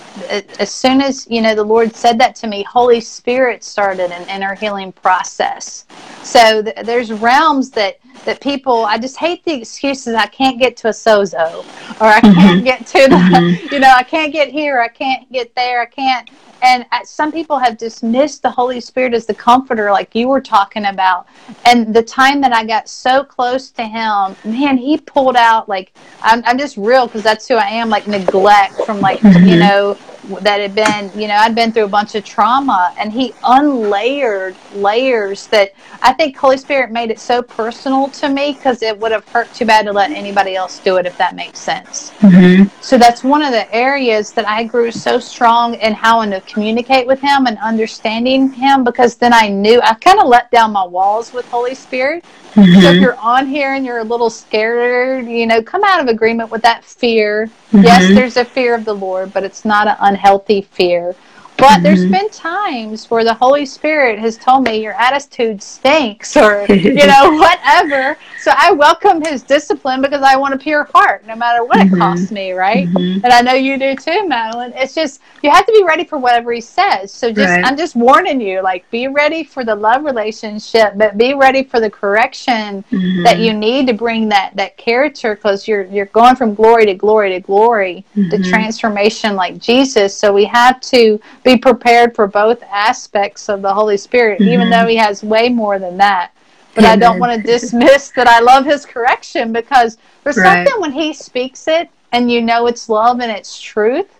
as 0.59 0.71
soon 0.71 0.99
as 0.99 1.27
you 1.29 1.43
know, 1.43 1.53
the 1.53 1.63
Lord 1.63 1.95
said 1.95 2.17
that 2.19 2.35
to 2.37 2.47
me, 2.47 2.63
Holy 2.63 2.99
Spirit 2.99 3.63
started 3.63 4.09
an 4.09 4.27
inner 4.27 4.55
healing 4.55 4.91
process. 4.91 5.85
So 6.23 6.63
th- 6.63 6.75
there's 6.85 7.11
realms 7.13 7.69
that 7.71 7.99
that 8.29 8.41
people. 8.41 8.85
I 8.85 8.97
just 8.97 9.17
hate 9.17 9.43
the 9.43 9.53
excuses. 9.53 10.13
I 10.13 10.27
can't 10.27 10.59
get 10.59 10.77
to 10.77 10.87
a 10.87 10.91
sozo, 10.91 11.65
or 11.99 12.05
I 12.05 12.21
can't 12.21 12.35
mm-hmm. 12.35 12.63
get 12.63 12.85
to 12.87 12.99
the. 13.09 13.15
Mm-hmm. 13.15 13.65
You 13.73 13.79
know, 13.79 13.93
I 13.95 14.03
can't 14.03 14.33
get 14.33 14.49
here. 14.49 14.81
I 14.81 14.87
can't 14.87 15.31
get 15.31 15.53
there. 15.55 15.81
I 15.81 15.85
can't 15.85 16.29
and 16.61 16.85
some 17.03 17.31
people 17.31 17.57
have 17.57 17.77
dismissed 17.77 18.41
the 18.41 18.49
holy 18.49 18.79
spirit 18.79 19.13
as 19.13 19.25
the 19.25 19.33
comforter 19.33 19.91
like 19.91 20.13
you 20.13 20.27
were 20.27 20.41
talking 20.41 20.85
about 20.85 21.27
and 21.65 21.93
the 21.93 22.03
time 22.03 22.41
that 22.41 22.53
i 22.53 22.65
got 22.65 22.89
so 22.89 23.23
close 23.23 23.71
to 23.71 23.83
him 23.83 24.35
man 24.43 24.77
he 24.77 24.97
pulled 24.97 25.35
out 25.35 25.69
like 25.69 25.93
i'm, 26.21 26.43
I'm 26.45 26.57
just 26.57 26.77
real 26.77 27.07
because 27.07 27.23
that's 27.23 27.47
who 27.47 27.55
i 27.55 27.67
am 27.67 27.89
like 27.89 28.07
neglect 28.07 28.73
from 28.85 28.99
like 28.99 29.19
mm-hmm. 29.19 29.47
you 29.47 29.57
know 29.57 29.97
that 30.41 30.59
had 30.59 30.75
been, 30.75 31.11
you 31.19 31.27
know, 31.27 31.35
I'd 31.35 31.55
been 31.55 31.71
through 31.71 31.85
a 31.85 31.89
bunch 31.89 32.15
of 32.15 32.23
trauma 32.23 32.93
and 32.97 33.11
he 33.11 33.31
unlayered 33.43 34.55
layers 34.75 35.47
that 35.47 35.73
I 36.01 36.13
think 36.13 36.37
Holy 36.37 36.57
Spirit 36.57 36.91
made 36.91 37.11
it 37.11 37.19
so 37.19 37.41
personal 37.41 38.09
to 38.09 38.29
me 38.29 38.53
because 38.53 38.81
it 38.81 38.97
would 38.99 39.11
have 39.11 39.27
hurt 39.27 39.51
too 39.53 39.65
bad 39.65 39.85
to 39.85 39.91
let 39.91 40.11
anybody 40.11 40.55
else 40.55 40.79
do 40.79 40.97
it 40.97 41.05
if 41.05 41.17
that 41.17 41.35
makes 41.35 41.59
sense. 41.59 42.11
Mm-hmm. 42.19 42.69
So 42.81 42.97
that's 42.97 43.23
one 43.23 43.41
of 43.41 43.51
the 43.51 43.73
areas 43.73 44.31
that 44.33 44.47
I 44.47 44.63
grew 44.63 44.91
so 44.91 45.19
strong 45.19 45.73
in 45.75 45.93
how 45.93 46.19
to 46.25 46.41
communicate 46.41 47.07
with 47.07 47.19
him 47.19 47.47
and 47.47 47.57
understanding 47.59 48.51
him 48.51 48.83
because 48.83 49.15
then 49.15 49.33
I 49.33 49.47
knew 49.47 49.79
I 49.81 49.93
kind 49.95 50.19
of 50.19 50.27
let 50.27 50.51
down 50.51 50.71
my 50.71 50.85
walls 50.85 51.33
with 51.33 51.45
Holy 51.47 51.75
Spirit. 51.75 52.23
Mm-hmm. 52.53 52.81
So 52.81 52.89
if 52.89 53.01
you're 53.01 53.15
on 53.17 53.47
here 53.47 53.73
and 53.73 53.85
you're 53.85 53.99
a 53.99 54.03
little 54.03 54.29
scared, 54.29 55.27
you 55.27 55.45
know, 55.45 55.61
come 55.61 55.83
out 55.83 56.01
of 56.01 56.07
agreement 56.07 56.51
with 56.51 56.61
that 56.63 56.83
fear. 56.83 57.49
Mm-hmm. 57.71 57.83
Yes, 57.83 58.07
there's 58.15 58.37
a 58.37 58.45
fear 58.45 58.75
of 58.75 58.85
the 58.85 58.93
Lord, 58.93 59.31
but 59.33 59.43
it's 59.43 59.65
not 59.65 59.87
an 59.87 60.15
unhealthy 60.19 60.61
fear. 60.61 61.15
But 61.59 61.67
mm-hmm. 61.67 61.83
there's 61.83 62.05
been 62.05 62.29
times 62.29 63.09
where 63.11 63.23
the 63.23 63.33
Holy 63.33 63.65
Spirit 63.65 64.17
has 64.19 64.37
told 64.37 64.63
me 64.63 64.81
your 64.81 64.93
attitude 64.93 65.61
stinks 65.61 66.37
or, 66.37 66.65
you 66.67 67.05
know, 67.05 67.31
whatever. 67.37 68.17
So 68.39 68.53
I 68.55 68.71
welcome 68.71 69.21
his 69.21 69.43
discipline 69.43 70.01
because 70.01 70.21
I 70.21 70.37
want 70.37 70.53
a 70.53 70.57
pure 70.57 70.85
heart 70.93 71.25
no 71.27 71.35
matter 71.35 71.65
what 71.65 71.79
mm-hmm. 71.79 71.95
it 71.95 71.99
costs 71.99 72.31
me, 72.31 72.53
right? 72.53 72.87
Mm-hmm. 72.87 73.25
And 73.25 73.33
I 73.33 73.41
know 73.41 73.53
you 73.53 73.77
do 73.77 73.95
too, 73.95 74.27
Madeline. 74.27 74.71
It's 74.75 74.95
just, 74.95 75.21
you 75.43 75.49
have 75.51 75.65
to 75.65 75.71
be 75.71 75.83
ready 75.83 76.05
for 76.05 76.17
whatever 76.17 76.53
he 76.53 76.61
says. 76.61 77.11
So 77.11 77.31
just, 77.31 77.49
right. 77.49 77.65
I'm 77.65 77.77
just 77.77 77.95
warning 77.95 78.39
you, 78.39 78.61
like, 78.61 78.89
be 78.89 79.07
ready 79.07 79.43
for 79.43 79.65
the 79.65 79.75
love 79.75 80.05
relationship, 80.05 80.93
but 80.95 81.17
be 81.17 81.33
ready 81.33 81.63
for 81.63 81.79
the 81.79 81.89
correction 81.89 82.83
mm-hmm. 82.83 83.23
that 83.23 83.39
you 83.39 83.53
need 83.53 83.87
to 83.87 83.93
bring 83.93 84.29
that, 84.29 84.55
that 84.55 84.77
character 84.77 85.35
because 85.35 85.67
you're, 85.67 85.83
you're 85.85 86.05
going 86.07 86.35
from 86.35 86.53
glory 86.53 86.85
to 86.85 86.93
glory 86.93 87.31
to 87.31 87.39
glory, 87.41 88.05
the 88.15 88.21
mm-hmm. 88.21 88.49
transformation 88.49 89.35
like 89.35 89.57
Jesus. 89.57 90.15
So 90.15 90.33
we 90.33 90.45
have 90.45 90.79
to 90.81 91.19
be 91.43 91.48
prepared 91.57 92.15
for 92.15 92.27
both 92.27 92.61
aspects 92.63 93.49
of 93.49 93.61
the 93.61 93.73
Holy 93.73 93.97
Spirit, 93.97 94.39
mm-hmm. 94.39 94.49
even 94.49 94.69
though 94.69 94.85
He 94.85 94.95
has 94.95 95.23
way 95.23 95.49
more 95.49 95.79
than 95.79 95.97
that. 95.97 96.31
But 96.75 96.83
Amen. 96.83 96.91
I 96.91 96.95
don't 96.97 97.19
want 97.19 97.39
to 97.39 97.47
dismiss 97.47 98.09
that 98.11 98.27
I 98.27 98.39
love 98.39 98.65
His 98.65 98.85
correction 98.85 99.51
because 99.51 99.97
there's 100.23 100.37
right. 100.37 100.65
something 100.65 100.81
when 100.81 100.91
He 100.91 101.13
speaks 101.13 101.67
it 101.67 101.89
and 102.11 102.31
you 102.31 102.41
know 102.41 102.67
it's 102.67 102.89
love 102.89 103.19
and 103.19 103.31
it's 103.31 103.59
truth. 103.59 104.15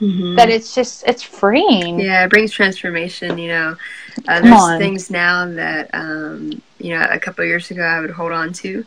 Mm-hmm. 0.00 0.34
That 0.34 0.48
it's 0.48 0.74
just 0.74 1.04
it's 1.06 1.22
freeing. 1.22 2.00
Yeah, 2.00 2.24
it 2.24 2.30
brings 2.30 2.50
transformation. 2.50 3.38
You 3.38 3.48
know, 3.48 3.76
uh, 4.26 4.40
there's 4.40 4.78
things 4.78 5.10
now 5.10 5.46
that 5.46 5.90
um, 5.94 6.60
you 6.78 6.90
know 6.90 7.06
a 7.08 7.20
couple 7.20 7.44
years 7.44 7.70
ago 7.70 7.84
I 7.84 8.00
would 8.00 8.10
hold 8.10 8.32
on 8.32 8.52
to, 8.54 8.84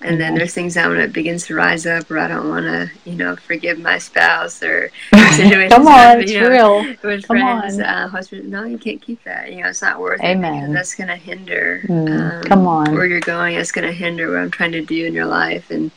and 0.00 0.20
then 0.20 0.34
there's 0.36 0.54
things 0.54 0.74
that 0.74 0.88
when 0.88 1.00
it 1.00 1.12
begins 1.12 1.46
to 1.46 1.54
rise 1.54 1.84
up 1.84 2.08
where 2.08 2.20
I 2.20 2.28
don't 2.28 2.48
want 2.48 2.66
to, 2.66 2.90
you 3.04 3.16
know, 3.16 3.34
forgive 3.34 3.80
my 3.80 3.98
spouse 3.98 4.62
or 4.62 4.90
situations. 5.30 5.72
Come 5.72 5.88
on, 5.88 6.20
it's 6.20 6.32
know, 6.32 6.48
real. 6.48 6.96
With 7.02 7.26
Come 7.26 7.36
friends, 7.36 7.80
uh, 7.80 8.06
husband, 8.06 8.48
no, 8.48 8.62
you 8.62 8.78
can't 8.78 9.02
keep 9.02 9.22
that. 9.24 9.52
You 9.52 9.62
know, 9.62 9.68
it's 9.68 9.82
not 9.82 9.98
worth 10.00 10.20
Amen. 10.22 10.70
it. 10.70 10.72
That's 10.72 10.94
going 10.94 11.08
to 11.08 11.16
hinder. 11.16 11.82
Mm. 11.86 12.38
Um, 12.38 12.42
Come 12.44 12.66
on. 12.68 12.94
Where 12.94 13.06
you're 13.06 13.20
going, 13.20 13.56
it's 13.56 13.72
going 13.72 13.86
to 13.86 13.92
hinder 13.92 14.30
what 14.30 14.38
I'm 14.38 14.52
trying 14.52 14.72
to 14.72 14.84
do 14.84 15.04
in 15.04 15.14
your 15.14 15.26
life, 15.26 15.70
and 15.70 15.90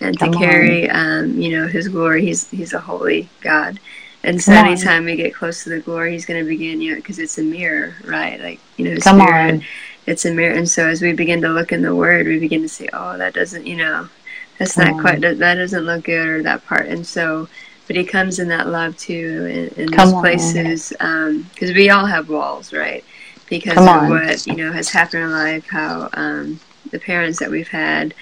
and 0.00 0.18
to 0.18 0.30
carry, 0.32 0.90
um, 0.90 1.40
you 1.40 1.58
know, 1.58 1.66
His 1.66 1.88
glory. 1.88 2.26
He's 2.26 2.50
He's 2.50 2.74
a 2.74 2.80
holy 2.80 3.28
God. 3.40 3.80
And 4.22 4.42
so 4.42 4.52
Come 4.52 4.66
anytime 4.66 5.02
on. 5.02 5.06
we 5.06 5.16
get 5.16 5.34
close 5.34 5.62
to 5.64 5.70
the 5.70 5.78
glory, 5.78 6.10
he's 6.10 6.26
going 6.26 6.42
to 6.42 6.48
begin, 6.48 6.80
you 6.80 6.90
know, 6.90 6.96
because 6.96 7.20
it's 7.20 7.38
a 7.38 7.42
mirror, 7.42 7.94
right? 8.04 8.40
Like, 8.40 8.60
you 8.76 8.90
know, 8.90 9.00
Come 9.00 9.20
spirit. 9.20 9.54
On 9.54 9.62
it's 10.06 10.24
a 10.24 10.32
mirror. 10.32 10.54
And 10.54 10.68
so 10.68 10.86
as 10.86 11.02
we 11.02 11.12
begin 11.12 11.40
to 11.42 11.48
look 11.48 11.72
in 11.72 11.82
the 11.82 11.94
Word, 11.94 12.26
we 12.26 12.38
begin 12.38 12.62
to 12.62 12.68
see, 12.68 12.88
oh, 12.92 13.18
that 13.18 13.34
doesn't, 13.34 13.66
you 13.66 13.76
know, 13.76 14.08
that's 14.58 14.76
not 14.76 15.00
quite, 15.00 15.20
that, 15.20 15.38
that 15.38 15.56
doesn't 15.56 15.84
look 15.84 16.04
good 16.04 16.26
or 16.26 16.42
that 16.42 16.64
part. 16.64 16.86
And 16.86 17.06
so, 17.06 17.48
but 17.86 17.96
He 17.96 18.04
comes 18.04 18.38
in 18.38 18.48
that 18.48 18.68
love 18.68 18.96
too, 18.96 19.72
in, 19.76 19.82
in 19.82 19.90
those 19.90 20.12
places, 20.12 20.90
because 20.90 21.70
um, 21.70 21.74
we 21.74 21.90
all 21.90 22.06
have 22.06 22.28
walls, 22.28 22.72
right? 22.72 23.04
Because 23.48 23.76
of 23.76 24.08
what, 24.08 24.46
you 24.46 24.56
know, 24.56 24.72
has 24.72 24.88
happened 24.88 25.24
in 25.24 25.30
life, 25.30 25.66
how 25.68 26.08
um, 26.14 26.58
the 26.90 26.98
parents 26.98 27.38
that 27.38 27.50
we've 27.50 27.68
had, 27.68 28.14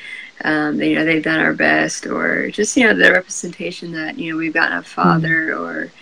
um, 0.44 0.80
you 0.82 0.96
know, 0.96 1.04
they've 1.04 1.22
done 1.22 1.40
our 1.40 1.54
best, 1.54 2.06
or 2.06 2.50
just, 2.50 2.76
you 2.76 2.84
know, 2.84 2.94
the 2.94 3.12
representation 3.12 3.92
that, 3.92 4.18
you 4.18 4.32
know, 4.32 4.38
we've 4.38 4.52
gotten 4.52 4.76
a 4.76 4.82
father 4.82 5.52
mm. 5.52 5.60
or, 5.60 5.92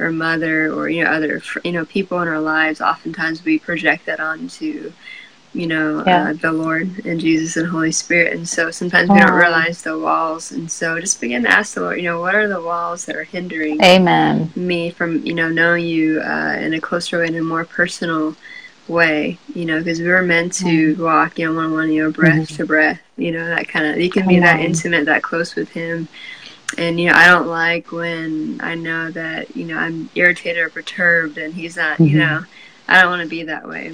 or 0.00 0.10
mother 0.10 0.72
or 0.72 0.88
you 0.88 1.04
know 1.04 1.10
other 1.10 1.40
you 1.64 1.70
know 1.70 1.84
people 1.84 2.20
in 2.20 2.26
our 2.26 2.40
lives 2.40 2.80
oftentimes 2.80 3.44
we 3.44 3.58
project 3.58 4.06
that 4.06 4.18
onto 4.20 4.90
you 5.54 5.66
know, 5.66 6.02
yeah. 6.06 6.30
uh, 6.30 6.32
the 6.32 6.52
Lord 6.52 7.04
and 7.04 7.20
Jesus 7.20 7.56
and 7.56 7.68
Holy 7.68 7.92
Spirit. 7.92 8.32
And 8.34 8.48
so 8.48 8.70
sometimes 8.70 9.10
we 9.10 9.18
don't 9.18 9.32
realize 9.32 9.82
the 9.82 9.98
walls. 9.98 10.52
And 10.52 10.70
so 10.70 10.98
just 10.98 11.20
begin 11.20 11.42
to 11.42 11.50
ask 11.50 11.74
the 11.74 11.82
Lord, 11.82 11.98
you 11.98 12.04
know, 12.04 12.20
what 12.20 12.34
are 12.34 12.48
the 12.48 12.60
walls 12.60 13.04
that 13.04 13.16
are 13.16 13.24
hindering 13.24 13.82
Amen. 13.82 14.50
me 14.56 14.90
from, 14.90 15.24
you 15.26 15.34
know, 15.34 15.50
knowing 15.50 15.84
you 15.84 16.20
uh, 16.22 16.56
in 16.58 16.72
a 16.74 16.80
closer 16.80 17.18
way, 17.18 17.26
in 17.26 17.34
a 17.34 17.42
more 17.42 17.64
personal 17.64 18.34
way, 18.88 19.38
you 19.54 19.66
know, 19.66 19.78
because 19.78 20.00
we 20.00 20.08
were 20.08 20.22
meant 20.22 20.54
to 20.54 20.64
mm-hmm. 20.94 21.02
walk, 21.02 21.38
you 21.38 21.46
know, 21.46 21.54
one 21.54 21.66
on 21.66 21.72
one, 21.72 21.92
you 21.92 22.02
know, 22.02 22.10
breath 22.10 22.48
mm-hmm. 22.48 22.56
to 22.56 22.66
breath, 22.66 23.00
you 23.16 23.30
know, 23.32 23.46
that 23.46 23.68
kind 23.68 23.86
of, 23.86 24.00
you 24.00 24.10
can 24.10 24.22
Come 24.22 24.28
be 24.30 24.40
that 24.40 24.60
intimate, 24.60 25.04
that 25.06 25.22
close 25.22 25.54
with 25.54 25.70
Him. 25.70 26.08
And, 26.78 26.98
you 26.98 27.10
know, 27.10 27.14
I 27.14 27.26
don't 27.26 27.48
like 27.48 27.92
when 27.92 28.58
I 28.62 28.74
know 28.74 29.10
that, 29.10 29.54
you 29.54 29.66
know, 29.66 29.76
I'm 29.76 30.08
irritated 30.14 30.62
or 30.62 30.70
perturbed 30.70 31.36
and 31.36 31.52
He's 31.52 31.76
not, 31.76 31.94
mm-hmm. 31.94 32.04
you 32.04 32.18
know, 32.18 32.44
I 32.88 33.02
don't 33.02 33.10
want 33.10 33.22
to 33.22 33.28
be 33.28 33.42
that 33.44 33.68
way. 33.68 33.92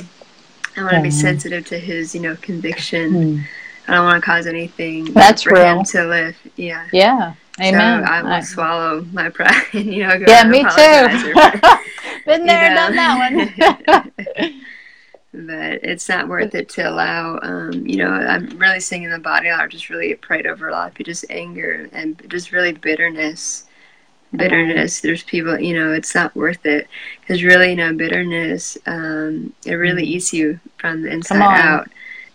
I 0.79 0.83
want 0.83 0.97
to 0.97 1.03
be 1.03 1.11
sensitive 1.11 1.67
to 1.67 1.79
his, 1.79 2.15
you 2.15 2.21
know, 2.21 2.37
conviction. 2.37 3.13
Mm. 3.13 3.45
I 3.89 3.95
don't 3.95 4.05
want 4.05 4.23
to 4.23 4.27
cause 4.27 4.47
anything 4.47 5.13
That's 5.13 5.43
for 5.43 5.55
real. 5.55 5.79
him 5.79 5.85
to 5.85 6.05
live. 6.05 6.37
Yeah. 6.57 6.87
Yeah. 6.93 7.35
Amen. 7.61 8.05
So 8.05 8.13
I 8.13 8.23
will 8.23 8.33
I, 8.33 8.41
swallow 8.41 9.01
my 9.13 9.31
pride. 9.31 9.65
you 9.73 10.07
know, 10.07 10.15
yeah, 10.27 10.45
me 10.45 10.63
too. 10.63 11.35
Been 12.27 12.47
there, 12.47 12.75
done 12.75 12.95
that 12.97 13.31
one. 13.33 14.63
but 15.33 15.81
it's 15.83 16.09
not 16.09 16.29
worth 16.29 16.55
it 16.55 16.69
to 16.71 16.89
allow. 16.89 17.39
Um, 17.43 17.87
you 17.87 17.97
know, 17.97 18.11
I'm 18.11 18.47
really 18.59 18.81
seeing 18.81 19.03
in 19.03 19.11
the 19.11 19.19
body. 19.19 19.51
I 19.51 19.67
just 19.67 19.91
really 19.91 20.15
prayed 20.15 20.47
over 20.47 20.69
a 20.69 20.73
lot 20.73 20.99
of 20.99 21.07
just 21.07 21.25
anger 21.31 21.89
and 21.93 22.23
just 22.29 22.53
really 22.53 22.73
bitterness 22.73 23.65
bitterness. 24.35 25.01
There's 25.01 25.23
people 25.23 25.59
you 25.59 25.75
know 25.75 25.93
it's 25.93 26.15
not 26.15 26.35
worth 26.35 26.65
it. 26.67 26.89
Because 27.21 27.43
really 27.43 27.71
you 27.71 27.77
know 27.77 27.93
bitterness 27.95 28.79
um 28.87 29.53
it 29.65 29.75
really 29.75 30.05
mm. 30.05 30.09
eats 30.09 30.33
you 30.33 30.61
from 30.77 31.03
the 31.03 31.11
inside 31.11 31.41
out. 31.41 31.89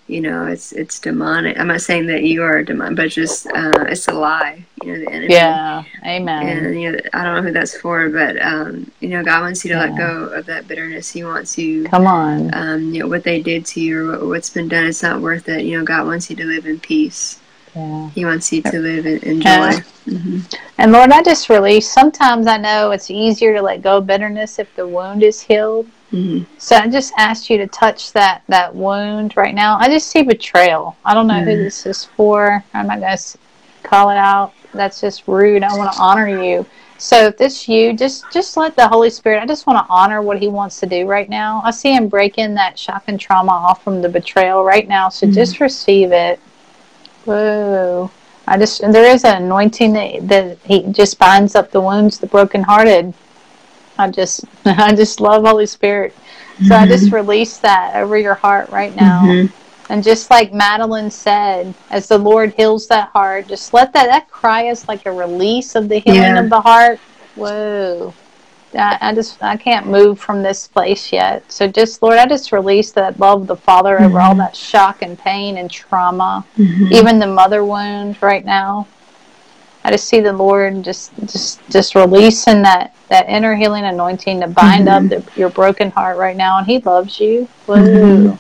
You 0.08 0.22
know 0.22 0.46
it's 0.48 0.74
it's 0.74 1.00
demonic. 1.00 1.58
I'm 1.58 1.68
not 1.68 1.82
saying 1.82 2.08
that 2.08 2.24
you 2.24 2.44
are 2.44 2.64
demonic 2.64 2.98
but 2.98 3.10
just 3.10 3.48
uh 3.48 3.86
it's 3.88 4.08
a 4.08 4.14
lie. 4.14 4.66
You 4.84 4.94
know 4.94 5.00
the 5.00 5.12
enemy. 5.12 5.34
Yeah. 5.34 5.84
Amen. 6.06 6.66
And 6.66 6.82
you 6.82 6.92
know 6.92 7.00
i 7.14 7.24
don't 7.24 7.36
know 7.36 7.42
who 7.42 7.52
that's 7.54 7.78
for 7.78 8.10
but 8.10 8.42
um 8.42 8.92
you 9.00 9.10
know 9.10 9.24
god 9.24 9.42
wants 9.42 9.64
you 9.64 9.70
to 9.70 9.78
yeah. 9.78 9.86
let 9.86 9.98
go 9.98 10.26
of 10.26 10.46
that 10.48 10.68
bitterness. 10.68 11.12
He 11.12 11.24
wants 11.24 11.58
you 11.58 11.86
come 11.86 12.08
on. 12.08 12.54
um 12.54 12.94
you 12.94 13.02
know 13.02 13.08
what 13.08 13.24
they 13.24 13.42
did 13.42 13.66
to 13.68 13.82
you 13.82 14.10
or 14.10 14.18
what, 14.18 14.28
what's 14.28 14.50
been 14.50 14.68
done 14.68 14.88
it's 14.88 15.04
not 15.04 15.22
worth 15.22 15.48
it. 15.48 15.64
You 15.64 15.78
know 15.78 15.86
god 15.86 16.08
wants 16.08 16.30
you 16.30 16.36
to 16.38 16.46
live 16.46 16.66
in 16.66 16.80
peace 16.80 17.40
yeah. 17.76 18.10
He 18.12 18.26
wants 18.26 18.52
you 18.52 18.62
to 18.62 18.80
live 18.80 19.06
in, 19.06 19.20
in 19.20 19.42
joy. 19.42 19.50
Yeah. 19.50 19.80
Mm-hmm. 20.06 20.40
And 20.78 20.92
Lord, 20.92 21.12
I 21.12 21.24
just 21.24 21.50
release. 21.50 21.90
Sometimes 21.90 22.46
I 22.46 22.58
know 22.58 22.92
it's 22.92 23.10
easier 23.10 23.54
to 23.54 23.62
let 23.62 23.82
go 23.82 23.98
of 23.98 24.08
bitterness 24.08 24.60
if 24.60 24.74
the 24.76 24.88
wound 24.88 25.24
is 25.24 25.42
healed. 25.42 25.88
Mm-hmm. 26.12 26.44
So 26.60 26.76
I 26.76 26.88
just 26.88 27.14
asked 27.18 27.50
you 27.50 27.58
to 27.58 27.68
touch 27.68 28.12
that 28.14 28.44
that 28.48 28.76
wound 28.76 29.36
right 29.36 29.56
now. 29.56 29.78
I 29.80 29.88
just 29.88 30.08
see 30.08 30.22
betrayal. 30.22 30.96
I 31.04 31.14
don't 31.14 31.28
know 31.28 31.36
mm-hmm. 31.36 31.50
who 31.50 31.58
this 31.58 31.86
is 31.86 32.06
for. 32.06 32.64
I'm 32.74 32.88
not 32.88 33.00
going 33.00 33.18
to 33.18 33.38
call 33.82 34.12
it 34.12 34.18
out. 34.18 34.54
That's 34.74 35.02
just 35.02 35.28
rude. 35.28 35.64
I 35.64 35.76
want 35.76 35.92
to 35.94 36.00
honor 36.00 36.28
you. 36.28 36.66
So 37.00 37.28
if 37.28 37.38
this 37.38 37.68
you, 37.68 37.98
just 37.98 38.32
just 38.32 38.56
let 38.56 38.76
the 38.76 38.88
Holy 38.88 39.10
Spirit. 39.10 39.42
I 39.42 39.46
just 39.46 39.66
want 39.66 39.86
to 39.86 39.92
honor 39.92 40.22
what 40.22 40.40
He 40.40 40.48
wants 40.48 40.80
to 40.80 40.86
do 40.86 41.06
right 41.08 41.28
now. 41.28 41.62
I 41.66 41.72
see 41.72 41.94
Him 41.94 42.08
breaking 42.08 42.54
that 42.54 42.78
shock 42.78 43.06
and 43.08 43.20
trauma 43.20 43.52
off 43.52 43.84
from 43.84 44.02
the 44.02 44.10
betrayal 44.10 44.64
right 44.64 44.88
now. 44.88 45.10
So 45.10 45.26
mm-hmm. 45.26 45.34
just 45.34 45.60
receive 45.60 46.12
it. 46.12 46.40
Whoa. 47.26 48.12
I 48.48 48.58
just 48.58 48.82
there 48.82 49.06
is 49.06 49.24
an 49.24 49.44
anointing 49.44 49.94
that, 49.94 50.28
that 50.28 50.58
he 50.66 50.84
just 50.92 51.18
binds 51.18 51.56
up 51.56 51.72
the 51.72 51.82
wounds, 51.82 52.20
the 52.20 52.28
brokenhearted. 52.28 53.14
I 53.98 54.10
just 54.10 54.46
I 54.66 54.94
just 54.94 55.20
love 55.20 55.46
Holy 55.46 55.66
Spirit. 55.66 56.16
So 56.58 56.64
mm-hmm. 56.66 56.74
I 56.74 56.88
just 56.88 57.06
mm-hmm. 57.06 57.16
release 57.16 57.58
that 57.58 57.96
over 57.96 58.18
your 58.18 58.36
heart 58.36 58.70
right 58.70 58.96
now. 58.96 59.24
Mm-hmm. 59.24 59.92
And 59.92 60.04
just 60.04 60.30
like 60.30 60.54
Madeline 60.54 61.12
said, 61.12 61.74
as 61.90 62.08
the 62.08 62.18
Lord 62.18 62.54
heals 62.54 62.88
that 62.88 63.10
heart, 63.10 63.48
just 63.48 63.74
let 63.74 63.92
that 63.94 64.08
that 64.08 64.30
cry 64.30 64.64
is 64.64 64.88
like 64.88 65.06
a 65.06 65.12
release 65.12 65.76
of 65.76 65.90
the 65.90 66.00
healing 66.00 66.22
yeah. 66.22 66.40
of 66.44 66.50
the 66.50 66.62
heart. 66.62 67.00
Whoa. 67.36 68.14
I, 68.76 68.98
I, 69.02 69.14
just 69.14 69.42
I 69.44 69.58
can't 69.58 69.88
move 69.88 70.20
from 70.20 70.42
this 70.42 70.68
place 70.68 71.12
yet. 71.12 71.50
So 71.52 71.68
just 71.68 72.02
Lord, 72.02 72.18
I 72.18 72.26
just 72.26 72.52
release 72.52 72.92
that 72.92 73.20
love 73.20 73.42
of 73.42 73.48
the 73.48 73.56
Father 73.56 73.96
mm-hmm. 73.96 74.06
over 74.06 74.20
all 74.20 74.32
mm-hmm. 74.32 74.40
that 74.40 74.56
shock 74.56 75.02
and 75.02 75.18
pain 75.18 75.58
and 75.58 75.70
trauma, 75.70 76.46
mm-hmm. 76.58 76.94
even 76.94 77.20
the 77.20 77.28
mother 77.28 77.64
wound 77.64 78.22
right 78.22 78.44
now. 78.44 78.88
I 79.84 79.92
just 79.92 80.08
see 80.08 80.22
the 80.22 80.34
Lord 80.34 80.84
just 80.84 81.12
just 81.26 81.68
just 81.70 81.96
releasing 81.96 82.62
that 82.62 82.96
that 83.10 83.28
inner 83.28 83.56
healing 83.56 83.84
anointing 83.84 84.40
to 84.40 84.48
bind 84.48 84.88
mm-hmm. 84.88 85.14
up 85.14 85.26
the, 85.26 85.40
your 85.40 85.50
broken 85.50 85.92
heart 85.92 86.18
right 86.18 86.38
now, 86.38 86.58
and 86.58 86.66
He 86.66 86.80
loves 86.80 87.20
you. 87.20 87.48
Mm-hmm. 87.68 88.36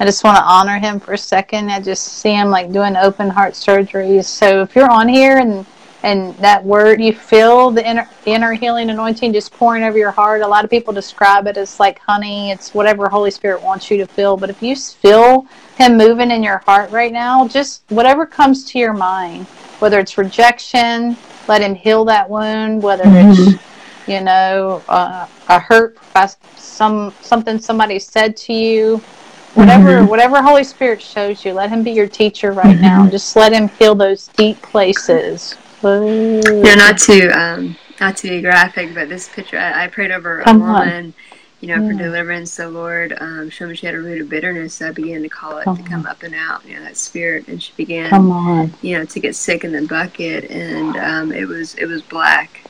I 0.00 0.04
just 0.04 0.24
want 0.24 0.36
to 0.38 0.42
honor 0.42 0.78
Him 0.78 0.98
for 0.98 1.12
a 1.12 1.18
second. 1.18 1.70
I 1.70 1.80
just 1.80 2.04
see 2.04 2.32
Him 2.32 2.48
like 2.48 2.72
doing 2.72 2.96
open 2.96 3.28
heart 3.28 3.52
surgeries. 3.52 4.24
So 4.24 4.62
if 4.62 4.74
you're 4.74 4.90
on 4.90 5.06
here 5.06 5.38
and 5.38 5.66
and 6.02 6.34
that 6.36 6.64
word 6.64 7.00
you 7.00 7.12
feel 7.12 7.70
the 7.70 7.88
inner, 7.88 8.08
inner 8.26 8.52
healing 8.52 8.90
anointing 8.90 9.32
just 9.32 9.52
pouring 9.52 9.82
over 9.82 9.96
your 9.96 10.10
heart 10.10 10.40
a 10.42 10.46
lot 10.46 10.64
of 10.64 10.70
people 10.70 10.92
describe 10.92 11.46
it 11.46 11.56
as 11.56 11.78
like 11.78 11.98
honey 12.00 12.50
it's 12.50 12.74
whatever 12.74 13.08
holy 13.08 13.30
spirit 13.30 13.62
wants 13.62 13.90
you 13.90 13.96
to 13.96 14.06
feel 14.06 14.36
but 14.36 14.50
if 14.50 14.62
you 14.62 14.74
feel 14.74 15.46
him 15.76 15.96
moving 15.96 16.30
in 16.30 16.42
your 16.42 16.58
heart 16.58 16.90
right 16.90 17.12
now 17.12 17.46
just 17.46 17.82
whatever 17.88 18.26
comes 18.26 18.64
to 18.64 18.78
your 18.78 18.92
mind 18.92 19.46
whether 19.78 19.98
it's 19.98 20.18
rejection 20.18 21.16
let 21.48 21.62
him 21.62 21.74
heal 21.74 22.04
that 22.04 22.28
wound 22.28 22.82
whether 22.82 23.04
mm-hmm. 23.04 23.54
it's 23.54 23.62
you 24.08 24.20
know 24.20 24.82
uh, 24.88 25.26
a 25.48 25.58
hurt 25.60 25.96
by 26.12 26.28
some 26.56 27.14
something 27.20 27.58
somebody 27.58 27.98
said 27.98 28.36
to 28.36 28.52
you 28.52 28.96
whatever 29.54 29.98
mm-hmm. 29.98 30.06
whatever 30.06 30.42
holy 30.42 30.64
spirit 30.64 31.00
shows 31.00 31.44
you 31.44 31.52
let 31.52 31.68
him 31.68 31.82
be 31.82 31.92
your 31.92 32.08
teacher 32.08 32.52
right 32.52 32.74
mm-hmm. 32.74 32.82
now 32.82 33.08
just 33.08 33.36
let 33.36 33.52
him 33.52 33.68
heal 33.68 33.94
those 33.94 34.28
deep 34.28 34.60
places 34.62 35.56
yeah, 35.82 36.74
not 36.74 36.98
to 36.98 37.28
um, 37.30 37.76
not 38.00 38.16
to 38.18 38.28
be 38.28 38.40
graphic, 38.40 38.94
but 38.94 39.08
this 39.08 39.28
picture, 39.28 39.58
I, 39.58 39.84
I 39.84 39.88
prayed 39.88 40.10
over 40.10 40.42
Come 40.42 40.62
a 40.62 40.64
woman. 40.64 41.06
On 41.06 41.14
you 41.62 41.68
know, 41.68 41.86
for 41.86 41.94
deliverance, 41.94 42.56
the 42.56 42.68
Lord 42.68 43.16
um, 43.20 43.48
showed 43.48 43.68
me 43.68 43.76
she 43.76 43.86
had 43.86 43.94
a 43.94 44.00
root 44.00 44.20
of 44.20 44.28
bitterness. 44.28 44.74
So 44.74 44.88
I 44.88 44.90
began 44.90 45.22
to 45.22 45.28
call 45.28 45.58
it 45.58 45.64
come 45.64 45.76
to 45.76 45.82
come 45.84 46.06
up 46.06 46.24
and 46.24 46.34
out, 46.34 46.66
you 46.66 46.74
know, 46.74 46.82
that 46.82 46.96
spirit, 46.96 47.46
and 47.46 47.62
she 47.62 47.72
began, 47.76 48.10
come 48.10 48.32
on. 48.32 48.74
you 48.82 48.98
know, 48.98 49.04
to 49.04 49.20
get 49.20 49.36
sick 49.36 49.62
in 49.62 49.70
the 49.70 49.86
bucket, 49.86 50.50
and 50.50 50.96
um, 50.96 51.30
it 51.30 51.46
was 51.46 51.76
it 51.76 51.86
was 51.86 52.02
black. 52.02 52.68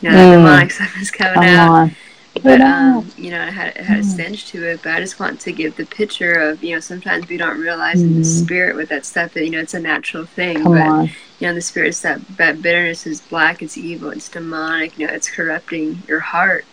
You 0.00 0.10
know, 0.10 0.16
mm. 0.16 0.30
the 0.30 0.36
demonic 0.38 0.70
stuff 0.72 0.98
was 0.98 1.12
coming 1.12 1.34
come 1.34 1.44
out. 1.44 1.70
On. 1.70 1.96
But 2.42 2.60
um, 2.60 3.08
you 3.16 3.30
know, 3.30 3.46
it 3.46 3.52
had 3.52 3.76
it 3.76 3.84
had 3.84 3.98
a 3.98 4.02
mm. 4.02 4.04
stench 4.12 4.46
to 4.46 4.66
it. 4.70 4.80
But 4.82 4.94
I 4.94 4.98
just 4.98 5.20
want 5.20 5.38
to 5.42 5.52
give 5.52 5.76
the 5.76 5.86
picture 5.86 6.32
of 6.32 6.64
you 6.64 6.74
know 6.74 6.80
sometimes 6.80 7.28
we 7.28 7.36
don't 7.36 7.60
realize 7.60 7.98
mm. 7.98 8.08
in 8.08 8.14
the 8.14 8.20
mm-hmm. 8.22 8.44
spirit 8.44 8.74
with 8.74 8.88
that 8.88 9.06
stuff 9.06 9.34
that 9.34 9.44
you 9.44 9.52
know 9.52 9.60
it's 9.60 9.74
a 9.74 9.80
natural 9.80 10.26
thing. 10.26 10.64
Come 10.64 10.72
but 10.72 10.80
on. 10.80 11.10
You 11.42 11.48
know 11.48 11.54
the 11.54 11.60
spirit 11.60 11.94
that 11.96 12.20
that 12.36 12.62
bitterness 12.62 13.06
is 13.06 13.20
black, 13.20 13.62
it's 13.62 13.76
evil, 13.76 14.10
it's 14.10 14.28
demonic. 14.28 14.98
You 14.98 15.08
know, 15.08 15.12
it's 15.12 15.28
corrupting 15.28 16.02
your 16.06 16.20
heart 16.20 16.64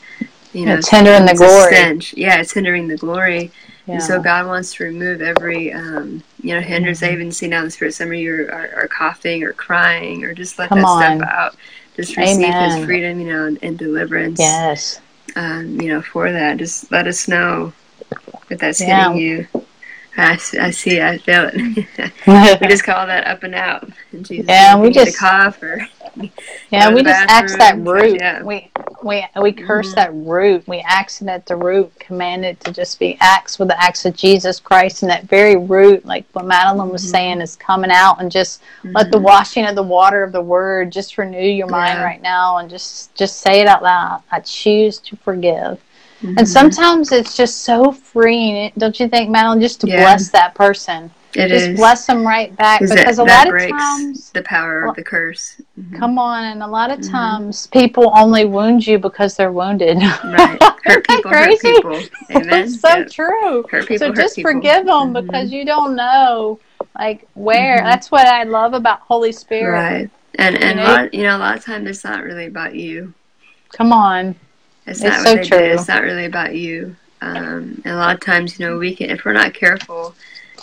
you 0.54 0.66
know, 0.66 0.76
it's 0.76 0.90
hindering 0.90 1.26
the 1.26 1.36
glory. 1.36 1.76
Stench. 1.76 2.14
Yeah, 2.16 2.40
it's 2.40 2.52
hindering 2.52 2.88
the 2.88 2.98
glory. 2.98 3.52
Yeah. 3.86 3.96
And 3.96 4.04
so 4.04 4.22
God 4.22 4.48
wants 4.48 4.74
to 4.76 4.84
remove 4.84 5.22
every, 5.22 5.72
um, 5.74 6.24
you 6.42 6.54
know, 6.54 6.62
hindrance. 6.62 7.02
Mm-hmm. 7.02 7.12
I 7.12 7.14
even 7.14 7.32
see 7.32 7.48
now 7.48 7.60
in 7.60 7.66
the 7.66 7.72
spirit, 7.72 7.94
some 7.94 8.08
of 8.08 8.16
you 8.16 8.48
are, 8.50 8.74
are, 8.76 8.88
coughing 8.88 9.44
or 9.44 9.54
crying 9.54 10.24
or 10.24 10.34
just 10.34 10.58
let 10.58 10.70
Come 10.70 10.80
that 10.80 10.88
on. 10.88 11.18
stuff 11.18 11.30
out. 11.30 11.56
Just 11.96 12.16
receive 12.18 12.46
Amen. 12.46 12.78
His 12.78 12.86
freedom, 12.86 13.20
you 13.20 13.28
know, 13.28 13.46
and, 13.46 13.60
and 13.62 13.78
deliverance. 13.78 14.40
Yes. 14.40 15.02
Um, 15.36 15.80
you 15.80 15.90
know, 15.90 16.02
for 16.02 16.32
that, 16.32 16.58
just 16.58 16.92
let 16.92 17.08
us 17.08 17.28
know 17.28 17.74
if 18.50 18.60
that's 18.60 18.82
yeah. 18.82 19.10
hitting 19.10 19.22
you. 19.22 19.48
I, 20.20 20.34
I 20.60 20.72
see, 20.72 21.02
I 21.02 21.18
feel 21.18 21.50
it. 21.54 22.62
we 22.62 22.68
just 22.68 22.84
call 22.84 23.08
that 23.08 23.28
up 23.28 23.44
and 23.44 23.56
out. 23.56 23.90
In 24.12 24.24
Jesus 24.24 24.48
yeah, 24.48 24.80
we 24.80 24.92
just 24.92 25.18
cough 25.18 25.62
or 25.62 25.88
yeah, 26.70 26.94
we 26.94 27.04
just 27.04 27.30
axe 27.30 27.56
that 27.58 27.78
root. 27.80 28.20
Yeah. 28.20 28.44
We 28.44 28.72
we 29.04 29.26
we 29.42 29.52
curse 29.52 29.88
mm-hmm. 29.88 29.96
that 29.96 30.14
root. 30.14 30.68
We 30.68 30.80
axe 30.80 31.22
it 31.22 31.28
at 31.28 31.46
the 31.46 31.56
root, 31.56 31.98
command 32.00 32.46
it 32.46 32.60
to 32.62 32.72
just 32.72 33.00
be 33.00 33.18
axed 33.20 33.60
with 33.60 33.68
the 33.70 33.82
axe 33.82 34.06
of 34.06 34.16
Jesus 34.16 34.60
Christ, 34.60 35.04
and 35.04 35.10
that 35.10 35.26
very 35.26 35.56
root, 35.56 36.06
like 36.06 36.26
what 36.34 36.46
Madeline 36.46 36.90
was 36.90 37.04
mm-hmm. 37.04 37.12
saying, 37.12 37.42
is 37.42 37.56
coming 37.56 37.92
out, 37.92 38.22
and 38.22 38.32
just 38.32 38.62
mm-hmm. 38.62 38.92
let 38.96 39.12
the 39.12 39.18
mm-hmm. 39.18 39.26
washing 39.26 39.66
of 39.66 39.76
the 39.76 39.84
water 39.84 40.24
of 40.24 40.32
the 40.32 40.42
Word 40.42 40.92
just 40.92 41.18
renew 41.18 41.40
your 41.40 41.68
mind 41.68 42.00
yeah. 42.00 42.06
right 42.06 42.22
now, 42.22 42.58
and 42.58 42.70
just 42.70 43.14
just 43.16 43.38
say 43.38 43.62
it 43.62 43.68
out 43.68 43.84
loud. 43.84 44.24
I 44.32 44.40
choose 44.42 44.98
to 45.00 45.16
forgive. 45.18 45.82
And 46.22 46.38
mm-hmm. 46.38 46.46
sometimes 46.46 47.12
it's 47.12 47.36
just 47.38 47.62
so 47.62 47.92
freeing, 47.92 48.72
don't 48.78 49.00
you 49.00 49.08
think, 49.08 49.30
Madeline? 49.30 49.62
Just 49.62 49.82
to 49.82 49.88
yeah. 49.88 50.02
bless 50.02 50.30
that 50.32 50.54
person 50.54 51.12
it 51.36 51.50
just 51.50 51.70
is. 51.70 51.78
bless 51.78 52.06
them 52.08 52.26
right 52.26 52.56
back 52.56 52.80
because 52.80 52.96
that, 52.96 53.18
a 53.18 53.24
lot 53.24 53.54
of 53.54 53.70
times 53.70 54.32
the 54.32 54.42
power 54.42 54.82
well, 54.82 54.90
of 54.92 54.96
the 54.96 55.04
curse. 55.04 55.62
Mm-hmm. 55.80 55.98
Come 55.98 56.18
on, 56.18 56.46
and 56.46 56.64
a 56.64 56.68
lot 56.68 56.90
of 56.90 57.00
mm-hmm. 57.00 57.12
times 57.12 57.68
mm-hmm. 57.68 57.80
people 57.80 58.12
only 58.16 58.46
wound 58.46 58.86
you 58.88 58.98
because 58.98 59.36
they're 59.36 59.52
wounded. 59.52 59.98
Right, 59.98 60.58
hurt 60.84 61.08
people, 61.08 61.32
hurt 61.32 61.60
people. 61.60 62.02
Amen. 62.32 62.50
That's 62.50 62.80
so 62.80 63.06
true. 63.06 63.64
Hurt 63.70 63.88
people, 63.88 64.08
so 64.08 64.14
just 64.14 64.38
people. 64.38 64.54
forgive 64.54 64.86
them 64.86 65.14
mm-hmm. 65.14 65.26
because 65.28 65.52
you 65.52 65.66
don't 65.66 65.96
know, 65.96 66.60
like 66.98 67.28
where. 67.36 67.78
Mm-hmm. 67.78 67.86
That's 67.86 68.10
what 68.10 68.26
I 68.26 68.44
love 68.44 68.74
about 68.74 69.02
Holy 69.02 69.32
Spirit. 69.32 69.72
Right, 69.72 70.10
and 70.36 70.58
and 70.58 70.80
you 70.80 70.86
know, 70.86 70.92
lot, 70.92 71.14
you 71.14 71.24
know 71.24 71.38
a 71.38 71.40
lot 71.40 71.58
of 71.58 71.64
times 71.64 71.88
it's 71.88 72.04
not 72.04 72.24
really 72.24 72.48
about 72.48 72.74
you. 72.74 73.14
Come 73.72 73.94
on, 73.94 74.36
it's, 74.90 75.04
it's 75.04 75.24
so 75.24 75.42
true. 75.44 75.58
It's 75.58 75.88
not 75.88 76.04
really 76.04 76.26
about 76.26 76.56
you. 76.56 76.96
Um, 77.22 77.82
and 77.84 77.88
a 77.88 77.96
lot 77.96 78.16
of 78.16 78.22
times, 78.22 78.60
you 78.60 78.66
know, 78.66 78.78
we 78.78 78.96
can 78.96 79.10
if 79.10 79.26
we're 79.26 79.34
not 79.34 79.54
careful 79.54 80.16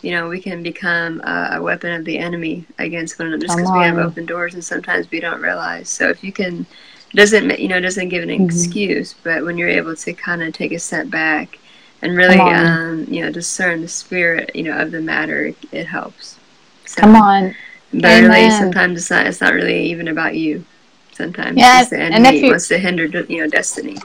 you 0.02 0.12
know, 0.12 0.28
we 0.28 0.40
can 0.40 0.62
become 0.62 1.20
a, 1.22 1.56
a 1.56 1.62
weapon 1.62 1.92
of 1.92 2.04
the 2.04 2.18
enemy 2.18 2.64
against 2.78 3.18
one 3.18 3.28
another 3.28 3.46
just 3.46 3.56
because 3.56 3.72
we 3.72 3.78
have 3.80 3.98
open 3.98 4.26
doors 4.26 4.54
and 4.54 4.64
sometimes 4.64 5.10
we 5.10 5.20
don't 5.20 5.40
realize. 5.40 5.88
So 5.88 6.08
if 6.08 6.22
you 6.22 6.32
can, 6.32 6.66
doesn't 7.14 7.58
you 7.58 7.68
know 7.68 7.80
doesn't 7.80 8.08
give 8.08 8.22
an 8.22 8.28
mm-hmm. 8.28 8.44
excuse, 8.44 9.14
but 9.14 9.44
when 9.44 9.58
you're 9.58 9.68
able 9.68 9.96
to 9.96 10.12
kind 10.12 10.42
of 10.42 10.52
take 10.52 10.72
a 10.72 10.78
step 10.78 11.08
back 11.10 11.58
and 12.02 12.16
really 12.16 12.38
um, 12.38 13.06
you 13.08 13.22
know 13.22 13.30
discern 13.30 13.80
the 13.80 13.88
spirit 13.88 14.54
you 14.54 14.62
know 14.64 14.78
of 14.78 14.90
the 14.90 15.00
matter, 15.00 15.46
it, 15.46 15.56
it 15.72 15.86
helps. 15.86 16.38
So, 16.84 17.00
Come 17.00 17.16
on. 17.16 17.54
But 17.92 18.04
Amen. 18.04 18.30
really, 18.30 18.50
sometimes 18.50 19.00
it's 19.00 19.10
not. 19.10 19.26
It's 19.26 19.40
not 19.40 19.54
really 19.54 19.90
even 19.90 20.08
about 20.08 20.34
you. 20.34 20.64
Sometimes 21.16 21.56
the 21.90 21.98
enemy 21.98 22.14
and 22.16 22.26
if 22.26 22.42
you, 22.42 22.50
wants 22.50 22.68
to 22.68 22.78
hinder 22.78 23.06
you 23.06 23.42
know 23.42 23.48
destiny. 23.48 23.96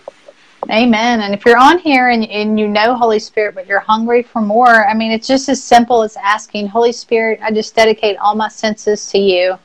Amen. 0.69 1.21
And 1.21 1.33
if 1.33 1.43
you're 1.45 1.57
on 1.57 1.79
here 1.79 2.09
and, 2.09 2.23
and 2.25 2.59
you 2.59 2.67
know 2.67 2.95
Holy 2.95 3.19
Spirit, 3.19 3.55
but 3.55 3.67
you're 3.67 3.79
hungry 3.79 4.23
for 4.23 4.41
more, 4.41 4.87
I 4.87 4.93
mean, 4.93 5.11
it's 5.11 5.27
just 5.27 5.49
as 5.49 5.61
simple 5.61 6.03
as 6.03 6.15
asking, 6.15 6.67
Holy 6.67 6.91
Spirit, 6.91 7.39
I 7.41 7.51
just 7.51 7.75
dedicate 7.75 8.17
all 8.17 8.35
my 8.35 8.47
senses 8.47 9.07
to 9.07 9.17
you. 9.17 9.57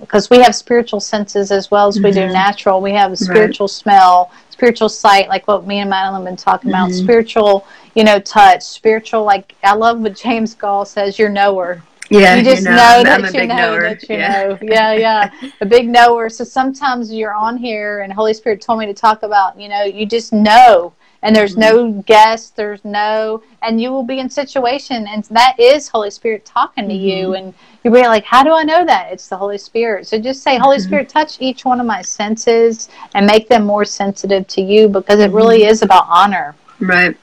Because 0.00 0.28
we 0.28 0.38
have 0.38 0.54
spiritual 0.54 1.00
senses 1.00 1.50
as 1.50 1.70
well 1.70 1.88
as 1.88 1.96
we 1.98 2.10
mm-hmm. 2.10 2.28
do 2.28 2.32
natural. 2.32 2.80
We 2.80 2.92
have 2.92 3.12
a 3.12 3.16
spiritual 3.16 3.66
right. 3.66 3.70
smell, 3.70 4.32
spiritual 4.50 4.88
sight, 4.88 5.28
like 5.28 5.48
what 5.48 5.66
me 5.66 5.78
and 5.78 5.88
Madeline 5.88 6.20
have 6.20 6.24
been 6.24 6.36
talking 6.36 6.70
mm-hmm. 6.70 6.90
about, 6.90 6.94
spiritual, 6.94 7.66
you 7.94 8.04
know, 8.04 8.18
touch, 8.20 8.62
spiritual, 8.62 9.24
like 9.24 9.54
I 9.62 9.74
love 9.74 10.00
what 10.00 10.14
James 10.14 10.54
Goll 10.54 10.84
says, 10.84 11.18
you're 11.18 11.28
knower. 11.28 11.82
Yeah, 12.10 12.36
you 12.36 12.44
just 12.44 12.64
you 12.64 12.70
know, 12.70 12.76
know 12.76 13.04
that 13.04 13.34
you 13.34 13.46
know 13.46 13.56
knower. 13.56 13.80
that 13.82 14.08
you 14.08 14.16
yeah. 14.16 14.44
know. 14.44 14.58
Yeah, 14.62 14.92
yeah, 14.92 15.50
a 15.60 15.66
big 15.66 15.88
knower. 15.88 16.28
So 16.28 16.44
sometimes 16.44 17.12
you're 17.12 17.34
on 17.34 17.56
here, 17.56 18.00
and 18.00 18.12
Holy 18.12 18.34
Spirit 18.34 18.60
told 18.60 18.78
me 18.78 18.86
to 18.86 18.94
talk 18.94 19.22
about. 19.22 19.58
You 19.58 19.68
know, 19.68 19.84
you 19.84 20.04
just 20.04 20.32
know, 20.32 20.92
and 21.22 21.34
there's 21.34 21.56
mm-hmm. 21.56 21.92
no 21.94 22.02
guess, 22.02 22.50
there's 22.50 22.84
no, 22.84 23.42
and 23.62 23.80
you 23.80 23.90
will 23.90 24.02
be 24.02 24.18
in 24.18 24.28
situation, 24.28 25.06
and 25.08 25.24
that 25.24 25.58
is 25.58 25.88
Holy 25.88 26.10
Spirit 26.10 26.44
talking 26.44 26.88
to 26.88 26.94
mm-hmm. 26.94 27.04
you, 27.04 27.34
and 27.34 27.54
you'll 27.82 27.94
be 27.94 28.02
like, 28.02 28.24
"How 28.24 28.42
do 28.42 28.52
I 28.52 28.64
know 28.64 28.84
that?" 28.84 29.10
It's 29.10 29.28
the 29.28 29.36
Holy 29.36 29.58
Spirit. 29.58 30.06
So 30.06 30.20
just 30.20 30.42
say, 30.42 30.58
"Holy 30.58 30.76
mm-hmm. 30.76 30.86
Spirit, 30.86 31.08
touch 31.08 31.40
each 31.40 31.64
one 31.64 31.80
of 31.80 31.86
my 31.86 32.02
senses 32.02 32.90
and 33.14 33.26
make 33.26 33.48
them 33.48 33.64
more 33.64 33.86
sensitive 33.86 34.46
to 34.48 34.60
you," 34.60 34.88
because 34.88 35.20
it 35.20 35.30
really 35.30 35.60
mm-hmm. 35.60 35.70
is 35.70 35.82
about 35.82 36.04
honor. 36.08 36.54
Right. 36.80 37.16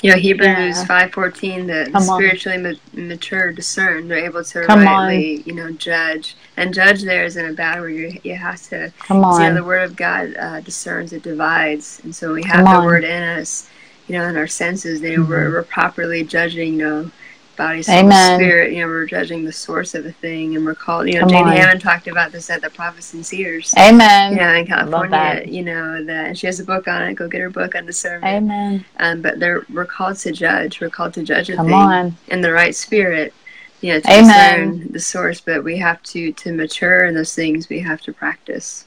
You 0.00 0.12
know, 0.12 0.16
Hebrews 0.16 0.76
yeah. 0.76 0.84
five 0.84 1.12
fourteen, 1.12 1.66
the, 1.66 1.90
the 1.92 2.00
spiritually 2.00 2.58
ma- 2.58 2.78
mature 2.92 3.50
discern, 3.52 4.06
they're 4.06 4.24
able 4.24 4.44
to 4.44 4.64
Come 4.64 4.84
rightly, 4.84 5.38
on. 5.38 5.42
you 5.44 5.52
know, 5.54 5.72
judge. 5.72 6.36
And 6.56 6.72
judge 6.72 7.02
there 7.02 7.24
isn't 7.24 7.44
a 7.44 7.52
bad 7.52 7.80
word. 7.80 7.90
You, 7.90 8.20
you 8.22 8.36
have 8.36 8.62
to. 8.68 8.92
Come 9.00 9.24
on. 9.24 9.40
You 9.40 9.48
know, 9.48 9.54
the 9.56 9.64
word 9.64 9.82
of 9.82 9.96
God 9.96 10.36
uh, 10.36 10.60
discerns, 10.60 11.12
it 11.12 11.22
divides, 11.22 12.00
and 12.04 12.14
so 12.14 12.32
we 12.32 12.44
have 12.44 12.64
Come 12.64 12.64
the 12.64 12.80
on. 12.80 12.84
word 12.84 13.04
in 13.04 13.22
us, 13.22 13.68
you 14.06 14.16
know, 14.16 14.28
in 14.28 14.36
our 14.36 14.46
senses. 14.46 15.00
Know, 15.00 15.08
mm-hmm. 15.08 15.28
we're, 15.28 15.50
we're 15.50 15.62
properly 15.64 16.22
judging, 16.22 16.74
you 16.74 16.78
know, 16.78 17.10
body, 17.58 17.82
soul, 17.82 17.96
Amen. 17.96 18.38
spirit. 18.38 18.72
You 18.72 18.80
know, 18.80 18.86
we're 18.86 19.04
judging 19.04 19.44
the 19.44 19.52
source 19.52 19.94
of 19.94 20.06
a 20.06 20.12
thing, 20.12 20.56
and 20.56 20.64
we're 20.64 20.74
called. 20.74 21.08
You 21.08 21.14
know, 21.14 21.20
Come 21.20 21.30
Janie 21.30 21.58
Hamon 21.58 21.78
talked 21.78 22.06
about 22.06 22.32
this 22.32 22.48
at 22.48 22.62
the 22.62 22.70
Prophets 22.70 23.12
and 23.12 23.26
Seers. 23.26 23.74
Amen. 23.78 24.32
You 24.32 24.38
know, 24.38 24.54
in 24.54 24.66
California. 24.66 25.42
You 25.46 25.64
know 25.64 26.02
that 26.04 26.38
she 26.38 26.46
has 26.46 26.60
a 26.60 26.64
book 26.64 26.88
on 26.88 27.02
it. 27.02 27.14
Go 27.14 27.28
get 27.28 27.42
her 27.42 27.50
book 27.50 27.74
on 27.74 27.84
discernment. 27.84 28.24
Amen. 28.24 28.84
Um, 28.98 29.20
but 29.20 29.38
they're 29.38 29.66
we're 29.74 29.84
called 29.84 30.16
to 30.18 30.32
judge. 30.32 30.80
We're 30.80 30.88
called 30.88 31.12
to 31.14 31.22
judge 31.22 31.50
a 31.50 31.56
Come 31.56 31.66
thing 31.66 31.74
on. 31.74 32.16
in 32.28 32.40
the 32.40 32.52
right 32.52 32.74
spirit. 32.74 33.34
You 33.82 33.92
know, 33.92 34.00
to 34.00 34.10
Amen. 34.10 34.78
discern 34.78 34.92
the 34.92 35.00
source. 35.00 35.40
But 35.42 35.62
we 35.62 35.76
have 35.76 36.02
to 36.04 36.32
to 36.32 36.52
mature 36.52 37.04
in 37.04 37.14
those 37.14 37.34
things. 37.34 37.68
We 37.68 37.80
have 37.80 38.00
to 38.02 38.12
practice. 38.14 38.86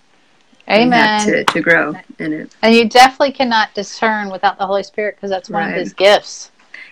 Amen. 0.70 1.28
To, 1.28 1.44
to 1.44 1.62
grow 1.62 1.96
in 2.20 2.34
it. 2.34 2.56
And 2.62 2.74
you 2.74 2.88
definitely 2.88 3.34
cannot 3.34 3.74
discern 3.74 4.30
without 4.30 4.58
the 4.58 4.66
Holy 4.66 4.84
Spirit 4.84 5.16
because 5.16 5.30
that's 5.30 5.50
one 5.50 5.64
right. 5.64 5.74
of 5.74 5.80
His 5.80 5.92
gifts. 5.92 6.52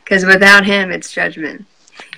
Because 0.10 0.26
without 0.26 0.66
Him, 0.66 0.92
it's 0.92 1.12
judgment. 1.12 1.66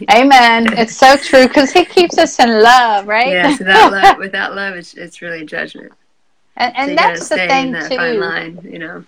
Amen. 0.09 0.77
It's 0.77 0.95
so 0.95 1.17
true 1.17 1.47
because 1.47 1.71
He 1.71 1.83
keeps 1.83 2.17
us 2.17 2.39
in 2.39 2.63
love, 2.63 3.05
right? 3.05 3.27
Yes, 3.27 3.59
without 3.59 3.91
love, 3.91 4.17
without 4.17 4.55
love, 4.55 4.75
it's 4.75 4.93
it's 4.93 5.21
really 5.21 5.45
judgment. 5.45 5.91
And, 6.55 6.73
and 6.77 6.89
so 6.91 6.95
that's 6.95 7.29
the 7.29 7.35
thing 7.35 7.71
that 7.73 7.91
too. 7.91 7.97
Line, 7.97 8.59
you 8.63 8.79
know. 8.79 9.03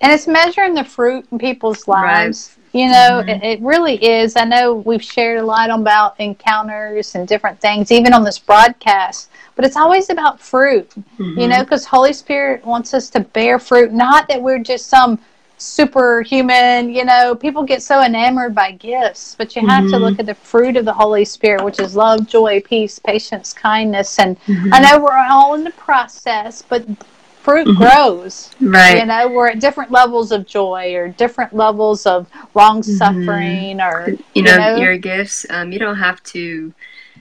And 0.00 0.12
it's 0.12 0.28
measuring 0.28 0.74
the 0.74 0.84
fruit 0.84 1.26
in 1.32 1.38
people's 1.38 1.88
lives. 1.88 2.56
Right. 2.56 2.80
You 2.80 2.88
know, 2.88 3.22
mm-hmm. 3.22 3.28
it, 3.30 3.42
it, 3.42 3.60
really 3.60 3.96
is. 4.04 4.36
I 4.36 4.44
know 4.44 4.74
we've 4.74 5.02
shared 5.02 5.40
a 5.40 5.42
lot 5.44 5.70
about 5.70 6.20
encounters 6.20 7.16
and 7.16 7.26
different 7.26 7.58
things, 7.60 7.90
even 7.90 8.12
on 8.12 8.22
this 8.22 8.38
broadcast. 8.38 9.30
But 9.56 9.64
it's 9.64 9.76
always 9.76 10.10
about 10.10 10.38
fruit. 10.38 10.90
Mm-hmm. 10.90 11.40
You 11.40 11.48
know, 11.48 11.64
because 11.64 11.84
Holy 11.84 12.12
Spirit 12.12 12.64
wants 12.64 12.94
us 12.94 13.10
to 13.10 13.20
bear 13.20 13.58
fruit. 13.58 13.92
Not 13.92 14.28
that 14.28 14.40
we're 14.40 14.62
just 14.62 14.86
some 14.86 15.18
superhuman. 15.58 16.90
You 16.90 17.04
know, 17.04 17.34
people 17.34 17.64
get 17.64 17.82
so 17.82 18.02
enamored 18.02 18.54
by 18.54 18.72
gifts, 18.72 19.34
but 19.36 19.54
you 19.54 19.66
have 19.66 19.84
mm-hmm. 19.84 19.92
to 19.92 19.98
look 19.98 20.18
at 20.18 20.26
the 20.26 20.34
fruit 20.34 20.76
of 20.76 20.84
the 20.84 20.92
Holy 20.92 21.24
Spirit, 21.24 21.64
which 21.64 21.80
is 21.80 21.94
love, 21.94 22.26
joy, 22.26 22.60
peace, 22.60 22.98
patience, 22.98 23.52
kindness. 23.52 24.18
And 24.18 24.40
mm-hmm. 24.42 24.72
I 24.72 24.80
know 24.80 25.00
we're 25.00 25.16
all 25.16 25.54
in 25.54 25.64
the 25.64 25.70
process, 25.72 26.62
but 26.62 26.86
fruit 27.48 27.66
mm-hmm. 27.66 27.82
grows. 27.82 28.50
Right. 28.60 28.98
You 28.98 29.06
know, 29.06 29.28
we're 29.28 29.48
at 29.48 29.60
different 29.60 29.90
levels 29.90 30.32
of 30.32 30.46
joy 30.46 30.94
or 30.94 31.08
different 31.08 31.54
levels 31.54 32.06
of 32.06 32.28
long 32.54 32.80
mm-hmm. 32.80 32.92
suffering 32.92 33.80
or 33.80 34.10
you 34.34 34.42
know, 34.42 34.52
you 34.52 34.58
know, 34.58 34.76
your 34.76 34.96
gifts. 34.96 35.46
Um, 35.50 35.72
you 35.72 35.78
don't 35.78 35.96
have 35.96 36.22
to 36.24 36.72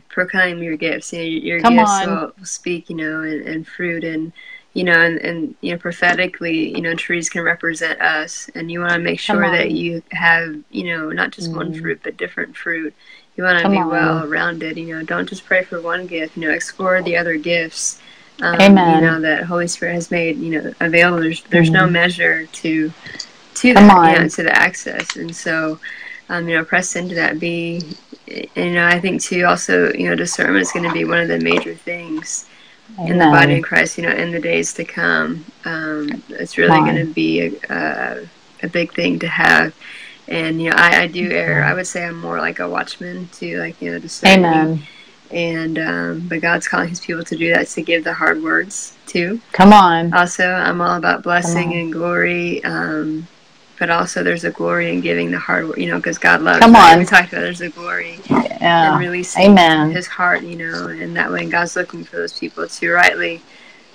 proclaim 0.10 0.62
your 0.62 0.78
gifts. 0.78 1.14
You 1.14 1.20
know, 1.20 1.26
your 1.26 1.62
Come 1.62 1.78
gifts 1.78 2.06
will, 2.06 2.34
will 2.38 2.46
speak. 2.46 2.90
You 2.90 2.98
know, 2.98 3.22
and, 3.22 3.42
and 3.48 3.68
fruit 3.68 4.04
and 4.04 4.32
you 4.78 4.84
know, 4.84 5.02
and, 5.02 5.18
and 5.22 5.56
you 5.62 5.72
know, 5.72 5.78
prophetically, 5.80 6.70
you 6.76 6.82
know, 6.82 6.94
trees 6.94 7.32
can 7.32 7.42
represent 7.42 8.00
us, 8.00 8.48
and 8.54 8.72
you 8.72 8.80
want 8.80 8.94
to 8.94 9.00
make 9.00 9.20
sure 9.20 9.50
that 9.50 9.72
you 9.72 10.04
have, 10.12 10.56
you 10.70 10.84
know, 10.96 11.10
not 11.10 11.32
just 11.32 11.50
mm. 11.50 11.56
one 11.56 11.74
fruit 11.74 12.00
but 12.04 12.16
different 12.16 12.56
fruit. 12.56 12.94
You 13.36 13.44
want 13.44 13.64
to 13.64 13.70
be 13.72 13.78
on. 13.78 13.88
well 13.88 14.28
rounded. 14.28 14.78
You 14.78 14.94
know, 14.94 15.04
don't 15.04 15.28
just 15.28 15.46
pray 15.46 15.64
for 15.64 15.82
one 15.82 16.06
gift. 16.06 16.38
You 16.38 16.44
know, 16.44 16.52
explore 16.54 17.02
the 17.02 17.18
other 17.18 17.38
gifts 17.38 18.00
Um, 18.40 18.62
Amen. 18.62 19.04
You 19.04 19.10
know 19.10 19.20
that 19.22 19.46
Holy 19.46 19.68
Spirit 19.68 19.96
has 19.96 20.12
made 20.12 20.38
you 20.38 20.62
know 20.62 20.74
available. 20.80 21.22
There's 21.24 21.42
there's 21.46 21.72
mm-hmm. 21.72 21.86
no 21.86 21.90
measure 21.90 22.46
to 22.46 22.94
to 23.56 23.74
Come 23.74 23.88
that 23.88 24.12
you 24.12 24.20
know, 24.20 24.30
to 24.30 24.44
the 24.44 24.56
access, 24.56 25.16
and 25.16 25.36
so 25.36 25.80
um, 26.30 26.48
you 26.48 26.56
know 26.56 26.64
press 26.64 26.96
into 26.96 27.16
that. 27.16 27.40
Be 27.40 27.82
you 28.28 28.74
know 28.74 28.86
I 28.86 29.00
think 29.00 29.24
too 29.24 29.44
also 29.46 29.92
you 29.94 30.08
know 30.08 30.16
discernment 30.16 30.62
is 30.62 30.72
going 30.72 30.86
to 30.86 30.94
be 30.94 31.04
one 31.04 31.20
of 31.20 31.30
the 31.30 31.40
major 31.40 31.74
things 31.74 32.46
Amen. 33.00 33.12
in 33.12 33.18
the 33.18 33.26
body 33.26 33.58
of 33.58 33.64
Christ. 33.64 33.98
You 33.98 34.06
know 34.06 34.16
in 34.16 34.32
the 34.32 34.40
days 34.40 34.74
to 34.76 34.86
come, 34.86 35.46
um, 35.66 36.24
it's 36.30 36.58
really 36.58 36.80
going 36.80 37.06
to 37.06 37.14
be 37.14 37.42
a, 37.42 37.52
a, 37.70 38.30
a 38.64 38.68
big 38.70 38.94
thing 38.94 39.20
to 39.20 39.28
have. 39.28 39.76
And 40.28 40.62
you 40.62 40.70
know 40.70 40.76
I, 40.78 41.04
I 41.04 41.08
do 41.08 41.30
err. 41.32 41.64
I 41.64 41.74
would 41.74 41.88
say 41.88 42.06
I'm 42.06 42.20
more 42.20 42.40
like 42.40 42.60
a 42.60 42.70
watchman 42.70 43.30
to 43.34 43.60
like 43.60 43.82
you 43.82 43.92
know 43.92 44.00
discerning. 44.00 44.46
Amen 44.46 44.88
and 45.32 45.78
um, 45.80 46.28
but 46.28 46.42
God's 46.42 46.68
calling 46.68 46.90
His 46.90 47.00
people 47.00 47.24
to 47.24 47.36
do 47.36 47.54
that 47.54 47.68
to 47.68 47.82
give 47.82 48.04
the 48.04 48.14
hard 48.14 48.42
words 48.42 48.96
too. 49.06 49.42
Come 49.52 49.74
on. 49.74 50.14
Also, 50.14 50.46
I'm 50.46 50.82
all 50.82 50.98
about 50.98 51.24
blessing 51.24 51.74
and 51.74 51.92
glory, 51.92 52.64
um, 52.64 53.28
but 53.80 53.90
also 53.90 54.24
there's 54.24 54.44
a 54.44 54.52
glory 54.52 54.92
in 54.92 55.02
giving 55.02 55.32
the 55.32 55.40
hard, 55.40 55.68
work, 55.68 55.78
you 55.78 55.88
know, 55.88 55.98
because 55.98 56.18
God 56.18 56.42
loves. 56.42 56.60
Come 56.60 56.74
right? 56.74 56.94
on. 56.94 57.00
We 57.00 57.06
talked 57.06 57.32
about 57.32 57.42
there's 57.42 57.62
a 57.62 57.70
glory 57.70 58.20
yeah. 58.30 58.94
in 58.94 59.00
releasing 59.00 59.44
Amen. 59.52 59.92
His 59.92 60.08
heart, 60.08 60.44
you 60.44 60.56
know, 60.56 60.88
and 60.88 61.16
that 61.16 61.32
way 61.32 61.48
God's 61.48 61.76
looking 61.76 62.04
for 62.04 62.18
those 62.18 62.38
people 62.38 62.68
to 62.68 62.92
rightly 62.92 63.42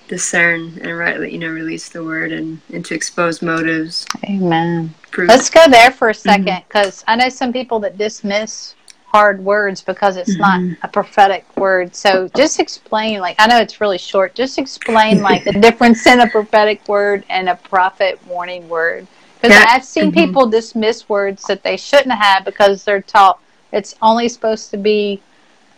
discern 0.09 0.78
and 0.83 0.97
rightly, 0.99 1.33
you 1.33 1.39
know, 1.39 1.49
release 1.49 1.89
the 1.89 2.05
word 2.05 2.33
and, 2.33 2.61
and 2.72 2.85
to 2.85 2.95
expose 2.95 3.43
motives. 3.43 4.07
Amen. 4.24 4.95
Proof. 5.11 5.28
Let's 5.28 5.51
go 5.51 5.68
there 5.68 5.91
for 5.91 6.11
a 6.11 6.14
second 6.14 6.64
because 6.68 7.01
mm-hmm. 7.01 7.11
I 7.11 7.16
know 7.16 7.28
some 7.28 7.53
people 7.53 7.80
that 7.80 7.99
dismiss 7.99 8.74
hard 9.07 9.45
words 9.45 9.83
because 9.83 10.16
it's 10.16 10.37
mm-hmm. 10.37 10.70
not 10.70 10.78
a 10.83 10.89
prophetic 10.89 11.45
word. 11.57 11.95
So 11.95 12.28
just 12.35 12.59
explain, 12.61 13.20
like, 13.20 13.37
I 13.39 13.47
know 13.47 13.59
it's 13.59 13.80
really 13.80 13.99
short. 13.99 14.35
Just 14.35 14.59
explain, 14.59 15.22
like, 15.22 15.45
the 15.45 15.53
difference 15.61 16.07
in 16.07 16.20
a 16.20 16.28
prophetic 16.28 16.87
word 16.89 17.24
and 17.28 17.49
a 17.49 17.57
prophet 17.57 18.18
warning 18.26 18.68
word. 18.68 19.07
Because 19.43 19.59
yeah. 19.59 19.66
I've 19.70 19.84
seen 19.84 20.12
mm-hmm. 20.12 20.14
people 20.14 20.47
dismiss 20.47 21.09
words 21.09 21.43
that 21.45 21.64
they 21.64 21.76
shouldn't 21.76 22.12
have 22.12 22.45
because 22.45 22.84
they're 22.84 23.03
taught 23.03 23.40
it's 23.72 23.97
only 24.01 24.28
supposed 24.28 24.70
to 24.70 24.76
be 24.76 25.20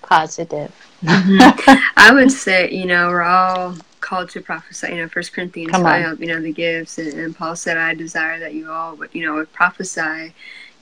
positive. 0.03 0.75
Mm-hmm. 1.03 1.81
I 1.97 2.13
would 2.13 2.31
say, 2.45 2.71
you 2.71 2.85
know, 2.85 3.09
we're 3.09 3.23
all 3.23 3.77
called 4.01 4.29
to 4.31 4.43
prophesy. 4.43 4.89
You 4.89 4.97
know, 4.97 5.09
First 5.09 5.33
Corinthians 5.33 5.73
five, 5.73 6.21
you 6.21 6.27
know, 6.27 6.41
the 6.41 6.53
gifts, 6.53 6.99
and, 6.99 7.15
and 7.15 7.35
Paul 7.35 7.57
said, 7.57 7.79
"I 7.79 7.95
desire 7.95 8.39
that 8.41 8.53
you 8.53 8.71
all, 8.71 8.97
would, 8.97 9.11
you 9.15 9.25
know, 9.25 9.35
would 9.35 9.53
prophesy." 9.53 10.35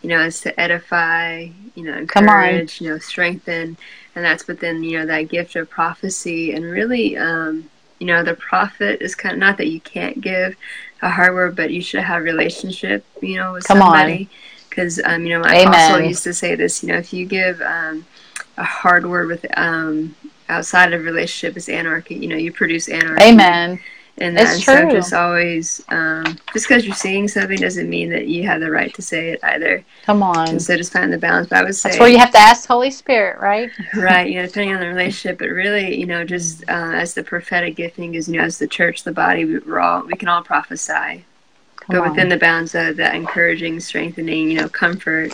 you 0.02 0.08
know, 0.08 0.20
is 0.20 0.40
to 0.40 0.60
edify, 0.60 1.46
you 1.76 1.84
know, 1.84 1.96
encourage, 1.96 2.80
you 2.80 2.90
know, 2.90 2.98
strengthen, 2.98 3.76
and 4.16 4.24
that's 4.24 4.48
within 4.48 4.82
you 4.82 4.98
know 4.98 5.06
that 5.06 5.28
gift 5.28 5.54
of 5.54 5.70
prophecy, 5.70 6.52
and 6.52 6.64
really, 6.64 7.16
um, 7.16 7.70
you 8.00 8.08
know, 8.08 8.24
the 8.24 8.34
prophet 8.34 9.00
is 9.00 9.14
kind 9.14 9.34
of 9.34 9.38
not 9.38 9.58
that 9.58 9.68
you 9.68 9.80
can't 9.80 10.20
give 10.20 10.56
a 11.02 11.10
hard 11.10 11.34
word, 11.34 11.56
but 11.56 11.70
you 11.70 11.82
should 11.82 12.02
have 12.02 12.22
relationship, 12.22 13.04
you 13.20 13.36
know, 13.36 13.52
with 13.52 13.64
Come 13.64 13.78
somebody, 13.78 14.28
because 14.70 15.00
um, 15.04 15.24
you 15.24 15.30
know, 15.30 15.40
my 15.40 15.56
Amen. 15.56 15.68
apostle 15.68 16.00
used 16.00 16.22
to 16.24 16.32
say 16.32 16.54
this, 16.54 16.82
you 16.82 16.88
know, 16.90 16.98
if 16.98 17.12
you 17.12 17.26
give 17.26 17.60
um, 17.60 18.06
a 18.56 18.64
hard 18.64 19.06
word 19.06 19.28
with 19.28 19.44
um 19.58 20.14
outside 20.48 20.92
of 20.92 21.04
relationship 21.04 21.56
is 21.56 21.68
anarchy, 21.68 22.14
you 22.14 22.28
know, 22.28 22.36
you 22.36 22.52
produce 22.52 22.88
anarchy. 22.88 23.24
Amen 23.24 23.80
and 24.18 24.36
that. 24.36 24.54
It's 24.54 24.64
true. 24.64 24.74
So 24.74 24.90
just 24.90 25.12
always, 25.12 25.82
um, 25.88 26.24
just 26.52 26.68
because 26.68 26.84
you're 26.84 26.94
seeing 26.94 27.28
something 27.28 27.58
doesn't 27.58 27.88
mean 27.88 28.10
that 28.10 28.28
you 28.28 28.44
have 28.44 28.60
the 28.60 28.70
right 28.70 28.92
to 28.94 29.02
say 29.02 29.30
it 29.30 29.40
either. 29.42 29.84
Come 30.04 30.22
on. 30.22 30.48
And 30.48 30.62
so 30.62 30.76
just 30.76 30.92
find 30.92 31.12
the 31.12 31.18
balance. 31.18 31.48
But 31.48 31.58
I 31.58 31.64
would 31.64 31.74
say 31.74 31.90
that's 31.90 32.00
where 32.00 32.08
you 32.08 32.18
have 32.18 32.30
to 32.32 32.38
ask 32.38 32.68
Holy 32.68 32.90
Spirit, 32.90 33.40
right? 33.40 33.70
right. 33.94 34.28
You 34.28 34.40
know, 34.40 34.46
depending 34.46 34.74
on 34.74 34.80
the 34.80 34.88
relationship, 34.88 35.38
but 35.38 35.48
really, 35.48 35.98
you 35.98 36.06
know, 36.06 36.24
just 36.24 36.62
uh, 36.68 36.92
as 36.94 37.14
the 37.14 37.22
prophetic 37.22 37.76
gifting 37.76 38.14
is, 38.14 38.28
you 38.28 38.38
know, 38.38 38.44
as 38.44 38.58
the 38.58 38.68
church, 38.68 39.04
the 39.04 39.12
body, 39.12 39.44
we're 39.44 39.80
all 39.80 40.04
we 40.04 40.14
can 40.14 40.28
all 40.28 40.42
prophesy, 40.42 41.24
Come 41.76 41.96
but 41.96 41.98
on. 41.98 42.10
within 42.10 42.28
the 42.28 42.38
bounds 42.38 42.74
of 42.74 42.96
that 42.96 43.14
encouraging, 43.14 43.80
strengthening, 43.80 44.50
you 44.50 44.60
know, 44.60 44.68
comfort. 44.68 45.32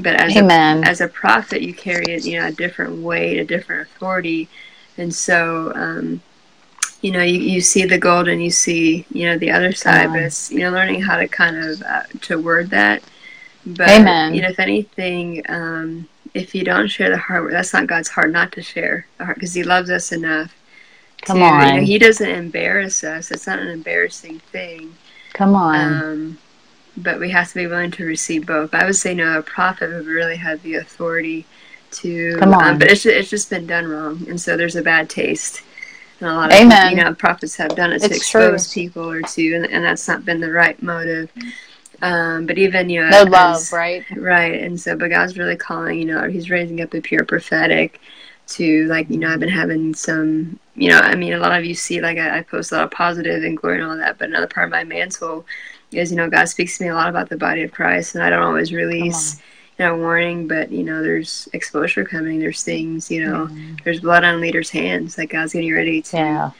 But 0.00 0.14
as 0.14 0.36
Amen. 0.36 0.84
a 0.84 0.86
as 0.86 1.00
a 1.00 1.08
prophet, 1.08 1.62
you 1.62 1.74
carry 1.74 2.04
it, 2.08 2.24
you 2.24 2.38
know, 2.38 2.46
a 2.46 2.52
different 2.52 3.02
weight, 3.02 3.38
a 3.38 3.44
different 3.44 3.88
authority, 3.88 4.48
and 4.96 5.14
so. 5.14 5.72
Um, 5.74 6.20
you 7.00 7.12
know, 7.12 7.22
you, 7.22 7.38
you 7.38 7.60
see 7.60 7.84
the 7.84 7.98
gold 7.98 8.28
and 8.28 8.42
you 8.42 8.50
see, 8.50 9.06
you 9.10 9.26
know, 9.26 9.38
the 9.38 9.50
other 9.50 9.72
side, 9.72 10.08
but 10.08 10.22
it's, 10.22 10.50
you 10.50 10.60
know, 10.60 10.70
learning 10.70 11.00
how 11.00 11.16
to 11.16 11.28
kind 11.28 11.56
of, 11.56 11.82
uh, 11.82 12.02
to 12.22 12.40
word 12.40 12.70
that. 12.70 13.02
But, 13.64 13.88
Amen. 13.88 14.34
you 14.34 14.42
know, 14.42 14.48
if 14.48 14.58
anything, 14.58 15.44
um, 15.48 16.08
if 16.34 16.54
you 16.54 16.64
don't 16.64 16.88
share 16.88 17.10
the 17.10 17.16
heart, 17.16 17.50
that's 17.50 17.72
not 17.72 17.86
God's 17.86 18.08
heart 18.08 18.30
not 18.30 18.52
to 18.52 18.62
share 18.62 19.06
the 19.18 19.26
heart 19.26 19.36
because 19.36 19.54
he 19.54 19.62
loves 19.62 19.90
us 19.90 20.10
enough. 20.10 20.54
Come 21.22 21.38
to, 21.38 21.44
on. 21.44 21.66
You 21.66 21.80
know, 21.80 21.86
he 21.86 21.98
doesn't 21.98 22.28
embarrass 22.28 23.04
us. 23.04 23.30
It's 23.30 23.46
not 23.46 23.58
an 23.58 23.68
embarrassing 23.68 24.40
thing. 24.50 24.94
Come 25.34 25.54
on. 25.54 25.76
Um, 25.76 26.38
but 26.96 27.20
we 27.20 27.30
have 27.30 27.48
to 27.48 27.54
be 27.54 27.66
willing 27.68 27.92
to 27.92 28.04
receive 28.04 28.44
both. 28.44 28.74
I 28.74 28.84
would 28.84 28.96
say, 28.96 29.14
no, 29.14 29.38
a 29.38 29.42
prophet 29.42 29.90
would 29.90 30.06
really 30.06 30.36
have 30.36 30.62
the 30.62 30.74
authority 30.76 31.46
to. 31.92 32.36
Come 32.38 32.54
on. 32.54 32.64
Um, 32.64 32.78
but 32.78 32.90
it's, 32.90 33.06
it's 33.06 33.30
just 33.30 33.50
been 33.50 33.66
done 33.68 33.86
wrong. 33.86 34.26
And 34.28 34.40
so 34.40 34.56
there's 34.56 34.76
a 34.76 34.82
bad 34.82 35.08
taste 35.08 35.62
and 36.20 36.30
a 36.30 36.34
lot 36.34 36.52
of 36.52 36.58
Amen. 36.58 36.96
you 36.96 37.02
know 37.02 37.14
prophets 37.14 37.56
have 37.56 37.74
done 37.74 37.92
it 37.92 38.00
to 38.00 38.14
expose 38.14 38.72
true. 38.72 38.82
people 38.82 39.10
or 39.10 39.22
to, 39.22 39.54
and, 39.54 39.66
and 39.66 39.84
that's 39.84 40.06
not 40.08 40.24
been 40.24 40.40
the 40.40 40.50
right 40.50 40.80
motive. 40.82 41.30
Um, 42.00 42.46
but 42.46 42.58
even 42.58 42.88
you 42.88 43.00
know, 43.00 43.10
no 43.10 43.22
love, 43.24 43.72
right? 43.72 44.04
Right, 44.16 44.60
and 44.62 44.80
so, 44.80 44.96
but 44.96 45.10
God's 45.10 45.36
really 45.36 45.56
calling. 45.56 45.98
You 45.98 46.06
know, 46.06 46.28
He's 46.28 46.50
raising 46.50 46.80
up 46.80 46.94
a 46.94 47.00
pure 47.00 47.24
prophetic 47.24 48.00
to 48.48 48.86
like 48.86 49.10
you 49.10 49.18
know 49.18 49.32
I've 49.32 49.40
been 49.40 49.48
having 49.48 49.94
some 49.94 50.58
you 50.74 50.88
know 50.88 50.98
I 50.98 51.14
mean 51.14 51.34
a 51.34 51.38
lot 51.38 51.58
of 51.58 51.64
you 51.64 51.74
see 51.74 52.00
like 52.00 52.16
I, 52.16 52.38
I 52.38 52.42
post 52.42 52.72
a 52.72 52.76
lot 52.76 52.84
of 52.84 52.90
positive 52.90 53.44
and 53.44 53.56
glory 53.56 53.80
and 53.80 53.90
all 53.90 53.96
that, 53.96 54.18
but 54.18 54.28
another 54.28 54.46
part 54.46 54.66
of 54.66 54.70
my 54.70 54.84
mantle 54.84 55.44
is 55.92 56.10
you 56.10 56.16
know 56.16 56.30
God 56.30 56.46
speaks 56.46 56.78
to 56.78 56.84
me 56.84 56.90
a 56.90 56.94
lot 56.94 57.08
about 57.08 57.28
the 57.28 57.36
body 57.36 57.62
of 57.62 57.72
Christ, 57.72 58.14
and 58.14 58.24
I 58.24 58.30
don't 58.30 58.42
always 58.42 58.72
release 58.72 59.40
know, 59.78 59.96
warning, 59.96 60.48
but 60.48 60.70
you 60.72 60.82
know, 60.82 61.02
there's 61.02 61.48
exposure 61.52 62.04
coming. 62.04 62.38
There's 62.38 62.62
things, 62.62 63.10
you 63.10 63.24
know, 63.24 63.46
mm. 63.46 63.82
there's 63.84 64.00
blood 64.00 64.24
on 64.24 64.40
leaders' 64.40 64.70
hands. 64.70 65.18
Like 65.18 65.30
God's 65.30 65.52
getting 65.52 65.72
ready 65.72 66.02
to. 66.02 66.16
Yeah. 66.16 66.50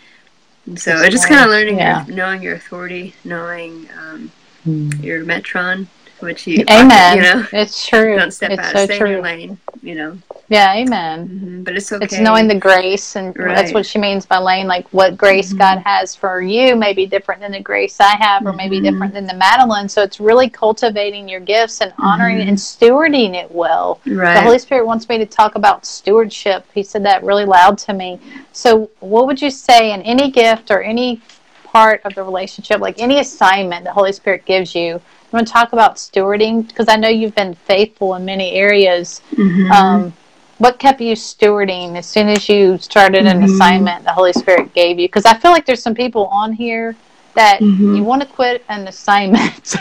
So 0.77 0.97
it's 0.99 1.14
just 1.14 1.29
kind 1.29 1.41
of 1.41 1.49
learning, 1.49 1.79
yeah. 1.79 2.07
your, 2.07 2.16
knowing 2.16 2.43
your 2.43 2.55
authority, 2.55 3.14
knowing 3.25 3.89
um, 3.99 4.31
mm. 4.66 5.03
your 5.03 5.25
metron, 5.25 5.87
which 6.21 6.47
you, 6.47 6.64
amen. 6.71 7.16
You 7.19 7.23
know, 7.23 7.47
it's 7.53 7.87
true. 7.87 8.16
Don't 8.16 8.31
step 8.31 8.51
it's 8.53 8.61
out. 8.61 8.73
So 8.73 8.85
Stay 8.85 8.99
true. 8.99 9.07
in 9.07 9.12
your 9.12 9.23
lane. 9.23 9.59
You 9.83 9.95
know. 9.95 10.19
Yeah, 10.49 10.75
amen. 10.75 11.29
Mm-hmm. 11.29 11.62
But 11.62 11.77
it's 11.77 11.93
okay. 11.93 12.05
It's 12.05 12.19
knowing 12.19 12.49
the 12.49 12.55
grace, 12.55 13.16
and 13.16 13.37
right. 13.37 13.55
that's 13.55 13.73
what 13.73 13.85
she 13.85 13.99
means 13.99 14.25
by 14.25 14.39
lane. 14.39 14.66
Like 14.66 14.89
what 14.89 15.16
grace 15.16 15.51
mm-hmm. 15.51 15.59
God 15.59 15.79
has 15.85 16.14
for 16.14 16.41
you 16.41 16.75
may 16.75 16.93
be 16.93 17.07
different 17.07 17.41
than 17.41 17.53
the 17.53 17.61
grace 17.61 18.01
I 18.01 18.16
have, 18.16 18.47
or 18.47 18.53
maybe 18.53 18.77
mm-hmm. 18.77 18.85
different 18.85 19.14
than 19.14 19.27
the 19.27 19.35
Madeline. 19.35 19.89
So 19.89 20.03
it's 20.03 20.21
really 20.21 20.49
cultivating 20.49 21.29
your 21.29 21.41
gifts 21.41 21.81
and 21.81 21.93
honoring 21.99 22.41
and 22.41 22.57
mm-hmm. 22.57 22.85
stewarding 22.85 23.35
it 23.35 23.51
well. 23.51 24.01
Right. 24.07 24.35
The 24.35 24.43
Holy 24.43 24.59
Spirit 24.59 24.87
wants 24.87 25.09
me 25.09 25.19
to 25.19 25.27
talk 25.27 25.55
about 25.55 25.85
stewardship. 25.85 26.64
He 26.75 26.83
said 26.83 27.05
that 27.05 27.23
really 27.23 27.45
loud 27.45 27.79
to 27.79 27.93
me. 27.93 28.19
So, 28.53 28.91
what 29.01 29.27
would 29.27 29.41
you 29.41 29.51
say 29.51 29.93
in 29.93 30.03
any 30.03 30.31
gift 30.31 30.71
or 30.71 30.83
any 30.83 31.21
part 31.73 32.01
of 32.05 32.14
the 32.14 32.23
relationship, 32.23 32.81
like 32.81 32.99
any 32.99 33.21
assignment 33.21 33.85
the 33.85 33.93
Holy 33.93 34.12
Spirit 34.12 34.45
gives 34.45 34.75
you? 34.75 34.95
I'm 34.95 35.31
going 35.31 35.45
to 35.45 35.53
talk 35.53 35.73
about 35.73 35.97
stewarding 35.97 36.66
because 36.66 36.89
I 36.89 36.97
know 36.97 37.09
you've 37.09 37.35
been 37.35 37.55
faithful 37.55 38.14
in 38.14 38.25
many 38.25 38.53
areas. 38.53 39.21
Mm-hmm. 39.33 39.71
Um, 39.71 40.12
what 40.57 40.79
kept 40.79 41.01
you 41.01 41.14
stewarding 41.14 41.97
as 41.97 42.07
soon 42.07 42.29
as 42.29 42.49
you 42.49 42.79
started 42.79 43.27
an 43.27 43.43
mm-hmm. 43.43 43.53
assignment 43.53 44.05
the 44.05 44.12
Holy 44.12 44.33
Spirit 44.33 44.73
gave 44.73 44.99
you? 44.99 45.07
Because 45.07 45.27
I 45.27 45.36
feel 45.36 45.51
like 45.51 45.66
there's 45.66 45.82
some 45.82 45.95
people 45.95 46.27
on 46.27 46.53
here 46.53 46.97
that 47.35 47.61
mm-hmm. 47.61 47.95
you 47.95 48.03
want 48.03 48.23
to 48.23 48.28
quit 48.28 48.65
an 48.69 48.89
assignment. 48.89 49.66
so 49.66 49.78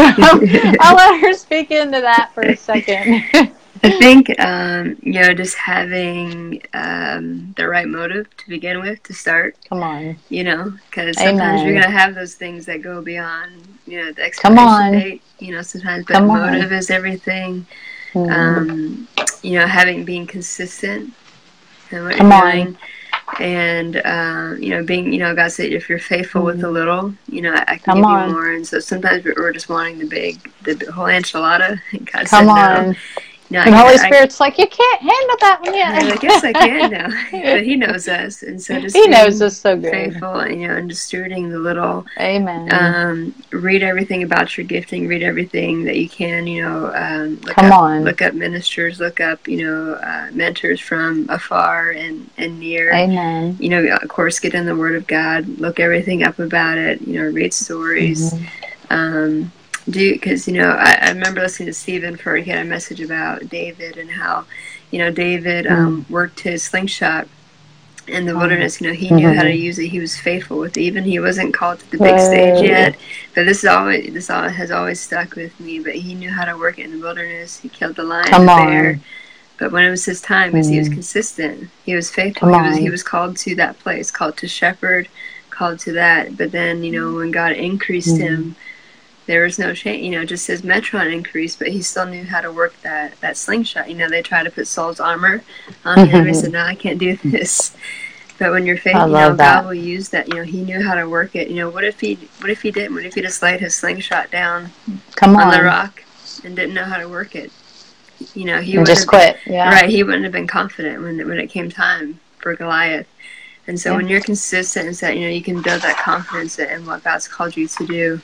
I'll 0.00 0.96
let 0.96 1.20
her 1.20 1.34
speak 1.34 1.70
into 1.70 2.00
that 2.00 2.30
for 2.34 2.42
a 2.42 2.56
second. 2.56 3.22
I 3.82 3.90
think 3.98 4.38
um, 4.40 4.96
you 5.02 5.14
know 5.14 5.34
just 5.34 5.56
having 5.56 6.62
um, 6.74 7.54
the 7.56 7.68
right 7.68 7.86
motive 7.86 8.34
to 8.38 8.48
begin 8.48 8.80
with 8.80 9.02
to 9.04 9.14
start. 9.14 9.56
Come 9.68 9.82
on, 9.82 10.16
you 10.28 10.44
know, 10.44 10.72
because 10.90 11.16
sometimes 11.16 11.60
Amen. 11.60 11.66
you're 11.66 11.80
gonna 11.80 11.92
have 11.92 12.14
those 12.14 12.34
things 12.34 12.66
that 12.66 12.82
go 12.82 13.02
beyond 13.02 13.52
you 13.86 13.98
know 13.98 14.12
the 14.12 14.22
expiration 14.22 14.92
date. 14.92 15.22
You 15.38 15.52
know, 15.52 15.62
sometimes, 15.62 16.06
but 16.06 16.14
Come 16.14 16.28
motive 16.28 16.72
on. 16.72 16.78
is 16.78 16.90
everything. 16.90 17.66
Mm-hmm. 18.14 18.32
Um, 18.32 19.08
you 19.42 19.58
know, 19.58 19.66
having 19.66 20.04
being 20.04 20.26
consistent 20.26 21.12
and 21.90 22.04
what 22.04 22.16
Come 22.16 22.30
you're 22.30 22.52
doing. 22.52 22.78
And 23.40 23.96
uh, 23.96 24.54
you 24.58 24.70
know, 24.70 24.82
being 24.82 25.12
you 25.12 25.18
know, 25.18 25.34
God 25.34 25.52
said 25.52 25.72
if 25.72 25.88
you're 25.88 25.98
faithful 25.98 26.40
mm-hmm. 26.40 26.46
with 26.46 26.60
a 26.60 26.62
mm-hmm. 26.62 26.74
little, 26.74 27.14
you 27.28 27.42
know, 27.42 27.54
I, 27.54 27.76
can 27.76 27.78
Come 27.80 27.98
give 27.98 28.04
on. 28.06 28.28
you 28.28 28.34
more. 28.34 28.50
And 28.52 28.66
so 28.66 28.78
sometimes 28.78 29.24
we're 29.24 29.52
just 29.52 29.68
wanting 29.68 29.98
the 29.98 30.06
big, 30.06 30.50
the 30.62 30.90
whole 30.90 31.04
enchilada. 31.04 31.80
And 31.92 32.06
God 32.12 32.26
Come 32.26 32.46
said 32.46 32.48
on. 32.48 32.96
No. 33.50 33.60
And 33.60 33.74
Holy 33.74 33.96
Spirit's 33.96 34.40
I, 34.40 34.44
like, 34.44 34.58
you 34.58 34.66
can't 34.66 35.00
handle 35.00 35.36
that 35.40 35.60
one 35.62 35.74
yet. 35.74 36.02
I 36.02 36.16
guess 36.16 36.44
I 36.44 36.52
can 36.52 36.90
now, 36.90 37.08
but 37.54 37.64
He 37.64 37.76
knows 37.76 38.06
us, 38.08 38.42
and 38.42 38.60
so 38.60 38.80
just 38.80 38.94
He 38.94 39.06
knows 39.08 39.40
us 39.40 39.58
so 39.58 39.76
good. 39.76 39.90
Faithful, 39.90 40.40
and, 40.40 40.60
you 40.60 40.68
know, 40.68 40.76
and 40.76 40.88
just 40.88 41.10
stewarding 41.10 41.50
the 41.50 41.58
little. 41.58 42.04
Amen. 42.20 42.68
Um, 42.72 43.34
read 43.50 43.82
everything 43.82 44.22
about 44.22 44.56
your 44.56 44.66
gifting. 44.66 45.08
Read 45.08 45.22
everything 45.22 45.84
that 45.84 45.96
you 45.96 46.08
can. 46.08 46.46
You 46.46 46.62
know, 46.62 46.92
um, 46.94 47.40
look 47.40 47.54
come 47.54 47.72
up, 47.72 47.80
on. 47.80 48.04
Look 48.04 48.20
up 48.20 48.34
ministers. 48.34 49.00
Look 49.00 49.20
up, 49.20 49.48
you 49.48 49.64
know, 49.64 49.94
uh, 49.94 50.28
mentors 50.32 50.80
from 50.80 51.26
afar 51.30 51.90
and 51.92 52.28
and 52.36 52.60
near. 52.60 52.92
Amen. 52.92 53.56
You 53.58 53.70
know, 53.70 53.96
of 53.96 54.08
course, 54.08 54.38
get 54.38 54.54
in 54.54 54.66
the 54.66 54.76
Word 54.76 54.94
of 54.94 55.06
God. 55.06 55.48
Look 55.58 55.80
everything 55.80 56.22
up 56.22 56.38
about 56.38 56.76
it. 56.76 57.00
You 57.00 57.22
know, 57.22 57.30
read 57.30 57.54
stories. 57.54 58.34
Mm-hmm. 58.34 58.44
Um, 58.90 59.52
do 59.90 60.12
because 60.12 60.46
you 60.46 60.54
know 60.54 60.70
I, 60.70 60.98
I, 61.02 61.08
remember 61.10 61.40
listening 61.40 61.66
to 61.66 61.72
Stephen 61.72 62.16
for 62.16 62.36
he 62.36 62.50
had 62.50 62.64
a 62.64 62.68
message 62.68 63.00
about 63.00 63.48
David 63.48 63.96
and 63.96 64.10
how 64.10 64.46
you 64.90 64.98
know 64.98 65.10
David 65.10 65.66
mm. 65.66 65.70
um, 65.70 66.06
worked 66.08 66.40
his 66.40 66.62
slingshot 66.62 67.28
in 68.08 68.26
the 68.26 68.36
wilderness. 68.36 68.80
You 68.80 68.88
know 68.88 68.92
he 68.94 69.10
knew 69.10 69.26
mm-hmm. 69.26 69.36
how 69.36 69.42
to 69.42 69.50
mm-hmm. 69.50 69.62
use 69.62 69.78
it. 69.78 69.88
He 69.88 70.00
was 70.00 70.16
faithful 70.16 70.58
with 70.58 70.76
it. 70.76 70.80
Even 70.80 71.04
he 71.04 71.20
wasn't 71.20 71.54
called 71.54 71.80
to 71.80 71.90
the 71.90 71.98
big 71.98 72.18
stage 72.18 72.64
yet. 72.64 72.96
But 73.34 73.44
this 73.44 73.58
is 73.58 73.66
always 73.66 74.12
this 74.12 74.30
all 74.30 74.48
has 74.48 74.70
always 74.70 75.00
stuck 75.00 75.34
with 75.34 75.58
me. 75.60 75.80
But 75.80 75.94
he 75.94 76.14
knew 76.14 76.30
how 76.30 76.44
to 76.44 76.56
work 76.56 76.78
it 76.78 76.84
in 76.84 76.92
the 76.92 77.00
wilderness. 77.00 77.60
He 77.60 77.68
killed 77.68 77.96
the 77.96 78.04
lion, 78.04 78.26
Come 78.26 78.42
the 78.42 78.46
bear. 78.46 78.90
On. 78.90 79.00
But 79.58 79.72
when 79.72 79.84
it 79.84 79.90
was 79.90 80.04
his 80.04 80.20
time, 80.20 80.52
because 80.52 80.68
mm. 80.68 80.72
he 80.72 80.78
was 80.78 80.88
mm. 80.88 80.94
consistent, 80.94 81.68
he 81.84 81.94
was 81.94 82.10
faithful. 82.10 82.48
He 82.48 82.68
was, 82.68 82.76
he 82.76 82.90
was 82.90 83.02
called 83.02 83.36
to 83.38 83.56
that 83.56 83.76
place, 83.80 84.10
called 84.10 84.36
to 84.36 84.46
shepherd, 84.46 85.08
called 85.50 85.80
to 85.80 85.92
that. 85.92 86.36
But 86.36 86.52
then 86.52 86.84
you 86.84 86.92
know 86.92 87.14
when 87.14 87.30
God 87.30 87.52
increased 87.52 88.16
mm. 88.16 88.20
him 88.20 88.56
there 89.28 89.44
was 89.44 89.58
no 89.58 89.74
change. 89.74 90.02
You 90.02 90.10
know, 90.10 90.24
just 90.24 90.46
his 90.46 90.62
metron 90.62 91.12
increased, 91.12 91.58
but 91.58 91.68
he 91.68 91.82
still 91.82 92.06
knew 92.06 92.24
how 92.24 92.40
to 92.40 92.50
work 92.50 92.74
that 92.82 93.20
that 93.20 93.36
slingshot. 93.36 93.88
You 93.88 93.94
know, 93.94 94.08
they 94.08 94.22
tried 94.22 94.44
to 94.44 94.50
put 94.50 94.66
Saul's 94.66 94.98
armor 94.98 95.44
on 95.84 96.08
him. 96.08 96.20
And 96.20 96.28
he 96.28 96.34
said, 96.34 96.50
"No, 96.50 96.62
I 96.62 96.74
can't 96.74 96.98
do 96.98 97.16
this." 97.24 97.76
But 98.38 98.52
when 98.52 98.64
you're 98.64 98.78
faithful, 98.78 99.08
you 99.08 99.12
know, 99.12 99.34
that. 99.34 99.62
God 99.62 99.66
will 99.66 99.74
use 99.74 100.08
that. 100.08 100.28
You 100.28 100.36
know, 100.36 100.42
he 100.44 100.62
knew 100.62 100.82
how 100.82 100.94
to 100.94 101.08
work 101.08 101.36
it. 101.36 101.48
You 101.48 101.56
know, 101.56 101.70
what 101.70 101.84
if 101.84 102.00
he 102.00 102.14
what 102.40 102.50
if 102.50 102.62
he 102.62 102.70
didn't? 102.70 102.94
What 102.94 103.04
if 103.04 103.14
he 103.14 103.20
just 103.20 103.42
laid 103.42 103.60
his 103.60 103.74
slingshot 103.74 104.30
down 104.30 104.70
Come 105.14 105.36
on. 105.36 105.42
on 105.42 105.52
the 105.52 105.62
rock 105.62 106.02
and 106.42 106.56
didn't 106.56 106.74
know 106.74 106.84
how 106.84 106.96
to 106.96 107.08
work 107.08 107.36
it? 107.36 107.52
You 108.34 108.46
know, 108.46 108.60
he 108.62 108.78
would 108.78 108.86
just 108.86 109.06
quit. 109.06 109.36
Yeah. 109.46 109.68
Right. 109.68 109.90
He 109.90 110.02
wouldn't 110.02 110.24
have 110.24 110.32
been 110.32 110.46
confident 110.46 111.02
when 111.02 111.28
when 111.28 111.38
it 111.38 111.48
came 111.48 111.68
time 111.70 112.18
for 112.38 112.56
Goliath. 112.56 113.06
And 113.66 113.78
so 113.78 113.90
yeah. 113.90 113.96
when 113.98 114.08
you're 114.08 114.22
consistent 114.22 114.88
and 114.88 114.96
that 114.96 115.16
you 115.18 115.24
know 115.24 115.28
you 115.28 115.42
can 115.42 115.60
build 115.60 115.82
that 115.82 115.98
confidence 115.98 116.58
in 116.58 116.86
what 116.86 117.04
God's 117.04 117.28
called 117.28 117.54
you 117.54 117.68
to 117.68 117.86
do, 117.86 118.20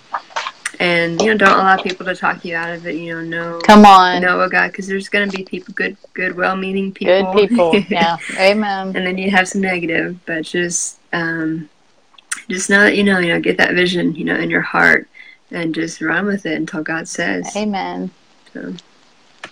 and 0.81 1.21
you 1.21 1.29
know 1.29 1.37
don't 1.37 1.59
allow 1.59 1.77
people 1.77 2.05
to 2.05 2.15
talk 2.15 2.45
you 2.45 2.55
out 2.55 2.73
of 2.73 2.87
it 2.87 2.95
you 2.95 3.15
know 3.15 3.23
know 3.23 3.61
come 3.61 3.85
on 3.85 4.21
know 4.23 4.41
a 4.41 4.49
god 4.49 4.71
because 4.71 4.87
there's 4.87 5.09
going 5.09 5.29
to 5.29 5.37
be 5.37 5.45
people 5.45 5.73
good 5.75 5.97
good 6.13 6.37
well-meaning 6.37 6.93
people 6.93 7.33
good 7.33 7.49
people 7.49 7.77
yeah 7.89 8.17
amen 8.39 8.95
and 8.97 9.07
then 9.07 9.19
you 9.19 9.31
have 9.31 9.49
some 9.49 9.61
negative 9.61 10.19
but 10.27 10.45
just 10.45 10.99
um 11.13 11.69
just 12.49 12.71
know 12.71 12.81
that 12.81 12.97
you 12.97 13.05
know 13.05 13.19
you 13.19 13.29
know 13.29 13.41
get 13.41 13.57
that 13.57 13.75
vision 13.75 14.15
you 14.15 14.25
know 14.25 14.37
in 14.37 14.51
your 14.51 14.61
heart 14.61 15.09
and 15.51 15.75
just 15.75 16.01
run 16.01 16.27
with 16.27 16.47
it 16.47 16.57
until 16.57 16.83
god 16.83 17.07
says 17.07 17.55
amen 17.57 18.11
so. 18.53 18.75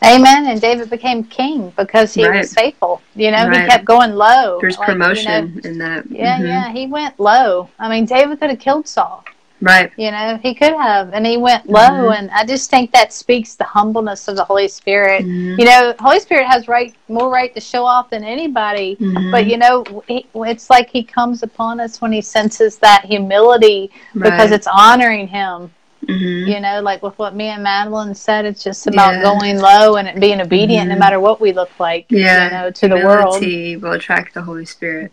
Amen. 0.04 0.46
And 0.46 0.60
David 0.60 0.90
became 0.90 1.22
king 1.24 1.72
because 1.76 2.12
he 2.12 2.26
right. 2.26 2.38
was 2.38 2.52
faithful. 2.52 3.00
You 3.14 3.30
know, 3.30 3.46
right. 3.46 3.62
he 3.62 3.68
kept 3.68 3.84
going 3.84 4.12
low. 4.12 4.58
There's 4.60 4.78
like, 4.78 4.88
promotion 4.88 5.54
you 5.54 5.62
know, 5.62 5.70
in 5.70 5.78
that. 5.78 6.10
Yeah, 6.10 6.38
mm-hmm. 6.38 6.46
yeah. 6.46 6.72
He 6.72 6.86
went 6.86 7.20
low. 7.20 7.68
I 7.78 7.88
mean, 7.88 8.04
David 8.04 8.40
could 8.40 8.50
have 8.50 8.58
killed 8.58 8.88
Saul. 8.88 9.24
Right. 9.62 9.92
You 9.96 10.10
know, 10.10 10.40
he 10.42 10.54
could 10.54 10.72
have, 10.72 11.14
and 11.14 11.24
he 11.24 11.36
went 11.36 11.70
low, 11.70 11.80
mm-hmm. 11.80 12.12
and 12.12 12.30
I 12.32 12.44
just 12.44 12.68
think 12.68 12.90
that 12.90 13.12
speaks 13.12 13.54
the 13.54 13.62
humbleness 13.62 14.26
of 14.26 14.34
the 14.34 14.44
Holy 14.44 14.66
Spirit. 14.66 15.24
Mm-hmm. 15.24 15.60
You 15.60 15.64
know, 15.64 15.94
Holy 16.00 16.18
Spirit 16.18 16.46
has 16.48 16.66
right 16.66 16.92
more 17.08 17.30
right 17.30 17.54
to 17.54 17.60
show 17.60 17.84
off 17.84 18.10
than 18.10 18.24
anybody, 18.24 18.96
mm-hmm. 18.96 19.30
but 19.30 19.46
you 19.46 19.58
know, 19.58 19.84
he, 20.08 20.26
it's 20.34 20.68
like 20.68 20.90
he 20.90 21.04
comes 21.04 21.44
upon 21.44 21.78
us 21.78 22.00
when 22.00 22.10
he 22.10 22.20
senses 22.20 22.78
that 22.78 23.04
humility 23.04 23.92
right. 24.14 24.30
because 24.30 24.50
it's 24.50 24.66
honoring 24.66 25.28
him. 25.28 25.70
Mm-hmm. 26.08 26.50
You 26.50 26.58
know, 26.58 26.80
like 26.80 27.00
with 27.00 27.16
what 27.16 27.36
me 27.36 27.46
and 27.46 27.62
Madeline 27.62 28.16
said, 28.16 28.44
it's 28.44 28.64
just 28.64 28.88
about 28.88 29.14
yeah. 29.14 29.22
going 29.22 29.60
low 29.60 29.94
and 29.94 30.20
being 30.20 30.40
obedient 30.40 30.88
no 30.88 30.94
mm-hmm. 30.94 30.98
matter 30.98 31.20
what 31.20 31.40
we 31.40 31.52
look 31.52 31.70
like. 31.78 32.06
Yeah. 32.08 32.46
You 32.46 32.50
know, 32.50 32.70
to 32.72 32.86
Humility 32.88 33.74
the 33.74 33.80
world. 33.80 33.82
will 33.82 33.92
attract 33.92 34.34
the 34.34 34.42
Holy 34.42 34.64
Spirit. 34.64 35.12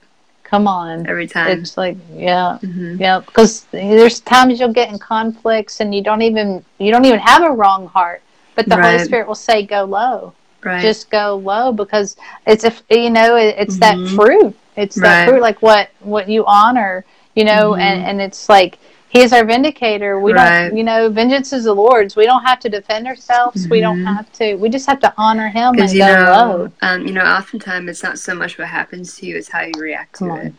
Come 0.49 0.67
on. 0.67 1.07
Every 1.07 1.27
time. 1.27 1.59
It's 1.59 1.77
like, 1.77 1.95
yeah, 2.11 2.57
mm-hmm. 2.61 2.95
yeah. 2.99 3.19
Because 3.19 3.65
there's 3.71 4.19
times 4.19 4.59
you'll 4.59 4.73
get 4.73 4.89
in 4.89 4.97
conflicts 4.97 5.79
and 5.79 5.93
you 5.93 6.01
don't 6.01 6.23
even 6.23 6.65
you 6.79 6.91
don't 6.91 7.05
even 7.05 7.19
have 7.19 7.43
a 7.43 7.51
wrong 7.51 7.87
heart, 7.87 8.23
but 8.55 8.67
the 8.67 8.75
right. 8.75 8.93
Holy 8.93 9.05
Spirit 9.05 9.27
will 9.27 9.35
say, 9.35 9.63
"Go 9.63 9.83
low." 9.85 10.33
Right. 10.63 10.81
Just 10.81 11.11
go 11.11 11.35
low 11.37 11.71
because 11.71 12.17
it's 12.47 12.63
if 12.63 12.81
you 12.89 13.11
know 13.11 13.35
it's 13.35 13.77
mm-hmm. 13.77 14.03
that 14.05 14.15
fruit. 14.15 14.55
It's 14.75 14.97
right. 14.97 15.03
that 15.03 15.29
fruit, 15.29 15.41
like 15.41 15.61
what 15.61 15.91
what 15.99 16.27
you 16.27 16.45
honor, 16.47 17.05
you 17.35 17.43
know, 17.43 17.73
mm-hmm. 17.73 17.81
and 17.81 18.03
and 18.03 18.21
it's 18.21 18.49
like 18.49 18.79
he 19.09 19.21
is 19.21 19.33
our 19.33 19.43
vindicator. 19.43 20.19
We 20.19 20.33
right. 20.33 20.69
don't, 20.69 20.77
you 20.77 20.83
know, 20.83 21.09
vengeance 21.09 21.51
is 21.51 21.63
the 21.63 21.73
Lord's. 21.73 22.15
We 22.15 22.25
don't 22.25 22.43
have 22.43 22.59
to 22.61 22.69
defend 22.69 23.07
ourselves. 23.07 23.63
Mm-hmm. 23.63 23.71
We 23.71 23.81
don't 23.81 23.97
mm-hmm. 23.97 24.13
have 24.13 24.31
to. 24.33 24.55
We 24.55 24.69
just 24.69 24.85
have 24.85 24.99
to 24.99 25.13
honor 25.17 25.49
Him 25.49 25.79
and 25.79 25.91
you 25.91 25.99
go 25.99 26.05
know. 26.07 26.71
Um, 26.83 27.07
you 27.07 27.13
know, 27.13 27.25
oftentimes 27.25 27.89
it's 27.89 28.03
not 28.03 28.19
so 28.19 28.35
much 28.35 28.59
what 28.59 28.67
happens 28.67 29.17
to 29.17 29.25
you; 29.25 29.35
it's 29.35 29.49
how 29.49 29.61
you 29.61 29.71
react 29.77 30.13
Come 30.13 30.27
to 30.27 30.33
on. 30.35 30.39
it. 30.39 30.53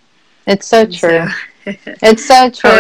It's 0.48 0.66
so 0.66 0.84
true. 0.84 1.26
So, 1.26 1.28
it's 2.02 2.26
so 2.26 2.50
true. 2.50 2.70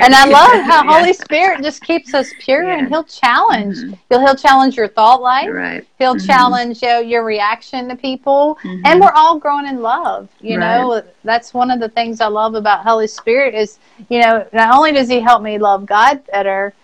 And 0.00 0.14
I 0.14 0.24
love 0.28 0.64
how 0.64 0.84
yeah. 0.84 0.98
Holy 0.98 1.12
Spirit 1.12 1.62
just 1.62 1.82
keeps 1.82 2.14
us 2.14 2.30
pure 2.38 2.64
yeah. 2.64 2.78
and 2.78 2.88
he'll 2.88 3.04
challenge. 3.04 3.76
Mm-hmm. 3.76 3.94
He'll 4.08 4.20
he'll 4.20 4.36
challenge 4.36 4.76
your 4.76 4.88
thought 4.88 5.20
life. 5.20 5.48
Right. 5.50 5.86
He'll 5.98 6.14
mm-hmm. 6.14 6.26
challenge 6.26 6.82
you 6.82 6.88
know, 6.88 7.00
your 7.00 7.24
reaction 7.24 7.88
to 7.88 7.96
people. 7.96 8.58
Mm-hmm. 8.62 8.82
And 8.86 9.00
we're 9.00 9.12
all 9.12 9.38
growing 9.38 9.66
in 9.66 9.82
love. 9.82 10.28
You 10.40 10.58
right. 10.58 10.78
know, 10.78 11.02
that's 11.24 11.54
one 11.54 11.70
of 11.70 11.80
the 11.80 11.88
things 11.88 12.20
I 12.20 12.26
love 12.26 12.54
about 12.54 12.84
Holy 12.84 13.06
Spirit 13.06 13.54
is, 13.54 13.78
you 14.08 14.20
know, 14.20 14.46
not 14.52 14.74
only 14.74 14.92
does 14.92 15.08
he 15.08 15.20
help 15.20 15.42
me 15.42 15.58
love 15.58 15.86
God 15.86 16.24
better, 16.26 16.74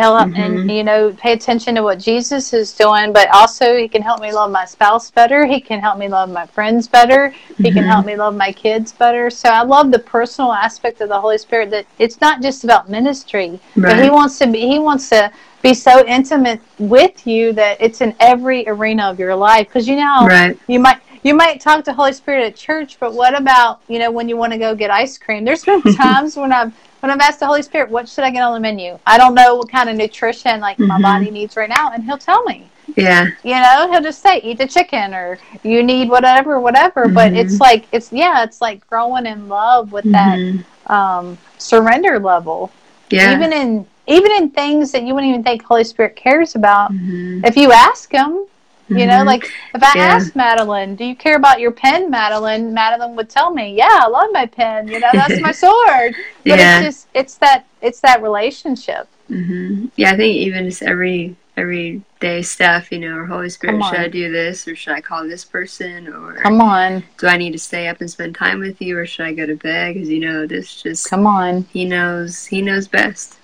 mm-hmm. 0.00 0.34
and 0.34 0.70
you 0.70 0.84
know 0.84 1.12
pay 1.12 1.32
attention 1.32 1.74
to 1.74 1.82
what 1.82 1.98
jesus 1.98 2.52
is 2.52 2.72
doing 2.72 3.12
but 3.12 3.28
also 3.32 3.76
he 3.76 3.88
can 3.88 4.02
help 4.02 4.20
me 4.20 4.32
love 4.32 4.50
my 4.50 4.64
spouse 4.64 5.10
better 5.10 5.46
he 5.46 5.60
can 5.60 5.80
help 5.80 5.98
me 5.98 6.08
love 6.08 6.30
my 6.30 6.46
friends 6.46 6.88
better 6.88 7.28
he 7.28 7.36
mm-hmm. 7.54 7.74
can 7.74 7.84
help 7.84 8.06
me 8.06 8.16
love 8.16 8.34
my 8.34 8.52
kids 8.52 8.92
better 8.92 9.30
so 9.30 9.48
i 9.48 9.62
love 9.62 9.90
the 9.90 9.98
personal 9.98 10.52
aspect 10.52 11.00
of 11.00 11.08
the 11.08 11.20
holy 11.20 11.38
spirit 11.38 11.70
that 11.70 11.86
it's 11.98 12.20
not 12.20 12.40
just 12.42 12.64
about 12.64 12.88
ministry 12.88 13.60
right. 13.76 13.96
but 13.96 14.02
he 14.02 14.10
wants 14.10 14.38
to 14.38 14.46
be 14.46 14.60
he 14.60 14.78
wants 14.78 15.08
to 15.08 15.30
be 15.62 15.74
so 15.74 16.04
intimate 16.06 16.60
with 16.78 17.26
you 17.26 17.52
that 17.52 17.76
it's 17.80 18.00
in 18.00 18.14
every 18.18 18.68
arena 18.68 19.08
of 19.08 19.18
your 19.18 19.34
life 19.34 19.68
because 19.68 19.86
you 19.86 19.96
know 19.96 20.26
right. 20.26 20.58
you 20.66 20.80
might 20.80 21.00
you 21.22 21.34
might 21.34 21.60
talk 21.60 21.84
to 21.84 21.92
Holy 21.92 22.12
Spirit 22.12 22.44
at 22.44 22.56
church, 22.56 22.98
but 22.98 23.14
what 23.14 23.38
about, 23.38 23.80
you 23.88 23.98
know, 23.98 24.10
when 24.10 24.28
you 24.28 24.36
want 24.36 24.52
to 24.52 24.58
go 24.58 24.74
get 24.74 24.90
ice 24.90 25.16
cream? 25.18 25.44
There's 25.44 25.64
been 25.64 25.82
times 25.94 26.36
when 26.36 26.52
I've 26.52 26.72
when 27.00 27.10
I've 27.10 27.20
asked 27.20 27.40
the 27.40 27.46
Holy 27.46 27.62
Spirit, 27.62 27.90
what 27.90 28.08
should 28.08 28.22
I 28.22 28.30
get 28.30 28.42
on 28.42 28.54
the 28.54 28.60
menu? 28.60 28.96
I 29.06 29.18
don't 29.18 29.34
know 29.34 29.56
what 29.56 29.68
kind 29.68 29.90
of 29.90 29.96
nutrition 29.96 30.60
like 30.60 30.78
mm-hmm. 30.78 30.86
my 30.86 31.02
body 31.02 31.32
needs 31.32 31.56
right 31.56 31.68
now, 31.68 31.90
and 31.92 32.04
He'll 32.04 32.18
tell 32.18 32.44
me. 32.44 32.68
Yeah. 32.96 33.26
You 33.42 33.54
know, 33.54 33.88
He'll 33.90 34.02
just 34.02 34.22
say, 34.22 34.40
eat 34.42 34.58
the 34.58 34.68
chicken, 34.68 35.12
or 35.12 35.38
you 35.64 35.82
need 35.82 36.08
whatever, 36.08 36.60
whatever. 36.60 37.06
Mm-hmm. 37.06 37.14
But 37.14 37.32
it's 37.32 37.58
like 37.58 37.86
it's 37.90 38.12
yeah, 38.12 38.44
it's 38.44 38.60
like 38.60 38.86
growing 38.88 39.26
in 39.26 39.48
love 39.48 39.90
with 39.90 40.04
mm-hmm. 40.04 40.62
that 40.86 40.94
um, 40.94 41.38
surrender 41.58 42.20
level. 42.20 42.70
Yeah. 43.10 43.34
Even 43.34 43.52
in 43.52 43.86
even 44.06 44.32
in 44.32 44.50
things 44.50 44.92
that 44.92 45.02
you 45.02 45.14
wouldn't 45.14 45.30
even 45.30 45.42
think 45.42 45.62
Holy 45.62 45.84
Spirit 45.84 46.16
cares 46.16 46.54
about, 46.54 46.92
mm-hmm. 46.92 47.44
if 47.44 47.56
you 47.56 47.72
ask 47.72 48.12
Him, 48.12 48.46
you 48.92 49.06
mm-hmm. 49.06 49.18
know, 49.18 49.24
like 49.24 49.44
if 49.74 49.82
I 49.82 49.92
yeah. 49.96 50.04
asked 50.04 50.36
Madeline, 50.36 50.94
"Do 50.94 51.04
you 51.04 51.16
care 51.16 51.36
about 51.36 51.60
your 51.60 51.72
pen, 51.72 52.10
Madeline?" 52.10 52.72
Madeline 52.72 53.16
would 53.16 53.28
tell 53.28 53.52
me, 53.52 53.74
"Yeah, 53.74 54.00
I 54.02 54.08
love 54.08 54.28
my 54.32 54.46
pen. 54.46 54.88
You 54.88 55.00
know, 55.00 55.10
that's 55.12 55.40
my 55.40 55.52
sword." 55.64 56.14
But 56.44 56.58
yeah. 56.58 56.78
it's 56.78 56.86
just 56.86 57.08
it's 57.14 57.34
that 57.36 57.66
it's 57.80 58.00
that 58.00 58.22
relationship. 58.22 59.08
Mm-hmm. 59.30 59.86
Yeah, 59.96 60.12
I 60.12 60.16
think 60.16 60.36
even 60.36 60.68
just 60.68 60.82
every 60.82 61.36
every 61.56 62.02
day 62.20 62.42
stuff, 62.42 62.90
you 62.90 62.98
know, 62.98 63.16
or 63.16 63.26
Holy 63.26 63.50
Spirit, 63.50 63.82
should 63.84 63.98
I 63.98 64.08
do 64.08 64.32
this 64.32 64.66
or 64.66 64.74
should 64.74 64.94
I 64.94 65.00
call 65.00 65.26
this 65.26 65.44
person 65.44 66.08
or 66.08 66.34
come 66.34 66.60
on, 66.60 67.04
do 67.18 67.26
I 67.26 67.36
need 67.36 67.52
to 67.52 67.58
stay 67.58 67.88
up 67.88 68.00
and 68.00 68.10
spend 68.10 68.34
time 68.34 68.60
with 68.60 68.80
you 68.80 68.98
or 68.98 69.06
should 69.06 69.26
I 69.26 69.32
go 69.32 69.46
to 69.46 69.56
bed? 69.56 69.94
Because 69.94 70.08
you 70.08 70.20
know, 70.20 70.46
this 70.46 70.82
just 70.82 71.08
come 71.08 71.26
on. 71.26 71.62
He 71.72 71.84
knows. 71.84 72.46
He 72.46 72.62
knows 72.62 72.88
best. 72.88 73.38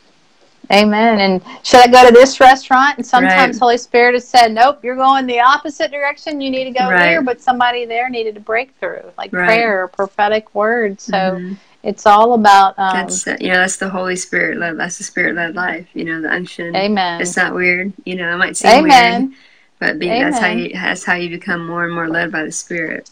Amen. 0.70 1.20
And 1.20 1.42
should 1.62 1.80
I 1.80 1.86
go 1.90 2.06
to 2.06 2.12
this 2.12 2.40
restaurant? 2.40 2.98
And 2.98 3.06
sometimes 3.06 3.56
right. 3.56 3.60
Holy 3.60 3.78
Spirit 3.78 4.14
has 4.14 4.28
said, 4.28 4.52
nope, 4.52 4.84
you're 4.84 4.96
going 4.96 5.26
the 5.26 5.40
opposite 5.40 5.90
direction. 5.90 6.40
You 6.40 6.50
need 6.50 6.64
to 6.64 6.70
go 6.70 6.90
right. 6.90 7.08
here. 7.08 7.22
But 7.22 7.40
somebody 7.40 7.86
there 7.86 8.10
needed 8.10 8.36
a 8.36 8.40
breakthrough, 8.40 9.10
like 9.16 9.32
right. 9.32 9.46
prayer 9.46 9.84
or 9.84 9.88
prophetic 9.88 10.54
word. 10.54 11.00
So 11.00 11.12
mm-hmm. 11.12 11.54
it's 11.82 12.04
all 12.04 12.34
about. 12.34 12.78
Um, 12.78 12.96
that's 12.96 13.26
you 13.26 13.48
know 13.48 13.60
that's 13.60 13.76
the 13.76 13.88
Holy 13.88 14.16
Spirit 14.16 14.58
led. 14.58 14.78
That's 14.78 14.98
the 14.98 15.04
Spirit 15.04 15.36
led 15.36 15.54
life. 15.54 15.86
You 15.94 16.04
know 16.04 16.20
the 16.20 16.30
unction. 16.30 16.76
Amen. 16.76 17.20
It's 17.20 17.36
not 17.36 17.54
weird. 17.54 17.92
You 18.04 18.16
know 18.16 18.34
it 18.34 18.38
might 18.38 18.56
seem 18.56 18.84
Amen. 18.84 19.28
weird, 19.28 19.38
but 19.78 19.98
be, 19.98 20.08
that's 20.08 20.38
how 20.38 20.48
you 20.48 20.70
that's 20.74 21.04
how 21.04 21.14
you 21.14 21.30
become 21.30 21.66
more 21.66 21.84
and 21.84 21.94
more 21.94 22.08
led 22.08 22.30
by 22.30 22.44
the 22.44 22.52
Spirit. 22.52 23.10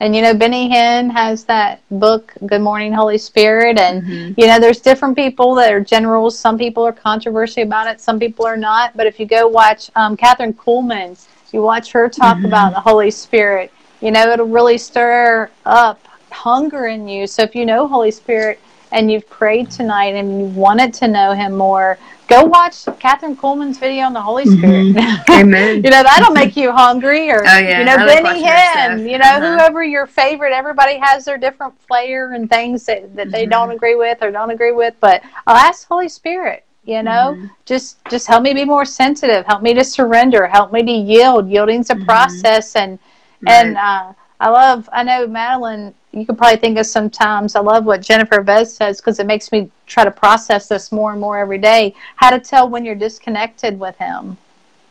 And 0.00 0.14
you 0.14 0.22
know, 0.22 0.34
Benny 0.34 0.68
Hinn 0.68 1.10
has 1.10 1.44
that 1.44 1.82
book, 1.90 2.32
Good 2.46 2.60
Morning 2.60 2.92
Holy 2.92 3.18
Spirit. 3.18 3.78
And 3.78 4.02
mm-hmm. 4.02 4.40
you 4.40 4.46
know, 4.46 4.60
there's 4.60 4.80
different 4.80 5.16
people 5.16 5.54
that 5.56 5.72
are 5.72 5.80
generals. 5.80 6.38
Some 6.38 6.56
people 6.56 6.84
are 6.84 6.92
controversy 6.92 7.62
about 7.62 7.88
it, 7.88 8.00
some 8.00 8.18
people 8.18 8.46
are 8.46 8.56
not. 8.56 8.96
But 8.96 9.06
if 9.06 9.18
you 9.18 9.26
go 9.26 9.48
watch 9.48 9.90
um, 9.96 10.16
Kathryn 10.16 10.54
Kuhlman, 10.54 11.18
you 11.52 11.62
watch 11.62 11.92
her 11.92 12.08
talk 12.08 12.36
mm-hmm. 12.36 12.46
about 12.46 12.74
the 12.74 12.80
Holy 12.80 13.10
Spirit, 13.10 13.72
you 14.00 14.10
know, 14.10 14.30
it'll 14.30 14.46
really 14.46 14.78
stir 14.78 15.50
up 15.64 16.06
hunger 16.30 16.86
in 16.86 17.08
you. 17.08 17.26
So 17.26 17.42
if 17.42 17.54
you 17.54 17.66
know 17.66 17.88
Holy 17.88 18.10
Spirit 18.10 18.60
and 18.92 19.10
you've 19.10 19.28
prayed 19.28 19.70
tonight 19.70 20.14
and 20.14 20.40
you 20.40 20.46
wanted 20.46 20.94
to 20.94 21.08
know 21.08 21.32
Him 21.32 21.56
more, 21.56 21.98
go 22.28 22.44
watch 22.44 22.74
Kathryn 22.84 23.36
Kuhlman's 23.36 23.78
video 23.78 24.04
on 24.04 24.12
the 24.12 24.20
Holy 24.20 24.44
Spirit. 24.44 24.94
Mm-hmm. 24.94 25.32
Amen. 25.40 25.76
you 25.76 25.90
know, 25.90 26.02
that'll 26.02 26.32
make 26.32 26.56
you 26.56 26.70
hungry. 26.72 27.30
Or, 27.30 27.40
oh, 27.40 27.58
yeah. 27.58 27.80
you 27.80 27.84
know, 27.84 27.96
I 27.96 28.06
Benny 28.06 28.42
Hinn, 28.42 29.10
you 29.10 29.18
know, 29.18 29.24
uh-huh. 29.24 29.52
whoever 29.52 29.82
your 29.82 30.06
favorite, 30.06 30.52
everybody 30.52 30.98
has 30.98 31.24
their 31.24 31.38
different 31.38 31.80
flair 31.82 32.32
and 32.32 32.48
things 32.48 32.86
that, 32.86 33.14
that 33.16 33.24
mm-hmm. 33.24 33.30
they 33.30 33.46
don't 33.46 33.70
agree 33.70 33.94
with 33.94 34.22
or 34.22 34.30
don't 34.30 34.50
agree 34.50 34.72
with. 34.72 34.94
But 35.00 35.22
I'll 35.46 35.56
ask 35.56 35.86
Holy 35.88 36.08
Spirit, 36.08 36.64
you 36.88 37.02
know 37.02 37.34
mm-hmm. 37.36 37.46
just 37.66 37.98
just 38.10 38.26
help 38.26 38.42
me 38.42 38.54
be 38.54 38.64
more 38.64 38.84
sensitive 38.84 39.44
help 39.44 39.62
me 39.62 39.74
to 39.74 39.84
surrender 39.84 40.46
help 40.46 40.72
me 40.72 40.82
to 40.82 40.90
yield 40.90 41.48
yielding's 41.48 41.90
a 41.90 41.94
mm-hmm. 41.94 42.04
process 42.04 42.74
and 42.76 42.98
right. 43.42 43.66
and 43.66 43.76
uh, 43.76 44.12
i 44.40 44.48
love 44.48 44.88
i 44.92 45.02
know 45.02 45.26
madeline 45.26 45.94
you 46.20 46.26
could 46.26 46.38
probably 46.38 46.58
think 46.58 46.78
of 46.78 46.86
sometimes 46.86 47.54
i 47.54 47.60
love 47.60 47.84
what 47.84 48.00
jennifer 48.00 48.42
eivaz 48.42 48.68
says 48.68 49.00
because 49.00 49.18
it 49.18 49.26
makes 49.26 49.52
me 49.52 49.70
try 49.86 50.04
to 50.04 50.10
process 50.10 50.68
this 50.68 50.90
more 50.92 51.12
and 51.12 51.20
more 51.20 51.38
every 51.38 51.58
day 51.58 51.94
how 52.16 52.30
to 52.30 52.38
tell 52.38 52.68
when 52.68 52.84
you're 52.84 52.94
disconnected 52.94 53.78
with 53.78 53.96
him 53.96 54.36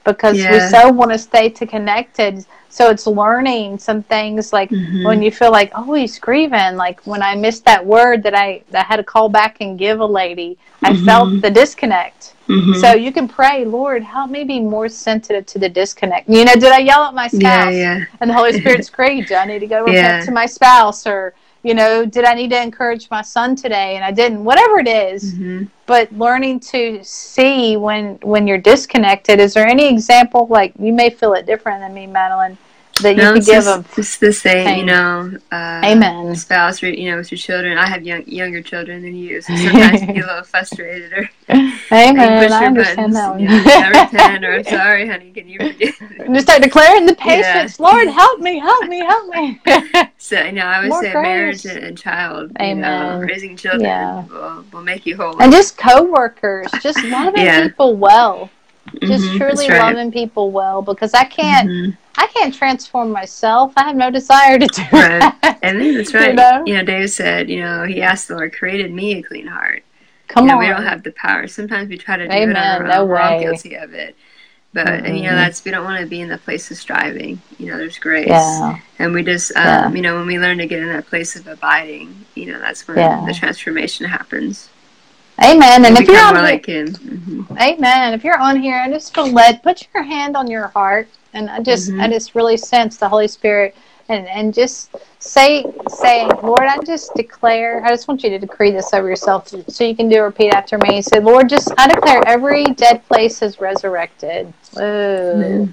because 0.04 0.38
yeah. 0.38 0.52
we 0.52 0.60
so 0.72 0.90
want 0.90 1.12
to 1.12 1.18
stay 1.18 1.50
to 1.50 1.66
connected 1.66 2.46
so 2.70 2.90
it's 2.90 3.08
learning 3.08 3.78
some 3.78 4.04
things 4.04 4.54
like 4.54 4.70
mm-hmm. 4.70 5.04
when 5.04 5.22
you 5.22 5.32
feel 5.32 5.52
like 5.52 5.72
oh 5.76 5.94
he's 5.94 6.20
grieving 6.20 6.76
like 6.76 7.06
when 7.06 7.22
i 7.22 7.36
missed 7.36 7.66
that 7.66 7.86
word 7.86 8.24
that 8.24 8.34
i 8.34 8.62
that 8.72 8.86
I 8.86 8.88
had 8.88 8.98
to 8.98 9.04
call 9.04 9.30
back 9.30 9.58
and 9.62 9.78
give 9.78 10.00
a 10.00 10.06
lady 10.06 10.58
i 10.84 10.92
mm-hmm. 10.92 11.06
felt 11.06 11.42
the 11.42 11.50
disconnect 11.50 12.36
mm-hmm. 12.48 12.74
so 12.74 12.94
you 12.94 13.12
can 13.12 13.28
pray 13.28 13.66
lord 13.66 14.04
help 14.04 14.30
me 14.30 14.44
be 14.44 14.60
more 14.60 14.90
sensitive 14.90 15.46
to 15.48 15.60
the 15.60 15.70
disconnect 15.70 16.30
you 16.30 16.46
know 16.46 16.54
did 16.54 16.72
i 16.72 16.80
yell 16.80 17.04
at 17.04 17.14
my 17.14 17.28
spouse 17.28 17.42
yeah, 17.42 17.70
yeah. 17.70 18.06
and 18.22 18.30
the 18.30 18.34
holy 18.34 18.54
spirit's 18.60 18.90
great 18.90 19.28
do 19.28 19.36
i 19.36 19.46
need 19.46 19.60
to 19.60 19.68
go 19.68 19.84
repent 19.86 20.26
to 20.26 20.32
my 20.32 20.46
spouse 20.46 21.08
or 21.08 21.34
you 21.68 21.74
know, 21.74 22.06
did 22.06 22.24
I 22.24 22.34
need 22.34 22.50
to 22.52 22.62
encourage 22.62 23.10
my 23.12 23.22
son 23.22 23.54
today 23.54 23.98
and 23.98 24.06
I 24.06 24.12
didn't, 24.12 24.42
whatever 24.46 24.80
it 24.80 24.88
is. 24.88 25.34
Mm-hmm. 25.34 25.66
But 25.86 26.12
learning 26.14 26.62
to 26.72 27.04
see 27.04 27.76
when 27.76 28.20
when 28.22 28.48
you're 28.48 28.58
disconnected. 28.58 29.40
Is 29.42 29.54
there 29.54 29.68
any 29.68 29.88
example 29.90 30.48
like 30.48 30.74
you 30.80 30.94
may 30.94 31.10
feel 31.10 31.34
it 31.34 31.46
different 31.46 31.82
than 31.82 31.94
me, 31.94 32.08
Madeline? 32.08 32.58
That 33.00 33.16
you 33.16 33.22
no, 33.24 33.34
could 33.34 33.46
give 33.46 33.64
them. 33.64 33.86
It's 33.98 34.18
the 34.18 34.34
same, 34.34 34.80
you 34.80 34.86
know. 34.86 35.38
Uh, 35.52 35.82
Amen. 35.84 36.36
Spouse, 36.36 36.82
you 36.82 37.12
know, 37.12 37.18
with 37.18 37.32
your 37.32 37.38
children. 37.38 37.78
I 37.78 37.88
have 37.88 38.04
young, 38.04 38.24
younger 38.28 38.62
children 38.62 39.02
than 39.02 39.16
you, 39.16 39.42
so 39.42 39.56
sometimes 39.56 40.02
you 40.02 40.08
get 40.08 40.24
a 40.24 40.28
little 40.28 40.44
frustrated 40.44 41.14
or. 41.14 41.30
Amen. 41.50 42.20
I 42.20 42.66
understand 42.66 42.76
buttons, 42.76 43.14
that 43.14 43.30
one. 43.30 43.40
You 43.40 43.48
know, 43.48 44.48
or 44.48 44.54
I'm 44.56 44.64
sorry, 44.64 45.08
honey. 45.08 45.32
Can 45.32 45.48
you 45.48 45.60
Just 46.34 46.42
start 46.42 46.62
declaring 46.62 47.06
the 47.06 47.16
patience. 47.16 47.80
Yeah. 47.80 47.86
Lord, 47.86 48.08
help 48.08 48.40
me, 48.40 48.60
help 48.60 48.86
me, 48.88 49.00
help 49.00 49.34
me. 49.34 49.62
so 50.18 50.42
you 50.44 50.52
know, 50.54 50.66
I 50.66 50.82
would 50.82 50.90
More 50.90 51.02
say 51.02 51.12
grace. 51.12 51.24
marriage 51.24 51.66
and, 51.66 51.84
and 51.86 51.98
child. 51.98 52.52
Amen. 52.60 52.78
You 52.78 52.82
know, 52.82 53.20
raising 53.20 53.56
children 53.56 53.84
yeah. 53.84 54.26
will, 54.26 54.66
will 54.74 54.84
make 54.84 55.06
you 55.06 55.16
whole. 55.16 55.42
And 55.42 55.52
just 55.52 55.78
co-workers, 55.78 56.68
just 56.82 57.04
loving 57.06 57.46
yeah. 57.46 57.68
people 57.68 57.96
well. 57.96 58.50
Just 59.02 59.26
mm-hmm, 59.26 59.38
truly 59.38 59.70
right. 59.70 59.82
loving 59.82 60.12
people 60.12 60.52
well 60.52 60.82
because 60.82 61.14
I 61.14 61.26
can't. 61.26 61.70
Mm-hmm 61.70 61.92
I 62.18 62.26
can't 62.28 62.54
transform 62.54 63.12
myself. 63.12 63.74
I 63.78 63.84
have 63.84 63.96
no 63.96 64.10
desire 64.10 64.58
to 64.58 64.66
do 64.66 64.82
right. 64.92 65.20
that. 65.20 65.60
And 65.62 65.80
that's 65.98 66.14
right. 66.14 66.30
You 66.30 66.34
know? 66.34 66.64
you 66.66 66.74
know, 66.74 66.84
Dave 66.84 67.12
said, 67.12 67.50
you 67.50 67.62
know, 67.62 67.84
he 67.84 68.02
asked 68.02 68.28
the 68.28 68.36
Lord, 68.36 68.54
created 68.54 68.92
me 68.92 69.20
a 69.20 69.24
clean 69.24 69.46
heart. 69.46 69.84
Come 70.28 70.46
you 70.46 70.48
know, 70.50 70.56
on. 70.56 70.60
We 70.60 70.68
don't 70.68 70.84
have 70.84 71.04
the 71.04 71.12
power. 71.12 71.48
Sometimes 71.48 71.90
we 71.90 71.98
try 71.98 72.18
to 72.18 72.28
do 72.28 72.34
Amen. 72.34 72.56
it 72.56 72.58
on 72.58 72.82
our 72.82 72.88
no 72.88 73.02
own. 73.04 73.10
We're 73.10 73.20
all 73.20 73.40
guilty 73.40 73.76
of 73.76 73.94
it. 73.94 74.16
But 74.74 74.88
mm-hmm. 74.88 75.06
and, 75.06 75.18
you 75.18 75.24
know, 75.24 75.30
mm-hmm. 75.30 75.38
that's 75.38 75.64
we 75.64 75.72
don't 75.72 75.86
want 75.86 76.02
to 76.02 76.08
be 76.08 76.20
in 76.20 76.28
the 76.28 76.40
place 76.40 76.70
of 76.72 76.78
striving. 76.78 77.40
You 77.60 77.68
know, 77.68 77.78
there's 77.78 78.00
grace. 78.00 78.28
Yeah. 78.28 78.80
And 79.00 79.14
we 79.14 79.24
just 79.24 79.56
um, 79.56 79.64
yeah. 79.66 79.92
you 79.92 80.02
know, 80.02 80.16
when 80.16 80.28
we 80.28 80.40
learn 80.40 80.58
to 80.58 80.66
get 80.66 80.82
in 80.82 80.90
that 80.90 81.06
place 81.06 81.36
of 81.36 81.48
abiding, 81.48 82.26
you 82.36 82.48
know, 82.48 82.60
that's 82.60 82.88
when 82.88 82.98
yeah. 82.98 83.24
the 83.26 83.34
transformation 83.34 84.06
happens. 84.08 84.70
Amen. 85.44 85.86
And, 85.86 85.98
if 85.98 86.08
you're 86.08 86.20
on 86.20 86.36
here, 86.36 86.86
mm-hmm. 86.86 87.58
Amen. 87.60 88.14
If 88.14 88.24
you're 88.24 88.40
on 88.40 88.60
here, 88.60 88.76
I 88.76 88.90
just 88.90 89.14
feel 89.14 89.32
led. 89.32 89.62
Put 89.62 89.88
your 89.94 90.04
hand 90.04 90.36
on 90.36 90.50
your 90.50 90.68
heart 90.68 91.08
and 91.38 91.50
I 91.50 91.62
just 91.62 91.90
mm-hmm. 91.90 92.02
I 92.02 92.10
just 92.10 92.36
really 92.36 92.58
sense 92.58 92.98
the 92.98 93.08
Holy 93.08 93.28
Spirit 93.28 93.76
and 94.10 94.28
and 94.28 94.54
just 94.54 94.96
say 95.20 95.66
say 95.90 96.28
Lord 96.44 96.62
I 96.62 96.78
just 96.84 97.14
declare 97.14 97.84
I 97.84 97.90
just 97.90 98.08
want 98.08 98.24
you 98.24 98.30
to 98.32 98.40
decree 98.40 98.72
this 98.72 98.94
over 98.94 99.08
yourself 99.08 99.54
so 99.68 99.84
you 99.84 99.96
can 99.96 100.10
do 100.10 100.20
a 100.20 100.24
repeat 100.24 100.54
after 100.54 100.78
me. 100.80 101.02
Say 101.02 101.20
Lord 101.20 101.50
just 101.50 101.72
I 101.78 101.88
declare 101.88 102.24
every 102.28 102.66
dead 102.66 103.06
place 103.08 103.42
is 103.42 103.60
resurrected. 103.60 104.52
Mm-hmm. 104.74 105.72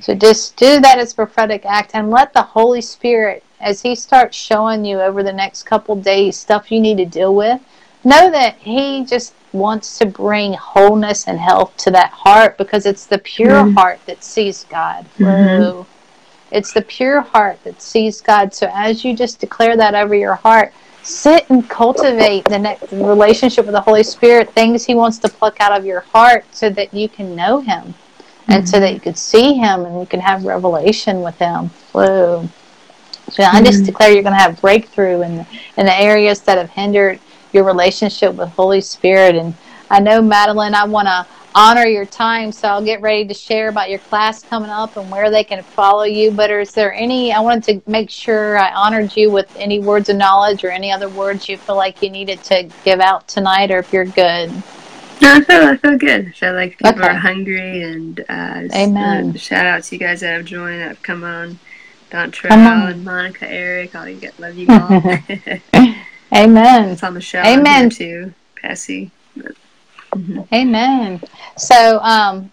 So 0.00 0.14
just 0.14 0.56
do 0.56 0.78
that 0.80 0.98
as 0.98 1.12
a 1.12 1.16
prophetic 1.16 1.64
act 1.64 1.92
and 1.94 2.10
let 2.10 2.32
the 2.32 2.42
Holy 2.42 2.82
Spirit 2.82 3.42
as 3.60 3.80
he 3.80 3.94
starts 3.94 4.36
showing 4.36 4.84
you 4.84 5.00
over 5.00 5.22
the 5.22 5.32
next 5.32 5.62
couple 5.62 5.96
days 5.96 6.36
stuff 6.36 6.70
you 6.70 6.80
need 6.80 6.98
to 6.98 7.06
deal 7.06 7.34
with 7.34 7.60
know 8.06 8.30
that 8.30 8.56
he 8.58 9.04
just 9.04 9.34
wants 9.52 9.98
to 9.98 10.06
bring 10.06 10.52
wholeness 10.54 11.26
and 11.26 11.38
health 11.38 11.76
to 11.78 11.90
that 11.90 12.10
heart 12.10 12.56
because 12.58 12.86
it's 12.86 13.06
the 13.06 13.18
pure 13.18 13.50
mm-hmm. 13.50 13.74
heart 13.74 14.00
that 14.06 14.22
sees 14.22 14.64
God. 14.64 15.06
Mm-hmm. 15.18 15.82
It's 16.52 16.72
the 16.72 16.82
pure 16.82 17.20
heart 17.20 17.62
that 17.64 17.82
sees 17.82 18.20
God. 18.20 18.54
So 18.54 18.70
as 18.72 19.04
you 19.04 19.16
just 19.16 19.40
declare 19.40 19.76
that 19.76 19.94
over 19.94 20.14
your 20.14 20.36
heart, 20.36 20.72
sit 21.02 21.48
and 21.50 21.68
cultivate 21.68 22.44
the 22.44 22.58
next 22.58 22.92
relationship 22.92 23.66
with 23.66 23.74
the 23.74 23.80
Holy 23.80 24.02
Spirit, 24.02 24.52
things 24.52 24.84
He 24.84 24.94
wants 24.94 25.18
to 25.18 25.28
pluck 25.28 25.60
out 25.60 25.76
of 25.76 25.84
your 25.84 26.00
heart 26.00 26.44
so 26.52 26.70
that 26.70 26.94
you 26.94 27.08
can 27.08 27.34
know 27.34 27.60
Him 27.60 27.82
mm-hmm. 27.82 28.52
and 28.52 28.68
so 28.68 28.78
that 28.78 28.94
you 28.94 29.00
could 29.00 29.18
see 29.18 29.54
Him 29.54 29.84
and 29.84 30.00
you 30.00 30.06
can 30.06 30.20
have 30.20 30.44
revelation 30.44 31.22
with 31.22 31.36
Him. 31.38 31.70
Whoa. 31.92 32.48
So 33.30 33.42
I 33.42 33.60
just 33.60 33.78
mm-hmm. 33.78 33.86
declare 33.86 34.12
you're 34.12 34.22
going 34.22 34.36
to 34.36 34.40
have 34.40 34.60
breakthrough 34.60 35.22
in 35.22 35.38
the, 35.38 35.46
in 35.76 35.86
the 35.86 36.00
areas 36.00 36.40
that 36.42 36.58
have 36.58 36.70
hindered 36.70 37.18
your 37.52 37.64
relationship 37.64 38.34
with 38.34 38.48
Holy 38.50 38.80
Spirit. 38.80 39.34
And 39.34 39.54
I 39.90 40.00
know, 40.00 40.20
Madeline, 40.22 40.74
I 40.74 40.84
want 40.84 41.06
to 41.06 41.26
honor 41.54 41.86
your 41.86 42.04
time, 42.04 42.52
so 42.52 42.68
I'll 42.68 42.84
get 42.84 43.00
ready 43.00 43.26
to 43.26 43.32
share 43.32 43.68
about 43.68 43.88
your 43.88 43.98
class 43.98 44.42
coming 44.42 44.68
up 44.68 44.96
and 44.98 45.10
where 45.10 45.30
they 45.30 45.42
can 45.42 45.62
follow 45.62 46.04
you. 46.04 46.30
But 46.30 46.50
is 46.50 46.72
there 46.72 46.92
any, 46.92 47.32
I 47.32 47.40
wanted 47.40 47.64
to 47.84 47.90
make 47.90 48.10
sure 48.10 48.58
I 48.58 48.72
honored 48.72 49.16
you 49.16 49.30
with 49.30 49.54
any 49.56 49.80
words 49.80 50.10
of 50.10 50.16
knowledge 50.16 50.64
or 50.64 50.70
any 50.70 50.92
other 50.92 51.08
words 51.08 51.48
you 51.48 51.56
feel 51.56 51.76
like 51.76 52.02
you 52.02 52.10
needed 52.10 52.42
to 52.44 52.68
give 52.84 53.00
out 53.00 53.26
tonight, 53.26 53.70
or 53.70 53.78
if 53.78 53.92
you're 53.92 54.04
good. 54.04 54.50
No, 55.22 55.34
I 55.34 55.40
feel, 55.40 55.62
I 55.62 55.76
feel 55.78 55.96
good. 55.96 56.26
I 56.26 56.30
feel 56.32 56.52
like 56.52 56.78
people 56.78 56.90
okay. 56.90 57.08
are 57.08 57.14
hungry, 57.14 57.82
and 57.82 58.20
uh, 58.28 58.68
Amen. 58.74 59.30
Uh, 59.30 59.38
shout 59.38 59.64
out 59.64 59.82
to 59.84 59.94
you 59.94 59.98
guys 59.98 60.20
that 60.20 60.34
have 60.36 60.44
joined, 60.44 60.80
that 60.80 60.88
have 60.88 61.02
come 61.02 61.24
on. 61.24 61.58
Don 62.10 62.32
and 62.44 63.04
Monica, 63.04 63.50
Eric, 63.50 63.94
all 63.94 64.08
you 64.08 64.16
get, 64.16 64.38
love 64.38 64.56
you 64.56 64.66
all. 64.70 65.02
Amen. 66.34 66.90
It's 66.90 67.02
on 67.02 67.14
the 67.14 67.20
show. 67.20 67.42
Amen. 67.42 67.90
too, 67.90 68.34
Passy. 68.60 69.10
Mm-hmm. 69.36 70.40
Amen. 70.52 71.20
So 71.56 72.00
um, 72.00 72.50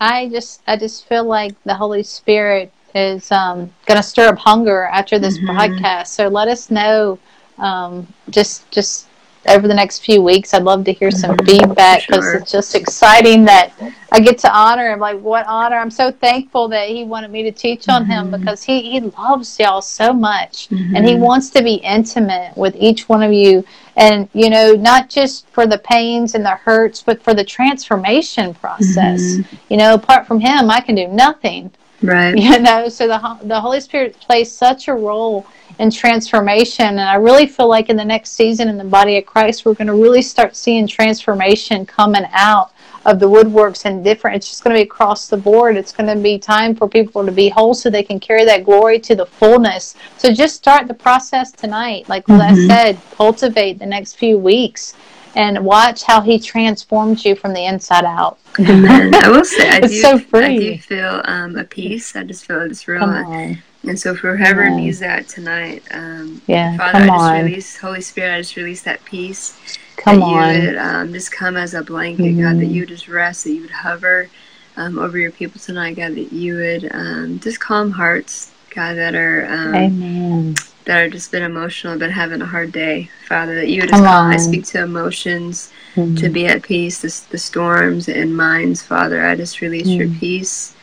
I 0.00 0.28
just 0.28 0.62
I 0.66 0.76
just 0.76 1.06
feel 1.06 1.24
like 1.24 1.54
the 1.64 1.74
Holy 1.74 2.02
Spirit 2.02 2.72
is 2.94 3.30
um, 3.32 3.72
going 3.86 3.96
to 3.96 4.02
stir 4.02 4.28
up 4.28 4.38
hunger 4.38 4.84
after 4.84 5.18
this 5.18 5.38
mm-hmm. 5.38 5.50
podcast. 5.50 6.08
So 6.08 6.28
let 6.28 6.48
us 6.48 6.70
know. 6.70 7.18
Um, 7.58 8.06
just 8.30 8.70
just 8.70 9.06
over 9.48 9.68
the 9.68 9.74
next 9.74 10.04
few 10.04 10.22
weeks. 10.22 10.54
I'd 10.54 10.62
love 10.62 10.84
to 10.84 10.92
hear 10.92 11.10
some 11.10 11.36
mm-hmm. 11.36 11.46
feedback 11.46 12.06
because 12.06 12.24
sure. 12.24 12.34
it's 12.36 12.52
just 12.52 12.74
exciting 12.74 13.44
that 13.44 13.72
I 14.12 14.20
get 14.20 14.38
to 14.38 14.56
honor 14.56 14.92
him. 14.92 15.00
Like, 15.00 15.20
what 15.20 15.46
honor! 15.46 15.76
I'm 15.76 15.90
so 15.90 16.10
thankful 16.10 16.68
that 16.68 16.88
he 16.88 17.04
wanted 17.04 17.30
me 17.30 17.42
to 17.42 17.52
teach 17.52 17.88
on 17.88 18.02
mm-hmm. 18.02 18.10
him 18.10 18.30
because 18.30 18.62
he, 18.62 18.90
he 18.90 19.00
loves 19.00 19.58
y'all 19.58 19.82
so 19.82 20.12
much 20.12 20.68
mm-hmm. 20.68 20.96
and 20.96 21.06
he 21.06 21.16
wants 21.16 21.50
to 21.50 21.62
be 21.62 21.74
intimate 21.74 22.56
with 22.56 22.76
each 22.78 23.08
one 23.08 23.22
of 23.22 23.32
you. 23.32 23.64
And, 23.96 24.28
you 24.32 24.50
know, 24.50 24.72
not 24.72 25.08
just 25.08 25.48
for 25.48 25.66
the 25.66 25.78
pains 25.78 26.34
and 26.34 26.44
the 26.44 26.56
hurts, 26.56 27.02
but 27.02 27.22
for 27.22 27.34
the 27.34 27.44
transformation 27.44 28.54
process. 28.54 29.20
Mm-hmm. 29.20 29.56
You 29.68 29.76
know, 29.76 29.94
apart 29.94 30.26
from 30.26 30.40
him, 30.40 30.70
I 30.70 30.80
can 30.80 30.94
do 30.94 31.08
nothing. 31.08 31.70
Right. 32.02 32.34
You 32.44 32.58
know, 32.58 32.88
so 32.88 33.08
the, 33.08 33.38
the 33.42 33.60
Holy 33.60 33.80
Spirit 33.80 34.18
plays 34.20 34.52
such 34.52 34.88
a 34.88 34.94
role 34.94 35.46
and 35.78 35.92
transformation. 35.92 36.86
And 36.86 37.00
I 37.00 37.16
really 37.16 37.46
feel 37.46 37.68
like 37.68 37.90
in 37.90 37.96
the 37.96 38.04
next 38.04 38.32
season 38.32 38.68
in 38.68 38.78
the 38.78 38.84
body 38.84 39.18
of 39.18 39.26
Christ, 39.26 39.64
we're 39.64 39.74
going 39.74 39.88
to 39.88 39.94
really 39.94 40.22
start 40.22 40.56
seeing 40.56 40.86
transformation 40.86 41.84
coming 41.86 42.24
out 42.32 42.72
of 43.06 43.20
the 43.20 43.28
woodworks 43.28 43.84
and 43.84 44.02
different. 44.02 44.36
It's 44.36 44.48
just 44.48 44.64
going 44.64 44.74
to 44.74 44.80
be 44.80 44.84
across 44.84 45.28
the 45.28 45.36
board. 45.36 45.76
It's 45.76 45.92
going 45.92 46.14
to 46.14 46.20
be 46.20 46.38
time 46.38 46.74
for 46.74 46.88
people 46.88 47.24
to 47.26 47.32
be 47.32 47.48
whole 47.48 47.74
so 47.74 47.90
they 47.90 48.02
can 48.02 48.18
carry 48.18 48.44
that 48.44 48.64
glory 48.64 48.98
to 49.00 49.14
the 49.14 49.26
fullness. 49.26 49.94
So 50.16 50.32
just 50.32 50.56
start 50.56 50.88
the 50.88 50.94
process 50.94 51.52
tonight. 51.52 52.08
Like 52.08 52.26
mm-hmm. 52.26 52.40
I 52.40 52.66
said, 52.66 52.98
cultivate 53.12 53.78
the 53.78 53.86
next 53.86 54.14
few 54.14 54.38
weeks 54.38 54.94
and 55.36 55.64
watch 55.64 56.04
how 56.04 56.20
he 56.20 56.38
transforms 56.38 57.24
you 57.24 57.34
from 57.34 57.52
the 57.52 57.66
inside 57.66 58.04
out. 58.04 58.38
Amen. 58.60 59.14
I 59.14 59.28
will 59.28 59.44
say, 59.44 59.68
I 59.68 59.80
do, 59.80 59.88
so. 59.88 60.20
I 60.32 60.56
do 60.56 60.78
feel 60.78 61.22
um, 61.24 61.56
a 61.56 61.64
peace. 61.64 62.14
I 62.14 62.22
just 62.22 62.46
feel 62.46 62.60
it's 62.62 62.86
real. 62.86 63.56
And 63.86 63.98
so 63.98 64.14
for 64.14 64.36
whoever 64.36 64.68
needs 64.70 64.98
that 65.00 65.28
tonight, 65.28 65.82
um, 65.90 66.40
yeah, 66.46 66.76
Father, 66.76 66.98
I 66.98 67.06
just 67.06 67.20
on. 67.20 67.44
release, 67.44 67.76
Holy 67.76 68.00
Spirit, 68.00 68.34
I 68.34 68.40
just 68.40 68.56
release 68.56 68.82
that 68.82 69.04
peace. 69.04 69.78
Come 69.96 70.20
that 70.20 70.24
on. 70.24 70.54
you 70.54 70.66
would 70.66 70.76
um, 70.76 71.12
just 71.12 71.32
come 71.32 71.56
as 71.56 71.74
a 71.74 71.82
blanket, 71.82 72.22
mm-hmm. 72.22 72.40
God, 72.42 72.56
that 72.56 72.64
mm-hmm. 72.64 72.74
you 72.74 72.82
would 72.82 72.88
just 72.88 73.08
rest, 73.08 73.44
that 73.44 73.52
you 73.52 73.62
would 73.62 73.70
hover 73.70 74.28
um, 74.76 74.98
over 74.98 75.18
your 75.18 75.30
people 75.30 75.60
tonight, 75.60 75.96
God, 75.96 76.14
that 76.14 76.32
you 76.32 76.56
would 76.56 76.90
um, 76.92 77.38
just 77.40 77.60
calm 77.60 77.90
hearts, 77.90 78.52
God, 78.70 78.94
that 78.94 79.14
are 79.14 79.46
um, 79.46 79.74
Amen. 79.74 80.54
that 80.84 81.00
are 81.00 81.08
just 81.08 81.30
been 81.30 81.42
emotional, 81.42 81.98
been 81.98 82.10
having 82.10 82.42
a 82.42 82.46
hard 82.46 82.72
day, 82.72 83.10
Father. 83.28 83.54
That 83.54 83.68
you 83.68 83.82
would 83.82 83.90
just 83.90 84.02
calm. 84.02 84.30
I 84.30 84.36
speak 84.36 84.64
to 84.66 84.82
emotions 84.82 85.72
mm-hmm. 85.94 86.16
to 86.16 86.28
be 86.28 86.46
at 86.46 86.62
peace, 86.62 87.02
the, 87.02 87.30
the 87.30 87.38
storms 87.38 88.08
in 88.08 88.34
minds, 88.34 88.82
Father. 88.82 89.24
I 89.24 89.36
just 89.36 89.60
release 89.60 89.86
mm-hmm. 89.86 90.00
your 90.00 90.08
mm. 90.08 90.18
peace 90.18 90.73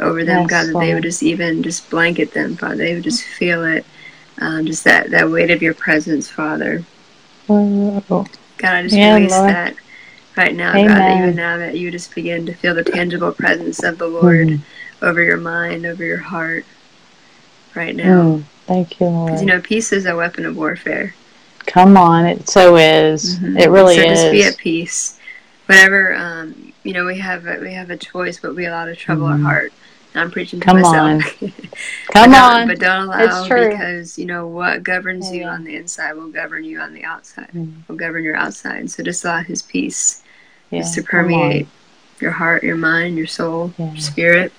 over 0.00 0.24
them, 0.24 0.42
yes, 0.42 0.50
God, 0.50 0.66
that 0.66 0.72
Lord. 0.72 0.86
they 0.86 0.94
would 0.94 1.02
just 1.02 1.22
even 1.22 1.62
just 1.62 1.88
blanket 1.90 2.32
them, 2.32 2.56
Father. 2.56 2.76
They 2.76 2.94
would 2.94 3.04
just 3.04 3.22
feel 3.22 3.64
it, 3.64 3.84
um, 4.38 4.66
just 4.66 4.84
that 4.84 5.10
that 5.10 5.30
weight 5.30 5.50
of 5.50 5.62
your 5.62 5.74
presence, 5.74 6.28
Father. 6.28 6.84
Oh. 7.48 8.26
God, 8.58 8.74
I 8.74 8.82
just 8.82 8.94
yeah, 8.94 9.14
release 9.14 9.32
Lord. 9.32 9.50
that 9.50 9.74
right 10.36 10.54
now, 10.54 10.74
Amen. 10.74 10.86
God, 10.86 11.22
even 11.22 11.36
now 11.36 11.56
that 11.58 11.76
you 11.76 11.90
just 11.90 12.14
begin 12.14 12.46
to 12.46 12.54
feel 12.54 12.74
the 12.74 12.84
tangible 12.84 13.32
presence 13.32 13.82
of 13.82 13.98
the 13.98 14.06
Lord 14.06 14.48
mm-hmm. 14.48 15.04
over 15.04 15.22
your 15.22 15.38
mind, 15.38 15.86
over 15.86 16.04
your 16.04 16.18
heart, 16.18 16.64
right 17.74 17.96
now. 17.96 18.22
Mm, 18.22 18.44
thank 18.66 19.00
you, 19.00 19.06
Lord. 19.06 19.26
Because 19.26 19.40
you 19.40 19.46
know, 19.46 19.60
peace 19.60 19.92
is 19.92 20.06
a 20.06 20.14
weapon 20.14 20.44
of 20.44 20.56
warfare. 20.56 21.14
Come 21.66 21.96
on, 21.96 22.26
it 22.26 22.48
so 22.48 22.76
is. 22.76 23.38
Mm-hmm. 23.38 23.58
It 23.58 23.70
really 23.70 23.96
so 23.96 24.02
is. 24.02 24.20
Just 24.20 24.32
be 24.32 24.44
at 24.44 24.56
peace. 24.56 25.18
Whatever, 25.66 26.14
um, 26.14 26.72
you 26.82 26.92
know, 26.92 27.04
we 27.04 27.18
have 27.18 27.46
a, 27.46 27.58
we 27.60 27.72
have 27.74 27.90
a 27.90 27.96
choice, 27.96 28.38
but 28.40 28.54
we 28.54 28.66
allow 28.66 28.86
to 28.86 28.96
trouble 28.96 29.26
mm-hmm. 29.26 29.46
our 29.46 29.52
heart. 29.52 29.72
I'm 30.14 30.30
preaching 30.30 30.60
to 30.60 30.66
Come 30.66 30.80
myself. 30.80 30.96
On. 30.96 31.20
Come 32.12 32.30
but 32.30 32.40
on. 32.40 32.68
But 32.68 32.80
don't 32.80 33.04
allow 33.04 33.44
because 33.44 34.18
you 34.18 34.26
know 34.26 34.46
what 34.46 34.82
governs 34.82 35.30
you 35.30 35.44
on 35.44 35.64
the 35.64 35.76
inside 35.76 36.14
will 36.14 36.30
govern 36.30 36.64
you 36.64 36.80
on 36.80 36.92
the 36.92 37.04
outside. 37.04 37.48
Mm. 37.54 37.88
Will 37.88 37.96
govern 37.96 38.24
your 38.24 38.36
outside. 38.36 38.90
So 38.90 39.02
just 39.02 39.24
allow 39.24 39.42
His 39.42 39.62
peace 39.62 40.22
yeah. 40.70 40.80
just 40.80 40.94
to 40.94 41.02
permeate 41.02 41.68
your 42.20 42.32
heart, 42.32 42.62
your 42.62 42.76
mind, 42.76 43.16
your 43.16 43.26
soul, 43.26 43.72
yeah. 43.78 43.92
your 43.92 44.00
spirit. 44.00 44.52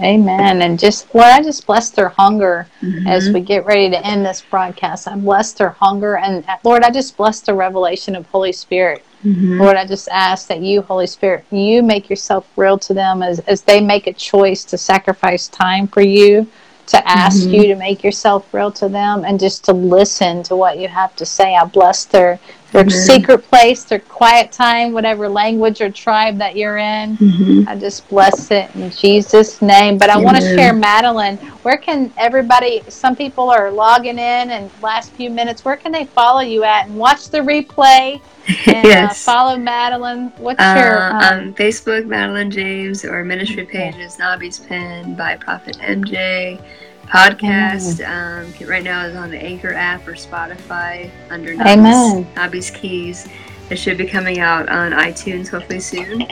Amen. 0.00 0.62
And 0.62 0.78
just 0.78 1.14
Lord, 1.14 1.28
I 1.28 1.42
just 1.42 1.66
bless 1.66 1.90
their 1.90 2.10
hunger 2.10 2.66
mm-hmm. 2.82 3.06
as 3.06 3.30
we 3.30 3.40
get 3.40 3.64
ready 3.64 3.88
to 3.90 4.06
end 4.06 4.26
this 4.26 4.42
broadcast. 4.42 5.08
I 5.08 5.16
bless 5.16 5.52
their 5.52 5.70
hunger 5.70 6.16
and 6.18 6.44
Lord, 6.64 6.82
I 6.82 6.90
just 6.90 7.16
bless 7.16 7.40
the 7.40 7.54
revelation 7.54 8.14
of 8.14 8.26
Holy 8.26 8.52
Spirit 8.52 9.04
Mm-hmm. 9.26 9.60
Lord, 9.60 9.76
I 9.76 9.84
just 9.84 10.08
ask 10.08 10.46
that 10.48 10.60
you, 10.60 10.82
Holy 10.82 11.06
Spirit, 11.06 11.44
you 11.50 11.82
make 11.82 12.08
yourself 12.08 12.48
real 12.56 12.78
to 12.78 12.94
them 12.94 13.22
as, 13.22 13.40
as 13.40 13.62
they 13.62 13.80
make 13.80 14.06
a 14.06 14.12
choice 14.12 14.64
to 14.66 14.78
sacrifice 14.78 15.48
time 15.48 15.88
for 15.88 16.00
you, 16.00 16.46
to 16.88 17.08
ask 17.08 17.40
mm-hmm. 17.40 17.54
you 17.54 17.62
to 17.64 17.74
make 17.74 18.04
yourself 18.04 18.52
real 18.54 18.70
to 18.72 18.88
them, 18.88 19.24
and 19.24 19.40
just 19.40 19.64
to 19.64 19.72
listen 19.72 20.44
to 20.44 20.54
what 20.54 20.78
you 20.78 20.86
have 20.86 21.16
to 21.16 21.26
say. 21.26 21.56
I 21.56 21.64
bless 21.64 22.04
their 22.04 22.38
their 22.72 22.84
mm-hmm. 22.84 22.90
secret 22.90 23.38
place, 23.38 23.84
their 23.84 24.00
quiet 24.00 24.52
time, 24.52 24.92
whatever 24.92 25.28
language 25.28 25.80
or 25.80 25.90
tribe 25.90 26.38
that 26.38 26.56
you're 26.56 26.78
in. 26.78 27.16
Mm-hmm. 27.16 27.68
I 27.68 27.76
just 27.76 28.08
bless 28.08 28.50
it 28.50 28.74
in 28.74 28.90
Jesus' 28.90 29.62
name. 29.62 29.98
But 29.98 30.10
I 30.10 30.18
want 30.18 30.36
to 30.36 30.42
share, 30.42 30.72
Madeline, 30.72 31.36
where 31.62 31.76
can 31.76 32.12
everybody, 32.16 32.82
some 32.88 33.14
people 33.14 33.50
are 33.50 33.70
logging 33.70 34.18
in 34.18 34.50
and 34.50 34.70
last 34.82 35.12
few 35.12 35.30
minutes, 35.30 35.64
where 35.64 35.76
can 35.76 35.92
they 35.92 36.06
follow 36.06 36.40
you 36.40 36.64
at 36.64 36.86
and 36.86 36.96
watch 36.96 37.30
the 37.30 37.38
replay? 37.38 38.20
And, 38.66 38.76
uh, 38.76 38.88
yes. 38.88 39.10
Uh, 39.10 39.32
follow 39.32 39.56
Madeline. 39.58 40.32
What's 40.36 40.60
uh, 40.60 40.74
your 40.78 41.16
um, 41.16 41.48
um, 41.48 41.54
Facebook, 41.54 42.06
Madeline 42.06 42.48
James, 42.48 43.04
or 43.04 43.24
ministry 43.24 43.66
page 43.66 43.96
is 43.96 44.20
Nobby's 44.20 44.60
Pen 44.60 45.16
by 45.16 45.34
Prophet 45.36 45.76
MJ. 45.78 46.62
Podcast 47.06 48.04
mm. 48.04 48.62
um, 48.62 48.68
right 48.68 48.82
now 48.82 49.06
is 49.06 49.14
on 49.16 49.30
the 49.30 49.38
Anchor 49.38 49.72
app 49.72 50.06
or 50.08 50.14
Spotify 50.14 51.10
under 51.30 51.54
Nobby's, 51.54 52.26
Nobby's 52.34 52.70
Keys. 52.70 53.28
It 53.70 53.76
should 53.76 53.98
be 53.98 54.06
coming 54.06 54.38
out 54.40 54.68
on 54.68 54.92
iTunes 54.92 55.48
hopefully 55.48 55.80
soon. 55.80 56.22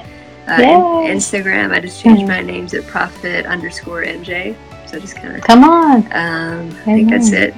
Uh, 0.47 0.59
Instagram, 1.07 1.73
I 1.73 1.81
just 1.81 2.03
changed 2.03 2.23
mm. 2.23 2.29
my 2.29 2.41
name 2.41 2.67
to 2.69 2.83
Prophet 2.83 3.47
underscore 3.47 4.03
MJ. 4.03 4.57
So 4.87 5.01
just 5.01 5.17
kind 5.17 5.37
of 5.37 5.43
come 5.43 5.65
on. 5.65 6.05
Um, 6.13 6.71
I 6.83 6.95
think 6.95 7.11
that's 7.11 7.33
it. 7.33 7.55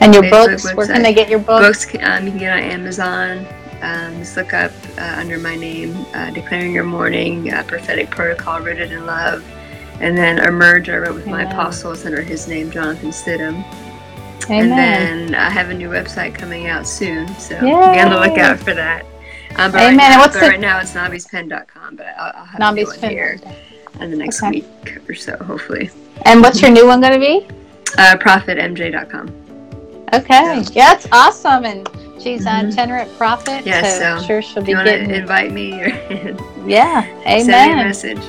And 0.00 0.12
your 0.12 0.24
Facebook 0.24 0.30
books, 0.30 0.66
website. 0.66 0.76
where 0.76 0.86
can 0.88 1.02
they 1.02 1.14
get 1.14 1.28
your 1.28 1.38
books? 1.38 1.86
Books 1.86 2.02
um, 2.02 2.24
you 2.24 2.30
can 2.30 2.38
get 2.38 2.52
on 2.52 2.62
Amazon. 2.62 3.46
Um, 3.82 4.18
just 4.18 4.36
look 4.36 4.52
up 4.52 4.72
uh, 4.98 5.14
under 5.16 5.38
my 5.38 5.56
name, 5.56 5.94
uh, 6.14 6.30
Declaring 6.30 6.72
Your 6.72 6.84
Morning, 6.84 7.52
uh, 7.52 7.62
Prophetic 7.64 8.10
Protocol 8.10 8.60
Rooted 8.60 8.90
in 8.90 9.06
Love. 9.06 9.44
And 10.00 10.16
then 10.16 10.38
Emerge, 10.38 10.88
I 10.88 10.96
wrote 10.96 11.14
with 11.14 11.26
Amen. 11.26 11.44
my 11.44 11.50
apostles 11.50 12.04
under 12.04 12.20
his 12.20 12.48
name, 12.48 12.70
Jonathan 12.70 13.10
Stidham. 13.10 13.64
Amen. 14.50 14.62
And 14.62 14.72
then 14.72 15.34
I 15.34 15.48
have 15.48 15.70
a 15.70 15.74
new 15.74 15.88
website 15.88 16.34
coming 16.34 16.66
out 16.66 16.86
soon, 16.86 17.28
so 17.36 17.54
Yay. 17.54 17.60
be 17.62 18.00
on 18.00 18.10
the 18.10 18.20
lookout 18.20 18.58
for 18.58 18.74
that. 18.74 19.04
Um, 19.56 19.70
but 19.70 19.80
Amen. 19.80 19.96
Right 19.96 19.96
now, 19.96 20.18
What's 20.18 20.34
but 20.34 20.40
the... 20.40 20.48
right 20.48 20.60
now 20.60 20.80
it's 20.80 20.92
nobbyspen.com, 20.92 21.96
but 21.96 22.06
I'll, 22.18 22.32
I'll 22.34 22.44
have 22.44 22.58
Nobby's 22.58 22.90
a 22.90 22.96
new 22.96 23.02
one 23.02 23.10
here 23.10 23.40
in 24.00 24.10
the 24.10 24.16
next 24.16 24.42
okay. 24.42 24.50
week 24.60 25.08
or 25.08 25.14
so, 25.14 25.36
hopefully. 25.38 25.90
And 26.22 26.42
what's 26.42 26.60
your 26.60 26.70
new 26.70 26.86
one 26.86 27.00
going 27.00 27.14
to 27.14 27.18
be? 27.18 27.46
Uh, 27.96 28.16
prophetmj.com. 28.16 29.42
Okay, 30.12 30.62
so. 30.64 30.72
yeah, 30.74 30.94
that's 30.94 31.08
awesome. 31.12 31.64
And 31.64 31.88
She's 32.24 32.46
mm-hmm. 32.46 32.70
itinerant 32.70 33.14
prophet. 33.18 33.66
Yeah, 33.66 33.82
so, 33.82 33.98
so 33.98 34.04
I'm 34.04 34.24
sure 34.24 34.40
she'll 34.40 34.62
be 34.62 34.72
getting. 34.72 35.10
invite 35.10 35.52
me 35.52 35.74
or 35.82 35.88
yeah, 36.66 37.04
amen. 37.26 37.44
Send 37.44 37.74
me 37.74 37.82
a 37.82 37.84
message. 37.84 38.22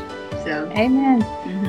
So 0.44 0.70
amen. 0.76 1.22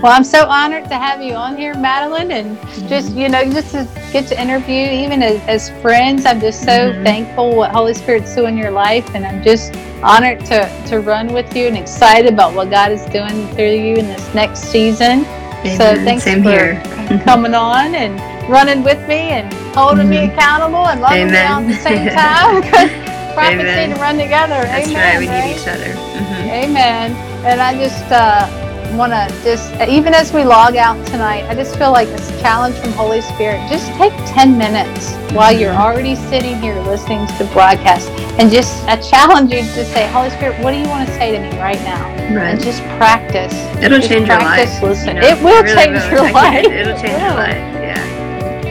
Well, 0.02 0.12
I'm 0.12 0.24
so 0.24 0.46
honored 0.46 0.84
to 0.90 0.94
have 0.94 1.22
you 1.22 1.34
on 1.34 1.56
here, 1.56 1.74
Madeline, 1.74 2.30
and 2.30 2.58
mm-hmm. 2.58 2.88
just 2.88 3.12
you 3.12 3.28
know, 3.28 3.44
just 3.44 3.72
to 3.72 3.88
get 4.12 4.26
to 4.28 4.40
interview, 4.40 4.86
even 4.86 5.22
as, 5.22 5.40
as 5.48 5.70
friends. 5.80 6.26
I'm 6.26 6.40
just 6.40 6.60
so 6.60 6.92
mm-hmm. 6.92 7.02
thankful 7.02 7.56
what 7.56 7.70
Holy 7.70 7.94
Spirit's 7.94 8.34
doing 8.34 8.56
in 8.56 8.62
your 8.62 8.70
life, 8.72 9.08
and 9.14 9.24
I'm 9.24 9.42
just 9.42 9.74
honored 10.02 10.44
to 10.46 10.68
to 10.88 11.00
run 11.00 11.32
with 11.32 11.56
you 11.56 11.66
and 11.66 11.76
excited 11.76 12.32
about 12.32 12.54
what 12.54 12.70
God 12.70 12.92
is 12.92 13.04
doing 13.06 13.48
through 13.54 13.72
you 13.72 13.96
in 13.96 14.06
this 14.06 14.34
next 14.34 14.60
season. 14.64 15.24
Amen. 15.24 15.78
So 15.78 15.94
thanks 16.04 16.24
Same 16.24 16.42
for 16.42 16.50
here. 16.50 16.82
coming 17.24 17.54
on 17.54 17.94
and 17.94 18.20
running 18.50 18.82
with 18.82 19.00
me 19.08 19.30
and 19.32 19.52
holding 19.74 20.06
mm-hmm. 20.06 20.26
me 20.26 20.32
accountable 20.32 20.86
and 20.86 21.00
loving 21.00 21.28
Amen. 21.28 21.66
me 21.66 21.72
at 21.72 21.78
the 21.78 21.82
same 21.82 22.08
time. 22.10 23.02
prophets 23.36 23.64
need 23.64 23.94
to 23.94 24.00
run 24.00 24.16
together. 24.16 24.60
That's 24.64 24.88
Amen. 24.88 24.96
Right. 24.96 25.18
We 25.20 25.28
right? 25.28 25.46
need 25.46 25.60
each 25.60 25.68
other. 25.68 25.92
Mm-hmm. 25.92 26.50
Amen. 26.50 27.12
And 27.44 27.60
I 27.60 27.76
just 27.76 28.04
uh, 28.10 28.65
want 28.94 29.12
to 29.12 29.28
just, 29.42 29.72
even 29.88 30.14
as 30.14 30.32
we 30.32 30.44
log 30.44 30.76
out 30.76 31.04
tonight, 31.06 31.44
I 31.48 31.54
just 31.54 31.76
feel 31.76 31.92
like 31.92 32.08
this 32.08 32.28
challenge 32.40 32.76
from 32.76 32.92
Holy 32.92 33.20
Spirit. 33.20 33.66
Just 33.68 33.86
take 33.94 34.12
10 34.26 34.56
minutes 34.58 35.14
while 35.34 35.52
you're 35.52 35.72
mm-hmm. 35.72 35.82
already 35.82 36.14
sitting 36.14 36.60
here 36.60 36.78
listening 36.82 37.26
to 37.26 37.38
the 37.38 37.50
broadcast 37.52 38.08
and 38.38 38.50
just 38.50 38.84
I 38.84 38.96
challenge 38.96 39.50
you 39.50 39.60
to 39.60 39.84
say, 39.84 40.06
Holy 40.12 40.28
Spirit, 40.30 40.62
what 40.62 40.72
do 40.72 40.78
you 40.78 40.88
want 40.88 41.08
to 41.08 41.14
say 41.14 41.32
to 41.32 41.40
me 41.40 41.58
right 41.58 41.80
now? 41.80 42.04
Right. 42.34 42.52
And 42.52 42.60
just 42.60 42.82
practice. 42.98 43.52
It'll 43.82 43.98
just 43.98 44.10
change 44.10 44.26
practice, 44.26 44.80
your 44.80 44.90
life. 44.90 44.98
Listen. 44.98 45.16
You 45.16 45.22
know, 45.22 45.28
it 45.28 45.42
will 45.42 45.62
really 45.62 45.74
change 45.74 46.12
will. 46.12 46.24
your 46.24 46.32
life. 46.44 46.64
It'll 46.66 47.00
change 47.00 47.22
your 47.22 47.32
life. 47.32 47.56
Yeah. 47.80 48.16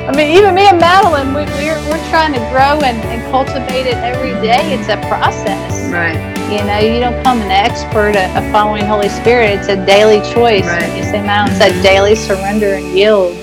I 0.07 0.15
mean, 0.15 0.37
even 0.37 0.53
me 0.53 0.67
and 0.67 0.79
Madeline, 0.79 1.33
we, 1.33 1.45
we're, 1.57 1.81
we're 1.89 2.09
trying 2.09 2.33
to 2.33 2.39
grow 2.53 2.77
and, 2.85 3.01
and 3.09 3.23
cultivate 3.31 3.87
it 3.87 3.97
every 4.05 4.33
day. 4.45 4.77
It's 4.77 4.87
a 4.87 4.97
process. 5.09 5.84
Right. 5.95 6.35
You 6.51 6.61
know, 6.65 6.77
you 6.77 6.99
don't 6.99 7.15
become 7.17 7.41
an 7.41 7.51
expert 7.51 8.17
at, 8.17 8.29
at 8.35 8.51
following 8.51 8.83
Holy 8.83 9.07
Spirit. 9.07 9.51
It's 9.51 9.69
a 9.69 9.77
daily 9.85 10.19
choice. 10.33 10.65
Right. 10.65 10.97
You 10.97 11.03
say, 11.03 11.21
Madeline, 11.25 11.55
it's 11.55 11.79
a 11.79 11.81
daily 11.81 12.15
surrender 12.15 12.73
and 12.73 12.85
yield. 12.87 13.33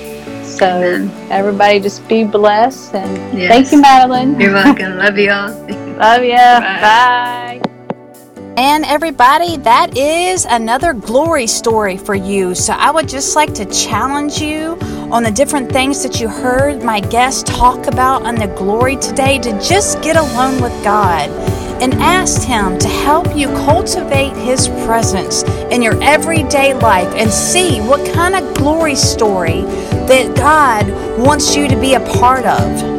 So 0.44 0.66
Amen. 0.66 1.32
everybody 1.32 1.80
just 1.80 2.06
be 2.08 2.24
blessed 2.24 2.94
and 2.94 3.38
yes. 3.38 3.50
thank 3.50 3.72
you, 3.72 3.80
Madeline. 3.80 4.38
You're 4.38 4.52
welcome. 4.64 4.98
Love 4.98 5.16
you 5.16 5.30
all. 5.30 5.48
Love 5.96 6.24
you. 6.24 6.36
Bye. 6.36 7.60
Bye. 7.60 7.62
And 8.58 8.84
everybody, 8.84 9.56
that 9.56 9.96
is 9.96 10.44
another 10.44 10.92
glory 10.92 11.46
story 11.46 11.96
for 11.96 12.14
you. 12.14 12.54
So 12.54 12.74
I 12.74 12.90
would 12.90 13.08
just 13.08 13.34
like 13.34 13.54
to 13.54 13.64
challenge 13.64 14.42
you 14.42 14.76
on 15.10 15.22
the 15.22 15.30
different 15.30 15.72
things 15.72 16.02
that 16.02 16.20
you 16.20 16.28
heard 16.28 16.82
my 16.82 17.00
guest 17.00 17.46
talk 17.46 17.86
about 17.86 18.24
on 18.24 18.34
the 18.34 18.48
glory 18.48 18.96
today 18.96 19.38
to 19.38 19.52
just 19.58 20.02
get 20.02 20.16
alone 20.16 20.60
with 20.60 20.84
God 20.84 21.30
and 21.82 21.94
ask 21.94 22.42
Him 22.42 22.78
to 22.78 22.86
help 22.86 23.36
you 23.36 23.48
cultivate 23.48 24.36
His 24.36 24.68
presence 24.86 25.42
in 25.72 25.82
your 25.82 26.00
everyday 26.00 26.74
life 26.74 27.12
and 27.16 27.28
see 27.28 27.80
what 27.80 28.14
kind 28.14 28.36
of 28.36 28.54
glory 28.54 28.94
story 28.94 29.62
that 30.06 30.36
God 30.36 30.88
wants 31.18 31.56
you 31.56 31.66
to 31.66 31.78
be 31.80 31.94
a 31.94 32.00
part 32.00 32.46
of. 32.46 32.91